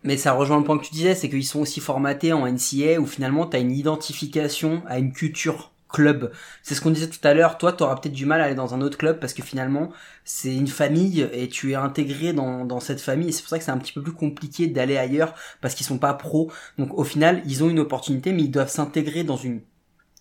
Mais 0.03 0.17
ça 0.17 0.33
rejoint 0.33 0.57
le 0.57 0.63
point 0.63 0.77
que 0.77 0.83
tu 0.85 0.93
disais, 0.93 1.13
c'est 1.13 1.29
qu'ils 1.29 1.45
sont 1.45 1.59
aussi 1.59 1.79
formatés 1.79 2.33
en 2.33 2.47
NCA 2.47 2.99
où 2.99 3.05
finalement 3.05 3.45
tu 3.45 3.55
as 3.55 3.59
une 3.59 3.71
identification 3.71 4.81
à 4.87 4.97
une 4.97 5.13
culture 5.13 5.70
club. 5.91 6.31
C'est 6.63 6.75
ce 6.75 6.81
qu'on 6.81 6.91
disait 6.91 7.09
tout 7.09 7.25
à 7.25 7.33
l'heure, 7.33 7.57
toi 7.57 7.73
tu 7.73 7.83
auras 7.83 7.95
peut-être 7.95 8.13
du 8.13 8.25
mal 8.25 8.41
à 8.41 8.45
aller 8.45 8.55
dans 8.55 8.73
un 8.73 8.81
autre 8.81 8.97
club 8.97 9.19
parce 9.19 9.33
que 9.33 9.43
finalement 9.43 9.91
c'est 10.23 10.55
une 10.55 10.67
famille 10.67 11.27
et 11.33 11.47
tu 11.49 11.71
es 11.71 11.75
intégré 11.75 12.33
dans, 12.33 12.79
cette 12.79 13.01
famille 13.01 13.29
et 13.29 13.31
c'est 13.31 13.41
pour 13.41 13.49
ça 13.49 13.59
que 13.59 13.63
c'est 13.63 13.71
un 13.71 13.77
petit 13.77 13.93
peu 13.93 14.01
plus 14.01 14.13
compliqué 14.13 14.67
d'aller 14.67 14.97
ailleurs 14.97 15.35
parce 15.61 15.75
qu'ils 15.75 15.85
sont 15.85 15.99
pas 15.99 16.13
pros. 16.13 16.51
Donc 16.77 16.97
au 16.97 17.03
final 17.03 17.41
ils 17.45 17.63
ont 17.63 17.69
une 17.69 17.79
opportunité 17.79 18.31
mais 18.33 18.43
ils 18.43 18.51
doivent 18.51 18.69
s'intégrer 18.69 19.23
dans 19.23 19.37
une 19.37 19.61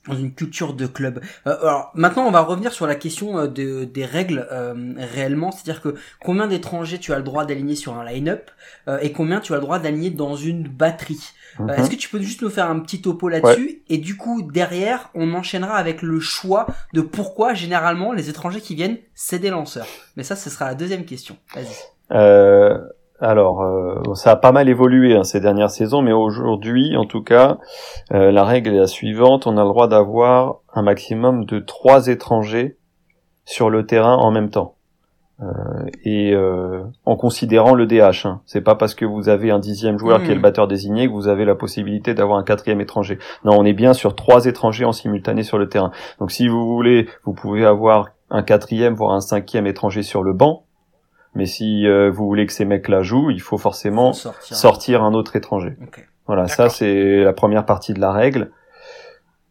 dans 0.09 0.17
une 0.17 0.33
culture 0.33 0.75
de 0.75 0.87
club. 0.87 1.21
Euh, 1.47 1.57
alors 1.61 1.91
maintenant, 1.95 2.27
on 2.27 2.31
va 2.31 2.41
revenir 2.41 2.73
sur 2.73 2.87
la 2.87 2.95
question 2.95 3.39
euh, 3.39 3.47
de, 3.47 3.85
des 3.85 4.05
règles 4.05 4.47
euh, 4.51 4.95
réellement, 4.97 5.53
c'est-à-dire 5.53 5.83
que 5.83 5.95
combien 6.21 6.47
d'étrangers 6.47 6.99
tu 6.99 7.13
as 7.13 7.19
le 7.19 7.23
droit 7.23 7.45
d'aligner 7.45 7.75
sur 7.75 7.99
un 7.99 8.05
line-up 8.05 8.51
euh, 8.89 8.99
et 9.01 9.13
combien 9.13 9.41
tu 9.41 9.53
as 9.53 9.57
le 9.57 9.63
droit 9.63 9.79
d'aligner 9.79 10.11
dans 10.11 10.37
une 10.37 10.69
batterie. 10.69 11.21
Euh, 11.59 11.65
Mhm. 11.65 11.71
Est-ce 11.71 11.91
que 11.91 11.97
tu 11.97 12.09
peux 12.09 12.21
juste 12.21 12.43
nous 12.43 12.51
faire 12.51 12.71
un 12.71 12.79
petit 12.81 13.03
topo 13.03 13.29
là-dessus 13.29 13.83
et 13.89 13.99
du 13.99 14.17
coup 14.17 14.43
derrière, 14.43 15.11
on 15.15 15.35
enchaînera 15.35 15.77
avec 15.77 16.03
le 16.03 16.21
choix 16.21 16.67
de 16.93 17.01
pourquoi 17.01 17.55
généralement 17.55 18.13
les 18.13 18.29
étrangers 18.29 18.61
qui 18.61 18.75
viennent 18.75 18.99
c'est 19.15 19.39
des 19.39 19.51
lanceurs. 19.51 19.87
Mais 20.17 20.23
ça, 20.23 20.37
ce 20.37 20.51
sera 20.51 20.67
la 20.67 20.75
deuxième 20.75 21.05
question. 21.05 21.37
Vas-y. 21.55 21.67
Alors, 23.21 23.63
euh, 23.63 24.15
ça 24.15 24.33
a 24.33 24.37
pas 24.37 24.51
mal 24.51 24.69
évolué 24.69 25.15
hein, 25.15 25.25
ces 25.25 25.41
dernières 25.41 25.71
saisons, 25.71 26.01
mais 26.01 26.13
aujourd'hui, 26.13 26.97
en 26.97 27.05
tout 27.05 27.23
cas, 27.23 27.59
euh, 28.13 28.33
la 28.33 28.45
règle 28.45 28.71
est 28.71 28.79
la 28.79 28.87
suivante 28.87 29.47
on 29.47 29.59
a 29.59 29.63
le 29.63 29.69
droit 29.69 29.89
d'avoir 29.89 30.61
un 30.73 30.83
maximum 30.83 31.45
de 31.45 31.59
trois 31.59 32.07
étrangers 32.07 32.79
sur 33.45 33.69
le 33.69 33.85
terrain 33.85 34.17
en 34.17 34.31
même 34.31 34.49
temps. 34.49 34.77
Euh, 35.43 35.87
et 36.05 36.35
euh, 36.35 36.83
en 37.07 37.17
considérant 37.17 37.75
le 37.75 37.87
DH, 37.87 38.27
hein. 38.27 38.43
c'est 38.45 38.61
pas 38.61 38.75
parce 38.75 38.95
que 38.95 39.07
vous 39.07 39.31
avez 39.31 39.51
un 39.51 39.59
dixième 39.59 39.99
joueur 39.99 40.23
qui 40.23 40.31
est 40.31 40.35
le 40.35 40.41
batteur 40.41 40.69
désigné 40.69 41.07
que 41.07 41.13
vous 41.13 41.29
avez 41.29 41.47
la 41.47 41.55
possibilité 41.55 42.13
d'avoir 42.13 42.39
un 42.39 42.45
quatrième 42.45 42.81
étranger. 42.81 43.19
Non, 43.45 43.53
on 43.59 43.65
est 43.65 43.73
bien 43.73 43.95
sur 43.95 44.15
trois 44.15 44.45
étrangers 44.45 44.85
en 44.85 44.93
simultané 44.93 45.43
sur 45.43 45.57
le 45.57 45.69
terrain. 45.69 45.93
Donc 46.19 46.31
si 46.31 46.47
vous 46.47 46.67
voulez, 46.67 47.09
vous 47.25 47.33
pouvez 47.33 47.65
avoir 47.65 48.09
un 48.29 48.43
quatrième 48.43 48.95
voire 48.95 49.13
un 49.13 49.21
cinquième 49.21 49.67
étranger 49.67 50.03
sur 50.03 50.23
le 50.23 50.35
banc. 50.35 50.65
Mais 51.35 51.47
si 51.47 51.87
euh, 51.87 52.11
vous 52.11 52.27
voulez 52.27 52.47
que 52.47 52.53
ces 52.53 52.65
mecs-là 52.65 53.03
jouent, 53.03 53.31
il 53.31 53.41
faut 53.41 53.59
forcément 53.59 54.13
sortir. 54.13 54.57
sortir 54.57 55.03
un 55.05 55.15
autre 55.15 55.37
étranger. 55.37 55.77
Voilà, 56.27 56.49
ça 56.49 56.69
c'est 56.69 57.23
la 57.23 57.33
première 57.33 57.65
partie 57.67 57.95
de 57.95 58.01
la 58.01 58.13
règle. 58.13 58.51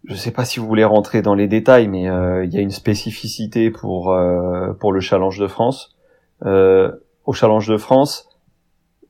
Je 0.05 0.15
sais 0.15 0.31
pas 0.31 0.45
si 0.45 0.59
vous 0.59 0.67
voulez 0.67 0.85
rentrer 0.85 1.21
dans 1.21 1.35
les 1.35 1.47
détails, 1.47 1.87
mais 1.87 2.09
euh, 2.09 2.45
il 2.45 2.53
y 2.53 2.57
a 2.57 2.61
une 2.61 2.69
spécificité 2.71 3.69
pour 3.69 4.11
euh, 4.13 4.73
pour 4.79 4.93
le 4.93 4.99
Challenge 5.01 5.37
de 5.39 5.47
France. 5.47 5.95
Euh, 6.45 6.91
au 7.25 7.33
Challenge 7.33 7.67
de 7.67 7.77
France, 7.77 8.29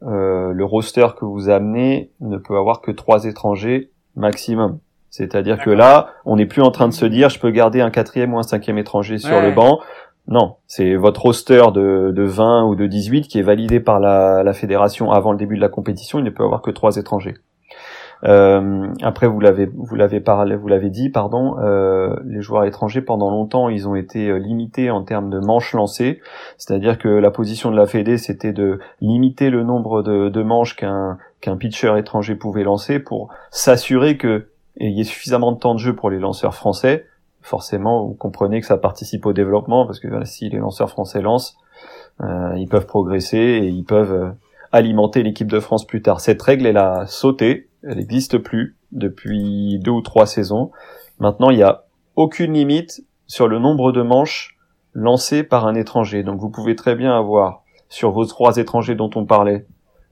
euh, 0.04 0.52
le 0.52 0.66
roster 0.66 1.08
que 1.20 1.26
vous 1.26 1.50
amenez 1.50 2.12
ne 2.22 2.38
peut 2.38 2.58
avoir 2.58 2.82
que 2.82 2.92
trois 2.92 3.26
étrangers 3.26 3.92
maximum. 4.16 4.80
C'est-à-dire 5.12 5.58
que 5.60 5.70
là, 5.72 6.10
on 6.26 6.36
n'est 6.36 6.46
plus 6.46 6.62
en 6.62 6.72
train 6.72 6.88
de 6.88 6.94
se 6.94 7.06
dire, 7.06 7.30
je 7.30 7.40
peux 7.40 7.50
garder 7.52 7.82
un 7.82 7.90
quatrième 7.90 8.34
ou 8.34 8.40
un 8.40 8.44
cinquième 8.44 8.78
étranger 8.78 9.18
sur 9.18 9.36
Ouais. 9.38 9.50
le 9.50 9.52
banc. 9.56 9.80
Non, 10.30 10.58
c'est 10.68 10.96
votre 10.96 11.24
roster 11.24 11.64
de, 11.74 12.12
de 12.16 12.24
20 12.24 12.66
ou 12.66 12.76
de 12.76 12.86
18 12.86 13.28
qui 13.28 13.40
est 13.40 13.44
validé 13.44 13.80
par 13.80 14.00
la, 14.00 14.54
fédération 14.54 15.12
avant 15.12 15.32
le 15.32 15.40
début 15.40 15.56
de 15.56 15.62
la 15.62 15.70
compétition. 15.70 16.20
Il 16.20 16.24
ne 16.24 16.30
peut 16.30 16.44
avoir 16.44 16.62
que 16.62 16.70
trois 16.70 16.98
étrangers. 16.98 17.34
Euh, 18.26 18.88
après, 19.02 19.26
vous 19.28 19.40
l'avez, 19.40 19.66
vous 19.66 19.96
l'avez 19.96 20.20
parlé, 20.20 20.56
vous 20.56 20.68
l'avez 20.68 20.92
dit, 20.92 21.10
pardon. 21.10 21.58
euh, 21.60 22.16
les 22.26 22.42
joueurs 22.42 22.66
étrangers 22.66 23.02
pendant 23.02 23.32
longtemps, 23.32 23.70
ils 23.70 23.88
ont 23.88 23.96
été 23.96 24.30
euh, 24.30 24.38
limités 24.38 24.92
en 24.92 25.04
termes 25.04 25.32
de 25.32 25.40
manches 25.40 25.74
lancées. 25.74 26.20
C'est-à-dire 26.58 27.00
que 27.00 27.08
la 27.08 27.32
position 27.32 27.72
de 27.72 27.78
la 27.78 27.88
Fédé, 27.88 28.18
c'était 28.18 28.54
de 28.54 28.80
limiter 29.02 29.50
le 29.50 29.64
nombre 29.64 30.04
de, 30.04 30.30
de 30.30 30.44
manches 30.44 30.76
qu'un 30.76 31.18
qu'un 31.42 31.56
pitcher 31.56 31.98
étranger 31.98 32.36
pouvait 32.36 32.64
lancer 32.64 33.00
pour 33.00 33.30
s'assurer 33.50 34.18
que 34.18 34.50
il 34.76 34.92
y 34.92 35.02
ait 35.02 35.06
suffisamment 35.06 35.54
de 35.54 35.58
temps 35.58 35.74
de 35.74 35.80
jeu 35.80 35.96
pour 35.96 36.10
les 36.10 36.20
lanceurs 36.20 36.54
français. 36.54 37.06
Forcément, 37.42 38.06
vous 38.06 38.14
comprenez 38.14 38.62
que 38.62 38.68
ça 38.68 38.78
participe 38.78 39.26
au 39.26 39.34
développement 39.34 39.86
parce 39.86 40.00
que 40.00 40.08
voilà, 40.08 40.26
si 40.26 40.50
les 40.50 40.58
lanceurs 40.58 40.90
français 40.90 41.22
lancent, 41.22 41.58
euh, 42.22 42.54
ils 42.58 42.68
peuvent 42.68 42.86
progresser 42.86 43.38
et 43.38 43.68
ils 43.68 43.86
peuvent 43.86 44.14
euh, 44.14 44.30
alimenter 44.72 45.24
l'équipe 45.24 45.50
de 45.50 45.60
France 45.60 45.86
plus 45.86 46.02
tard. 46.02 46.20
Cette 46.20 46.42
règle, 46.42 46.66
elle 46.66 46.78
a 46.78 47.06
sauté, 47.08 47.70
elle 47.84 47.98
n'existe 47.98 48.38
plus 48.38 48.76
depuis 48.92 49.80
deux 49.80 49.92
ou 49.92 50.02
trois 50.02 50.26
saisons. 50.26 50.72
Maintenant, 51.20 51.50
il 51.50 51.58
n'y 51.58 51.64
a 51.64 51.86
aucune 52.16 52.54
limite 52.54 53.04
sur 53.28 53.48
le 53.48 53.60
nombre 53.60 53.92
de 53.92 54.02
manches 54.02 54.58
lancées 54.94 55.44
par 55.44 55.66
un 55.66 55.76
étranger. 55.76 56.24
Donc, 56.24 56.40
vous 56.40 56.50
pouvez 56.50 56.76
très 56.76 56.96
bien 56.96 57.18
avoir 57.18 57.64
sur 57.88 58.12
vos 58.12 58.26
trois 58.26 58.58
étrangers 58.58 58.96
dont 58.96 59.10
on 59.16 59.26
parlait 59.26 59.66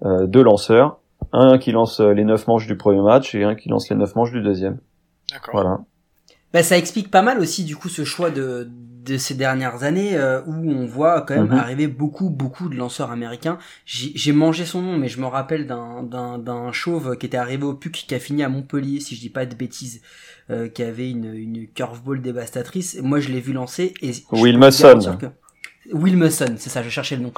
euh, 0.06 0.28
deux 0.28 0.44
lanceurs, 0.44 1.00
un 1.34 1.58
qui 1.58 1.72
lance 1.72 2.00
euh, 2.00 2.14
les 2.14 2.24
neuf 2.24 2.48
manches 2.48 2.68
du 2.68 2.78
premier 2.78 3.02
match 3.02 3.36
et 3.36 3.44
un 3.44 3.56
qui 3.56 3.70
lance 3.70 3.90
les 3.90 3.96
neuf 3.96 4.16
manches 4.16 4.32
du 4.32 4.42
deuxième. 4.42 4.80
D'accord. 5.32 5.54
Voilà. 5.54 5.80
Bah, 6.54 6.64
ça 6.64 6.78
explique 6.78 7.12
pas 7.12 7.22
mal 7.22 7.40
aussi 7.40 7.64
du 7.66 7.76
coup 7.76 7.90
ce 7.90 8.06
choix 8.06 8.32
de, 8.32 8.70
de 9.06 9.18
ces 9.18 9.36
dernières 9.36 9.84
années 9.84 10.16
euh, 10.16 10.42
où 10.48 10.72
on 10.72 10.86
voit 10.86 11.22
quand 11.22 11.36
même 11.36 11.48
Mhm. 11.52 11.58
arriver 11.58 11.88
beaucoup 11.88 12.30
beaucoup 12.30 12.70
de 12.70 12.76
lanceurs 12.76 13.12
américains. 13.12 13.58
J'ai 13.86 14.32
mangé 14.32 14.66
son 14.66 14.82
nom 14.82 14.98
mais 14.98 15.10
je 15.10 15.20
me 15.20 15.26
rappelle 15.28 15.68
d'un 15.68 16.04
d'un 16.04 16.38
d'un 16.38 16.72
chauve 16.72 17.18
qui 17.18 17.26
était 17.26 17.38
arrivé 17.38 17.64
au 17.64 17.74
PUC 17.74 18.06
qui 18.08 18.16
a 18.16 18.20
fini 18.20 18.44
à 18.44 18.50
Montpellier 18.50 19.00
si 19.02 19.16
je 19.16 19.20
dis 19.22 19.30
pas 19.30 19.46
de 19.46 19.56
bêtises 19.56 20.02
euh, 20.50 20.70
qui 20.70 20.84
avait 20.84 21.10
une 21.10 21.34
une 21.34 21.68
curveball 21.68 22.22
dévastatrice. 22.22 22.96
Et 22.96 23.02
moi 23.02 23.20
je 23.20 23.30
l'ai 23.30 23.42
vu 23.42 23.52
lancer 23.54 23.94
et 24.02 24.12
Will 24.32 24.56
te 24.60 24.66
Musson. 24.66 24.88
garantir 24.88 25.18
que- 25.18 25.94
Will 25.94 26.18
Musson, 26.18 26.56
c'est 26.58 26.70
ça, 26.70 26.82
je 26.84 26.90
cherchais 26.90 27.16
le 27.18 27.24
nom. 27.24 27.34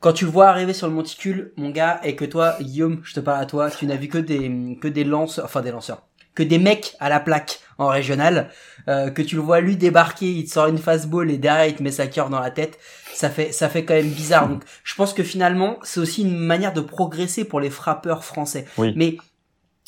Quand 0.00 0.12
tu 0.12 0.26
le 0.26 0.30
vois 0.30 0.48
arriver 0.48 0.74
sur 0.74 0.86
le 0.86 0.92
monticule, 0.92 1.52
mon 1.56 1.70
gars, 1.70 1.98
et 2.04 2.14
que 2.14 2.26
toi, 2.26 2.56
Guillaume, 2.60 3.00
je 3.02 3.14
te 3.14 3.20
parle 3.20 3.40
à 3.40 3.46
toi, 3.46 3.70
tu 3.70 3.86
n'as 3.86 3.96
vu 3.96 4.08
que 4.08 4.18
des 4.18 4.78
que 4.80 4.88
des 4.88 5.04
lanceurs, 5.04 5.46
enfin 5.46 5.62
des 5.62 5.70
lanceurs, 5.70 6.02
que 6.36 6.44
des 6.44 6.58
mecs 6.58 6.94
à 7.00 7.08
la 7.08 7.18
plaque 7.18 7.58
en 7.78 7.88
régional, 7.88 8.50
euh, 8.88 9.10
que 9.10 9.22
tu 9.22 9.34
le 9.34 9.42
vois 9.42 9.60
lui 9.60 9.76
débarquer, 9.76 10.30
il 10.30 10.44
te 10.44 10.52
sort 10.52 10.68
une 10.68 10.78
fastball 10.78 11.30
et 11.30 11.38
derrière 11.38 11.66
il 11.66 11.74
te 11.74 11.82
met 11.82 11.90
sa 11.90 12.06
cœur 12.06 12.30
dans 12.30 12.38
la 12.38 12.52
tête, 12.52 12.78
ça 13.12 13.28
fait 13.28 13.50
ça 13.50 13.68
fait 13.68 13.84
quand 13.84 13.94
même 13.94 14.10
bizarre. 14.10 14.48
Donc 14.48 14.62
je 14.84 14.94
pense 14.94 15.12
que 15.12 15.24
finalement 15.24 15.78
c'est 15.82 15.98
aussi 15.98 16.22
une 16.22 16.38
manière 16.38 16.72
de 16.72 16.80
progresser 16.80 17.44
pour 17.44 17.58
les 17.58 17.70
frappeurs 17.70 18.24
français. 18.24 18.66
Oui. 18.78 18.92
Mais 18.94 19.16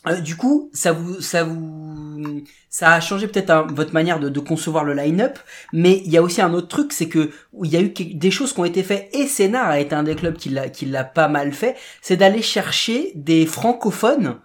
euh, 0.07 0.21
du 0.21 0.37
coup, 0.37 0.71
ça 0.73 0.93
vous, 0.93 1.21
ça 1.21 1.43
vous, 1.43 2.45
ça 2.71 2.93
a 2.93 3.01
changé 3.01 3.27
peut-être 3.27 3.51
hein, 3.51 3.67
votre 3.69 3.93
manière 3.93 4.21
de, 4.21 4.29
de 4.29 4.41
concevoir 4.41 4.85
le 4.85 4.95
line-up, 4.95 5.39
mais 5.73 6.03
il 6.05 6.11
y 6.11 6.17
a 6.17 6.23
aussi 6.23 6.41
un 6.41 6.55
autre 6.55 6.69
truc, 6.69 6.93
c'est 6.93 7.09
que 7.09 7.31
il 7.65 7.71
y 7.71 7.77
a 7.77 7.81
eu 7.81 7.89
des 7.91 8.31
choses 8.31 8.53
qui 8.53 8.61
ont 8.61 8.65
été 8.65 8.85
faites 8.85 9.09
et 9.13 9.27
Sénart 9.27 9.69
a 9.69 9.81
été 9.81 9.97
un 9.97 10.05
des 10.05 10.15
clubs 10.15 10.37
qui 10.37 10.51
l'a, 10.51 10.69
qui 10.69 10.87
l'a 10.87 11.03
pas 11.03 11.27
mal 11.27 11.53
fait, 11.53 11.77
c'est 12.01 12.17
d'aller 12.17 12.43
chercher 12.43 13.13
des 13.17 13.45
francophones 13.45 14.37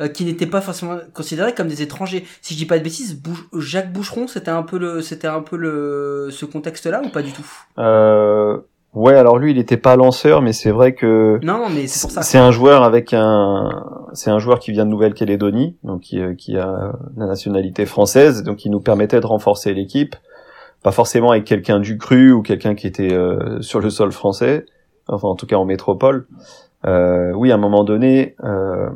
euh, 0.00 0.08
qui 0.08 0.24
n'étaient 0.24 0.46
pas 0.46 0.60
forcément 0.60 0.96
considérés 1.12 1.54
comme 1.54 1.68
des 1.68 1.82
étrangers. 1.82 2.24
Si 2.40 2.54
je 2.54 2.58
dis 2.58 2.66
pas 2.66 2.78
de 2.78 2.84
bêtises, 2.84 3.20
Jacques 3.58 3.92
Boucheron, 3.92 4.26
c'était 4.26 4.50
un 4.50 4.62
peu 4.62 4.78
le, 4.78 5.00
c'était 5.02 5.26
un 5.28 5.40
peu 5.40 5.56
le, 5.56 6.28
ce 6.30 6.44
contexte-là 6.44 7.02
ou 7.04 7.08
pas 7.08 7.22
du 7.22 7.32
tout? 7.32 7.46
Euh, 7.78 8.58
ouais, 8.94 9.14
alors 9.14 9.38
lui, 9.38 9.50
il 9.50 9.58
était 9.58 9.76
pas 9.76 9.96
lanceur, 9.96 10.40
mais 10.40 10.52
c'est 10.52 10.70
vrai 10.70 10.94
que 10.94 11.38
Non, 11.42 11.58
non, 11.58 11.68
mais 11.68 11.86
c'est 11.86 12.00
pour 12.02 12.10
ça. 12.10 12.22
c'est 12.22 12.38
un 12.38 12.52
joueur 12.52 12.84
avec 12.84 13.12
un, 13.12 13.68
c'est 14.12 14.30
un 14.30 14.38
joueur 14.38 14.60
qui 14.60 14.70
vient 14.72 14.84
de 14.84 14.90
Nouvelle-Calédonie, 14.90 15.76
donc 15.82 16.02
qui, 16.02 16.20
euh, 16.20 16.34
qui 16.34 16.56
a 16.56 16.92
la 17.16 17.26
nationalité 17.26 17.86
française, 17.86 18.42
donc 18.44 18.58
qui 18.58 18.70
nous 18.70 18.80
permettait 18.80 19.20
de 19.20 19.26
renforcer 19.26 19.74
l'équipe, 19.74 20.14
pas 20.82 20.92
forcément 20.92 21.32
avec 21.32 21.44
quelqu'un 21.44 21.80
du 21.80 21.98
cru 21.98 22.32
ou 22.32 22.42
quelqu'un 22.42 22.74
qui 22.74 22.86
était 22.86 23.12
euh, 23.12 23.60
sur 23.62 23.80
le 23.80 23.90
sol 23.90 24.12
français, 24.12 24.64
enfin 25.08 25.28
en 25.28 25.34
tout 25.34 25.46
cas 25.46 25.56
en 25.56 25.64
métropole. 25.64 26.26
Euh, 26.86 27.32
oui, 27.32 27.50
à 27.50 27.56
un 27.56 27.58
moment 27.58 27.82
donné, 27.82 28.36
euh, 28.44 28.88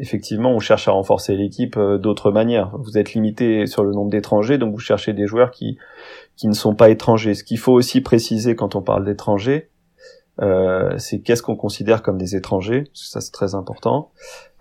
effectivement, 0.00 0.50
on 0.50 0.58
cherche 0.58 0.88
à 0.88 0.92
renforcer 0.92 1.36
l'équipe 1.36 1.76
euh, 1.76 1.98
d'autres 1.98 2.32
manières. 2.32 2.72
Vous 2.78 2.98
êtes 2.98 3.14
limité 3.14 3.66
sur 3.66 3.84
le 3.84 3.92
nombre 3.92 4.10
d'étrangers, 4.10 4.58
donc 4.58 4.72
vous 4.72 4.80
cherchez 4.80 5.12
des 5.12 5.26
joueurs 5.26 5.50
qui 5.50 5.78
qui 6.36 6.48
ne 6.48 6.54
sont 6.54 6.74
pas 6.74 6.88
étrangers. 6.88 7.34
Ce 7.34 7.44
qu'il 7.44 7.58
faut 7.58 7.72
aussi 7.72 8.00
préciser 8.00 8.56
quand 8.56 8.74
on 8.74 8.80
parle 8.80 9.04
d'étrangers, 9.04 9.68
euh, 10.40 10.94
c'est 10.96 11.20
qu'est-ce 11.20 11.42
qu'on 11.42 11.56
considère 11.56 12.02
comme 12.02 12.16
des 12.16 12.34
étrangers, 12.34 12.84
parce 12.84 13.02
que 13.02 13.08
ça 13.10 13.20
c'est 13.20 13.32
très 13.32 13.54
important. 13.54 14.10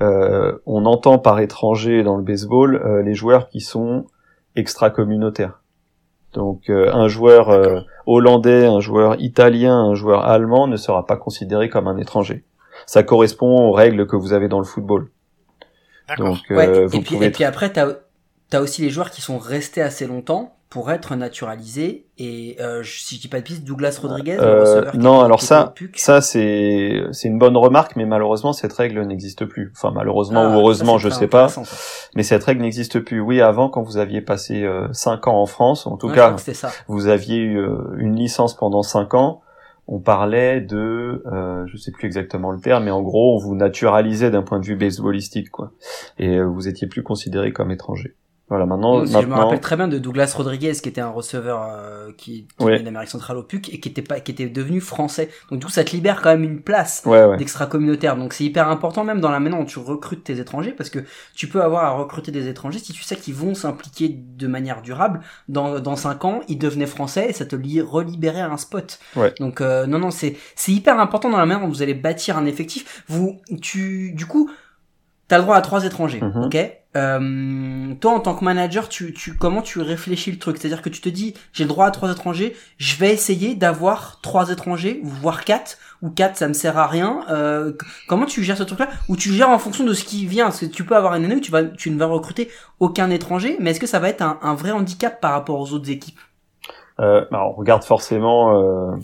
Euh, 0.02 0.58
on 0.66 0.86
entend 0.86 1.20
par 1.20 1.40
étranger 1.40 2.04
dans 2.04 2.18
le 2.18 2.24
baseball 2.24 2.76
euh, 2.76 3.02
les 3.02 3.14
joueurs 3.14 3.48
qui 3.48 3.62
sont 3.62 4.06
extra-communautaires. 4.56 5.62
Donc 6.34 6.70
euh, 6.70 6.92
un 6.94 7.08
joueur 7.08 7.86
hollandais, 8.06 8.66
un 8.66 8.82
joueur 8.82 9.20
italien, 9.20 9.76
un 9.76 9.96
joueur 9.96 10.26
allemand 10.26 10.68
ne 10.68 10.76
sera 10.76 11.06
pas 11.06 11.16
considéré 11.16 11.70
comme 11.70 11.88
un 11.88 11.98
étranger. 11.98 12.44
Ça 12.86 13.04
correspond 13.04 13.68
aux 13.68 13.72
règles 13.72 14.06
que 14.06 14.16
vous 14.16 14.34
avez 14.34 14.48
dans 14.50 14.60
le 14.60 14.66
football. 14.66 15.10
Donc 16.18 16.38
Ouais, 16.50 16.68
euh, 16.68 16.84
et, 16.84 16.86
vous 16.88 17.02
puis, 17.02 17.16
pouvez 17.16 17.28
et 17.28 17.32
puis 17.32 17.44
après, 17.44 17.72
t'as 17.72 17.88
as 18.52 18.62
aussi 18.62 18.82
les 18.82 18.90
joueurs 18.90 19.12
qui 19.12 19.22
sont 19.22 19.38
restés 19.38 19.82
assez 19.82 20.08
longtemps 20.08 20.56
pour 20.72 20.92
être 20.92 21.16
naturalisés. 21.16 22.06
Et 22.20 22.58
euh, 22.60 22.84
je- 22.84 23.00
si 23.02 23.16
je 23.16 23.22
dis 23.22 23.28
pas 23.28 23.38
de 23.38 23.44
piste, 23.44 23.64
Douglas 23.64 23.98
Rodriguez, 24.02 24.36
le 24.38 24.42
Euh, 24.44 24.62
receveur 24.62 24.92
qui 24.92 24.98
non, 25.00 25.22
alors 25.22 25.42
ça, 25.42 25.74
ça 25.96 26.22
c'est 26.22 27.02
c'est 27.12 27.28
une 27.28 27.40
bonne 27.40 27.58
remarque, 27.58 27.96
mais 27.96 28.06
malheureusement 28.06 28.54
cette 28.54 28.74
règle 28.74 29.02
n'existe 29.04 29.46
plus. 29.46 29.72
Enfin 29.76 29.92
malheureusement 29.96 30.42
Ah, 30.44 30.50
ou 30.56 30.60
heureusement, 30.60 31.00
ça, 31.00 31.10
je 31.10 31.14
sais 31.14 31.28
pas, 31.28 31.48
ça. 31.50 31.62
mais 32.16 32.22
cette 32.24 32.44
règle 32.44 32.62
n'existe 32.62 33.00
plus. 33.00 33.20
Oui, 33.20 33.42
avant 33.42 33.70
quand 33.70 33.82
vous 33.82 33.98
aviez 33.98 34.22
passé 34.22 34.64
euh, 34.64 34.88
cinq 34.94 35.28
ans 35.28 35.42
en 35.42 35.46
France, 35.48 35.88
en 35.88 35.98
tout 35.98 36.08
Ouais, 36.10 36.16
cas, 36.16 36.36
ça. 36.54 36.72
vous 36.88 37.08
aviez 37.08 37.38
eu 37.38 37.58
euh, 37.60 37.96
une 37.98 38.16
licence 38.16 38.56
pendant 38.56 38.84
cinq 38.84 39.14
ans. 39.16 39.42
On 39.92 40.00
parlait 40.00 40.62
de, 40.62 41.24
euh, 41.26 41.66
je 41.66 41.76
sais 41.76 41.92
plus 41.92 42.06
exactement 42.06 42.52
le 42.52 42.60
terme, 42.60 42.84
mais 42.84 42.92
en 42.92 43.02
gros, 43.02 43.36
on 43.36 43.40
vous 43.40 43.56
naturalisait 43.56 44.30
d'un 44.30 44.44
point 44.44 44.60
de 44.60 44.66
vue 44.66 44.76
baseballistique, 44.76 45.50
quoi. 45.50 45.72
Et 46.20 46.38
euh, 46.38 46.44
vous 46.44 46.68
étiez 46.68 46.88
plus 46.88 47.02
considéré 47.02 47.52
comme 47.52 47.72
étranger. 47.72 48.16
Voilà, 48.50 48.66
maintenant, 48.66 48.96
aussi, 48.96 49.14
Je 49.14 49.28
me 49.28 49.34
rappelle 49.36 49.60
très 49.60 49.76
bien 49.76 49.88
de 49.88 50.00
Douglas 50.00 50.34
Rodriguez, 50.36 50.72
qui 50.74 50.90
était 50.90 51.02
un 51.02 51.10
receveur 51.10 51.62
euh, 51.70 52.12
qui, 52.18 52.48
qui 52.58 52.66
Ouais. 52.66 52.74
venait 52.74 52.84
d'Amérique 52.86 53.10
centrale 53.10 53.38
au 53.38 53.44
PUC 53.44 53.70
et 53.72 53.80
qui 53.80 53.90
était 53.90 54.02
pas, 54.02 54.20
qui 54.20 54.32
était 54.32 54.50
devenu 54.50 54.82
français. 54.82 55.30
Donc 55.52 55.60
du 55.60 55.66
coup, 55.68 55.72
ça 55.72 55.84
te 55.84 55.92
libère 55.92 56.22
quand 56.24 56.30
même 56.32 56.44
une 56.44 56.62
place 56.62 57.04
ouais, 57.06 57.26
ouais. 57.26 57.38
d'extra-communautaire. 57.38 58.18
Donc 58.18 58.34
c'est 58.34 58.44
hyper 58.44 58.68
important 58.68 59.04
même 59.04 59.20
dans 59.22 59.30
la 59.30 59.40
manière 59.40 59.60
dont 59.60 59.66
tu 59.66 59.78
recrutes 59.78 60.24
tes 60.24 60.40
étrangers 60.40 60.72
parce 60.72 60.90
que 60.90 61.00
tu 61.36 61.48
peux 61.48 61.62
avoir 61.62 61.86
à 61.86 61.90
recruter 61.92 62.32
des 62.32 62.48
étrangers 62.48 62.80
si 62.80 62.92
tu 62.92 63.04
sais 63.04 63.16
qu'ils 63.16 63.36
vont 63.36 63.54
s'impliquer 63.54 64.10
de 64.10 64.48
manière 64.48 64.82
durable. 64.82 65.22
Dans, 65.48 65.80
dans 65.80 65.96
5 65.96 66.26
ans, 66.26 66.40
ils 66.48 66.58
devenaient 66.58 66.88
français 66.88 67.28
et 67.30 67.34
ça 67.34 67.46
te 67.46 67.56
li- 67.56 67.82
relibérait 67.82 68.42
un 68.42 68.58
spot. 68.58 68.98
Ouais. 69.16 69.32
Donc 69.40 69.62
euh, 69.62 69.86
non, 69.86 70.00
non, 70.00 70.10
c'est 70.10 70.36
c'est 70.56 70.72
hyper 70.72 71.00
important 71.00 71.30
dans 71.30 71.38
la 71.38 71.46
manière 71.46 71.64
dont 71.64 71.72
vous 71.72 71.84
allez 71.84 71.94
bâtir 71.94 72.36
un 72.38 72.46
effectif. 72.48 73.04
Vous, 73.08 73.38
tu, 73.62 74.12
du 74.14 74.26
coup, 74.26 74.50
t'as 75.28 75.38
le 75.38 75.44
droit 75.44 75.56
à 75.56 75.62
trois 75.62 75.86
étrangers, 75.86 76.22
Mhm. 76.22 76.46
ok? 76.46 76.58
Euh, 76.96 77.94
Toi, 78.00 78.12
en 78.14 78.20
tant 78.20 78.36
que 78.36 78.44
manager, 78.44 78.90
tu, 78.90 79.14
tu, 79.14 79.38
comment 79.38 79.62
tu 79.62 79.80
réfléchis 79.80 80.32
le 80.32 80.40
truc? 80.40 80.58
C'est-à-dire 80.58 80.82
que 80.82 80.90
tu 80.90 81.02
te 81.02 81.10
dis, 81.10 81.34
j'ai 81.54 81.64
le 81.64 81.70
droit 81.70 81.86
à 81.86 81.92
trois 81.92 82.12
étrangers, 82.12 82.56
je 82.78 82.96
vais 82.96 83.14
essayer 83.14 83.56
d'avoir 83.56 84.20
trois 84.22 84.50
étrangers, 84.50 85.00
voire 85.04 85.46
quatre, 85.46 85.78
ou 86.02 86.10
quatre, 86.10 86.38
ça 86.38 86.48
me 86.48 86.54
sert 86.54 86.78
à 86.78 86.88
rien. 86.88 87.26
Euh, 87.30 87.74
comment 88.08 88.26
tu 88.26 88.44
gères 88.44 88.58
ce 88.58 88.64
truc-là? 88.64 88.90
Ou 89.10 89.18
tu 89.18 89.32
gères 89.34 89.50
en 89.50 89.60
fonction 89.60 89.84
de 89.84 89.94
ce 89.94 90.04
qui 90.04 90.26
vient? 90.26 90.46
Parce 90.46 90.62
que 90.62 90.66
tu 90.66 90.86
peux 90.86 90.96
avoir 90.96 91.16
une 91.16 91.26
année 91.26 91.36
où 91.36 91.42
tu, 91.42 91.52
vas, 91.52 91.64
tu 91.64 91.92
ne 91.92 91.98
vas 91.98 92.06
recruter 92.06 92.50
aucun 92.80 93.10
étranger, 93.10 93.58
mais 93.60 93.72
est-ce 93.72 93.80
que 93.80 93.88
ça 93.88 94.00
va 94.00 94.10
être 94.10 94.22
un, 94.22 94.40
un 94.42 94.56
vrai 94.56 94.72
handicap 94.72 95.20
par 95.20 95.32
rapport 95.34 95.60
aux 95.60 95.74
autres 95.74 95.90
équipes? 95.90 96.20
Euh, 97.00 97.26
bah, 97.32 97.46
on 97.46 97.54
regarde 97.54 97.84
forcément 97.84 98.58
euh, 98.58 98.96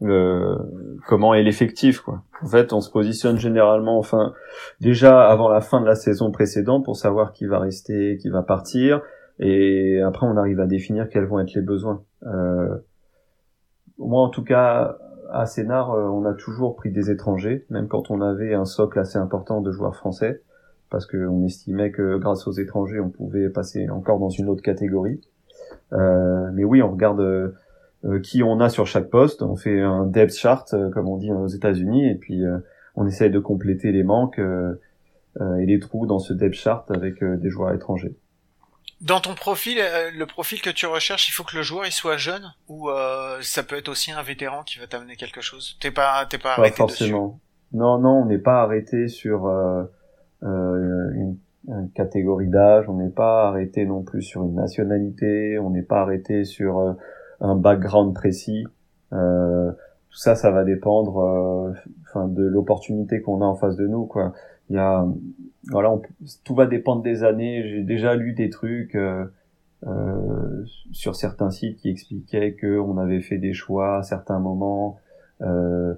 le, 0.00 0.58
comment 1.06 1.34
est 1.34 1.42
l'effectif 1.42 2.00
quoi. 2.00 2.22
En 2.42 2.46
fait, 2.46 2.72
on 2.72 2.80
se 2.80 2.90
positionne 2.90 3.38
généralement, 3.38 3.98
enfin, 3.98 4.34
déjà 4.80 5.28
avant 5.28 5.48
la 5.48 5.60
fin 5.60 5.80
de 5.80 5.86
la 5.86 5.94
saison 5.94 6.30
précédente 6.30 6.84
pour 6.84 6.96
savoir 6.96 7.32
qui 7.32 7.46
va 7.46 7.58
rester, 7.58 8.18
qui 8.18 8.28
va 8.28 8.42
partir, 8.42 9.00
et 9.38 10.00
après 10.02 10.26
on 10.26 10.36
arrive 10.36 10.60
à 10.60 10.66
définir 10.66 11.08
quels 11.08 11.24
vont 11.24 11.40
être 11.40 11.54
les 11.54 11.62
besoins. 11.62 12.02
Euh, 12.26 12.76
moi, 13.98 14.22
en 14.22 14.28
tout 14.28 14.44
cas, 14.44 14.98
à 15.32 15.46
Sénart, 15.46 15.92
euh, 15.92 16.08
on 16.08 16.24
a 16.24 16.34
toujours 16.34 16.76
pris 16.76 16.90
des 16.90 17.10
étrangers, 17.10 17.64
même 17.70 17.88
quand 17.88 18.10
on 18.10 18.20
avait 18.20 18.54
un 18.54 18.64
socle 18.64 18.98
assez 18.98 19.18
important 19.18 19.60
de 19.60 19.72
joueurs 19.72 19.96
français, 19.96 20.42
parce 20.90 21.06
qu'on 21.06 21.44
estimait 21.44 21.90
que 21.90 22.18
grâce 22.18 22.46
aux 22.46 22.52
étrangers, 22.52 23.00
on 23.00 23.08
pouvait 23.08 23.48
passer 23.48 23.88
encore 23.90 24.18
dans 24.18 24.28
une 24.28 24.48
autre 24.48 24.62
catégorie. 24.62 25.20
Euh, 25.92 26.50
mais 26.52 26.64
oui, 26.64 26.82
on 26.82 26.92
regarde. 26.92 27.54
Euh, 28.06 28.16
euh, 28.16 28.20
qui 28.20 28.42
on 28.42 28.60
a 28.60 28.68
sur 28.68 28.86
chaque 28.86 29.10
poste. 29.10 29.42
On 29.42 29.56
fait 29.56 29.80
un 29.80 30.06
depth 30.06 30.34
chart, 30.34 30.72
euh, 30.72 30.90
comme 30.90 31.08
on 31.08 31.16
dit 31.16 31.32
aux 31.32 31.48
États-Unis, 31.48 32.08
et 32.08 32.14
puis 32.14 32.44
euh, 32.44 32.58
on 32.94 33.06
essaye 33.06 33.30
de 33.30 33.38
compléter 33.38 33.92
les 33.92 34.02
manques 34.02 34.40
et 34.40 35.66
les 35.66 35.78
trous 35.78 36.06
dans 36.06 36.18
ce 36.18 36.32
depth 36.32 36.54
chart 36.54 36.90
avec 36.90 37.22
des 37.22 37.50
joueurs 37.50 37.74
étrangers. 37.74 38.16
Dans 39.02 39.20
ton 39.20 39.34
profil, 39.34 39.76
le 40.16 40.24
profil 40.24 40.62
que 40.62 40.70
tu 40.70 40.86
recherches, 40.86 41.28
il 41.28 41.32
faut 41.32 41.44
que 41.44 41.54
le 41.54 41.62
joueur 41.62 41.84
il 41.84 41.92
soit 41.92 42.16
jeune 42.16 42.54
ou 42.68 42.88
ça 43.42 43.62
peut 43.62 43.76
être 43.76 43.90
aussi 43.90 44.12
un 44.12 44.22
vétéran 44.22 44.62
qui 44.62 44.78
va 44.78 44.86
t'amener 44.86 45.16
quelque 45.16 45.42
chose? 45.42 45.76
T'es 45.78 45.90
pas, 45.90 46.24
t'es 46.24 46.38
pas 46.38 46.54
arrêté 46.54 46.76
forcément. 46.76 47.38
Non, 47.74 47.98
non, 47.98 48.22
on 48.22 48.24
n'est 48.24 48.38
pas 48.38 48.62
arrêté 48.62 49.08
sur 49.08 49.44
une, 50.40 51.36
une, 51.68 51.90
catégorie 51.94 52.48
d'âge. 52.48 52.88
On 52.88 52.96
n'est 52.96 53.10
pas 53.10 53.48
arrêté 53.48 53.84
non 53.84 54.02
plus 54.04 54.22
sur 54.22 54.42
une 54.42 54.54
nationalité. 54.54 55.58
On 55.58 55.68
n'est 55.68 55.82
pas 55.82 56.00
arrêté 56.00 56.44
sur 56.44 56.96
un 57.40 57.56
background 57.56 58.14
précis. 58.14 58.66
Euh, 59.12 59.70
tout 60.10 60.18
ça, 60.18 60.34
ça 60.34 60.50
va 60.50 60.64
dépendre, 60.64 61.18
euh, 61.18 61.72
enfin, 62.08 62.28
de 62.28 62.42
l'opportunité 62.42 63.20
qu'on 63.20 63.42
a 63.42 63.44
en 63.44 63.54
face 63.54 63.76
de 63.76 63.86
nous, 63.86 64.06
quoi. 64.06 64.32
Il 64.68 64.76
y 64.76 64.78
a, 64.78 65.06
voilà, 65.70 65.94
tout 66.44 66.54
va 66.54 66.66
dépendre 66.66 67.02
des 67.02 67.22
années. 67.22 67.62
J'ai 67.68 67.82
déjà 67.82 68.16
lu 68.16 68.32
des 68.32 68.50
trucs 68.50 68.96
euh, 68.96 69.24
euh, 69.86 70.64
sur 70.90 71.14
certains 71.14 71.50
sites 71.50 71.78
qui 71.78 71.88
expliquaient 71.88 72.54
que 72.54 72.78
on 72.78 72.98
avait 72.98 73.20
fait 73.20 73.38
des 73.38 73.52
choix 73.52 73.98
à 73.98 74.02
certains 74.02 74.40
moments. 74.40 74.98
Euh, 75.42 75.94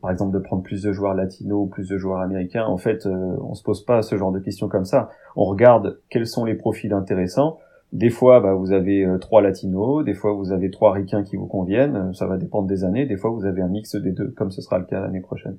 par 0.00 0.10
exemple 0.10 0.32
de 0.32 0.38
prendre 0.38 0.62
plus 0.62 0.82
de 0.82 0.92
joueurs 0.92 1.14
latinos 1.14 1.68
plus 1.70 1.88
de 1.88 1.96
joueurs 1.96 2.20
américains, 2.20 2.64
en 2.64 2.76
fait, 2.76 3.06
euh, 3.06 3.36
on 3.40 3.54
se 3.54 3.62
pose 3.62 3.84
pas 3.84 4.02
ce 4.02 4.16
genre 4.16 4.32
de 4.32 4.40
questions 4.40 4.68
comme 4.68 4.84
ça. 4.84 5.10
On 5.36 5.44
regarde 5.44 6.00
quels 6.08 6.26
sont 6.26 6.44
les 6.44 6.54
profils 6.54 6.92
intéressants, 6.92 7.58
des 7.92 8.10
fois, 8.10 8.40
bah, 8.40 8.54
vous 8.54 8.72
avez 8.72 9.04
euh, 9.04 9.18
trois 9.18 9.42
latinos, 9.42 10.04
des 10.04 10.14
fois 10.14 10.32
vous 10.32 10.52
avez 10.52 10.70
trois 10.70 10.92
ricains 10.92 11.24
qui 11.24 11.36
vous 11.36 11.46
conviennent, 11.46 12.14
ça 12.14 12.26
va 12.26 12.36
dépendre 12.36 12.68
des 12.68 12.84
années, 12.84 13.06
des 13.06 13.16
fois 13.16 13.30
vous 13.30 13.44
avez 13.44 13.62
un 13.62 13.68
mix 13.68 13.96
des 13.96 14.12
deux, 14.12 14.30
comme 14.30 14.50
ce 14.50 14.62
sera 14.62 14.78
le 14.78 14.84
cas 14.84 15.00
l'année 15.00 15.20
prochaine. 15.20 15.58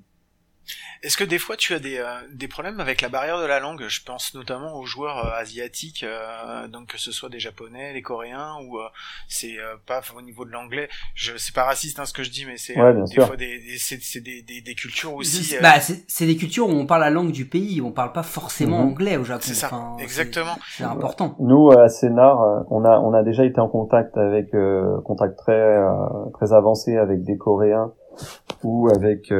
Est-ce 1.03 1.17
que 1.17 1.23
des 1.23 1.39
fois 1.39 1.55
tu 1.57 1.73
as 1.73 1.79
des, 1.79 1.97
euh, 1.97 2.05
des 2.31 2.47
problèmes 2.47 2.79
avec 2.79 3.01
la 3.01 3.09
barrière 3.09 3.39
de 3.39 3.45
la 3.45 3.59
langue? 3.59 3.85
Je 3.87 4.03
pense 4.03 4.35
notamment 4.35 4.75
aux 4.75 4.85
joueurs 4.85 5.25
euh, 5.25 5.41
asiatiques, 5.41 6.03
euh, 6.03 6.67
donc 6.67 6.89
que 6.89 6.99
ce 6.99 7.11
soit 7.11 7.29
des 7.29 7.39
japonais, 7.39 7.91
les 7.93 8.03
coréens, 8.03 8.57
ou 8.63 8.77
c'est 9.27 9.57
pas 9.87 10.01
au 10.15 10.21
niveau 10.21 10.45
de 10.45 10.51
l'anglais. 10.51 10.89
Je 11.15 11.31
c'est 11.37 11.55
pas 11.55 11.63
raciste 11.63 11.97
hein, 11.99 12.05
ce 12.05 12.13
que 12.13 12.21
je 12.21 12.29
dis, 12.29 12.45
mais 12.45 12.57
c'est 12.57 12.75
des 12.75 13.25
fois 13.25 13.35
des, 13.35 13.57
des 13.59 13.77
c'est 13.79 14.19
des, 14.19 14.43
des, 14.43 14.61
des, 14.61 14.75
cultures 14.75 15.15
aussi. 15.15 15.55
Bah, 15.59 15.79
c'est 15.79 16.25
des 16.27 16.37
cultures 16.37 16.69
où 16.69 16.73
on 16.73 16.85
parle 16.85 17.01
la 17.01 17.09
langue 17.09 17.31
du 17.31 17.45
pays, 17.45 17.81
on 17.81 17.91
parle 17.91 18.11
pas 18.11 18.23
forcément 18.23 18.83
mhm. 18.83 18.91
anglais 18.91 19.17
au 19.17 19.23
Japon. 19.23 19.41
C'est 19.43 19.55
ça, 19.55 19.71
exactement. 19.99 20.55
C'est 20.69 20.83
important. 20.83 21.35
Nous 21.39 21.71
à 21.71 21.89
Sénart, 21.89 22.65
on 22.69 22.85
a 22.85 22.99
on 22.99 23.13
a 23.13 23.23
déjà 23.23 23.43
été 23.43 23.59
en 23.59 23.69
contact 23.69 24.17
avec 24.17 24.51
contact 25.03 25.35
très 25.37 25.79
très 26.33 26.53
avancé 26.53 26.97
avec 26.97 27.23
des 27.23 27.37
Coréens 27.37 27.91
ou 28.63 28.87
avec 28.89 29.31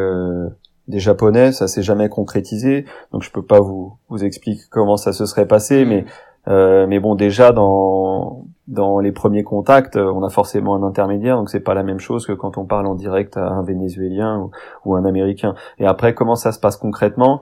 des 0.92 1.00
japonais, 1.00 1.52
ça 1.52 1.68
s'est 1.68 1.82
jamais 1.82 2.10
concrétisé, 2.10 2.86
donc 3.12 3.24
je 3.24 3.32
peux 3.32 3.42
pas 3.42 3.60
vous 3.60 3.94
vous 4.10 4.24
expliquer 4.24 4.62
comment 4.70 4.98
ça 4.98 5.14
se 5.14 5.26
serait 5.26 5.48
passé, 5.48 5.86
mm. 5.86 5.90
mais 5.90 6.06
euh, 6.48 6.88
mais 6.88 7.00
bon 7.00 7.16
déjà 7.16 7.52
dans 7.52 8.46
dans 8.68 9.00
les 9.00 9.12
premiers 9.12 9.44
contacts, 9.44 9.98
on 9.98 10.24
a 10.24 10.30
forcément 10.30 10.76
un 10.76 10.84
intermédiaire, 10.84 11.38
donc 11.38 11.50
c'est 11.50 11.60
pas 11.60 11.74
la 11.74 11.84
même 11.84 12.00
chose 12.00 12.26
que 12.26 12.32
quand 12.32 12.58
on 12.58 12.66
parle 12.66 12.88
en 12.88 12.96
direct 12.96 13.36
à 13.36 13.48
un 13.48 13.64
Vénézuélien 13.64 14.50
ou, 14.86 14.96
un 14.96 15.06
Américain. 15.06 15.56
Et 15.78 15.86
après 15.86 16.14
comment 16.14 16.36
ça 16.36 16.52
se 16.52 16.60
passe 16.60 16.78
concrètement 16.78 17.42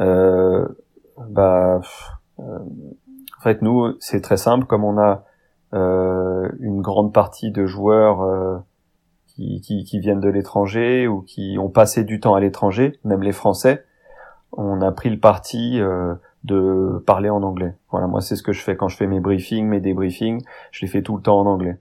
euh, 0.00 0.66
Bah 1.28 1.80
euh, 2.38 2.58
en 3.38 3.42
fait 3.42 3.60
nous 3.62 3.94
c'est 3.98 4.20
très 4.20 4.36
simple, 4.36 4.66
comme 4.66 4.84
on 4.84 4.98
a 4.98 5.24
euh, 5.74 6.48
une 6.60 6.80
grande 6.80 7.12
partie 7.12 7.50
de 7.50 7.66
joueurs 7.66 8.62
euh, 9.38 9.58
qui, 9.62 9.84
qui, 9.84 10.00
viennent 10.00 10.20
de 10.20 10.28
l'étranger 10.28 11.06
ou 11.06 11.22
qui 11.22 11.56
ont 11.60 11.68
passé 11.68 12.04
du 12.04 12.20
temps 12.20 12.34
à 12.34 12.40
l'étranger, 12.40 12.98
même 13.04 13.22
les 13.22 13.32
Français, 13.32 13.84
on 14.52 14.80
a 14.80 14.90
pris 14.92 15.10
le 15.10 15.18
parti 15.18 15.80
euh, 15.80 16.14
de 16.44 17.02
parler 17.06 17.30
en 17.30 17.42
anglais. 17.42 17.74
Voilà, 17.90 18.06
moi 18.06 18.20
c'est 18.20 18.36
ce 18.36 18.42
que 18.42 18.52
je 18.52 18.62
fais 18.62 18.76
quand 18.76 18.88
je 18.88 18.96
fais 18.96 19.06
mes 19.06 19.20
briefings, 19.20 19.66
mes 19.66 19.80
débriefings, 19.80 20.42
je 20.70 20.84
les 20.84 20.90
fais 20.90 21.02
tout 21.02 21.16
le 21.16 21.22
temps 21.22 21.40
en 21.40 21.46
anglais. 21.46 21.78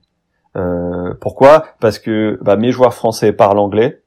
Euh, 0.55 1.13
pourquoi? 1.21 1.65
Parce 1.79 1.99
que 1.99 2.39
bah, 2.41 2.55
mes 2.55 2.71
joueurs 2.71 2.93
français 2.93 3.31
parlent 3.31 3.59
anglais 3.59 4.01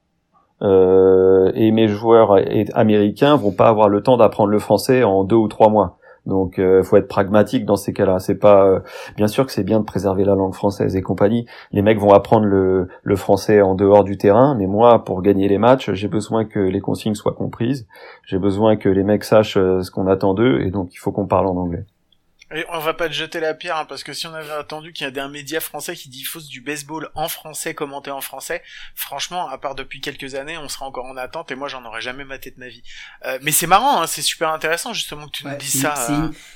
euh, 0.63 1.53
et 1.55 1.71
mes 1.71 1.89
joueurs 1.89 2.37
américains 2.75 3.37
vont 3.37 3.53
pas 3.53 3.69
avoir 3.69 3.89
le 3.89 4.03
temps 4.03 4.17
d'apprendre 4.17 4.51
le 4.51 4.59
français 4.59 5.05
en 5.05 5.25
deux 5.25 5.37
ou 5.37 5.49
trois 5.49 5.69
mois. 5.69 5.99
Donc, 6.27 6.59
euh, 6.59 6.83
faut 6.83 6.97
être 6.97 7.09
pragmatique 7.09 7.65
dans 7.65 7.77
ces 7.77 7.93
cas-là. 7.93 8.19
C'est 8.19 8.35
pas, 8.35 8.67
euh, 8.67 8.81
bien 9.17 9.27
sûr 9.27 9.47
que 9.47 9.53
c'est 9.53 9.65
bien 9.65 9.81
de 9.81 9.85
préserver 9.85 10.25
la 10.25 10.35
langue 10.35 10.55
française 10.55 10.97
et 10.97 11.03
compagnie. 11.03 11.47
Les 11.73 11.83
mecs 11.83 11.99
vont 11.99 12.13
apprendre 12.13 12.47
le, 12.47 12.89
le 13.03 13.17
français 13.17 13.61
en 13.61 13.75
dehors 13.75 14.05
du 14.05 14.17
terrain, 14.17 14.55
mais 14.55 14.67
moi, 14.67 15.05
pour 15.05 15.23
gagner 15.23 15.49
les 15.49 15.59
matchs, 15.59 15.93
j'ai 15.93 16.09
besoin 16.09 16.45
que 16.45 16.61
les 16.61 16.81
consignes 16.81 17.15
soient 17.15 17.35
comprises. 17.35 17.87
J'ai 18.27 18.39
besoin 18.39 18.77
que 18.77 18.89
les 18.89 19.03
mecs 19.03 19.25
sachent 19.25 19.57
euh, 19.57 19.83
ce 19.83 19.91
qu'on 19.91 20.07
attend 20.07 20.35
d'eux, 20.35 20.61
et 20.61 20.71
donc 20.71 20.95
il 20.95 20.99
faut 20.99 21.13
qu'on 21.13 21.27
parle 21.27 21.47
en 21.47 21.57
anglais. 21.57 21.85
Et 22.53 22.65
on 22.69 22.81
va 22.81 22.95
pas 22.95 23.09
te 23.09 23.13
jeter 23.13 23.39
la 23.39 23.55
pierre, 23.55 23.77
hein, 23.77 23.85
parce 23.85 24.03
que 24.03 24.13
si 24.13 24.27
on 24.27 24.35
avait 24.35 24.51
attendu 24.51 24.93
qu'il 24.93 25.07
y 25.07 25.11
ait 25.11 25.19
un 25.21 25.29
média 25.29 25.61
français 25.61 25.95
qui 25.95 26.09
diffuse 26.09 26.49
du 26.49 26.61
baseball 26.61 27.09
en 27.15 27.29
français, 27.29 27.75
commenté 27.75 28.11
en 28.11 28.21
français, 28.21 28.63
franchement, 28.97 29.49
à 29.49 29.57
part 29.57 29.77
depuis 29.77 30.01
quelques 30.01 30.35
années, 30.35 30.59
on 30.59 30.69
sera 30.69 30.87
encore 30.87 31.07
en 31.07 31.17
attente, 31.17 31.53
et 31.53 31.55
moi 31.55 31.69
j'en 31.69 31.85
aurais 31.85 32.01
jamais 32.01 32.25
maté 32.25 32.51
de 32.51 32.59
ma 32.59 32.67
vie. 32.67 32.83
Euh, 33.25 33.39
mais 33.43 33.53
c'est 33.53 33.69
marrant, 33.69 34.03
hein, 34.03 34.07
c'est 34.09 34.23
super 34.23 34.51
intéressant 34.51 34.93
justement 34.93 35.27
que 35.27 35.33
tu 35.33 35.47
nous 35.47 35.57
dises 35.57 35.81
ça. 35.81 35.95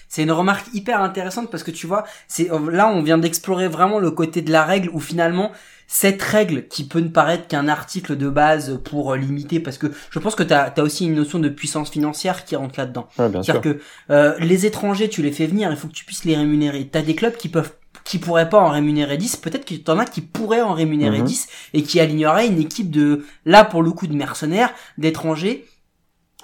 C'est 0.08 0.22
une, 0.22 0.28
une, 0.28 0.32
remarque 0.32 0.66
hyper 0.74 1.00
intéressante, 1.00 1.48
parce 1.48 1.62
que 1.62 1.70
tu 1.70 1.86
vois, 1.86 2.04
c'est 2.26 2.48
là 2.48 2.88
on 2.88 3.02
vient 3.02 3.18
d'explorer 3.18 3.68
vraiment 3.68 4.00
le 4.00 4.10
côté 4.10 4.42
de 4.42 4.50
la 4.50 4.64
règle, 4.64 4.88
où 4.90 4.98
finalement 4.98 5.52
cette 5.86 6.22
règle 6.22 6.66
qui 6.68 6.84
peut 6.84 7.00
ne 7.00 7.08
paraître 7.08 7.46
qu'un 7.46 7.68
article 7.68 8.16
de 8.16 8.28
base 8.28 8.80
pour 8.84 9.14
limiter, 9.14 9.60
parce 9.60 9.78
que 9.78 9.88
je 10.10 10.18
pense 10.18 10.34
que 10.34 10.42
tu 10.42 10.52
as, 10.54 10.72
aussi 10.78 11.06
une 11.06 11.14
notion 11.14 11.38
de 11.38 11.48
puissance 11.48 11.90
financière 11.90 12.44
qui 12.44 12.56
rentre 12.56 12.78
là-dedans. 12.78 13.08
C'est-à-dire 13.16 13.60
que 13.60 13.80
euh, 14.10 14.34
les 14.38 14.66
étrangers, 14.66 15.08
tu 15.08 15.22
les 15.22 15.32
fais 15.32 15.46
venir, 15.46 15.70
il 15.70 15.76
faut 15.76 15.88
que 15.88 15.92
tu 15.92 16.04
puisses 16.04 16.24
les 16.24 16.36
rémunérer. 16.36 16.88
Tu 16.90 16.98
as 16.98 17.02
des 17.02 17.14
clubs 17.14 17.36
qui 17.36 17.48
peuvent 17.48 17.72
qui 18.04 18.18
pourraient 18.18 18.50
pas 18.50 18.60
en 18.60 18.68
rémunérer 18.68 19.16
10, 19.16 19.36
peut-être 19.36 19.64
que 19.64 19.74
t'en 19.76 19.98
as 19.98 20.04
qui 20.04 20.20
pourraient 20.20 20.60
en 20.60 20.74
rémunérer 20.74 21.22
10 21.22 21.48
mhm. 21.72 21.80
et 21.80 21.82
qui 21.82 22.00
aligneraient 22.00 22.46
une 22.46 22.60
équipe 22.60 22.90
de, 22.90 23.24
là 23.46 23.64
pour 23.64 23.82
le 23.82 23.90
coup 23.92 24.06
de 24.06 24.14
mercenaires, 24.14 24.74
d'étrangers, 24.98 25.64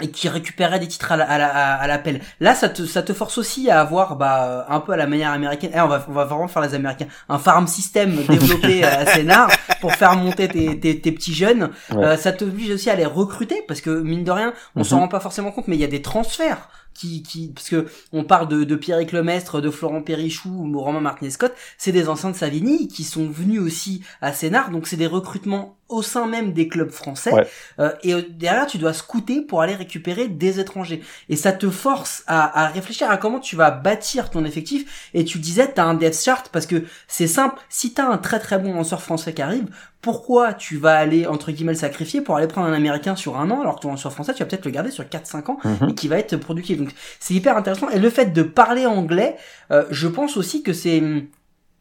et 0.01 0.11
qui 0.11 0.29
récupérait 0.29 0.79
des 0.79 0.89
titres 0.89 1.13
à 1.13 1.87
l'appel. 1.87 2.21
Là, 2.41 2.55
ça 2.55 2.69
te, 2.69 2.85
ça 2.85 3.03
te 3.03 3.13
force 3.13 3.39
aussi 3.39 3.71
à 3.71 3.81
avoir, 3.81 4.17
bah, 4.17 4.67
un 4.69 4.81
peu 4.81 4.93
à 4.93 4.97
la 4.97 5.07
manière 5.07 5.33
américaine. 5.33 5.71
Eh, 5.75 5.81
on 5.81 5.89
va, 5.89 6.05
on 6.09 6.13
va 6.13 6.25
vraiment 6.25 6.49
faire 6.49 6.63
les 6.63 6.75
Américains. 6.75 7.07
Un 7.29 7.39
farm 7.39 7.67
system 7.67 8.17
développé 8.29 8.85
à 8.85 9.07
Sénart 9.07 9.51
pour 9.81 9.93
faire 9.95 10.17
monter 10.17 10.49
tes, 10.49 10.79
tes, 10.79 11.01
tes 11.01 11.13
petits 11.13 11.35
jeunes. 11.35 11.71
Euh, 11.93 12.17
ça 12.17 12.33
t'oblige 12.33 12.71
aussi 12.71 12.91
à 12.91 12.95
les 12.95 13.07
recruter 13.07 13.63
parce 13.67 13.81
que 13.81 13.91
mine 13.91 14.25
de 14.25 14.31
rien, 14.31 14.53
on 14.77 14.85
s'en 14.85 14.97
mhm. 14.97 15.03
rend 15.03 15.09
pas 15.09 15.21
forcément 15.21 15.53
compte, 15.53 15.69
mais 15.69 15.77
il 15.77 15.81
y 15.81 15.85
a 15.85 15.89
des 15.89 16.03
transferts 16.03 16.69
qui, 16.95 17.23
qui, 17.23 17.49
parce 17.49 17.69
que 17.69 17.87
on 18.13 18.25
parle 18.25 18.49
de, 18.49 18.65
de 18.65 18.77
Pierrick 18.77 19.13
Lemestre, 19.13 19.61
de 19.61 19.71
Florent 19.71 20.03
Perrichou 20.03 20.51
ou 20.51 20.81
Romain 20.81 21.01
Martinez 21.01 21.31
Scott, 21.31 21.55
c'est 21.79 21.93
des 21.93 22.09
anciens 22.09 22.31
de 22.31 22.37
Savigny 22.37 22.89
qui 22.89 23.05
sont 23.05 23.29
venus 23.29 23.61
aussi 23.61 24.03
à 24.21 24.33
Sénart, 24.33 24.71
donc 24.71 24.87
c'est 24.87 24.97
des 24.97 25.07
recrutements 25.07 25.77
au 25.91 26.03
sein 26.03 26.27
même 26.27 26.53
des 26.53 26.69
clubs 26.69 26.91
français. 26.91 27.33
Euh, 27.79 27.93
et 28.03 28.15
euh, 28.15 28.23
derrière, 28.31 28.67
tu 28.67 28.79
dois 28.79 28.93
scouter 28.93 29.43
pour 29.43 29.61
aller 29.61 29.75
récupérer 29.75 30.29
des 30.29 30.61
étrangers. 30.61 31.03
Et 31.29 31.37
ça 31.37 31.53
te 31.53 31.69
force 31.69 32.25
à, 32.27 32.65
à 32.65 32.69
réfléchir 32.69 33.11
à 33.11 33.17
comment 33.17 33.41
tu 33.41 33.57
vas 33.57 33.71
bâtir 33.71 34.31
ton 34.31 34.45
effectif. 34.45 35.11
Et 35.15 35.25
tu 35.25 35.39
disais, 35.39 35.69
t'as 35.73 35.85
un 35.85 35.95
depth 35.95 36.23
chart 36.23 36.49
parce 36.51 36.67
que 36.67 36.85
c'est 37.09 37.27
simple. 37.27 37.61
Si 37.69 37.93
t'as 37.93 38.07
un 38.07 38.19
très 38.19 38.39
très 38.39 38.59
bon 38.59 38.73
lanceur 38.73 39.03
français 39.03 39.35
qui 39.35 39.43
arrive, 39.43 39.67
pourquoi 40.03 40.55
tu 40.55 40.79
vas 40.79 40.97
aller 40.97 41.27
entre 41.27 41.53
guillemets 41.53 41.73
le 41.73 41.79
sacrifier 41.79 42.21
pour 42.21 42.37
aller 42.37 42.47
prendre 42.47 42.69
un 42.69 42.73
américain 42.73 43.17
sur 43.17 43.39
un 43.39 43.51
an 43.51 43.61
alors 43.61 43.77
que 43.77 43.81
ton 43.81 43.91
lanceur 43.91 44.13
français 44.13 44.33
tu 44.33 44.43
vas 44.43 44.47
peut-être 44.47 44.65
le 44.65 44.71
garder 44.71 44.91
sur 44.91 45.05
4-5 45.05 45.51
ans 45.51 45.59
mhm. 45.63 45.91
et 45.91 45.95
qui 45.95 46.09
va 46.09 46.19
être 46.19 46.37
productif 46.37 46.79
donc 46.79 46.91
c'est 47.19 47.35
hyper 47.35 47.57
intéressant 47.57 47.91
et 47.91 47.99
le 47.99 48.11
fait 48.11 48.33
de 48.33 48.43
parler 48.43 48.87
anglais 48.87 49.37
euh, 49.71 49.85
je 49.91 50.09
pense 50.09 50.37
aussi 50.37 50.63
que 50.63 50.73
c'est 50.73 51.03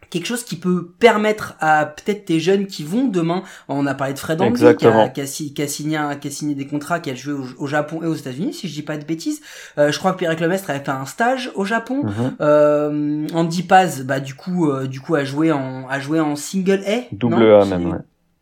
quelque 0.10 0.26
chose 0.26 0.44
qui 0.44 0.56
peut 0.56 0.90
permettre 1.00 1.56
à 1.60 1.86
peut-être 1.86 2.26
tes 2.26 2.40
jeunes 2.40 2.68
qui 2.68 2.84
vont 2.84 3.08
demain, 3.08 3.44
on 3.68 3.86
a 3.86 3.94
parlé 3.94 4.14
de 4.14 4.20
Fred 4.20 4.42
Andy 4.42 4.60
qui 4.60 4.66
a, 4.66 4.74
qui, 4.74 4.88
a, 4.88 5.08
qui, 5.10 5.22
a 5.22 5.68
signé, 5.68 6.00
qui 6.20 6.28
a 6.28 6.32
signé 6.32 6.56
des 6.56 6.68
contrats, 6.68 7.00
qui 7.00 7.12
a 7.12 7.16
joué 7.16 7.34
au, 7.58 7.68
Japon 7.68 8.02
et 8.02 8.08
aux 8.08 8.16
États-Unis, 8.16 8.54
si 8.54 8.68
je 8.68 8.74
dis 8.74 8.82
pas 8.82 8.98
de 8.98 9.06
bêtises. 9.06 9.42
Euh, 9.78 9.92
je 9.92 10.00
crois 10.00 10.14
que 10.14 10.18
Pierre 10.18 10.40
Lemestre 10.40 10.70
avait 10.70 10.84
fait 10.84 10.90
un 10.90 11.06
stage 11.06 11.52
au 11.56 11.66
Japon. 11.66 12.04
Mhm. 12.04 12.36
euh, 12.42 13.28
Andy 13.34 13.64
Paz, 13.64 14.04
bah 14.04 14.20
du 14.20 14.34
coup, 14.34 14.70
euh, 14.70 14.88
du 14.88 15.00
coup 15.00 15.16
a 15.16 15.24
joué 15.24 15.52
en 15.52 15.88
a 15.90 16.00
joué 16.00 16.20
en 16.20 16.36
single 16.36 16.82
A. 16.88 17.02
Double 17.12 17.54
A 17.54 17.66
même. 17.66 17.92
Ouais. 17.92 17.98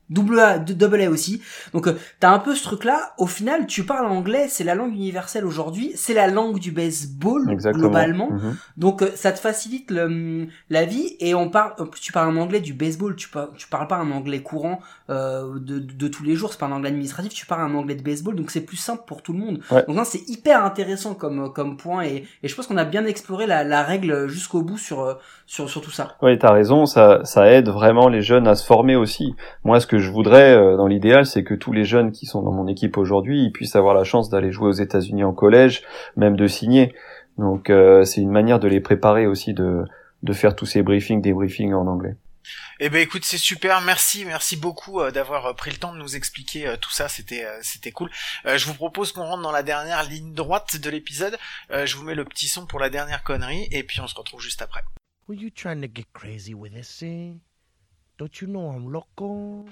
Double 0.09 0.39
A, 0.39 0.59
double 0.59 1.01
A 1.01 1.09
aussi. 1.09 1.41
Donc 1.73 1.87
euh, 1.87 1.97
t'as 2.19 2.29
un 2.31 2.39
peu 2.39 2.55
ce 2.55 2.63
truc-là. 2.63 3.13
Au 3.17 3.27
final, 3.27 3.67
tu 3.67 3.83
parles 3.83 4.05
anglais, 4.07 4.47
c'est 4.49 4.63
la 4.63 4.75
langue 4.75 4.93
universelle 4.93 5.45
aujourd'hui, 5.45 5.91
c'est 5.95 6.13
la 6.13 6.27
langue 6.27 6.59
du 6.59 6.71
baseball 6.71 7.49
Exactement. 7.51 7.83
globalement. 7.83 8.31
Mhm. 8.31 8.55
Donc 8.77 9.01
euh, 9.01 9.11
ça 9.15 9.31
te 9.31 9.39
facilite 9.39 9.91
le, 9.91 10.47
la 10.69 10.85
vie 10.85 11.15
et 11.19 11.35
on 11.35 11.49
parle. 11.49 11.73
plus, 11.89 11.99
Tu 11.99 12.11
parles 12.11 12.29
un 12.35 12.39
anglais 12.41 12.61
du 12.61 12.73
baseball, 12.73 13.15
tu 13.15 13.27
parles, 13.29 13.49
tu 13.57 13.67
parles 13.67 13.87
pas 13.87 13.97
un 13.97 14.11
anglais 14.11 14.41
courant 14.41 14.79
euh, 15.09 15.59
de, 15.59 15.79
de 15.79 16.07
tous 16.07 16.23
les 16.23 16.35
jours. 16.35 16.51
C'est 16.51 16.59
pas 16.59 16.67
un 16.67 16.71
anglais 16.71 16.89
administratif, 16.89 17.33
tu 17.33 17.45
parles 17.45 17.69
un 17.69 17.75
anglais 17.75 17.95
de 17.95 18.03
baseball, 18.03 18.35
donc 18.35 18.51
c'est 18.51 18.61
plus 18.61 18.77
simple 18.77 19.03
pour 19.07 19.21
tout 19.21 19.33
le 19.33 19.39
monde. 19.39 19.59
Ouais. 19.71 19.83
Donc 19.87 19.95
non, 19.95 20.03
c'est 20.05 20.27
hyper 20.29 20.63
intéressant 20.63 21.13
comme 21.15 21.51
comme 21.53 21.77
point 21.77 22.03
et, 22.03 22.25
et 22.43 22.47
je 22.47 22.55
pense 22.55 22.67
qu'on 22.67 22.77
a 22.77 22.85
bien 22.85 23.05
exploré 23.05 23.45
la, 23.47 23.63
la 23.63 23.83
règle 23.83 24.27
jusqu'au 24.27 24.61
bout 24.61 24.77
sur 24.77 25.01
euh, 25.01 25.13
sur 25.45 25.69
sur 25.69 25.81
tout 25.81 25.91
ça. 25.91 26.15
Oui, 26.21 26.37
t'as 26.39 26.51
raison, 26.51 26.85
ça, 26.85 27.21
ça 27.23 27.51
aide 27.51 27.69
vraiment 27.69 28.07
les 28.09 28.21
jeunes 28.21 28.47
à 28.47 28.55
se 28.55 28.65
former 28.65 28.95
aussi. 28.95 29.35
Moi, 29.63 29.79
ce 29.79 29.87
que 29.87 29.96
je 29.99 30.09
voudrais, 30.09 30.55
euh, 30.55 30.77
dans 30.77 30.87
l'idéal, 30.87 31.25
c'est 31.25 31.43
que 31.43 31.53
tous 31.53 31.71
les 31.71 31.85
jeunes 31.85 32.11
qui 32.11 32.25
sont 32.25 32.41
dans 32.41 32.51
mon 32.51 32.67
équipe 32.67 32.97
aujourd'hui, 32.97 33.43
ils 33.43 33.51
puissent 33.51 33.75
avoir 33.75 33.93
la 33.93 34.03
chance 34.03 34.29
d'aller 34.29 34.51
jouer 34.51 34.69
aux 34.69 34.73
États-Unis 34.73 35.23
en 35.23 35.33
collège, 35.33 35.83
même 36.15 36.35
de 36.35 36.47
signer. 36.47 36.93
Donc, 37.37 37.69
euh, 37.69 38.03
c'est 38.03 38.21
une 38.21 38.31
manière 38.31 38.59
de 38.59 38.67
les 38.67 38.79
préparer 38.79 39.27
aussi, 39.27 39.53
de, 39.53 39.83
de 40.23 40.33
faire 40.33 40.55
tous 40.55 40.65
ces 40.65 40.81
briefings, 40.81 41.21
des 41.21 41.33
briefings 41.33 41.73
en 41.73 41.87
anglais. 41.87 42.15
Eh 42.79 42.89
ben 42.89 43.01
écoute, 43.01 43.25
c'est 43.25 43.37
super. 43.37 43.81
Merci, 43.81 44.23
merci 44.25 44.55
beaucoup 44.55 45.01
euh, 45.01 45.11
d'avoir 45.11 45.47
euh, 45.47 45.53
pris 45.53 45.71
le 45.71 45.77
temps 45.77 45.93
de 45.93 45.97
nous 45.97 46.15
expliquer 46.15 46.67
euh, 46.67 46.77
tout 46.77 46.91
ça. 46.91 47.09
C'était, 47.09 47.43
euh, 47.43 47.57
c'était 47.61 47.91
cool. 47.91 48.09
Euh, 48.45 48.57
je 48.57 48.65
vous 48.67 48.73
propose 48.73 49.11
qu'on 49.11 49.25
rentre 49.25 49.43
dans 49.43 49.51
la 49.51 49.63
dernière 49.63 50.03
ligne 50.03 50.33
droite 50.33 50.77
de 50.77 50.89
l'épisode. 50.89 51.37
Euh, 51.71 51.85
je 51.85 51.95
vous 51.97 52.03
mets 52.03 52.15
le 52.15 52.23
petit 52.23 52.47
son 52.47 52.65
pour 52.65 52.79
la 52.79 52.89
dernière 52.89 53.23
connerie 53.23 53.67
et 53.71 53.83
puis 53.83 53.99
on 53.99 54.07
se 54.07 54.15
retrouve 54.15 54.41
juste 54.41 54.61
après. 54.61 54.81
Were 55.27 55.37
you 55.37 55.49
trying 55.49 55.81
to 55.81 55.89
get 55.93 56.05
crazy 56.13 56.53
with 56.53 56.73
this 56.73 56.97
thing? 56.97 57.39
Don't 58.17 58.41
you 58.41 58.47
know 58.47 58.69
I'm 58.69 58.91
loco? 58.91 59.63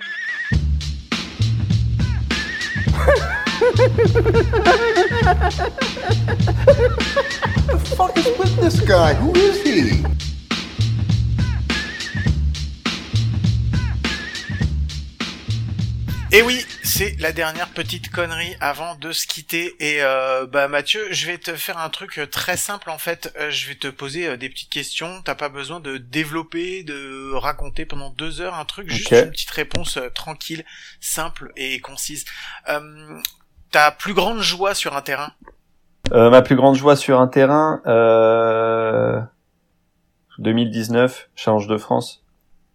fuck 7.98 8.16
is 8.20 8.38
with 8.38 8.56
this 8.58 8.80
guy? 8.82 9.16
Who 9.16 9.34
is 9.34 9.64
he? 9.64 10.06
Et 16.36 16.42
oui, 16.42 16.66
c'est 16.84 17.16
la 17.22 17.32
dernière 17.32 17.70
petite 17.70 18.12
connerie 18.12 18.58
avant 18.60 18.96
de 18.96 19.14
se 19.14 19.26
quitter. 19.26 19.74
Et 19.80 20.04
euh, 20.04 20.46
bah 20.46 20.68
Mathieu, 20.68 21.08
je 21.12 21.28
vais 21.28 21.38
te 21.38 21.56
faire 21.56 21.78
un 21.78 21.88
truc 21.88 22.20
très 22.30 22.58
simple 22.58 22.90
en 22.90 22.98
fait. 22.98 23.34
Euh, 23.40 23.50
je 23.52 23.70
vais 23.70 23.76
te 23.76 23.88
poser 23.88 24.28
euh, 24.28 24.36
des 24.36 24.50
petites 24.50 24.70
questions. 24.70 25.22
T'as 25.24 25.36
pas 25.36 25.48
besoin 25.48 25.80
de 25.80 25.96
développer, 25.96 26.84
de 26.84 27.32
raconter 27.36 27.86
pendant 27.86 28.10
deux 28.10 28.42
heures 28.42 28.56
un 28.56 28.66
truc. 28.66 28.90
Juste 28.90 29.12
une 29.12 29.32
petite 29.32 29.52
réponse 29.52 29.96
euh, 29.96 30.10
tranquille, 30.10 30.66
simple 31.00 31.54
et 31.56 31.80
concise. 31.80 32.26
Euh, 32.68 33.18
ta 33.72 33.92
plus 33.92 34.14
grande 34.14 34.42
joie 34.42 34.76
sur 34.76 34.98
un 34.98 35.02
terrain? 35.02 35.32
Euh, 36.12 36.30
ma 36.30 36.42
plus 36.42 36.58
grande 36.58 36.76
joie 36.76 36.98
sur 36.98 37.22
un 37.22 37.30
terrain, 37.30 37.82
euh, 37.86 39.22
2019, 40.40 41.30
Challenge 41.38 41.68
de 41.68 41.78
France. 41.78 42.25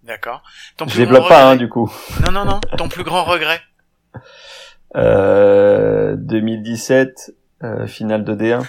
D'accord. 0.03 0.43
Ton 0.77 0.87
Je 0.89 0.95
plus 0.95 1.05
grand 1.05 1.13
développe 1.13 1.29
pas, 1.29 1.43
hein, 1.43 1.51
regret 1.53 1.59
du 1.59 1.69
coup. 1.69 1.93
Non, 2.27 2.33
non, 2.33 2.45
non. 2.45 2.61
Ton 2.77 2.89
plus 2.89 3.05
grand 3.05 3.25
regret 3.25 3.61
Euh, 4.97 6.17
2017, 6.17 7.33
euh, 7.63 7.87
finale 7.87 8.25
de 8.25 8.35
D1. 8.35 8.65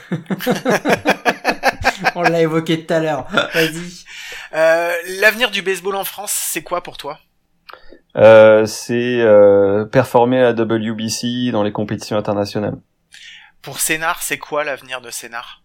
On 2.15 2.21
l'a 2.23 2.41
évoqué 2.41 2.85
tout 2.85 2.93
à 2.93 2.99
l'heure. 2.99 3.27
Vas-y. 3.53 4.03
Euh, 4.53 4.93
L'avenir 5.21 5.51
du 5.51 5.61
baseball 5.61 5.95
en 5.95 6.03
France, 6.03 6.31
c'est 6.33 6.63
quoi 6.63 6.83
pour 6.83 6.97
toi? 6.97 7.19
Euh, 8.17 8.65
c'est 8.65 9.21
euh, 9.21 9.85
performer 9.85 10.39
à 10.39 10.51
la 10.51 10.53
WBC 10.53 11.51
dans 11.51 11.63
les 11.63 11.71
compétitions 11.71 12.17
internationales. 12.17 12.75
Pour 13.61 13.79
Sénard, 13.79 14.21
c'est 14.21 14.37
quoi 14.37 14.63
l'avenir 14.63 14.99
de 15.01 15.09
Sénard 15.11 15.63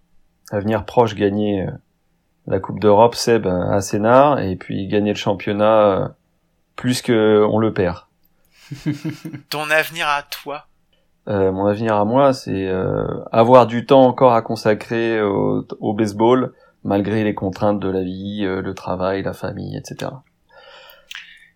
Avenir 0.53 0.85
proche, 0.85 1.15
gagner 1.17 1.63
euh, 1.67 1.71
la 2.47 2.61
Coupe 2.61 2.81
d'Europe, 2.81 3.15
Seb 3.15 3.47
euh, 3.47 3.71
à 3.71 3.81
Sénart, 3.81 4.41
et 4.41 4.57
puis 4.57 4.87
gagner 4.89 5.13
le 5.13 5.19
championnat 5.19 5.83
euh, 5.83 6.09
plus 6.77 7.03
que 7.03 7.45
on 7.51 7.59
le 7.59 7.73
perd. 7.73 8.07
Ton 9.51 9.71
avenir 9.71 10.09
à 10.09 10.23
toi? 10.23 10.67
Euh, 11.29 11.51
mon 11.51 11.67
avenir 11.67 11.97
à 11.97 12.05
moi, 12.05 12.33
c'est 12.33 12.69
euh, 12.69 13.05
avoir 13.33 13.67
du 13.67 13.85
temps 13.85 14.03
encore 14.03 14.33
à 14.33 14.43
consacrer 14.43 15.21
au, 15.21 15.67
au 15.81 15.93
baseball, 15.93 16.53
malgré 16.85 17.25
les 17.25 17.35
contraintes 17.35 17.81
de 17.81 17.89
la 17.89 18.03
vie, 18.03 18.45
euh, 18.45 18.63
le 18.63 18.75
travail, 18.75 19.23
la 19.23 19.33
famille, 19.33 19.77
etc. 19.77 20.13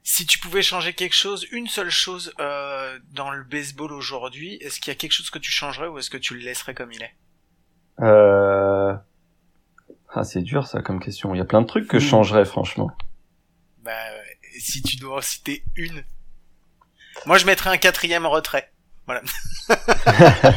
Si 0.03 0.27
tu 0.27 0.41
pouvais 0.41 0.63
changer 0.63 0.93
quelque 0.93 1.15
chose, 1.15 1.47
une 1.53 1.69
seule 1.69 1.91
chose 1.91 2.33
euh, 2.41 2.99
dans 3.13 3.31
le 3.31 3.45
baseball 3.45 3.93
aujourd'hui, 3.93 4.55
est-ce 4.55 4.81
qu'il 4.81 4.91
y 4.91 4.97
a 4.97 4.97
quelque 4.97 5.13
chose 5.13 5.31
que 5.31 5.39
tu 5.39 5.53
changerais 5.53 5.87
ou 5.87 5.99
est-ce 5.99 6.11
que 6.11 6.17
tu 6.17 6.35
le 6.35 6.41
laisserais 6.41 6.75
comme 6.75 6.91
il 6.91 7.03
est? 7.03 7.15
Euh... 8.01 8.95
Ah, 10.13 10.25
c'est 10.25 10.43
dur 10.43 10.67
ça 10.67 10.83
comme 10.83 11.01
question. 11.01 11.35
Il 11.35 11.39
y 11.39 11.41
a 11.41 11.45
plein 11.45 11.63
de 11.63 11.67
trucs 11.67 11.87
que 11.89 11.99
je 11.99 12.07
Hmm. 12.07 12.11
changerais, 12.11 12.45
franchement. 12.45 12.91
Bah, 13.83 13.93
euh, 13.93 14.19
si 14.59 14.83
tu 14.83 14.97
dois 14.97 15.19
en 15.19 15.21
citer 15.21 15.65
une. 15.77 16.03
Moi, 17.27 17.39
je 17.39 17.47
mettrais 17.47 17.71
un 17.71 17.77
quatrième 17.77 18.27
retrait. 18.27 18.73
Voilà. 19.07 19.23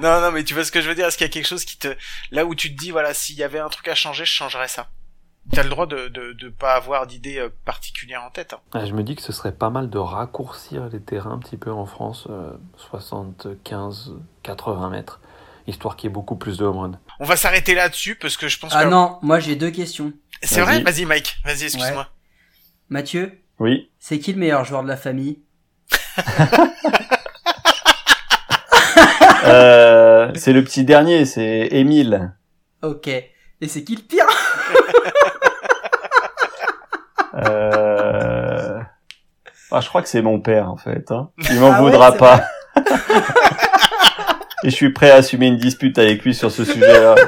non, 0.00 0.20
non, 0.20 0.32
mais 0.32 0.42
tu 0.44 0.54
vois 0.54 0.64
ce 0.64 0.72
que 0.72 0.80
je 0.80 0.88
veux 0.88 0.94
dire? 0.94 1.06
Est-ce 1.06 1.16
qu'il 1.18 1.26
y 1.26 1.30
a 1.30 1.32
quelque 1.32 1.46
chose 1.46 1.64
qui 1.64 1.78
te... 1.78 1.94
Là 2.30 2.44
où 2.44 2.54
tu 2.54 2.74
te 2.74 2.78
dis, 2.80 2.90
voilà, 2.90 3.14
s'il 3.14 3.36
y 3.36 3.42
avait 3.44 3.58
un 3.60 3.68
truc 3.68 3.86
à 3.88 3.94
changer, 3.94 4.24
je 4.24 4.32
changerais 4.32 4.68
ça. 4.68 4.88
T'as 5.52 5.62
le 5.62 5.68
droit 5.68 5.86
de, 5.86 6.08
de, 6.08 6.32
de 6.32 6.48
pas 6.48 6.74
avoir 6.74 7.06
d'idée 7.06 7.38
euh, 7.38 7.48
particulière 7.64 8.24
en 8.24 8.30
tête. 8.30 8.52
hein. 8.52 8.60
Ah, 8.72 8.84
Je 8.84 8.92
me 8.92 9.04
dis 9.04 9.14
que 9.14 9.22
ce 9.22 9.32
serait 9.32 9.52
pas 9.52 9.70
mal 9.70 9.88
de 9.88 9.98
raccourcir 9.98 10.88
les 10.88 11.00
terrains 11.00 11.32
un 11.32 11.38
petit 11.38 11.56
peu 11.56 11.70
en 11.70 11.86
France, 11.86 12.26
euh, 12.30 12.52
75, 12.78 14.14
80 14.42 14.90
mètres, 14.90 15.20
histoire 15.68 15.94
qu'il 15.96 16.08
y 16.08 16.10
ait 16.10 16.14
beaucoup 16.14 16.34
plus 16.36 16.58
de 16.58 16.64
home 16.64 16.78
run. 16.78 17.00
On 17.20 17.24
va 17.24 17.36
s'arrêter 17.36 17.74
là-dessus 17.74 18.14
parce 18.16 18.36
que 18.36 18.48
je 18.48 18.58
pense 18.58 18.72
Ah 18.74 18.84
que... 18.84 18.88
non, 18.90 19.18
moi 19.22 19.40
j'ai 19.40 19.56
deux 19.56 19.70
questions. 19.70 20.12
C'est 20.42 20.60
vrai 20.60 20.80
Vas-y. 20.82 21.04
Mike. 21.06 21.36
Vas-y, 21.44 21.64
excuse-moi. 21.64 22.08
Mathieu, 22.90 23.40
Oui. 23.58 23.90
c'est 23.98 24.18
qui 24.18 24.32
le 24.32 24.38
meilleur 24.38 24.64
joueur 24.64 24.82
de 24.82 24.88
la 24.88 24.96
famille? 24.96 25.40
Euh, 29.48 30.32
c'est 30.34 30.52
le 30.52 30.64
petit 30.64 30.84
dernier, 30.84 31.24
c'est 31.24 31.68
Émile. 31.70 32.32
Ok. 32.82 33.06
Et 33.06 33.68
c'est 33.68 33.84
qui 33.84 33.94
le 33.96 34.02
pire? 34.02 34.26
Euh... 37.38 38.80
Ah, 39.70 39.80
je 39.82 39.88
crois 39.90 40.00
que 40.00 40.08
c'est 40.08 40.22
mon 40.22 40.40
père 40.40 40.70
en 40.70 40.78
fait. 40.78 41.10
Hein. 41.12 41.28
Il 41.50 41.60
m'en 41.60 41.70
Ah 41.72 41.80
voudra 41.82 42.12
pas. 42.12 42.46
Et 44.64 44.70
je 44.70 44.74
suis 44.74 44.90
prêt 44.92 45.10
à 45.10 45.16
assumer 45.16 45.46
une 45.46 45.58
dispute 45.58 45.98
avec 45.98 46.22
lui 46.24 46.34
sur 46.34 46.50
ce 46.50 46.64
sujet-là. 46.64 47.14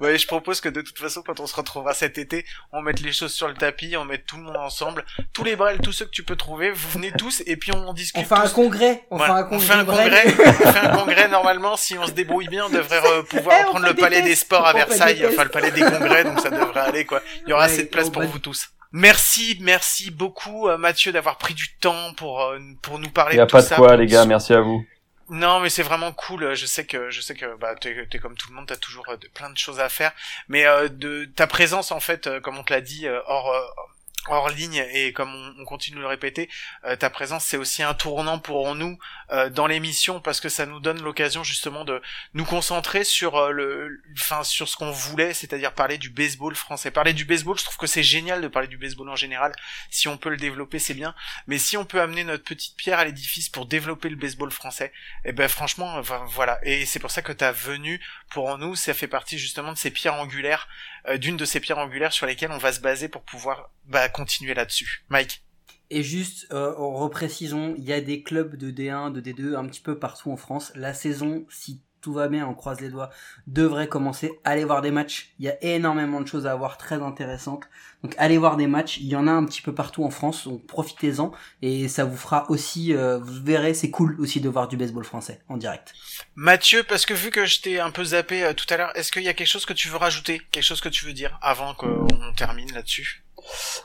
Ouais, 0.00 0.16
je 0.16 0.28
propose 0.28 0.60
que 0.60 0.68
de 0.68 0.80
toute 0.80 0.96
façon, 0.96 1.22
quand 1.26 1.40
on 1.40 1.48
se 1.48 1.56
retrouvera 1.56 1.92
cet 1.92 2.18
été, 2.18 2.46
on 2.72 2.82
mette 2.82 3.00
les 3.00 3.10
choses 3.10 3.32
sur 3.32 3.48
le 3.48 3.54
tapis, 3.54 3.96
on 3.96 4.04
mette 4.04 4.26
tout 4.26 4.36
le 4.36 4.44
monde 4.44 4.56
ensemble, 4.56 5.04
tous 5.32 5.42
les 5.42 5.56
brels, 5.56 5.78
tous 5.80 5.90
ceux 5.90 6.04
que 6.04 6.12
tu 6.12 6.22
peux 6.22 6.36
trouver, 6.36 6.70
vous 6.70 6.88
venez 6.90 7.10
tous 7.10 7.42
et 7.46 7.56
puis 7.56 7.72
on 7.72 7.92
discute. 7.92 8.22
On 8.22 8.24
fait 8.24 8.40
un 8.40 8.48
congrès. 8.48 9.02
On 9.10 9.16
Voilà. 9.16 9.34
fait 9.34 9.40
un 9.40 9.44
congrès. 9.44 9.56
on 9.56 9.58
fait 9.60 9.72
un 9.72 9.84
congrès, 9.84 10.24
on 10.38 10.72
fait 10.72 10.78
un 10.86 10.96
congrès 10.96 11.28
normalement, 11.28 11.76
si 11.76 11.98
on 11.98 12.06
se 12.06 12.12
débrouille 12.12 12.46
bien, 12.46 12.66
on 12.66 12.70
devrait 12.70 13.00
euh, 13.06 13.22
pouvoir 13.24 13.56
Eh, 13.58 13.64
on 13.64 13.70
prendre 13.70 13.86
le 13.86 13.94
palais 13.94 14.22
des 14.22 14.36
sports 14.36 14.64
à 14.68 14.72
Versailles, 14.72 15.26
enfin 15.26 15.42
le 15.42 15.50
palais 15.50 15.72
des 15.72 15.80
congrès, 15.80 16.22
donc 16.22 16.38
ça 16.38 16.50
devrait 16.50 16.78
aller 16.80 17.04
quoi. 17.04 17.20
Il 17.44 17.50
y 17.50 17.52
aura 17.52 17.64
Ouais, 17.66 17.72
assez 17.72 17.82
de 17.82 17.88
place 17.88 18.08
pour 18.08 18.22
vous 18.22 18.38
tous. 18.38 18.68
Merci, 18.92 19.58
merci 19.60 20.12
beaucoup 20.12 20.68
euh, 20.68 20.78
Mathieu 20.78 21.10
d'avoir 21.10 21.38
pris 21.38 21.54
du 21.54 21.74
temps 21.80 22.14
pour 22.16 22.40
euh, 22.42 22.58
pour 22.82 23.00
nous 23.00 23.10
parler 23.10 23.34
Il 23.34 23.38
y 23.38 23.40
a 23.40 23.46
de 23.46 23.50
pas 23.50 23.64
tout 23.64 23.70
de 23.70 23.74
quoi 23.74 23.96
les 23.96 24.06
gars, 24.06 24.24
merci 24.26 24.54
à 24.54 24.60
vous. 24.60 24.84
Non, 25.30 25.60
mais 25.60 25.68
c'est 25.68 25.82
vraiment 25.82 26.12
cool. 26.12 26.54
Je 26.54 26.64
sais 26.64 26.86
que 26.86 27.10
je 27.10 27.20
sais 27.20 27.34
que 27.34 27.54
bah 27.56 27.74
t'es 27.74 28.06
es 28.10 28.18
comme 28.18 28.34
tout 28.36 28.48
le 28.48 28.54
monde, 28.56 28.66
t'as 28.66 28.76
toujours 28.76 29.06
euh, 29.10 29.16
plein 29.34 29.50
de 29.50 29.58
choses 29.58 29.78
à 29.80 29.88
faire. 29.90 30.12
Mais 30.48 30.66
euh, 30.66 30.88
de 30.88 31.26
ta 31.26 31.46
présence 31.46 31.92
en 31.92 32.00
fait, 32.00 32.26
euh, 32.26 32.40
comme 32.40 32.56
on 32.58 32.62
te 32.64 32.72
l'a 32.72 32.80
dit, 32.80 33.06
euh, 33.06 33.20
hors 33.26 33.52
hors 34.30 34.48
ligne 34.48 34.84
et 34.92 35.12
comme 35.12 35.34
on, 35.34 35.62
on 35.62 35.64
continue 35.64 35.96
de 35.96 36.02
le 36.02 36.06
répéter, 36.06 36.48
euh, 36.84 36.96
ta 36.96 37.10
présence 37.10 37.44
c'est 37.44 37.56
aussi 37.56 37.82
un 37.82 37.94
tournant 37.94 38.38
pour 38.38 38.74
nous 38.74 38.98
euh, 39.30 39.50
dans 39.50 39.66
l'émission 39.66 40.20
parce 40.20 40.40
que 40.40 40.48
ça 40.48 40.66
nous 40.66 40.80
donne 40.80 41.02
l'occasion 41.02 41.44
justement 41.44 41.84
de 41.84 42.00
nous 42.34 42.44
concentrer 42.44 43.04
sur 43.04 43.36
euh, 43.36 43.50
le, 43.50 44.02
enfin 44.14 44.44
sur 44.44 44.68
ce 44.68 44.76
qu'on 44.76 44.90
voulait, 44.90 45.34
c'est-à-dire 45.34 45.72
parler 45.72 45.98
du 45.98 46.10
baseball 46.10 46.54
français. 46.54 46.90
Parler 46.90 47.12
du 47.12 47.24
baseball, 47.24 47.58
je 47.58 47.64
trouve 47.64 47.76
que 47.76 47.86
c'est 47.86 48.02
génial 48.02 48.40
de 48.40 48.48
parler 48.48 48.68
du 48.68 48.78
baseball 48.78 49.08
en 49.08 49.16
général. 49.16 49.52
Si 49.90 50.08
on 50.08 50.16
peut 50.16 50.30
le 50.30 50.36
développer, 50.36 50.78
c'est 50.78 50.94
bien. 50.94 51.14
Mais 51.46 51.58
si 51.58 51.76
on 51.76 51.84
peut 51.84 52.00
amener 52.00 52.24
notre 52.24 52.44
petite 52.44 52.76
pierre 52.76 52.98
à 52.98 53.04
l'édifice 53.04 53.48
pour 53.48 53.66
développer 53.66 54.08
le 54.08 54.16
baseball 54.16 54.50
français, 54.50 54.92
eh 55.24 55.32
ben 55.32 55.48
franchement, 55.48 56.00
voilà. 56.26 56.58
Et 56.62 56.86
c'est 56.86 56.98
pour 56.98 57.10
ça 57.10 57.22
que 57.22 57.32
ta 57.32 57.52
venue 57.52 58.00
pour 58.30 58.58
nous, 58.58 58.74
ça 58.74 58.94
fait 58.94 59.08
partie 59.08 59.38
justement 59.38 59.72
de 59.72 59.78
ces 59.78 59.90
pierres 59.90 60.14
angulaires, 60.14 60.68
euh, 61.08 61.18
d'une 61.18 61.36
de 61.36 61.44
ces 61.44 61.60
pierres 61.60 61.78
angulaires 61.78 62.12
sur 62.12 62.26
lesquelles 62.26 62.50
on 62.50 62.58
va 62.58 62.72
se 62.72 62.80
baser 62.80 63.08
pour 63.08 63.22
pouvoir 63.22 63.70
bah, 63.86 64.08
continuer 64.08 64.54
là-dessus. 64.54 65.04
Mike. 65.08 65.44
Et 65.90 66.02
juste, 66.02 66.46
euh, 66.52 66.74
reprécisons, 66.76 67.74
il 67.78 67.84
y 67.84 67.92
a 67.92 68.00
des 68.00 68.22
clubs 68.22 68.56
de 68.56 68.70
D1, 68.70 69.10
de 69.10 69.20
D2, 69.20 69.56
un 69.56 69.66
petit 69.66 69.80
peu 69.80 69.98
partout 69.98 70.30
en 70.30 70.36
France. 70.36 70.70
La 70.74 70.92
saison, 70.92 71.46
si 71.48 71.82
tout 72.00 72.12
va 72.12 72.28
bien, 72.28 72.46
on 72.46 72.54
croise 72.54 72.80
les 72.80 72.88
doigts, 72.88 73.10
devrait 73.46 73.88
commencer. 73.88 74.32
Allez 74.44 74.64
voir 74.64 74.82
des 74.82 74.90
matchs. 74.90 75.32
Il 75.38 75.46
y 75.46 75.48
a 75.48 75.62
énormément 75.62 76.20
de 76.20 76.26
choses 76.26 76.46
à 76.46 76.54
voir 76.54 76.78
très 76.78 77.02
intéressantes. 77.02 77.64
Donc 78.02 78.14
allez 78.18 78.38
voir 78.38 78.56
des 78.56 78.66
matchs. 78.66 78.98
Il 78.98 79.06
y 79.06 79.16
en 79.16 79.26
a 79.26 79.32
un 79.32 79.44
petit 79.44 79.62
peu 79.62 79.74
partout 79.74 80.04
en 80.04 80.10
France, 80.10 80.46
donc 80.46 80.66
profitez-en. 80.66 81.32
Et 81.62 81.88
ça 81.88 82.04
vous 82.04 82.16
fera 82.16 82.50
aussi, 82.50 82.94
euh, 82.94 83.18
vous 83.18 83.42
verrez, 83.42 83.74
c'est 83.74 83.90
cool 83.90 84.16
aussi 84.20 84.40
de 84.40 84.48
voir 84.48 84.68
du 84.68 84.76
baseball 84.76 85.04
français 85.04 85.40
en 85.48 85.56
direct. 85.56 85.94
Mathieu, 86.34 86.84
parce 86.84 87.06
que 87.06 87.14
vu 87.14 87.30
que 87.30 87.46
je 87.46 87.60
t'ai 87.60 87.80
un 87.80 87.90
peu 87.90 88.04
zappé 88.04 88.44
euh, 88.44 88.52
tout 88.52 88.66
à 88.70 88.76
l'heure, 88.76 88.96
est-ce 88.96 89.10
qu'il 89.10 89.22
y 89.22 89.28
a 89.28 89.34
quelque 89.34 89.48
chose 89.48 89.66
que 89.66 89.72
tu 89.72 89.88
veux 89.88 89.96
rajouter? 89.96 90.40
Quelque 90.50 90.64
chose 90.64 90.80
que 90.80 90.88
tu 90.88 91.04
veux 91.04 91.12
dire 91.12 91.38
avant 91.42 91.74
qu'on 91.74 92.06
termine 92.36 92.72
là-dessus? 92.72 93.24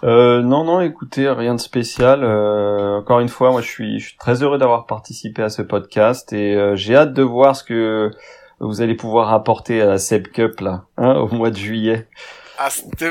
Euh, 0.03 0.41
non, 0.41 0.63
non, 0.63 0.81
écoutez, 0.81 1.29
rien 1.29 1.55
de 1.55 1.59
spécial. 1.59 2.23
Euh, 2.23 2.99
encore 2.99 3.19
une 3.19 3.29
fois, 3.29 3.51
moi, 3.51 3.61
je 3.61 3.67
suis, 3.67 3.99
je 3.99 4.09
suis 4.09 4.17
très 4.17 4.43
heureux 4.43 4.57
d'avoir 4.57 4.85
participé 4.85 5.43
à 5.43 5.49
ce 5.49 5.61
podcast 5.61 6.33
et 6.33 6.55
euh, 6.55 6.75
j'ai 6.75 6.95
hâte 6.95 7.13
de 7.13 7.23
voir 7.23 7.55
ce 7.55 7.63
que 7.63 8.11
vous 8.59 8.81
allez 8.81 8.95
pouvoir 8.95 9.33
apporter 9.33 9.81
à 9.81 9.85
la 9.85 9.97
Seb 9.97 10.27
Cup 10.27 10.59
là, 10.59 10.85
hein, 10.97 11.15
au 11.15 11.29
mois 11.29 11.51
de 11.51 11.57
juillet. 11.57 12.07
Ah, 12.57 12.69
cette 12.69 13.03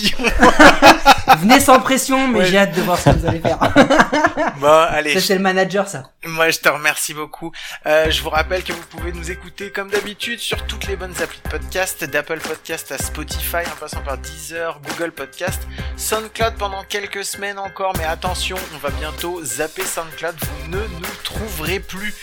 pression 0.00 0.18
Venez 1.38 1.60
sans 1.60 1.80
pression, 1.80 2.28
mais 2.28 2.38
Ouais. 2.40 2.46
j'ai 2.46 2.58
hâte 2.58 2.74
de 2.74 2.82
voir 2.82 2.98
ce 2.98 3.10
que 3.10 3.16
vous 3.16 3.26
allez 3.26 3.40
faire. 3.40 3.58
Bon, 4.58 4.68
allez, 4.88 5.14
ça, 5.14 5.20
c'est 5.20 5.34
le 5.34 5.40
manager, 5.40 5.86
ça. 5.86 6.04
Moi, 6.24 6.48
je 6.50 6.58
te 6.58 6.68
remercie 6.68 7.12
beaucoup. 7.12 7.52
Euh, 7.84 8.10
je 8.10 8.22
vous 8.22 8.30
rappelle 8.30 8.62
que 8.62 8.72
vous 8.72 8.82
pouvez 8.88 9.12
nous 9.12 9.30
écouter 9.30 9.70
comme 9.70 9.90
d'habitude 9.90 10.38
sur 10.38 10.64
toutes 10.66 10.86
les 10.86 10.96
bonnes 10.96 11.14
applis 11.22 11.40
de 11.44 11.50
podcast, 11.50 12.04
d'Apple 12.04 12.38
Podcast 12.40 12.90
à 12.92 12.98
Spotify, 12.98 13.58
en 13.70 13.76
passant 13.78 14.00
par 14.00 14.16
Deezer, 14.18 14.80
Google 14.88 15.12
Podcast, 15.12 15.60
SoundCloud 15.96 16.54
pendant 16.54 16.84
quelques 16.84 17.24
semaines 17.24 17.58
encore, 17.58 17.92
mais 17.98 18.04
attention, 18.04 18.56
on 18.74 18.78
va 18.78 18.90
bientôt 18.90 19.42
zapper 19.44 19.84
SoundCloud, 19.84 20.34
vous 20.40 20.68
ne 20.70 20.78
nous 20.78 21.14
trouverez 21.22 21.80
plus. 21.80 22.14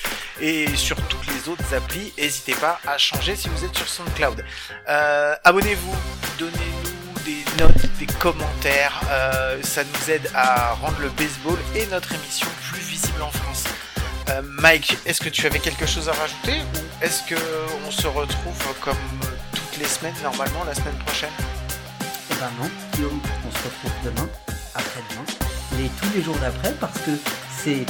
Et 0.41 0.67
sur 0.75 0.95
toutes 1.07 1.27
les 1.27 1.49
autres 1.49 1.75
applis, 1.75 2.11
n'hésitez 2.17 2.55
pas 2.55 2.79
à 2.87 2.97
changer 2.97 3.35
si 3.35 3.47
vous 3.49 3.63
êtes 3.63 3.75
sur 3.77 3.87
SoundCloud. 3.87 4.43
Euh, 4.89 5.35
Abonnez-vous, 5.43 5.95
des 6.39 6.45
des 7.99 8.05
commentaires, 8.19 9.01
euh, 9.09 9.59
ça 9.63 9.83
nous 9.83 10.11
aide 10.11 10.29
à 10.33 10.73
rendre 10.73 10.99
le 11.01 11.09
baseball 11.09 11.57
et 11.75 11.85
notre 11.87 12.13
émission 12.13 12.47
plus 12.71 12.81
visible 12.81 13.21
en 13.21 13.29
France. 13.29 13.65
Euh, 14.29 14.41
Mike, 14.59 14.97
est-ce 15.05 15.21
que 15.21 15.29
tu 15.29 15.45
avais 15.45 15.59
quelque 15.59 15.85
chose 15.85 16.09
à 16.09 16.13
rajouter 16.13 16.61
ou 16.61 17.03
est-ce 17.03 17.23
que 17.23 17.39
on 17.87 17.91
se 17.91 18.07
retrouve 18.07 18.63
comme 18.81 18.97
toutes 19.53 19.77
les 19.77 19.85
semaines 19.85 20.15
normalement 20.23 20.63
la 20.65 20.73
semaine 20.73 20.97
prochaine? 21.05 21.33
Eh 22.31 22.35
ben 22.35 22.49
non, 22.59 22.69
on 22.99 23.51
se 23.51 23.63
retrouve 23.63 23.91
demain, 24.03 24.27
après-demain, 24.73 25.25
et 25.79 25.89
tous 26.01 26.15
les 26.15 26.23
jours 26.23 26.37
d'après, 26.37 26.73
parce 26.79 26.97
que 26.99 27.11
c'est 27.63 27.85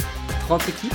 30 0.48 0.68
équipes, 0.70 0.94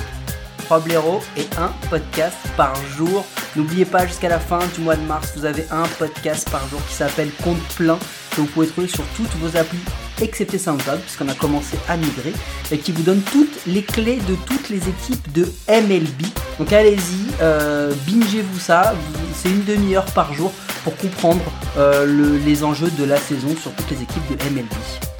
3 0.69 0.81
blaireaux 0.81 1.19
et 1.35 1.47
un 1.57 1.71
podcast 1.89 2.37
par 2.55 2.75
jour. 2.95 3.25
N'oubliez 3.55 3.85
pas, 3.85 4.05
jusqu'à 4.05 4.29
la 4.29 4.39
fin 4.39 4.59
du 4.75 4.81
mois 4.81 4.95
de 4.95 5.01
mars, 5.01 5.31
vous 5.35 5.45
avez 5.45 5.65
un 5.71 5.81
podcast 5.97 6.47
par 6.51 6.61
jour 6.69 6.79
qui 6.87 6.93
s'appelle 6.93 7.31
Compte 7.43 7.57
plein, 7.75 7.97
que 8.35 8.41
vous 8.41 8.45
pouvez 8.45 8.67
trouver 8.67 8.87
sur 8.87 9.03
toutes 9.17 9.33
vos 9.41 9.57
applis, 9.57 9.79
excepté 10.21 10.59
SoundCloud, 10.59 10.99
puisqu'on 10.99 11.27
a 11.27 11.33
commencé 11.33 11.75
à 11.87 11.97
migrer, 11.97 12.33
et 12.69 12.77
qui 12.77 12.91
vous 12.91 13.01
donne 13.01 13.21
toutes 13.31 13.65
les 13.65 13.81
clés 13.81 14.19
de 14.27 14.35
toutes 14.45 14.69
les 14.69 14.87
équipes 14.87 15.31
de 15.33 15.51
MLB. 15.67 16.27
Donc 16.59 16.71
allez-y, 16.71 17.33
euh, 17.41 17.91
bingez-vous 18.07 18.59
ça, 18.59 18.93
c'est 19.33 19.49
une 19.49 19.63
demi-heure 19.65 20.05
par 20.05 20.35
jour 20.35 20.51
pour 20.83 20.95
comprendre 20.97 21.41
euh, 21.79 22.05
le- 22.05 22.37
les 22.37 22.63
enjeux 22.63 22.91
de 22.91 23.05
la 23.05 23.17
saison 23.17 23.55
sur 23.59 23.71
toutes 23.73 23.89
les 23.89 24.03
équipes 24.03 24.27
de 24.29 24.35
MLB. 24.53 24.69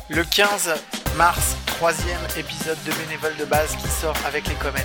Le 0.09 0.23
15 0.23 0.71
mars, 1.15 1.55
troisième 1.65 2.19
épisode 2.37 2.77
de 2.85 2.91
Bénévole 2.93 3.35
de 3.37 3.45
base 3.45 3.75
qui 3.75 3.87
sort 3.87 4.15
avec 4.25 4.47
les 4.47 4.55
Comets. 4.55 4.79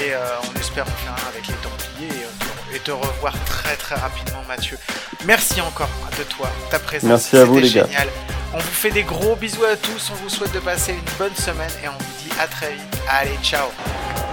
Et 0.00 0.14
euh, 0.14 0.18
on 0.50 0.58
espère 0.58 0.84
en 0.84 0.90
faire 0.90 1.12
un 1.12 1.28
avec 1.28 1.46
les 1.46 1.54
Templiers 1.54 2.08
et, 2.20 2.24
euh, 2.24 2.76
et 2.76 2.78
te 2.80 2.90
revoir 2.90 3.34
très 3.44 3.76
très 3.76 3.94
rapidement 3.96 4.42
Mathieu. 4.48 4.78
Merci 5.26 5.60
encore 5.60 5.88
de 6.18 6.22
toi, 6.24 6.48
ta 6.70 6.78
présence. 6.78 7.08
Merci 7.08 7.36
à 7.36 7.44
vous, 7.44 7.56
C'était 7.56 7.66
les 7.66 7.72
gars. 7.74 7.86
génial. 7.86 8.08
On 8.54 8.58
vous 8.58 8.72
fait 8.72 8.90
des 8.90 9.02
gros 9.02 9.36
bisous 9.36 9.64
à 9.64 9.76
tous, 9.76 10.10
on 10.12 10.14
vous 10.22 10.28
souhaite 10.28 10.52
de 10.52 10.60
passer 10.60 10.92
une 10.92 11.16
bonne 11.18 11.34
semaine 11.34 11.70
et 11.82 11.88
on 11.88 11.92
vous 11.92 12.22
dit 12.22 12.30
à 12.40 12.46
très 12.46 12.72
vite. 12.72 12.98
Allez, 13.10 13.36
ciao 13.42 13.68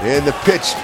And 0.03 0.21
the 0.25 0.33
pitch. 0.45 0.75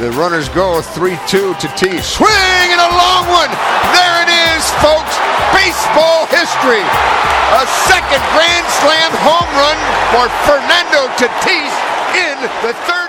The 0.00 0.10
runners 0.18 0.48
go 0.48 0.82
3-2 0.82 1.54
to 1.54 1.68
T. 1.78 2.02
Swing 2.02 2.66
and 2.74 2.82
a 2.82 2.90
long 2.98 3.30
one. 3.30 3.50
There 3.94 4.16
it 4.26 4.30
is, 4.50 4.66
folks. 4.82 5.14
Baseball 5.54 6.26
history. 6.34 6.82
A 6.82 7.64
second 7.86 8.22
Grand 8.34 8.66
Slam 8.82 9.12
home 9.22 9.50
run 9.54 9.78
for 10.10 10.26
Fernando 10.50 11.06
Tatis 11.14 11.70
in 12.10 12.42
the 12.66 12.74
third. 12.90 13.03